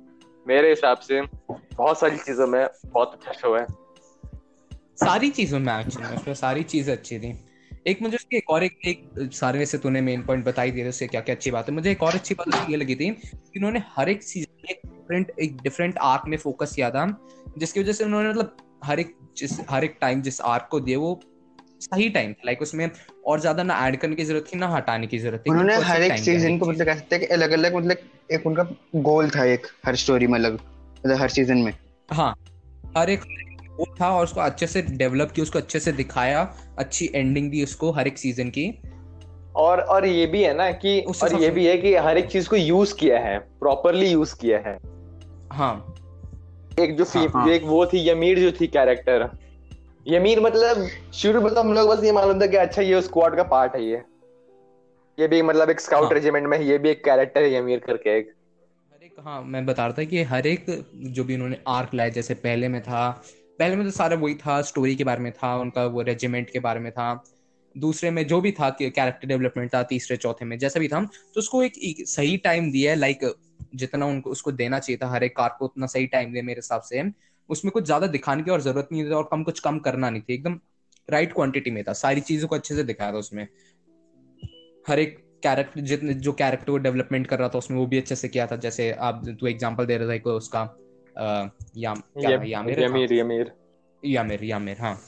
मेरे 0.46 0.70
हिसाब 0.70 0.98
से 0.98 1.20
बहुत 1.50 2.00
सारी 2.00 2.16
चीज़ों 2.16 2.46
में 2.46 2.66
बहुत 2.86 3.12
अच्छा 3.14 3.32
शो 3.32 3.54
है। 3.56 3.66
सारी 4.96 5.30
चीज़ों 5.30 5.58
में 5.58 5.72
एक्चुअली 5.80 6.14
उसमें 6.14 6.34
सारी 6.34 6.62
चीज़ें 6.62 6.92
अच्छी 6.96 7.18
थी। 7.18 7.34
एक 7.86 8.02
मुझे 8.02 8.16
उसकी 8.16 8.36
एक 8.36 8.50
और 8.50 8.64
एक, 8.64 8.78
एक 8.86 9.32
सारे 9.32 9.66
से 9.66 9.78
तूने 9.78 10.00
मेन 10.00 10.22
पॉइंट 10.22 10.44
बताई 10.44 10.70
दिए 10.70 10.88
उससे 10.88 11.06
क्या 11.06 11.20
क्या 11.20 11.34
अच्छी 11.34 11.50
बात 11.50 11.68
है। 11.68 11.74
मुझे 11.74 11.90
एक 11.90 12.02
और 12.02 12.14
अच्छी 12.14 12.34
बात 12.34 12.70
ये 12.70 12.76
लगी 12.76 12.94
थी 12.94 13.10
कि 13.10 13.58
उन्होंने 13.58 13.82
हर 13.88 14.08
एक 14.08 14.22
सीज़न 14.22 14.68
एक 14.70 14.80
डिफरेंट 14.86 15.32
एक 15.40 15.56
डिफरेंट 15.62 15.98
आर्क 15.98 16.22
में 16.28 16.36
फोकस 16.38 16.74
किया 16.74 16.90
था 16.90 17.06
जिसकी 17.58 17.80
वजह 17.80 17.92
से 17.92 18.04
उन्होंने 18.04 18.28
मतलब 18.28 18.56
हर 18.84 19.00
एक 19.00 19.16
जिस 19.36 19.58
हर 19.70 19.84
एक 19.84 19.98
टाइम 20.00 20.22
जिस 20.22 20.40
आर्क 20.40 20.68
को 20.70 20.80
दिए 20.80 20.96
वो 20.96 21.20
सही 21.82 22.08
टाइम 22.10 22.34
लाइक 22.46 22.62
उसमें 22.62 22.88
और 23.26 23.40
ज़्यादा 23.40 23.62
ना 23.62 23.78
ऐड 23.86 23.96
करने 23.96 24.16
की 24.16 24.24
ज़रूरत 24.24 24.46
थी 24.52 24.58
ना 24.58 24.68
हटाने 24.68 25.06
की 25.06 25.18
ज़रूरत 25.18 25.42
थी। 25.46 25.50
उन्होंने 25.50 25.76
हर 25.84 26.02
एक 26.02 26.16
सीज़न 26.18 26.58
को 26.58 26.66
मतलब 26.66 26.86
कह 26.86 26.94
सकते 26.94 27.16
हैं 27.16 27.26
कि 27.26 27.32
अलग 27.34 27.50
अलग 27.52 27.76
मतलब 27.76 27.96
एक 28.32 28.46
उनका 28.46 28.62
गोल 29.02 29.30
था 29.30 29.44
एक 29.44 29.66
हर 29.86 29.96
स्टोरी 29.96 30.26
में 30.26 30.38
अलग 30.38 30.54
मतलब 30.54 31.16
हर 31.16 31.28
सीज़न 31.28 31.58
में। 31.58 31.72
हाँ 32.08 32.34
हर 32.96 33.10
एक 33.10 33.24
वो 33.78 33.86
था 34.00 34.10
और 34.10 34.24
उसको 34.24 34.40
अच्छे 34.40 34.66
से 34.66 34.82
डेवलप 34.82 35.30
किया 35.30 35.42
उसको 35.42 35.58
अच्छे 35.58 35.80
से 35.80 35.92
दिखाया 35.92 36.42
अच्छी 36.78 37.10
एंडिंग 37.14 37.50
दी 37.50 37.62
उसको 37.64 37.90
हर 37.90 38.06
एक 38.06 38.18
सीज़न 38.18 38.50
की। 38.50 38.72
और 39.56 39.80
और 39.80 40.06
ये 40.06 40.26
भी 40.26 40.42
है 40.42 40.54
ना 40.56 40.70
कि 40.72 41.00
उस 41.08 41.22
और 41.24 41.34
ये 41.34 41.50
भी 41.50 41.66
है 41.66 41.76
कि 41.78 41.94
हर 41.96 42.18
एक 42.18 42.26
चीज़ 42.26 42.48
को 42.48 42.56
यूज़ 42.56 42.94
किया 42.94 43.18
है 43.18 43.38
प्रॉपरली 43.38 44.10
यूज़ 44.10 44.34
किया 44.34 44.58
है। 44.58 44.76
हाँ। 45.52 45.74
एक 46.78 46.96
जो 46.96 47.04
फ़ी, 47.04 47.24
हाँ। 47.26 47.48
एक 47.48 47.62
वो 47.64 47.84
थी 47.86 48.08
यमीर 48.08 48.38
जो 48.40 48.52
थी 48.52 48.66
कैरेक्टर 48.66 49.28
यमीर 50.06 50.40
मतलब 50.40 50.86
शुरू 51.14 51.40
में 51.40 51.54
तो 51.54 51.60
हम 51.60 51.72
लोग 51.72 51.88
बस 51.88 52.04
ये 52.04 52.12
मालूम 52.12 52.40
था 52.40 52.46
कि 52.46 52.56
अच्छा 52.56 52.82
ये 52.82 53.00
स्क्वाड 53.02 53.36
का 53.36 53.42
पार्ट 53.42 53.74
है 53.74 53.84
ये। 53.84 54.02
ये 55.18 55.28
भी 55.28 55.42
मतलब 55.42 55.70
एक 55.70 55.80
स्काउट 55.80 56.04
हाँ। 56.04 56.12
रेजिमेंट 56.14 56.46
में 56.46 56.58
ये 56.58 56.78
भी 56.78 56.90
एक 56.90 57.04
कैरेक्टर 57.04 57.42
है 57.42 57.52
यमीर 57.54 57.78
करके 57.78 58.16
एक। 58.18 58.32
हर 58.92 59.04
एक 59.04 59.16
हाँ 59.20 59.42
मैं 59.42 59.64
बता 59.66 59.86
रहा 59.86 59.94
था 59.98 60.04
कि 60.04 60.22
हर 60.22 60.46
एक 60.46 60.66
जो 60.94 61.24
भी 61.24 61.34
उन्होंने 61.34 61.58
आर्क 61.68 61.94
लाया 61.94 62.10
जैसे 62.10 62.34
पहले 62.34 62.68
में 62.68 62.80
था 62.82 63.10
पहले 63.58 63.76
में 63.76 63.84
तो 63.84 63.90
सारा 63.90 64.16
वही 64.16 64.34
था 64.34 64.60
स्टोरी 64.62 64.94
के 64.96 65.04
बारे 65.04 65.20
में 65.20 65.32
था 65.32 65.56
उनका 65.56 65.84
वो 65.86 66.02
रेजिमेंट 66.02 66.50
के 66.50 66.58
बारे 66.58 66.80
में 66.80 66.90
था। 66.92 67.12
दूसरे 67.76 68.10
में 68.10 68.26
जो 68.26 68.40
भी 68.40 68.52
था 68.52 68.70
कैरेक्टर 68.70 69.28
डेवलपमेंट 69.28 69.74
था 69.74 69.82
तीसरे 69.82 70.16
चौथे 70.16 70.44
में 70.44 70.58
जैसा 70.58 70.80
भी 70.80 70.88
था 70.88 71.02
तो 71.04 71.38
उसको 71.38 71.62
एक, 71.62 71.78
एक 71.78 72.08
सही 72.08 72.36
टाइम 72.36 72.70
दिया 72.72 72.90
है 72.92 72.98
लाइक 72.98 73.34
जितना 73.74 74.06
उनको 74.06 74.30
उसको 74.30 74.52
देना 74.52 74.78
चाहिए 74.78 74.98
था 75.02 75.10
हर 75.10 75.24
एक 75.24 75.36
कार 75.36 75.56
को 75.58 75.64
उतना 75.64 75.86
सही 75.86 76.06
टाइम 76.06 76.32
दिया 76.32 76.42
मेरे 76.42 76.58
हिसाब 76.58 76.82
से। 76.82 77.02
उसमें 77.48 77.70
कुछ 77.70 77.84
ज़्यादा 77.84 78.06
दिखाने 78.06 78.42
की 78.42 78.50
और 78.50 78.60
ज़रूरत 78.60 78.88
नहीं 78.92 79.04
थी 79.04 79.10
और 79.10 79.28
कम 79.30 79.42
कुछ 79.42 79.60
कम 79.60 79.78
करना 79.78 80.10
नहीं 80.10 80.22
थी। 80.22 80.34
एकदम 80.34 80.60
राइट 81.10 81.32
क्वांटिटी 81.32 81.70
में 81.70 81.84
था। 81.84 81.92
सारी 81.92 82.20
चीज़ों 82.20 82.48
को 82.48 82.54
अच्छे 82.56 82.74
से 82.74 82.84
दिखाया 82.84 83.12
था 83.12 83.16
उसमें। 83.16 83.48
हर 84.88 84.98
एक 84.98 85.18
कैरेक्टर 85.42 85.80
जितने 85.80 86.14
जो 86.14 86.32
कैरेक्टर 86.32 86.70
को 86.70 86.78
डेवलपमेंट 86.78 87.26
कर 87.26 87.38
रहा 87.38 87.48
था 87.48 87.58
उसमें 87.58 87.78
वो 87.78 87.86
भी 87.86 87.98
अच्छे 87.98 88.16
से 88.16 88.28
किया 88.28 88.46
था। 88.46 88.56
जैसे 88.56 88.92
आप 88.92 89.22
तू 89.40 89.46
एग्जांपल 89.46 89.86
दे 89.86 89.96
रहा 89.96 90.08
था 90.08 90.14
एक 90.14 90.26
उसका 90.26 90.76
याम 91.76 92.00
क्या 92.00 92.30
यम- 92.30 92.46
यामिर 92.46 92.80
था? 92.80 92.84
यमीर 92.84 93.12
यमीर। 93.12 93.52
यामिर 94.04 94.44
यामिर 94.44 94.76
हाँ। 94.78 95.00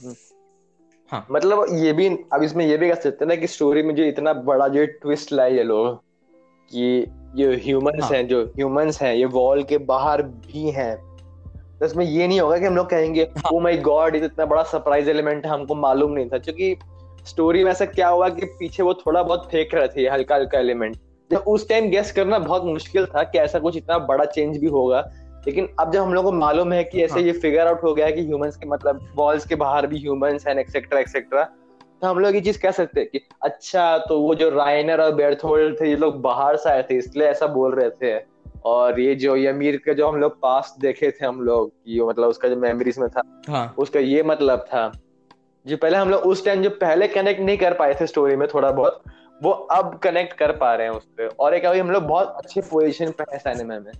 हाँ। 1.10 1.26
मतलब 1.30 1.66
ये 1.72 1.92
भी 1.92 2.08
अब 2.08 2.42
इसमें 2.42 2.66
ये 2.66 2.76
भी 2.76 2.88
कह 2.88 2.94
सकते 2.94 3.24
हैं 3.24 3.26
ना 3.26 3.34
कि 3.34 3.46
स्टोरी 3.46 3.82
में 3.82 3.94
जो 3.94 4.04
इतना 4.04 4.32
बड़ा 4.32 4.68
जो 4.68 4.86
ट्विस्ट 4.86 5.32
लाए 5.32 5.56
ये 5.56 5.62
लोग 5.62 5.96
कि 6.72 7.06
जो 7.08 7.50
ह्यूमंस 7.50 8.02
हाँ। 8.02 8.10
हैं 8.10 8.28
जो 8.28 8.44
ह्यूमंस 8.46 9.02
हैं 9.02 9.14
ये 9.14 9.24
वॉल 9.24 9.62
के 9.62 9.78
बाहर 9.78 10.22
भी 10.22 10.70
हैं। 10.70 11.13
तो 11.80 11.86
इसमें 11.86 12.04
ये 12.04 12.26
नहीं 12.28 12.40
होगा 12.40 12.58
कि 12.58 12.64
हम 12.64 12.76
लोग 12.76 12.90
कहेंगे। 12.90 13.28
ओ 13.52 13.60
माय 13.60 13.76
गॉड 13.76 14.18
तो 14.18 14.24
इतना 14.24 14.44
बड़ा 14.46 14.62
सरप्राइज़ 14.62 15.10
एलिमेंट 15.10 15.46
है 15.46 15.52
हमको 15.52 15.74
मालूम 15.74 16.12
नहीं 16.12 16.28
था 16.28 16.38
क्योंकि 16.38 16.76
स्टोरी 17.26 17.64
में 17.64 17.70
ऐसा 17.70 17.84
क्या 17.84 18.08
हुआ 18.08 18.28
कि 18.28 18.46
पीछे 18.58 18.82
वो 18.82 18.94
थोड़ा 18.94 19.22
बहुत 19.22 19.48
फेंक 19.50 19.74
रहे 19.74 19.88
थे 19.88 20.08
हल्का 20.08 20.34
हल्का 20.34 20.58
एलिमेंट 20.58 20.96
जब 21.30 21.44
उस 21.46 21.68
टाइम 21.68 21.88
गेस 21.90 22.12
करना 22.12 22.38
बहुत 22.38 22.64
मुश्किल 22.64 23.06
था 23.06 23.22
कि 23.22 23.38
ऐसा 23.38 23.58
कुछ 23.58 23.76
इतना 23.76 23.98
बड़ा 23.98 24.24
चेंज 24.24 24.56
भी 24.58 24.66
होगा 24.66 25.00
लेकिन 25.46 25.68
अब 25.80 25.92
जब 25.92 26.00
हम 26.00 26.14
लोग 26.14 26.24
को 26.24 26.32
मालूम 26.32 26.72
है 26.72 26.82
कि 26.84 27.02
ऐसे 27.02 27.14
हाँ। 27.14 27.22
ये 27.22 27.32
फिगर 27.32 27.66
आउट 27.66 27.82
हो 27.82 27.94
गया 27.94 28.06
है 28.06 28.12
कि 28.12 28.22
ह्यूमंस 28.26 28.56
के 28.56 28.68
मतलब 28.68 29.08
वॉल्स 29.16 29.46
के 29.46 29.54
बाहर 29.54 29.86
भी 29.86 29.98
ह्यूमंस 29.98 30.46
हैं 30.46 30.56
एक्सेट्रा 30.56 31.00
एक्सेट्रा 31.00 31.44
तो 32.02 32.06
हम 32.06 32.18
लोग 32.18 32.34
ये 32.34 32.40
चीज़ 32.40 32.58
कह 32.60 32.70
सकते 32.70 33.00
हैं 33.00 33.08
कि 33.08 33.20
अच्छा 33.42 33.98
तो 33.98 34.20
वो 34.20 34.34
जो 34.34 34.48
राइनर 34.50 35.00
और 35.00 35.14
बेर्थोल्ड 35.14 35.80
थे 35.80 35.88
ये 35.88 35.96
लोग 35.96 36.20
बाहर 36.20 36.56
से 36.56 36.70
आए 36.70 36.82
थे 36.82 36.96
इसलिए 36.98 37.26
ऐसा 37.26 37.46
बोल 37.46 37.74
रहे 37.74 37.90
थे 37.90 38.18
और 38.64 39.00
ये 39.00 39.14
जो 39.14 39.36
यमीर 39.36 39.76
के 39.76 39.94
जो 39.94 40.08
हम 40.08 40.16
लोग 40.16 40.40
पास 40.40 40.76
देखे 40.80 41.10
थे 41.10 41.26
हम 41.26 41.40
लोग 41.40 41.70
कि 41.70 42.00
वो 42.00 42.08
मतलब 42.08 42.28
उसका 42.28 42.48
जो 42.48 42.56
मेमोरीज 42.56 42.98
में 42.98 43.08
था 43.08 43.22
हाँ। 43.48 43.74
उसका 43.78 44.00
ये 44.00 44.22
मतलब 44.22 44.58
था। 44.58 44.92
जो 45.66 45.76
पहले 45.76 45.96
हम 45.96 46.10
लोग 46.10 46.20
उस 46.20 46.44
टाइम 46.44 46.62
जो 46.62 46.70
पहले 46.70 47.08
कनेक्ट 47.08 47.40
नहीं 47.40 47.58
कर 47.58 47.74
पाए 47.74 47.94
थे 47.94 48.06
स्टोरी 48.06 48.36
में 48.36 48.48
थोड़ा 48.54 48.70
बहुत 48.70 49.02
वो 49.42 49.50
अब 49.50 49.98
कनेक्ट 49.98 50.32
कर 50.32 50.52
पा 50.52 50.74
रहे 50.74 50.86
हैं 50.86 50.94
उस 50.94 51.04
पर 51.04 51.28
और 51.40 51.54
एक 51.54 51.64
अभी 51.64 51.78
हम 51.78 51.90
लोग 51.90 52.02
बहुत 52.02 52.34
अच्छे 52.36 52.60
पोजिशन 52.60 53.10
पे 53.10 53.24
हैं 53.32 53.38
सिनेमा 53.38 53.78
में। 53.78 53.92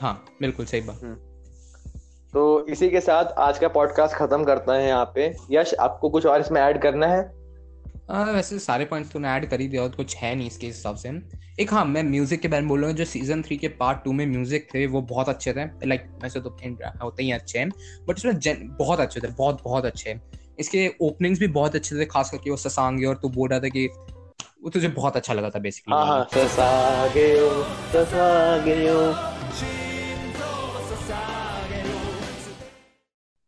हाँ 0.00 0.24
बिल्कुल 0.40 0.66
सही 0.66 0.80
बात। 0.80 1.00
तो 2.32 2.66
इसी 2.66 2.90
के 2.90 3.00
साथ 3.00 3.24
आज 3.24 3.58
का 3.58 3.68
पॉडकास्ट 3.68 4.16
खत्म 4.16 4.44
करता 4.44 4.74
है 4.74 4.86
यहाँ 4.88 5.12
पे। 5.14 5.36
यश 5.50 5.74
आपको 5.74 6.08
कुछ 6.10 6.26
और 6.26 6.40
इसमें 6.40 6.60
ऐड 6.60 6.82
करना 6.82 7.06
है? 7.06 7.43
आ, 8.10 8.22
वैसे 8.22 8.58
सारे 8.58 8.84
पॉइंट्स 8.84 9.12
तूने 9.12 9.28
ऐड 9.28 9.48
कर 9.50 9.60
ही 9.60 9.68
दिया 9.68 9.82
और 9.82 9.88
कुछ 9.88 10.16
है 10.16 10.34
नहीं 10.34 10.46
इसके 10.46 10.66
हिसाब 10.66 10.96
से। 10.96 11.10
एक 11.60 11.72
हाँ 11.72 11.84
मैं 11.84 12.02
म्यूज़िक 12.02 12.40
के 12.40 12.48
बारे 12.48 12.60
में 12.62 12.68
बोल 12.68 12.80
रहा 12.80 12.88
हूँ 12.90 12.96
जो 12.96 13.04
सीज़न 13.04 13.42
थ्री 13.42 13.56
के 13.56 13.68
पार्ट 13.68 14.04
टू 14.04 14.12
में 14.12 14.26
म्यूज़िक 14.26 14.68
थे 14.74 14.86
वो 14.86 15.02
बहुत 15.02 15.28
अच्छे 15.28 15.52
थे। 15.52 15.86
लाइक 15.86 16.06
वैसे 16.22 16.40
तो 16.40 16.56
होते 17.02 17.22
ही 17.22 17.30
अच्छे 17.30 17.58
हैं 17.58 17.68
बट 18.08 18.16
उसमें 18.16 18.76
बहुत 18.76 19.00
अच्छे 19.00 19.20
थे 19.20 19.26
बहुत 19.28 19.62
बहुत 19.64 19.84
अच्छे 19.84 20.20
इसके 20.58 20.90
ओपनिंग्स 21.02 21.40
भी 21.40 21.46
बहुत 21.46 21.74
अच्छे 21.74 21.96
थे 21.96 22.04
खास 22.04 22.30
करके 22.30 22.50
वो 22.50 22.56
ससांगे 22.56 23.06
और 23.06 23.16
तू 23.16 23.28
बोल 23.28 23.48
रहा 23.48 23.60
था 23.60 23.68
कि 23.68 23.86
वो 24.64 24.70
तुझे 24.70 24.88
बहुत 24.88 25.16
अच्छा 25.16 25.34
लगा 25.34 25.50
था 25.50 25.58
बेसिकली 25.58 25.94
हाँ 25.94 26.06
हाँ 26.06 26.24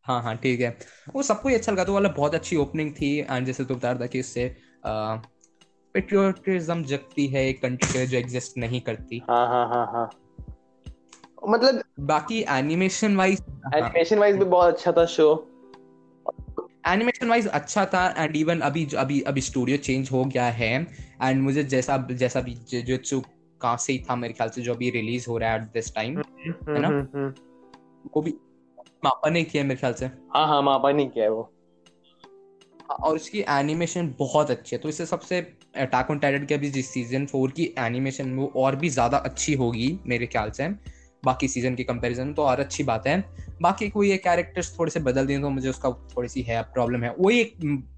हाँ 0.07 0.21
हाँ 0.23 0.35
ठीक 0.37 0.59
है। 0.59 0.77
वो 1.13 1.23
सबको 1.23 1.49
ही 1.49 1.55
अच्छा 1.55 1.71
लगा। 1.71 1.83
तो 1.83 1.93
वाला 1.93 2.09
बहुत 2.09 2.35
अच्छी 2.35 2.55
ओपनिंग 2.55 2.91
थी 2.91 3.17
एंड 3.19 3.45
जैसे 3.45 3.65
तू 3.65 3.75
बता 3.75 3.91
रहा 3.91 4.01
था 4.01 4.07
कि 4.07 4.19
इससे 4.19 4.45
पेट्रियोटिज्म 4.85 6.83
जगती 6.83 7.27
है 7.27 7.47
एक 7.47 7.61
कंट्री 7.61 7.93
के 7.93 8.05
जो 8.05 8.17
एग्जिस्ट 8.17 8.57
नहीं 8.57 8.81
करती। 8.81 9.21
हाँ 9.29 9.47
हाँ 9.47 9.67
हाँ 9.69 9.85
हाँ। 9.93 10.09
मतलब 11.49 11.81
बाकी 12.07 12.43
एनिमेशन 12.49 13.15
वाइज 13.15 13.41
एनिमेशन 13.75 14.19
वाइज 14.19 14.37
भी 14.37 14.45
बहुत 14.45 14.73
अच्छा 14.73 14.91
था 14.91 15.05
शो 15.05 15.27
एनिमेशन 16.87 17.29
वाइज 17.29 17.47
अच्छा 17.47 17.85
था 17.85 18.07
एंड 18.17 18.35
इवन 18.35 18.59
अभी 18.59 18.87
अभी 18.97 19.19
अभी 19.21 19.41
स्टूडियो 19.41 19.77
चेंज 19.77 20.11
हो 20.11 20.23
गया 20.25 20.45
है 20.59 20.71
एंड 21.23 21.41
मुझे 21.41 21.63
जैसा 21.63 21.97
जैसा 22.11 22.41
भी 22.41 22.53
जो 22.73 22.97
जो 22.97 23.21
कहाँ 23.61 23.77
से 23.77 23.93
ही 23.93 23.99
था 23.99 24.15
मेरे 24.15 24.33
ख्याल 24.33 24.49
से 24.49 24.61
जो 24.61 24.73
अभी 24.73 24.89
रिलीज़ 24.89 25.29
हो 25.29 25.37
रहा 25.37 25.51
है 25.51 25.61
एट 25.61 25.71
दिस 25.73 25.93
टाइम 25.95 26.17
है 26.17 26.79
ना? 26.79 26.87
हम्म, 26.87 27.07
हम्म। 27.15 27.33
वो 28.15 28.21
भी 28.21 28.33
मापा 29.07 29.29
नहीं 29.29 29.45
किया 29.45 29.63
मेरे 29.63 29.79
ख्याल 29.79 29.93
से। 29.93 30.05
हाँ 30.33 30.47
हाँ 30.47 30.61
मापा 30.63 30.91
नहीं 30.91 31.09
किया 31.09 31.25
है 31.25 31.31
वो। 31.31 31.49
और 33.01 33.15
उसकी 33.15 33.43
एनिमेशन 33.49 34.13
बहुत 34.19 34.51
अच्छी 34.51 34.75
है 34.75 34.81
तो 34.81 34.89
इससे 34.89 35.05
सबसे 35.05 35.39
अटैक 35.77 36.11
ऑन 36.11 36.19
टाइटन 36.19 36.45
की 36.45 36.53
अभी 36.53 36.69
जिस 36.71 36.89
सीज़न 36.89 37.25
फोर 37.25 37.51
की 37.51 37.73
एनिमेशन 37.79 38.35
वो 38.35 38.51
और 38.55 38.75
भी 38.75 38.89
ज़्यादा 38.89 39.17
अच्छी 39.29 39.53
होगी 39.55 39.89
मेरे 40.07 40.25
ख्याल 40.27 40.51
से 40.51 40.67
बाकी 41.23 41.47
सीज़न 41.47 41.75
के 41.75 41.83
कंपैरिजन 41.83 42.33
तो 42.33 42.43
और 42.43 42.59
अच्छी 42.59 42.83
बात 42.83 43.07
है। 43.07 43.17
बाकी 43.61 43.89
कोई 43.89 44.09
ये 44.09 44.17
कैरेक्टर्स 44.17 44.73
थोड़े 44.79 44.91
से 44.91 44.99
बदल 44.99 45.25
दिए 45.25 45.39
तो 45.41 45.49
मुझे 45.49 45.69
उसका 45.69 45.89
थोड़ी 46.15 46.29
सी 46.29 46.41
है 46.41 46.61
प्रॉब्लम 46.73 47.03
है। 47.03 47.13
वही 47.19 47.39
एक 47.41 47.55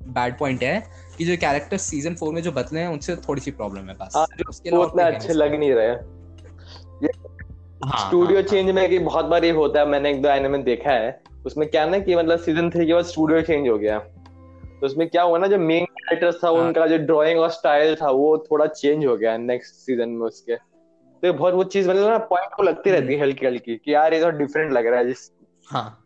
बैड 0.09 0.37
पॉइंट 0.39 0.63
है 0.63 0.79
कि 1.17 1.25
जो 1.25 1.35
कैरेक्टर्स 1.37 1.81
सीज़न 1.81 2.15
फोर 2.15 2.33
में 2.33 2.41
जो 2.41 2.51
बदले 2.51 2.79
हैं 2.79 2.87
उनसे 2.87 3.15
थोड़ी 3.27 3.41
सी 3.41 3.51
प्रॉब्लम 3.51 3.89
है 3.89 3.95
बस। 3.95 4.13
हाँ, 4.15 4.25
जो 4.37 4.49
उसके 4.49 4.75
उतना 4.77 5.07
अच्छे 5.07 5.33
लग 5.33 5.59
नहीं 5.59 5.71
रहे। 5.71 5.87
हाँ, 5.87 7.38
स्टूडियो 7.85 8.37
हाँ, 8.37 8.43
चेंज 8.43 8.69
में 8.71 8.89
कि 8.89 8.99
बहुत 8.99 9.25
बार 9.25 9.45
ये 9.45 9.51
होता 9.51 9.79
है 9.79 9.85
मैंने 9.85 10.09
एक 10.11 10.21
दो 10.21 10.29
एनिमे 10.29 10.57
देखा 10.57 10.91
है। 10.91 11.21
उसमें 11.45 11.67
क्या 11.69 11.85
ना 11.85 11.99
कि 11.99 12.15
मतलब 12.15 12.39
सीज़न 12.39 12.69
थ्री 12.69 12.87
के 12.87 12.93
बाद 12.93 13.05
स्टूडियो 13.05 13.41
चेंज 13.41 13.69
हो 13.69 13.77
गया। 13.77 13.99
तो 13.99 14.85
उसमें 14.85 15.09
क्या 15.09 15.23
हुआ 15.23 15.37
ना 15.37 15.47
जो 15.47 15.57
मेन 15.57 15.85
कैरेक्टर्स 15.85 16.43
था 16.43 16.47
हाँ। 16.47 16.55
उनका 16.55 16.87
जो 16.87 16.97
ड्राइंग 16.97 17.39
और 17.39 17.49
स्टाइल 17.49 17.95
था 17.95 18.09
वो 18.09 18.37
थोड़ा 18.51 18.65
चेंज 18.65 19.05
हो 19.05 19.17
गया 19.17 19.37
नेक्स्ट 19.37 19.73
सीज़न 19.75 20.09
में 20.09 20.27
उसके। 20.27 20.55
तो 20.55 21.33
बहुत 21.33 21.53
वो 21.53 21.63
चीज़ 21.63 21.89
मतलब 21.89 22.09
ना 22.09 22.17
पॉइंट 22.17 22.53
को 22.55 22.63
लगती 22.63 22.91
रहती 22.91 23.13
है 23.13 23.19
हल्की 23.21 23.45
हल्की 23.45 23.75
कि 23.75 23.93
यार 23.93 24.13
ये 24.13 24.21
तो 24.21 24.29
डिफरेंट 24.29 24.71
लग 24.71 24.87
रहा 24.87 24.99
है 24.99 25.05
जिस 25.07 25.31
हाँ। 25.67 26.05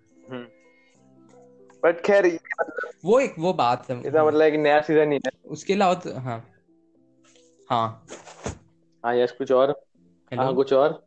बट 1.84 2.02
खैर 2.02 2.40
वो 3.06 3.20
एक 3.20 3.36
वो 3.40 3.54
बात 3.54 3.90
है। 3.90 4.00
इसका 4.02 4.26
मतलब 4.26 4.42
एक 4.42 4.54
नया 4.54 4.82
सीज़न 4.82 5.12
ही 5.12 5.20
है। 5.26 5.32
उसके 5.46 5.74
अलावा 5.74 5.94
तो 5.94 6.20
हाँ। 6.20 6.44
हाँ। 7.70 8.06
हाँ 9.06 9.16
यस 9.16 9.32
कुछ 9.32 9.52
और? 9.52 9.82
हाँ 10.32 10.54
कुछ 10.56 10.74
और? 10.74 11.03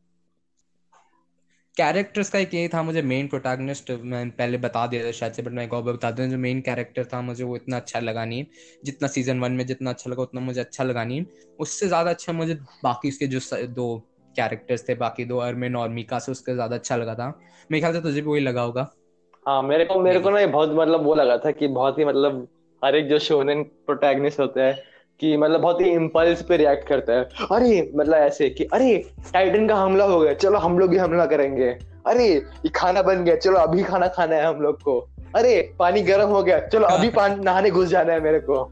कैरेक्टर्स 1.76 2.30
का 2.30 2.38
एक 2.38 2.54
ये 2.54 2.68
था 2.74 2.82
मुझे 2.82 3.00
मेन 3.02 3.26
प्रोटैगनिस्ट 3.28 3.90
मैं 4.04 4.28
पहले 4.30 4.58
बता 4.58 4.86
दिया 4.86 5.04
था 5.04 5.10
शायद 5.10 5.32
से 5.32 5.42
बट 5.42 5.52
मैं 5.52 5.64
एक 5.64 5.72
और 5.72 5.82
बता 5.82 6.10
दूँ 6.10 6.26
जो 6.26 6.38
मेन 6.38 6.60
कैरेक्टर 6.60 7.04
था 7.04 7.20
मुझे 7.20 7.44
वो 7.44 7.56
इतना 7.56 7.76
अच्छा 7.76 8.00
लगा 8.00 8.24
नहीं। 8.24 8.44
जितना 8.84 9.08
सीज़न 9.08 9.40
वन 9.40 9.52
में 9.52 9.66
जितना 9.66 9.90
अच्छा 9.90 10.10
लगा 10.10 10.22
उतना 10.22 10.40
मुझे 10.40 10.60
अच्छा 10.60 10.84
लगा 10.84 11.04
नहीं। 11.04 11.24
उससे 11.58 11.86
ज़्यादा 11.86 12.10
अच्छा 12.10 12.32
मुझे 12.32 12.54
बाकी 12.84 13.08
उसके 13.08 13.26
जो 13.26 13.40
दो 13.66 13.96
कैरेक्टर्स 14.36 14.88
थे 14.88 14.94
बाकी 14.94 15.24
दो 15.24 15.38
अरमिन 15.38 15.76
और 15.76 15.88
मीका 15.88 16.18
से 16.18 16.32
उसके 16.32 16.54
ज़्यादा 16.54 16.76
अच्छा 16.76 16.96
लगा 16.96 17.14
था। 17.14 17.28
मेरे 17.70 17.80
ख्याल 17.80 17.92
से 17.92 18.00
तुझे 18.00 18.20
भी 18.20 18.28
वही 18.28 18.40
लगा 18.40 18.62
होगा। 18.62 18.86
हाँ 19.46 19.62
मेरे 19.62 19.84
को 19.84 20.00
मेरे 20.00 20.20
को 20.20 20.30
ना 20.30 20.40
ये 20.40 20.46
बहुत 20.46 20.70
मतलब 20.70 21.02
वो 21.02 21.14
लगा 21.14 21.36
था 21.38 21.50
कि 21.50 21.68
बहुत 21.68 21.98
ही 21.98 22.04
मतलब 22.04 22.46
हर 22.84 22.96
एक 22.96 23.08
जो 23.08 23.18
शोनेन 23.18 23.62
प्रोटैगनिस्ट 23.62 24.40
होता 24.40 24.64
है 24.64 24.95
कि 25.20 25.36
मतलब 25.36 25.60
बहुत 25.60 25.80
ही 25.80 25.90
इम्पल्स 25.90 26.42
पे 26.42 26.56
रिएक्ट 26.56 26.86
करता 26.88 27.12
है। 27.12 27.22
अरे 27.52 27.92
मतलब 27.96 28.14
ऐसे 28.14 28.48
कि 28.50 28.64
अरे 28.64 28.96
टाइटन 29.32 29.68
का 29.68 29.74
हमला 29.74 30.04
हो 30.04 30.20
गया 30.20 30.34
चलो 30.34 30.58
हम 30.58 30.78
लोग 30.78 30.90
भी 30.90 30.96
हमला 30.96 31.26
करेंगे। 31.26 31.68
अरे 32.06 32.26
ये 32.28 32.68
खाना 32.68 33.02
बन 33.02 33.24
गया 33.24 33.36
चलो 33.36 33.58
अभी 33.58 33.82
खाना 33.82 34.08
खाना 34.08 34.36
है 34.36 34.46
हम 34.46 34.60
लोग 34.60 34.82
को। 34.82 34.98
अरे 35.36 35.74
पानी 35.78 36.02
गर्म 36.02 36.28
हो 36.28 36.42
गया 36.42 36.58
चलो 36.66 36.86
अभी 36.86 37.08
पानी 37.10 37.44
नहाने 37.44 37.70
घुस 37.70 37.88
जाना 37.88 38.12
है 38.12 38.20
मेरे 38.20 38.40
को। 38.40 38.62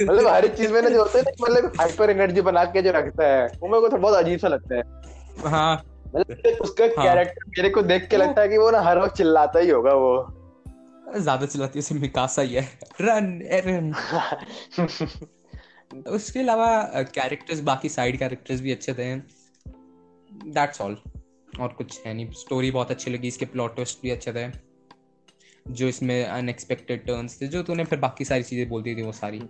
मतलब 0.00 0.26
हर 0.26 0.46
चीज़ 0.48 0.72
में 0.72 0.80
ना 0.82 0.88
जो 0.88 1.02
होता 1.02 1.18
है 1.18 1.24
मतलब 1.40 1.72
हाइपर 1.80 2.10
एनर्जी 2.10 2.40
बना 2.40 2.64
के 2.64 2.82
जो 2.82 2.90
रखता 2.90 3.26
है 3.26 3.46
वो 3.62 3.68
मेरे 3.68 3.80
को 3.80 3.88
तो 3.88 3.96
बहुत 3.96 4.14
अजीब 4.14 4.38
सा 4.38 4.48
लगता 4.48 4.76
है। 4.76 4.82
हाँ। 5.50 5.82
मतलब 6.16 6.58
उसका 6.60 6.84
हाँ। 6.84 7.06
कैरेक्टर 7.06 7.44
मेरे 7.48 7.68
को 7.68 7.82
देख 7.82 8.08
के 8.08 8.16
लगता 8.16 8.42
है 8.42 8.48
कि 8.48 8.58
वो 8.58 8.70
ना 8.70 8.80
हर 8.80 8.98
वक्त 8.98 9.16
चिल्लाता 9.16 9.58
ही 9.58 9.70
होगा 9.70 9.92
वो। 9.94 10.16
ज़्यादा 11.16 11.46
चिल्लाती 11.46 11.78
है 11.78 11.80
उसे 11.80 11.94
मिकासा 11.94 12.42
ही 12.42 12.54
है। 12.54 12.68
रन 13.00 13.40
एरन 13.50 13.92
उसके 15.90 16.40
अलावा 16.40 16.68
कैरेक्टर्स 17.14 17.60
बाकी 17.60 17.88
साइड 17.88 18.18
कैरेक्टर्स 18.18 18.60
भी 18.60 18.72
अच्छे 18.72 18.94
थे। 18.94 19.14
दैट्स 20.50 20.80
ऑल 20.80 20.96
और 21.60 21.68
कुछ 21.68 22.00
है 22.06 22.14
नहीं। 22.14 22.30
स्टोरी 22.32 22.70
बहुत 22.70 22.90
अच्छी 22.90 23.10
लगी 23.10 23.28
इसके 23.28 23.46
प्लॉट 23.46 23.74
ट्विस्ट 23.74 23.98
भी 24.02 24.10
अच्छे 24.10 24.32
थे। 24.32 24.48
जो 25.66 25.88
इसमें 25.88 26.24
अनएक्सपेक्टेड 26.24 27.04
टर्न्स 27.06 27.40
थे 27.40 27.46
जो 27.46 27.62
तूने 27.62 27.84
फिर 27.84 27.98
बाकी 27.98 28.24
सारी 28.24 28.42
चीज़ें 28.42 28.68
बोल 28.68 28.82
दी 28.82 28.94
थी 28.96 29.02
वो 29.02 29.12
सारी। 29.12 29.40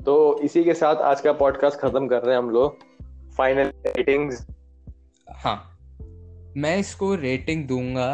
तो 0.00 0.40
इसी 0.42 0.64
के 0.64 0.74
साथ 0.74 1.02
आज 1.04 1.20
का 1.20 1.32
पॉडकास्ट 1.32 1.78
खत्म 1.78 2.08
कर 2.08 2.22
रहे 2.22 2.34
हैं 2.34 2.42
हम 2.42 2.50
लोग। 2.50 2.78
फाइनल 3.36 3.72
रेटिंग्स 3.86 4.46
हाँ। 5.36 5.56
मैं 6.56 6.76
इसको 6.78 7.14
रेटिंग 7.14 7.66
दूँगा 7.68 8.10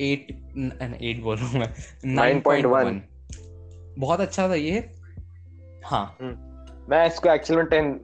एट 0.00 0.30
एट 1.02 1.22
बोल 1.22 1.36
रहा 1.36 1.58
मैं 1.58 1.74
नाइन 2.04 2.40
पॉइंट 2.40 2.66
वन 2.66 3.00
बहुत 3.98 4.20
अच्छा 4.20 4.48
था 4.48 4.54
ये। 4.54 4.80
हाँ। 5.84 6.18
मैं 6.90 7.06
इसको 7.06 7.28
एक्चुअल 7.28 7.58
में 7.58 7.66
टेन 7.66 8.00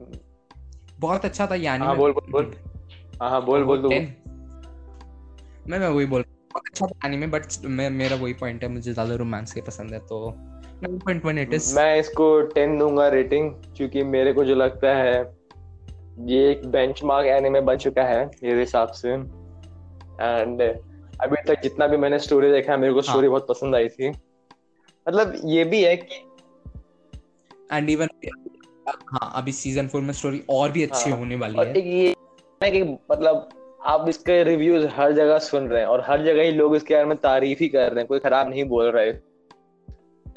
बहुत 1.00 1.24
अच्छा 1.24 1.46
था 1.46 1.54
यानी 1.54 1.84
हाँ, 1.86 1.96
बोल, 1.96 2.12
बोल, 2.12 2.30
बोल। 2.32 2.54
हाँ 3.22 3.30
हाँ 3.30 3.44
बोल 3.44 3.64
बोल 3.64 3.82
10 3.82 4.08
मैं 5.68 5.78
मैं 5.78 5.88
वही 5.88 6.06
बोल 6.06 6.22
बहुत 6.22 6.62
अच्छा 6.66 6.86
था 6.86 7.08
एनीमे 7.08 7.26
बट 7.26 7.46
मैं 7.64 7.90
मेरा 7.90 8.16
वही 8.16 8.32
पॉइंट 8.32 8.62
है 8.62 8.68
मुझे 8.68 8.92
ज़्यादा 8.92 9.14
रोमांस 9.14 9.52
के 9.52 9.60
पसंद 9.60 9.92
है 9.92 9.98
तो 9.98 10.34
9.1 10.84 11.38
इट 11.38 11.54
इज़ 11.54 11.74
मैं 11.76 11.98
इसको 11.98 12.40
टेन 12.40 12.78
दूँगा 12.78 13.08
रेटिंग 13.08 13.50
क्योंकि 13.76 14.02
मेरे 14.02 14.32
को 14.32 14.44
जो 14.44 14.54
लगता 14.54 14.94
है 14.94 15.34
ये 16.18 16.50
एक 16.50 16.66
बेंचमार्क 16.66 17.26
एनिमे 17.26 17.60
बन 17.60 17.76
चुका 17.76 18.02
है 18.02 18.26
मेरे 18.26 18.60
हिसाब 18.60 18.88
से। 18.88 19.08
एंड 19.10 20.62
अभी 21.20 21.36
तक 21.46 21.60
जितना 21.62 21.86
भी 21.86 21.96
मैंने 21.96 22.18
स्टोरी 22.18 22.50
देखा 22.50 22.72
है 22.72 22.78
मेरे 22.78 22.92
को 22.92 23.00
हाँ। 23.00 23.02
स्टोरी 23.02 23.28
बहुत 23.28 23.46
पसंद 23.48 23.74
आई 23.74 23.88
थी। 23.88 24.08
मतलब 25.06 25.40
ये 25.44 25.64
भी 25.64 25.82
है 25.84 25.96
कि 25.96 26.26
एंड 27.72 27.90
इवन 27.90 28.08
हाँ 28.88 29.32
अभी 29.34 29.52
सीज़न 29.52 29.88
फोर 29.88 30.00
में 30.02 30.12
स्टोरी 30.12 30.42
और 30.50 30.70
भी 30.70 30.82
अच्छी 30.82 31.10
हाँ, 31.10 31.18
होने 31.18 31.36
वाली 31.36 31.58
है। 31.58 31.80
ये 31.80 32.14
है 32.62 32.70
कि 32.70 32.82
मतलब 32.82 33.48
आप 33.86 34.08
इसके 34.08 34.42
रिव्यूज़ 34.44 34.86
हर 34.86 35.12
जगह 35.12 35.38
सुन 35.38 35.68
रहे 35.68 35.80
हैं 35.80 35.88
और 35.88 36.04
हर 36.06 36.24
जगह 36.24 36.42
ही 36.42 36.50
लोग 36.50 36.76
इसके 36.76 36.94
बारे 36.94 37.06
में 37.06 37.16
तारीफ़ 37.16 37.58
ही 37.60 37.68
कर 37.68 37.88
रहे 37.90 37.98
हैं 37.98 38.06
कोई 38.06 38.18
खराब 38.18 38.48
नहीं 38.48 38.64
बोल 38.64 38.90
रहे 38.90 39.12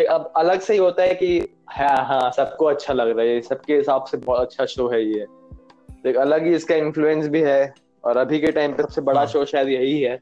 अब 0.05 0.33
अलग 0.37 0.59
से 0.59 0.73
ही 0.73 0.79
होता 0.79 1.03
है 1.03 1.13
कि 1.15 1.47
हाँ 1.69 2.05
हाँ 2.05 2.31
सबको 2.31 2.65
अच्छा 2.65 2.93
लग 2.93 3.17
रहा 3.17 3.25
है 3.25 3.41
सबके 3.41 3.77
हिसाब 3.77 4.03
से 4.05 4.17
बहुत 4.17 4.41
अच्छा 4.41 4.65
शो 4.65 4.87
है 4.87 5.03
ये। 5.03 5.25
तो 6.03 6.09
एक 6.09 6.15
अलग 6.15 6.45
ही 6.45 6.53
इसका 6.55 6.75
इन्फ्लुएंस 6.75 7.27
भी 7.27 7.41
है 7.41 7.73
और 8.03 8.17
अभी 8.17 8.39
के 8.39 8.51
टाइम 8.51 8.73
पे 8.73 8.83
सबसे 8.83 9.01
बड़ा 9.01 9.19
हाँ। 9.19 9.27
शो 9.27 9.45
शायद 9.45 9.67
यही 9.67 10.01
है। 10.01 10.19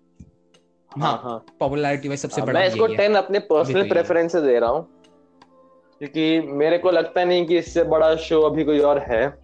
हाँ, 0.91 1.21
हाँ 1.23 1.45
पॉपुलैरिटी 1.59 2.07
वाइज 2.07 2.19
सबसे 2.21 2.41
हाँ, 2.41 2.47
बड़ा 2.47 2.59
मैं 2.59 2.67
इसको 2.67 2.87
है। 2.87 2.95
टेन 2.95 3.15
अपने 3.15 3.39
तो 3.39 3.55
पर्सनल 3.55 3.81
है। 3.81 3.89
प्रेफरेंस 3.89 4.31
से 4.31 4.41
दे 4.41 4.59
रहा 4.59 4.69
हूँ। 4.69 4.87
क्योंकि 5.99 6.41
मेरे 6.41 6.77
को 6.77 6.91
लगता 6.91 7.23
नहीं 7.23 7.45
कि 7.45 7.57
इससे 7.57 7.83
बड़ा 7.83 8.15
शो 8.15 8.41
अभी 8.41 8.63
कोई 8.63 8.79
और 8.79 8.99
है। 8.99 9.39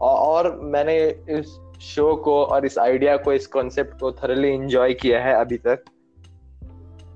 और 0.00 0.60
मैंने 0.60 0.98
इस 1.08 1.60
शो 1.80 2.16
को 2.16 2.44
और 2.44 2.66
इस 2.66 2.78
आइडिया 2.78 3.16
को 3.16 3.32
इस 3.32 3.46
कॉन्सेप्ट 3.46 4.00
को 4.00 4.12
थरली 4.12 4.48
इंजॉय 4.48 4.94
किया 4.94 5.22
है 5.22 5.34
अभी 5.34 5.56
तक। 5.56 5.84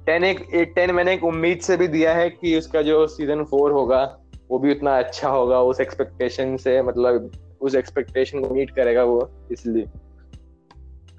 टेन 0.07 0.25
एक 0.25 0.73
टेन 0.75 0.91
मैंने 0.91 1.13
एक 1.13 1.25
उम्मीद 1.25 1.59
से 1.59 1.77
भी 1.77 1.89
दिया 1.89 2.15
है 2.15 2.31
कि 2.31 2.59
उसका 2.59 2.83
जो 2.83 3.07
सीज़न 3.07 3.45
फोर 3.45 3.73
होगा 3.73 4.19
वो 4.51 4.59
भी 4.59 4.71
उतना 4.71 4.99
अच्छा 4.99 5.29
होगा 5.29 5.61
उस 5.61 5.81
एक्सपेक्टेशन 5.81 6.57
से 6.57 6.83
मतलब 6.83 7.31
उस 7.61 7.75
एक्सपेक्टेशन 7.75 8.45
को 8.45 8.55
मीट 8.55 8.71
करेगा 8.71 9.05
वो 9.05 9.31
इसलिए। 9.53 9.87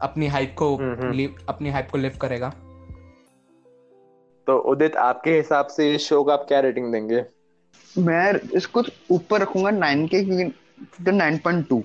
अपनी 0.02 0.28
हाइप 0.28 0.56
को 0.58 0.76
हम्म, 0.76 1.02
हम्म। 1.02 1.28
अपनी 1.50 1.70
हाइप 1.70 1.88
को 1.92 1.98
लिफ्ट 1.98 2.20
करेगा। 2.20 2.50
तो 4.48 4.58
उदित 4.58 4.96
आपके 4.96 5.32
हिसाब 5.32 5.68
से 5.68 5.96
इस 5.96 6.10
शो 6.10 6.24
का 6.24 6.34
आप 6.34 6.46
क्या 6.48 6.60
रेटिंग 6.60 6.92
देंगे? 6.92 7.35
मैं 7.98 8.40
इसको 8.56 8.84
ऊपर 9.12 9.42
रखूँगा 9.42 9.72
नाइन 9.72 10.08
के 10.08 10.24
क्योंकि 10.24 11.12
नाइन 11.12 11.38
पॉइंट 11.38 11.68
टू 11.70 11.84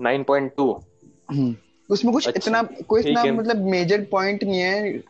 9.2 0.00 0.82
हम्म। 1.30 1.54
उसमें 1.90 2.12
कुछ 2.14 2.28
अच्छा, 2.28 2.40
इतना 2.40 2.62
कोई 2.62 3.00
इतना 3.00 3.24
मतलब 3.24 3.56
मेजर 3.56 4.04
पॉइंट 4.04 4.44
नहीं 4.44 4.60
है 4.60 5.02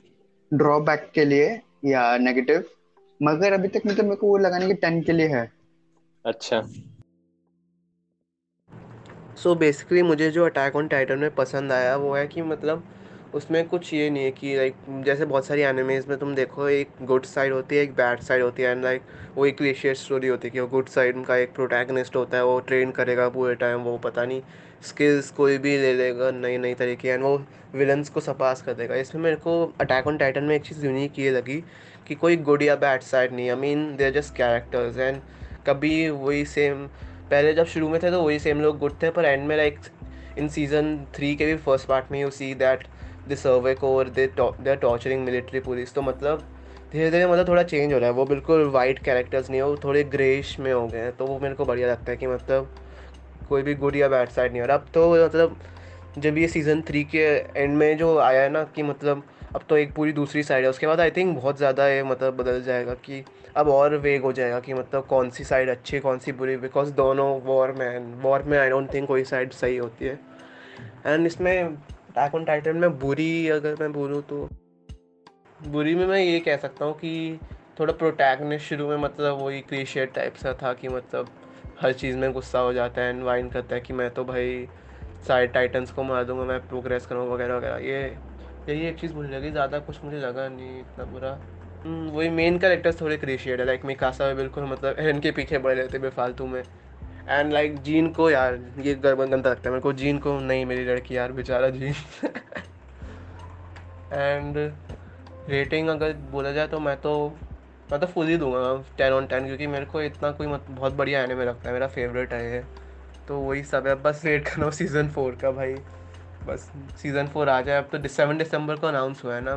ड्रॉबैक 0.53 1.11
के 1.15 1.25
लिए 1.25 1.61
या 1.85 2.17
नेगेटिव 2.17 2.65
मगर 3.23 3.53
अभी 3.53 3.69
तक 3.69 3.83
मतलब 3.87 4.05
मेरे 4.05 4.17
को 4.17 4.27
वो 4.27 4.39
लगाने 4.39 4.67
के 4.67 4.75
टेन 4.75 5.03
के 5.03 5.13
लिए 5.13 5.27
है। 5.27 5.53
अच्छा। 6.27 6.61
सो 9.37 9.51
so 9.51 9.59
बेसिकली 9.59 10.03
मुझे 10.03 10.31
जो 10.31 10.45
अटैक 10.45 10.77
ऑन 10.77 10.89
टाइटन 10.89 11.19
में 11.19 11.35
पसंद 11.35 11.73
आया 11.73 11.97
वो 11.97 12.15
है 12.15 12.27
कि 12.27 12.43
मतलब 12.43 12.83
उसमें 13.35 13.67
कुछ 13.69 13.93
ये 13.95 14.09
नहीं 14.11 14.25
है 14.25 14.31
कि 14.31 14.55
लाइक 14.57 14.75
जैसे 15.05 15.25
बहुत 15.25 15.47
सारी 15.47 15.63
एनिमेज 15.63 16.07
में 16.09 16.17
तुम 16.19 16.35
देखो, 16.35 16.69
एक 16.69 16.89
गुड 17.03 17.25
साइड 17.25 17.53
होती 17.53 17.77
है, 17.77 17.83
एक 17.83 17.93
बैड 17.95 18.21
साइड 18.21 18.43
होती 18.43 18.63
है 18.63 18.71
एंड 18.71 18.83
लाइक 18.85 19.03
वो 19.37 19.47
एक 19.47 19.57
क्लिशियर 19.59 19.95
स्टोरी 19.95 20.29
होती 20.29 20.49
है 20.49 20.53
कि 20.53 20.61
वो 20.61 20.67
गुड 20.69 20.89
साइड 20.89 21.25
का 21.27 21.37
एक 21.37 21.53
प्रोटैगनिस्ट 21.55 22.17
होता 22.17 22.37
है, 22.37 22.45
वो 22.45 22.59
ट्रेन 22.61 22.91
करेगा 22.91 23.29
पूरे 23.29 23.55
टाइम 23.55 23.81
वो 23.81 23.97
पता 23.99 24.25
नहीं 24.25 24.43
स्किल्स 24.83 25.31
कोई 25.31 25.59
भी 25.59 25.77
ले 25.79 25.93
लेगा 25.95 26.31
नई 26.31 26.59
नई 26.59 26.75
तरीके 26.75 27.09
एंड 27.09 27.23
वो 27.23 27.37
विलन्स 27.75 28.09
को 28.09 28.21
सपास 28.21 28.63
कर 28.63 28.75
देगा। 28.75 28.95
इसमें 28.97 29.23
मेरे 29.23 29.37
को 29.37 29.65
अटैक 29.81 30.07
ऑन 30.07 30.19
टाइटन 30.19 30.45
में 30.45 30.55
एक 30.57 30.63
चीज़ 30.63 30.85
यूनिक 30.87 31.19
ये 31.19 31.31
लगी 31.31 31.63
कि 32.09 32.15
कोई 32.15 32.37
गुड 32.39 32.63
या 32.63 32.77
बैड 32.77 33.03
साइड 33.03 33.33
नहीं 33.33 33.51
I 33.51 33.57
mean 33.57 33.95
they 33.97 34.05
are 34.05 34.13
just 34.13 34.35
characters 34.37 34.99
and 34.99 35.21
कभी 35.67 36.09
वही 36.11 36.45
सेम 36.47 36.87
पहले 37.31 37.53
जब 37.55 37.67
शुरू 37.67 37.89
में 37.89 38.01
थे 38.03 38.11
तो 38.11 38.23
वही 38.23 38.39
सेम 38.39 38.61
लोग 38.61 38.79
गुड 38.79 39.03
थे, 39.03 39.11
पर 39.11 39.25
एंड 39.25 39.47
में 39.49 39.57
लाइक 39.57 39.79
इन 40.39 40.49
सीज़न 40.49 40.97
थ्री 41.15 41.35
के 41.37 41.47
भी 41.47 41.57
फ़र्स्ट 41.59 41.89
पार्ट 41.89 42.11
में 42.13 42.21
you 42.21 42.31
see 42.31 42.55
that 42.55 42.87
the 43.31 43.35
survey 43.37 43.75
corps 43.77 44.09
they 44.11 44.27
they 44.39 44.71
are 44.71 44.77
torturing 44.79 45.25
military 45.25 45.61
police 45.61 45.95
तो 45.95 46.03
मतलब 46.03 46.43
धीरे 46.93 47.11
धीरे 47.11 47.27
मतलब 47.27 47.49
थोड़ा 47.49 47.63
चेंज 47.63 47.93
हो 47.93 47.99
रहा 47.99 48.09
है। 48.09 48.15
वो 48.15 48.25
बिल्कुल 48.27 48.65
वाइट 48.71 48.99
कैरेक्टर्स 48.99 49.51
नहीं 49.51 49.61
है, 49.61 49.67
वो 49.67 49.77
थोड़े 49.85 50.03
ग्रेश 50.07 50.59
में 50.61 50.73
हो 50.73 50.87
गए 50.87 50.99
हैं 50.99 51.17
तो 51.17 51.27
वो 51.27 51.39
मेरे 51.39 51.55
को 51.55 51.65
बढ़िया 51.65 51.89
लगता 51.89 52.11
है 52.11 52.17
कि 52.17 52.27
मतलब 52.27 52.71
कोई 53.49 53.63
भी 53.63 53.75
गुड 53.75 53.97
या 53.97 54.09
बैड 54.09 54.29
साइड 54.31 54.53
नहीं 54.53 54.61
हो 54.61 54.67
रहा। 54.67 54.77
अब 54.77 54.87
तो 54.95 55.11
मतलब 55.15 55.57
जब 56.19 56.39
ये 56.39 56.49
सीज़न 56.49 56.81
थ्री 56.83 57.03
के 57.05 57.27
एंड 57.57 57.77
में 57.77 57.97
जो 57.99 58.17
आया 58.19 58.43
है 58.43 58.49
ना, 58.49 58.63
कि 58.65 58.83
मतलब 58.83 59.23
अब 59.55 59.63
तो 59.69 59.77
एक 59.77 59.95
पूरी 59.95 60.13
दूसरी 60.13 60.43
साइड 60.43 60.65
है, 60.65 60.71
उसके 60.71 60.87
बाद 60.87 61.01
आई 61.01 61.11
थिंक 61.11 61.37
बहुत 61.37 61.57
ज़्यादा 61.59 61.87
ये 61.89 62.03
मतलब 62.03 62.37
बदल 62.37 62.63
जाएगा 62.63 62.95
कि 62.97 63.25
अब 63.57 63.69
और 63.69 63.95
वेग 63.99 64.23
हो 64.23 64.33
जाएगा 64.33 64.59
कि 64.61 64.75
मतलब 64.75 65.07
कौन 65.07 65.31
सी 65.31 65.45
साइड 65.45 65.69
अच्छी 65.71 66.01
कौन 66.01 66.19
सी 66.19 66.33
बुरी 66.33 66.57
बिकॉज़ 66.57 66.93
दोनों 66.95 67.29
वॉर 67.43 67.73
में 67.73 68.23
वॉर 68.23 68.43
में 68.43 68.59
आई 68.59 68.69
डोंट 68.71 68.93
थिंक 68.95 69.07
कोई 69.09 69.25
साइड 69.25 69.53
सही 69.53 69.77
होती 69.77 70.05
है। 70.05 70.19
एंड 71.07 71.27
इसमें 71.27 71.77
अटैक 72.11 72.35
ऑन 72.35 72.45
टाइटन 72.45 72.77
में 72.77 72.99
बुरी 72.99 73.49
अगर 73.49 73.77
मैं 73.81 73.93
बोलूँ 73.93 74.23
तो 74.23 74.49
बुरी 75.63 75.95
में 75.95 76.07
मैं 76.07 76.19
ये 76.19 76.41
कह 76.41 76.57
सकता 76.57 76.85
हूँ 76.85 76.95
कि 76.95 77.39
थोड़ा 77.81 77.93
प्रोटैगनिस्ट 77.93 78.67
शुरू 78.67 78.89
में 78.89 78.97
मतलब 78.97 79.39
वही 79.39 79.61
क्लीशियट 79.61 80.13
टाइप 80.15 80.35
सा 80.35 80.53
था 80.53 80.73
कि 80.73 80.89
मतलब 80.89 81.29
हर 81.81 81.93
चीज़ 81.93 82.17
में 82.17 82.33
गुस्सा 82.33 82.59
हो 82.59 82.73
जाता 82.73 83.03
है 83.03 83.23
वाइन 83.23 83.49
करता 83.49 83.75
है 83.75 83.81
कि 83.81 83.93
मैं 83.93 84.11
तो 84.11 84.25
भाई 84.25 84.67
सारे 85.29 85.47
टाइटन्स 85.47 85.91
को 85.91 86.03
मार 86.03 86.25
दूँगा 86.25 86.45
मैं 86.45 86.59
प्रोग्रेस 86.69 87.07
करूँगा 87.07 87.35
वगैरह 87.35 87.57
वगैरह। 87.57 87.77
ये 87.77 88.03
यही 88.69 88.87
एक 88.87 88.99
चीज़ 89.01 89.15
मुझे 89.15 89.31
लगी 89.31 89.51
ज़्यादा 89.51 89.79
कुछ 89.79 90.05
मुझे 90.05 90.19
लगा 90.19 90.49
नहीं 90.49 90.81
इतना 90.81 91.05
बुरा। 91.05 91.39
हम्म, 91.85 92.09
वही 92.11 92.29
मेन 92.29 92.59
कैरेक्टर्स 92.59 93.01
थोड़े 93.01 93.17
क्रिशिएट 93.17 93.61
है 93.61 93.67
लाइक 93.67 93.85
मिकासा 93.85 94.29
भी 94.29 94.35
बिल्कुल 94.35 94.65
मतलब 94.65 94.97
एरन 94.99 95.21
के 95.21 95.31
पीछे 95.31 95.59
पड़े 95.59 95.75
रहते 95.75 95.99
बेफालतू 95.99 96.47
में। 96.47 96.63
एंड 97.29 97.53
लाइक 97.53 97.81
जीन 97.83 98.11
को 98.13 98.31
यार, 98.31 98.59
ये 98.79 98.95
गंदा 98.95 99.37
लगता 99.37 99.69
है 99.69 99.71
मेरे 99.71 99.81
को। 99.81 99.93
जीन 99.93 100.19
को 100.19 100.39
नहीं, 100.41 100.65
मेरी 100.67 100.85
लड़की 100.85 101.17
यार, 101.17 101.33
बेचारा 101.33 101.69
जीन 101.71 101.95
एंड 104.13 104.57
रेटिंग 105.49 105.89
अगर 105.89 106.13
बोला 106.33 106.53
जाए 106.53 106.69
तो 106.69 106.81
मैं 106.81 106.97
तो 106.97 107.13
मैं 107.93 108.01
तो 108.01 108.07
फुल 108.07 108.27
ही 108.27 108.37
दूँगा 108.37 108.61
टेन 108.99 109.13
ऑन 109.13 109.27
टेन 109.27 109.47
क्योंकि 109.47 109.67
मेरे 109.67 109.85
को 109.85 110.03
इतना 110.03 110.31
कोई 110.31 110.47
मत, 110.47 110.67
बहुत 110.71 110.95
बढ़िया 110.95 111.23
एनिमे 111.23 111.45
लगता 111.45 111.69
है। 111.69 111.73
मेरा 111.73 111.87
फेवरेट 111.87 112.33
है 112.33 112.53
ये। 112.53 112.63
तो 113.29 113.39
वही 113.39 113.63
सब 113.65 113.87
है। 113.87 113.95
बस 113.95 114.23
वेट 114.25 114.45
करना 114.49 114.65
हो 114.65 114.71
सीज़न 114.71 115.09
फोर 115.09 115.37
का 115.43 115.51
भाई। 115.51 115.75
बस 116.47 116.71
सीज़न 116.99 117.27
फोर 117.27 117.49
आ 117.49 117.61
जाए। 117.61 117.79
अब 117.79 117.89
तो 117.93 118.09
सेवन 118.09 118.39
दिसंबर 118.39 118.77
को 118.77 118.87
अनाउंस 118.87 119.25
हुआ 119.25 119.35
है 119.35 119.41
ना। 119.41 119.57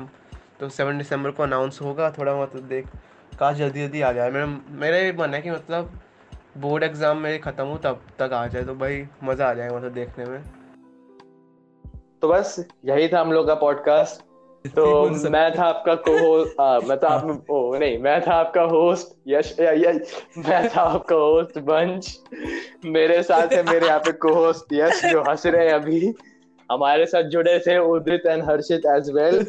तो 0.60 0.70
सेवन 0.70 0.98
दिसंबर 0.98 1.32
को 1.32 1.44
अनाउंस 1.44 1.80
होगा। 1.82 2.10
थोड़ा 2.12 2.36
मतलब 2.36 2.64
देख, 2.64 2.88
काश 3.40 3.58
जल्दी 3.58 3.86
जल्दी 3.86 4.02
आ 4.02 4.12
जाए। 4.12 4.32
मेरा 4.32 4.46
मेरा 4.82 4.98
ये 4.98 5.12
मन 5.20 5.34
है 5.34 5.42
कि 5.42 5.52
मतलब 5.52 5.92
बोर्ड 6.58 6.84
एग्ज़ाम 6.84 7.18
मेरे 7.18 7.38
ख़त्म 7.38 7.66
हो 7.66 7.78
तब 7.78 8.02
तक 8.20 8.34
आ 8.34 8.48
जाए 8.48 8.64
तो 8.64 8.74
भाई 8.76 9.08
मज़ा 9.24 9.50
आ 9.50 9.54
जाएगा 9.54 9.78
मतलब 9.78 9.94
देखने 9.94 10.26
में। 10.26 10.44
तो 12.22 12.28
बस 12.28 12.66
यही 12.86 13.08
था 13.08 13.22
हम 13.22 13.32
लोग 13.32 13.48
का 13.48 13.54
पॉडकास्ट 13.56 14.22
तो 14.76 15.10
मैं 15.30 15.58
था 15.58 15.64
आपका 15.64 15.96
को 15.96 16.14
मैं 16.88 16.98
था 16.98 17.08
आप 17.08 17.46
ओ 17.50 17.78
नहीं 17.78 17.98
मैं 17.98 18.22
था 18.22 18.34
आपका 18.34 18.62
होस्ट 18.62 19.16
यश 19.28 19.56
या, 19.60 19.72
या, 19.72 19.92
मैं 20.38 20.70
था 20.70 20.82
आपका 20.82 21.16
होस्ट 21.16 21.60
बंच 21.60 22.20
मेरे 22.86 23.24
साथ 23.24 23.48
है 23.48 23.64
मेरे 23.64 23.88
यहाँ 23.88 24.00
पे 24.00 24.12
को 24.12 24.34
होस्ट 24.34 24.74
यश 24.74 25.06
जो 25.06 25.22
हंस 25.22 25.46
रहे 25.46 25.68
हैं 25.68 25.74
अभी। 25.74 26.14
हमारे 26.72 27.06
साथ 27.06 27.24
जुड़े 27.24 27.60
थे 27.60 27.78
Udit 27.78 28.26
and 28.26 28.44
Harshit 28.44 28.86
as 28.86 29.10
well 29.12 29.46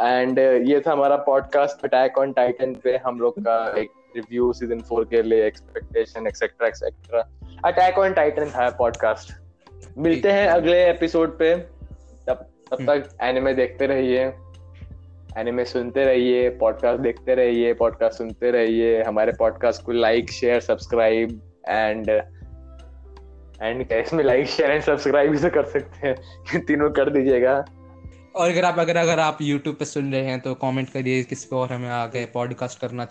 and 0.00 0.38
ये 0.68 0.80
था 0.80 0.92
हमारा 0.92 1.16
पॉडकास्ट 1.16 1.84
अटैक 1.84 2.18
ऑन 2.18 2.32
टाइटन 2.32 2.74
पे 2.74 2.96
हम 2.96 3.20
लोग 3.20 3.40
का 3.40 3.74
एक 3.78 3.90
रिव्यू 4.16 4.52
सीज़न 4.52 4.80
फोर 4.80 5.04
के 5.04 5.22
लिए 5.22 5.46
expectation 5.46 6.26
et cetera 6.26 6.68
et cetera 6.68 7.28
attack 7.64 7.98
on 7.98 8.12
Titan 8.12 8.46
था 8.46 8.70
पॉडकास्ट 8.70 9.32
मिलते 9.98 10.30
हैं 10.32 10.46
अगले 10.48 10.90
एपिसोड 10.90 11.38
पे. 11.38 11.56
तब 12.26 12.46
तब 12.70 12.76
तक 12.80 13.16
एनिमे 13.22 13.54
देखते 13.54 13.86
रहिए. 13.86 14.32
एनिमे 15.38 15.64
सुनते 15.64 16.04
रहिए 16.04 16.48
पॉडकास्ट 16.50 17.02
देखते 17.02 17.34
रहिए 17.34 17.74
पॉडकास्ट 17.74 18.18
सुनते 18.18 18.50
रहिए. 18.50 19.02
हमारे 19.02 19.32
पॉडकास्ट 19.32 19.82
को 19.82 19.92
like 19.92 20.30
share 20.30 20.60
subscribe 20.60 21.40
and 21.68 22.10
and 23.62 23.92
इसमें 23.92 24.24
लाइक 24.24 24.46
शेयर 24.46 24.70
एंड 24.70 24.82
सब्सक्राइब 24.82 25.30
भी 25.30 25.38
तो 25.38 25.50
कर 25.50 25.64
सकते 25.64 26.08
हैं. 26.08 26.14
तीनों 26.60 26.90
कर 26.90 27.10
दीजिएगा. 27.10 27.64
और 28.36 28.50
अगर 28.50 28.64
आप, 28.64 28.78
अगर 28.78 28.96
अगर 28.96 29.18
आप 29.18 29.38
YouTube 29.38 29.74
पे 29.74 29.84
सुन 29.84 30.12
रहे 30.12 30.22
हैं 30.22 30.40
तो 30.40 30.54
कमेंट 30.54 30.90
करिए 30.90 31.22
किस 31.22 31.44
पे 31.44 31.56
और 31.56 31.72
हमें 31.72 31.88
आगे 31.88 32.26
पॉडकास्ट 32.26 32.80
करना 32.80 33.04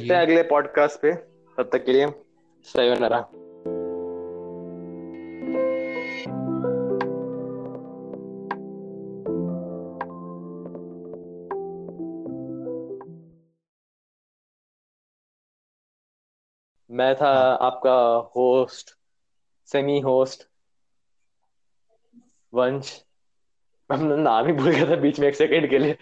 मिलते 0.00 0.14
हैं 0.14 0.22
अगले 0.22 0.42
पॉडकास्ट 0.42 1.00
पे। 1.00 1.12
तब 1.56 1.70
तक 1.72 1.84
के 1.84 1.92
लिए 1.92 2.06
सयोनारा 2.62 3.20
मैं 16.90 17.14
था 17.16 17.30
आपका 17.54 17.94
होस्ट 18.36 18.90
सेमी 19.66 20.00
होस्ट 20.00 20.48
वंश 22.54 23.04
हमने 23.92 24.16
नाम 24.16 24.46
ही 24.46 24.52
भूल 24.52 24.70
गया 24.70 24.90
था 24.90 24.96
बीच 24.96 25.20
में 25.20 25.28
एक 25.28 25.34
सेकंड 25.34 25.70
के 25.70 25.78
लिए। 25.78 25.96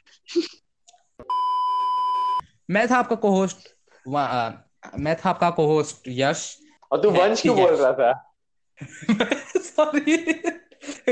मैं 2.71 2.87
था 2.91 2.97
आपका 2.97 3.17
को-होस्ट 3.17 3.72
मैं 4.09 5.17
था 5.17 5.31
आपका 5.31 5.51
को-होस्ट 5.51 5.97
यश। 6.09 6.59
और 6.93 7.03
तू 7.03 7.11
वंश 7.11 7.43
क्यों 7.43 7.57
बोल 7.57 7.75
रहा 7.75 7.93
था? 7.93 8.35
सॉरी 9.57 10.33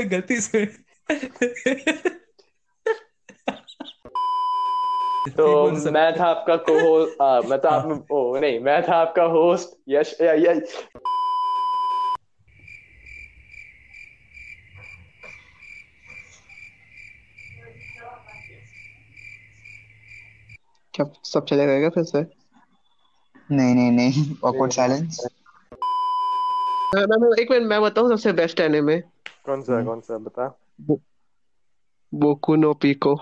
गलती 0.03 0.41
से। 0.41 0.65
तो 5.37 5.61
बोल 5.61 5.79
सकते 5.79 5.91
मैं 5.91 6.19
था 6.19 6.25
आपका 6.25 6.55
को 6.55 7.05
मैं 7.49 7.59
तो 7.59 7.67
आप 7.67 8.07
ओ 8.11 8.37
नहीं 8.37 8.59
मैं 8.59 8.83
था 8.89 8.95
आपका 8.95 9.23
होस्ट 9.23 9.69
यश 9.89 10.17
या, 10.21 10.33
या, 10.33 10.53
क्या 20.93 21.05
सब 21.23 21.45
चले 21.45 21.65
गए 21.65 21.79
क्या 21.79 21.89
फिर 21.89 22.03
से? 22.03 22.40
नहीं 23.51 23.75
नहीं 23.75 23.91
नहीं 23.91 24.23
awkward 24.35 24.73
silence 24.73 25.19
मैं 26.95 27.05
मैं- 27.05 27.39
एक 27.39 27.51
मिनट 27.51 27.67
मैं 27.67 27.81
बताऊँ 27.81 28.09
सबसे 28.09 28.31
बेस्ट 28.33 28.59
एनिमे 28.59 28.97
कौन 29.45 29.61
सा 29.61 29.83
कौन 29.85 30.01
सा 30.01 30.17
बता। 30.17 30.47
Boku 32.13 32.55
no 32.55 32.73
Pico. 32.73 33.15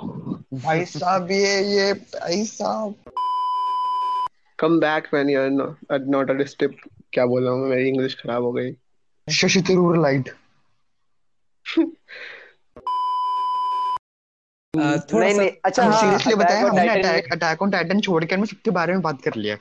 भाई 0.53 0.85
साहब 0.85 1.31
ये 1.31 1.61
ये 1.73 1.93
भाई 1.93 2.45
साहब। 2.45 2.95
Come 4.59 4.79
back 4.79 5.07
when 5.13 5.29
you 5.29 5.39
are 5.41 5.99
not 6.07 6.29
a 6.29 6.33
डिस्टिप 6.33 6.77
क्या 7.13 7.25
बोल 7.25 7.43
रहा 7.43 7.53
हूँ 7.53 7.67
मेरी 7.69 7.87
इंग्लिश 7.89 8.15
खराब 8.15 8.43
हो 8.43 8.51
गई। 8.51 8.71
शशि 9.27 9.61
थरूर 9.61 9.97
लाइट 10.01 10.29
थोड़ा 14.75 15.27
नहीं 15.27 15.33
सा 15.33 15.41
नहीं 15.41 15.51
अच्छा 15.65 15.83
हाँ 15.83 15.99
सीरियसली 16.01 16.35
बताएँ 16.35 16.63
हमने 16.63 16.87
अटैक 16.89 17.31
अटैक 17.33 17.61
ऑन 17.61 17.71
टाइटन 17.71 17.99
छोड़ 18.01 18.23
के 18.25 18.35
हमने 18.35 18.47
सबके 18.47 18.71
बारे 18.71 18.93
में 18.93 19.01
बात 19.01 19.21
कर 19.21 19.35
लिया। 19.35 19.57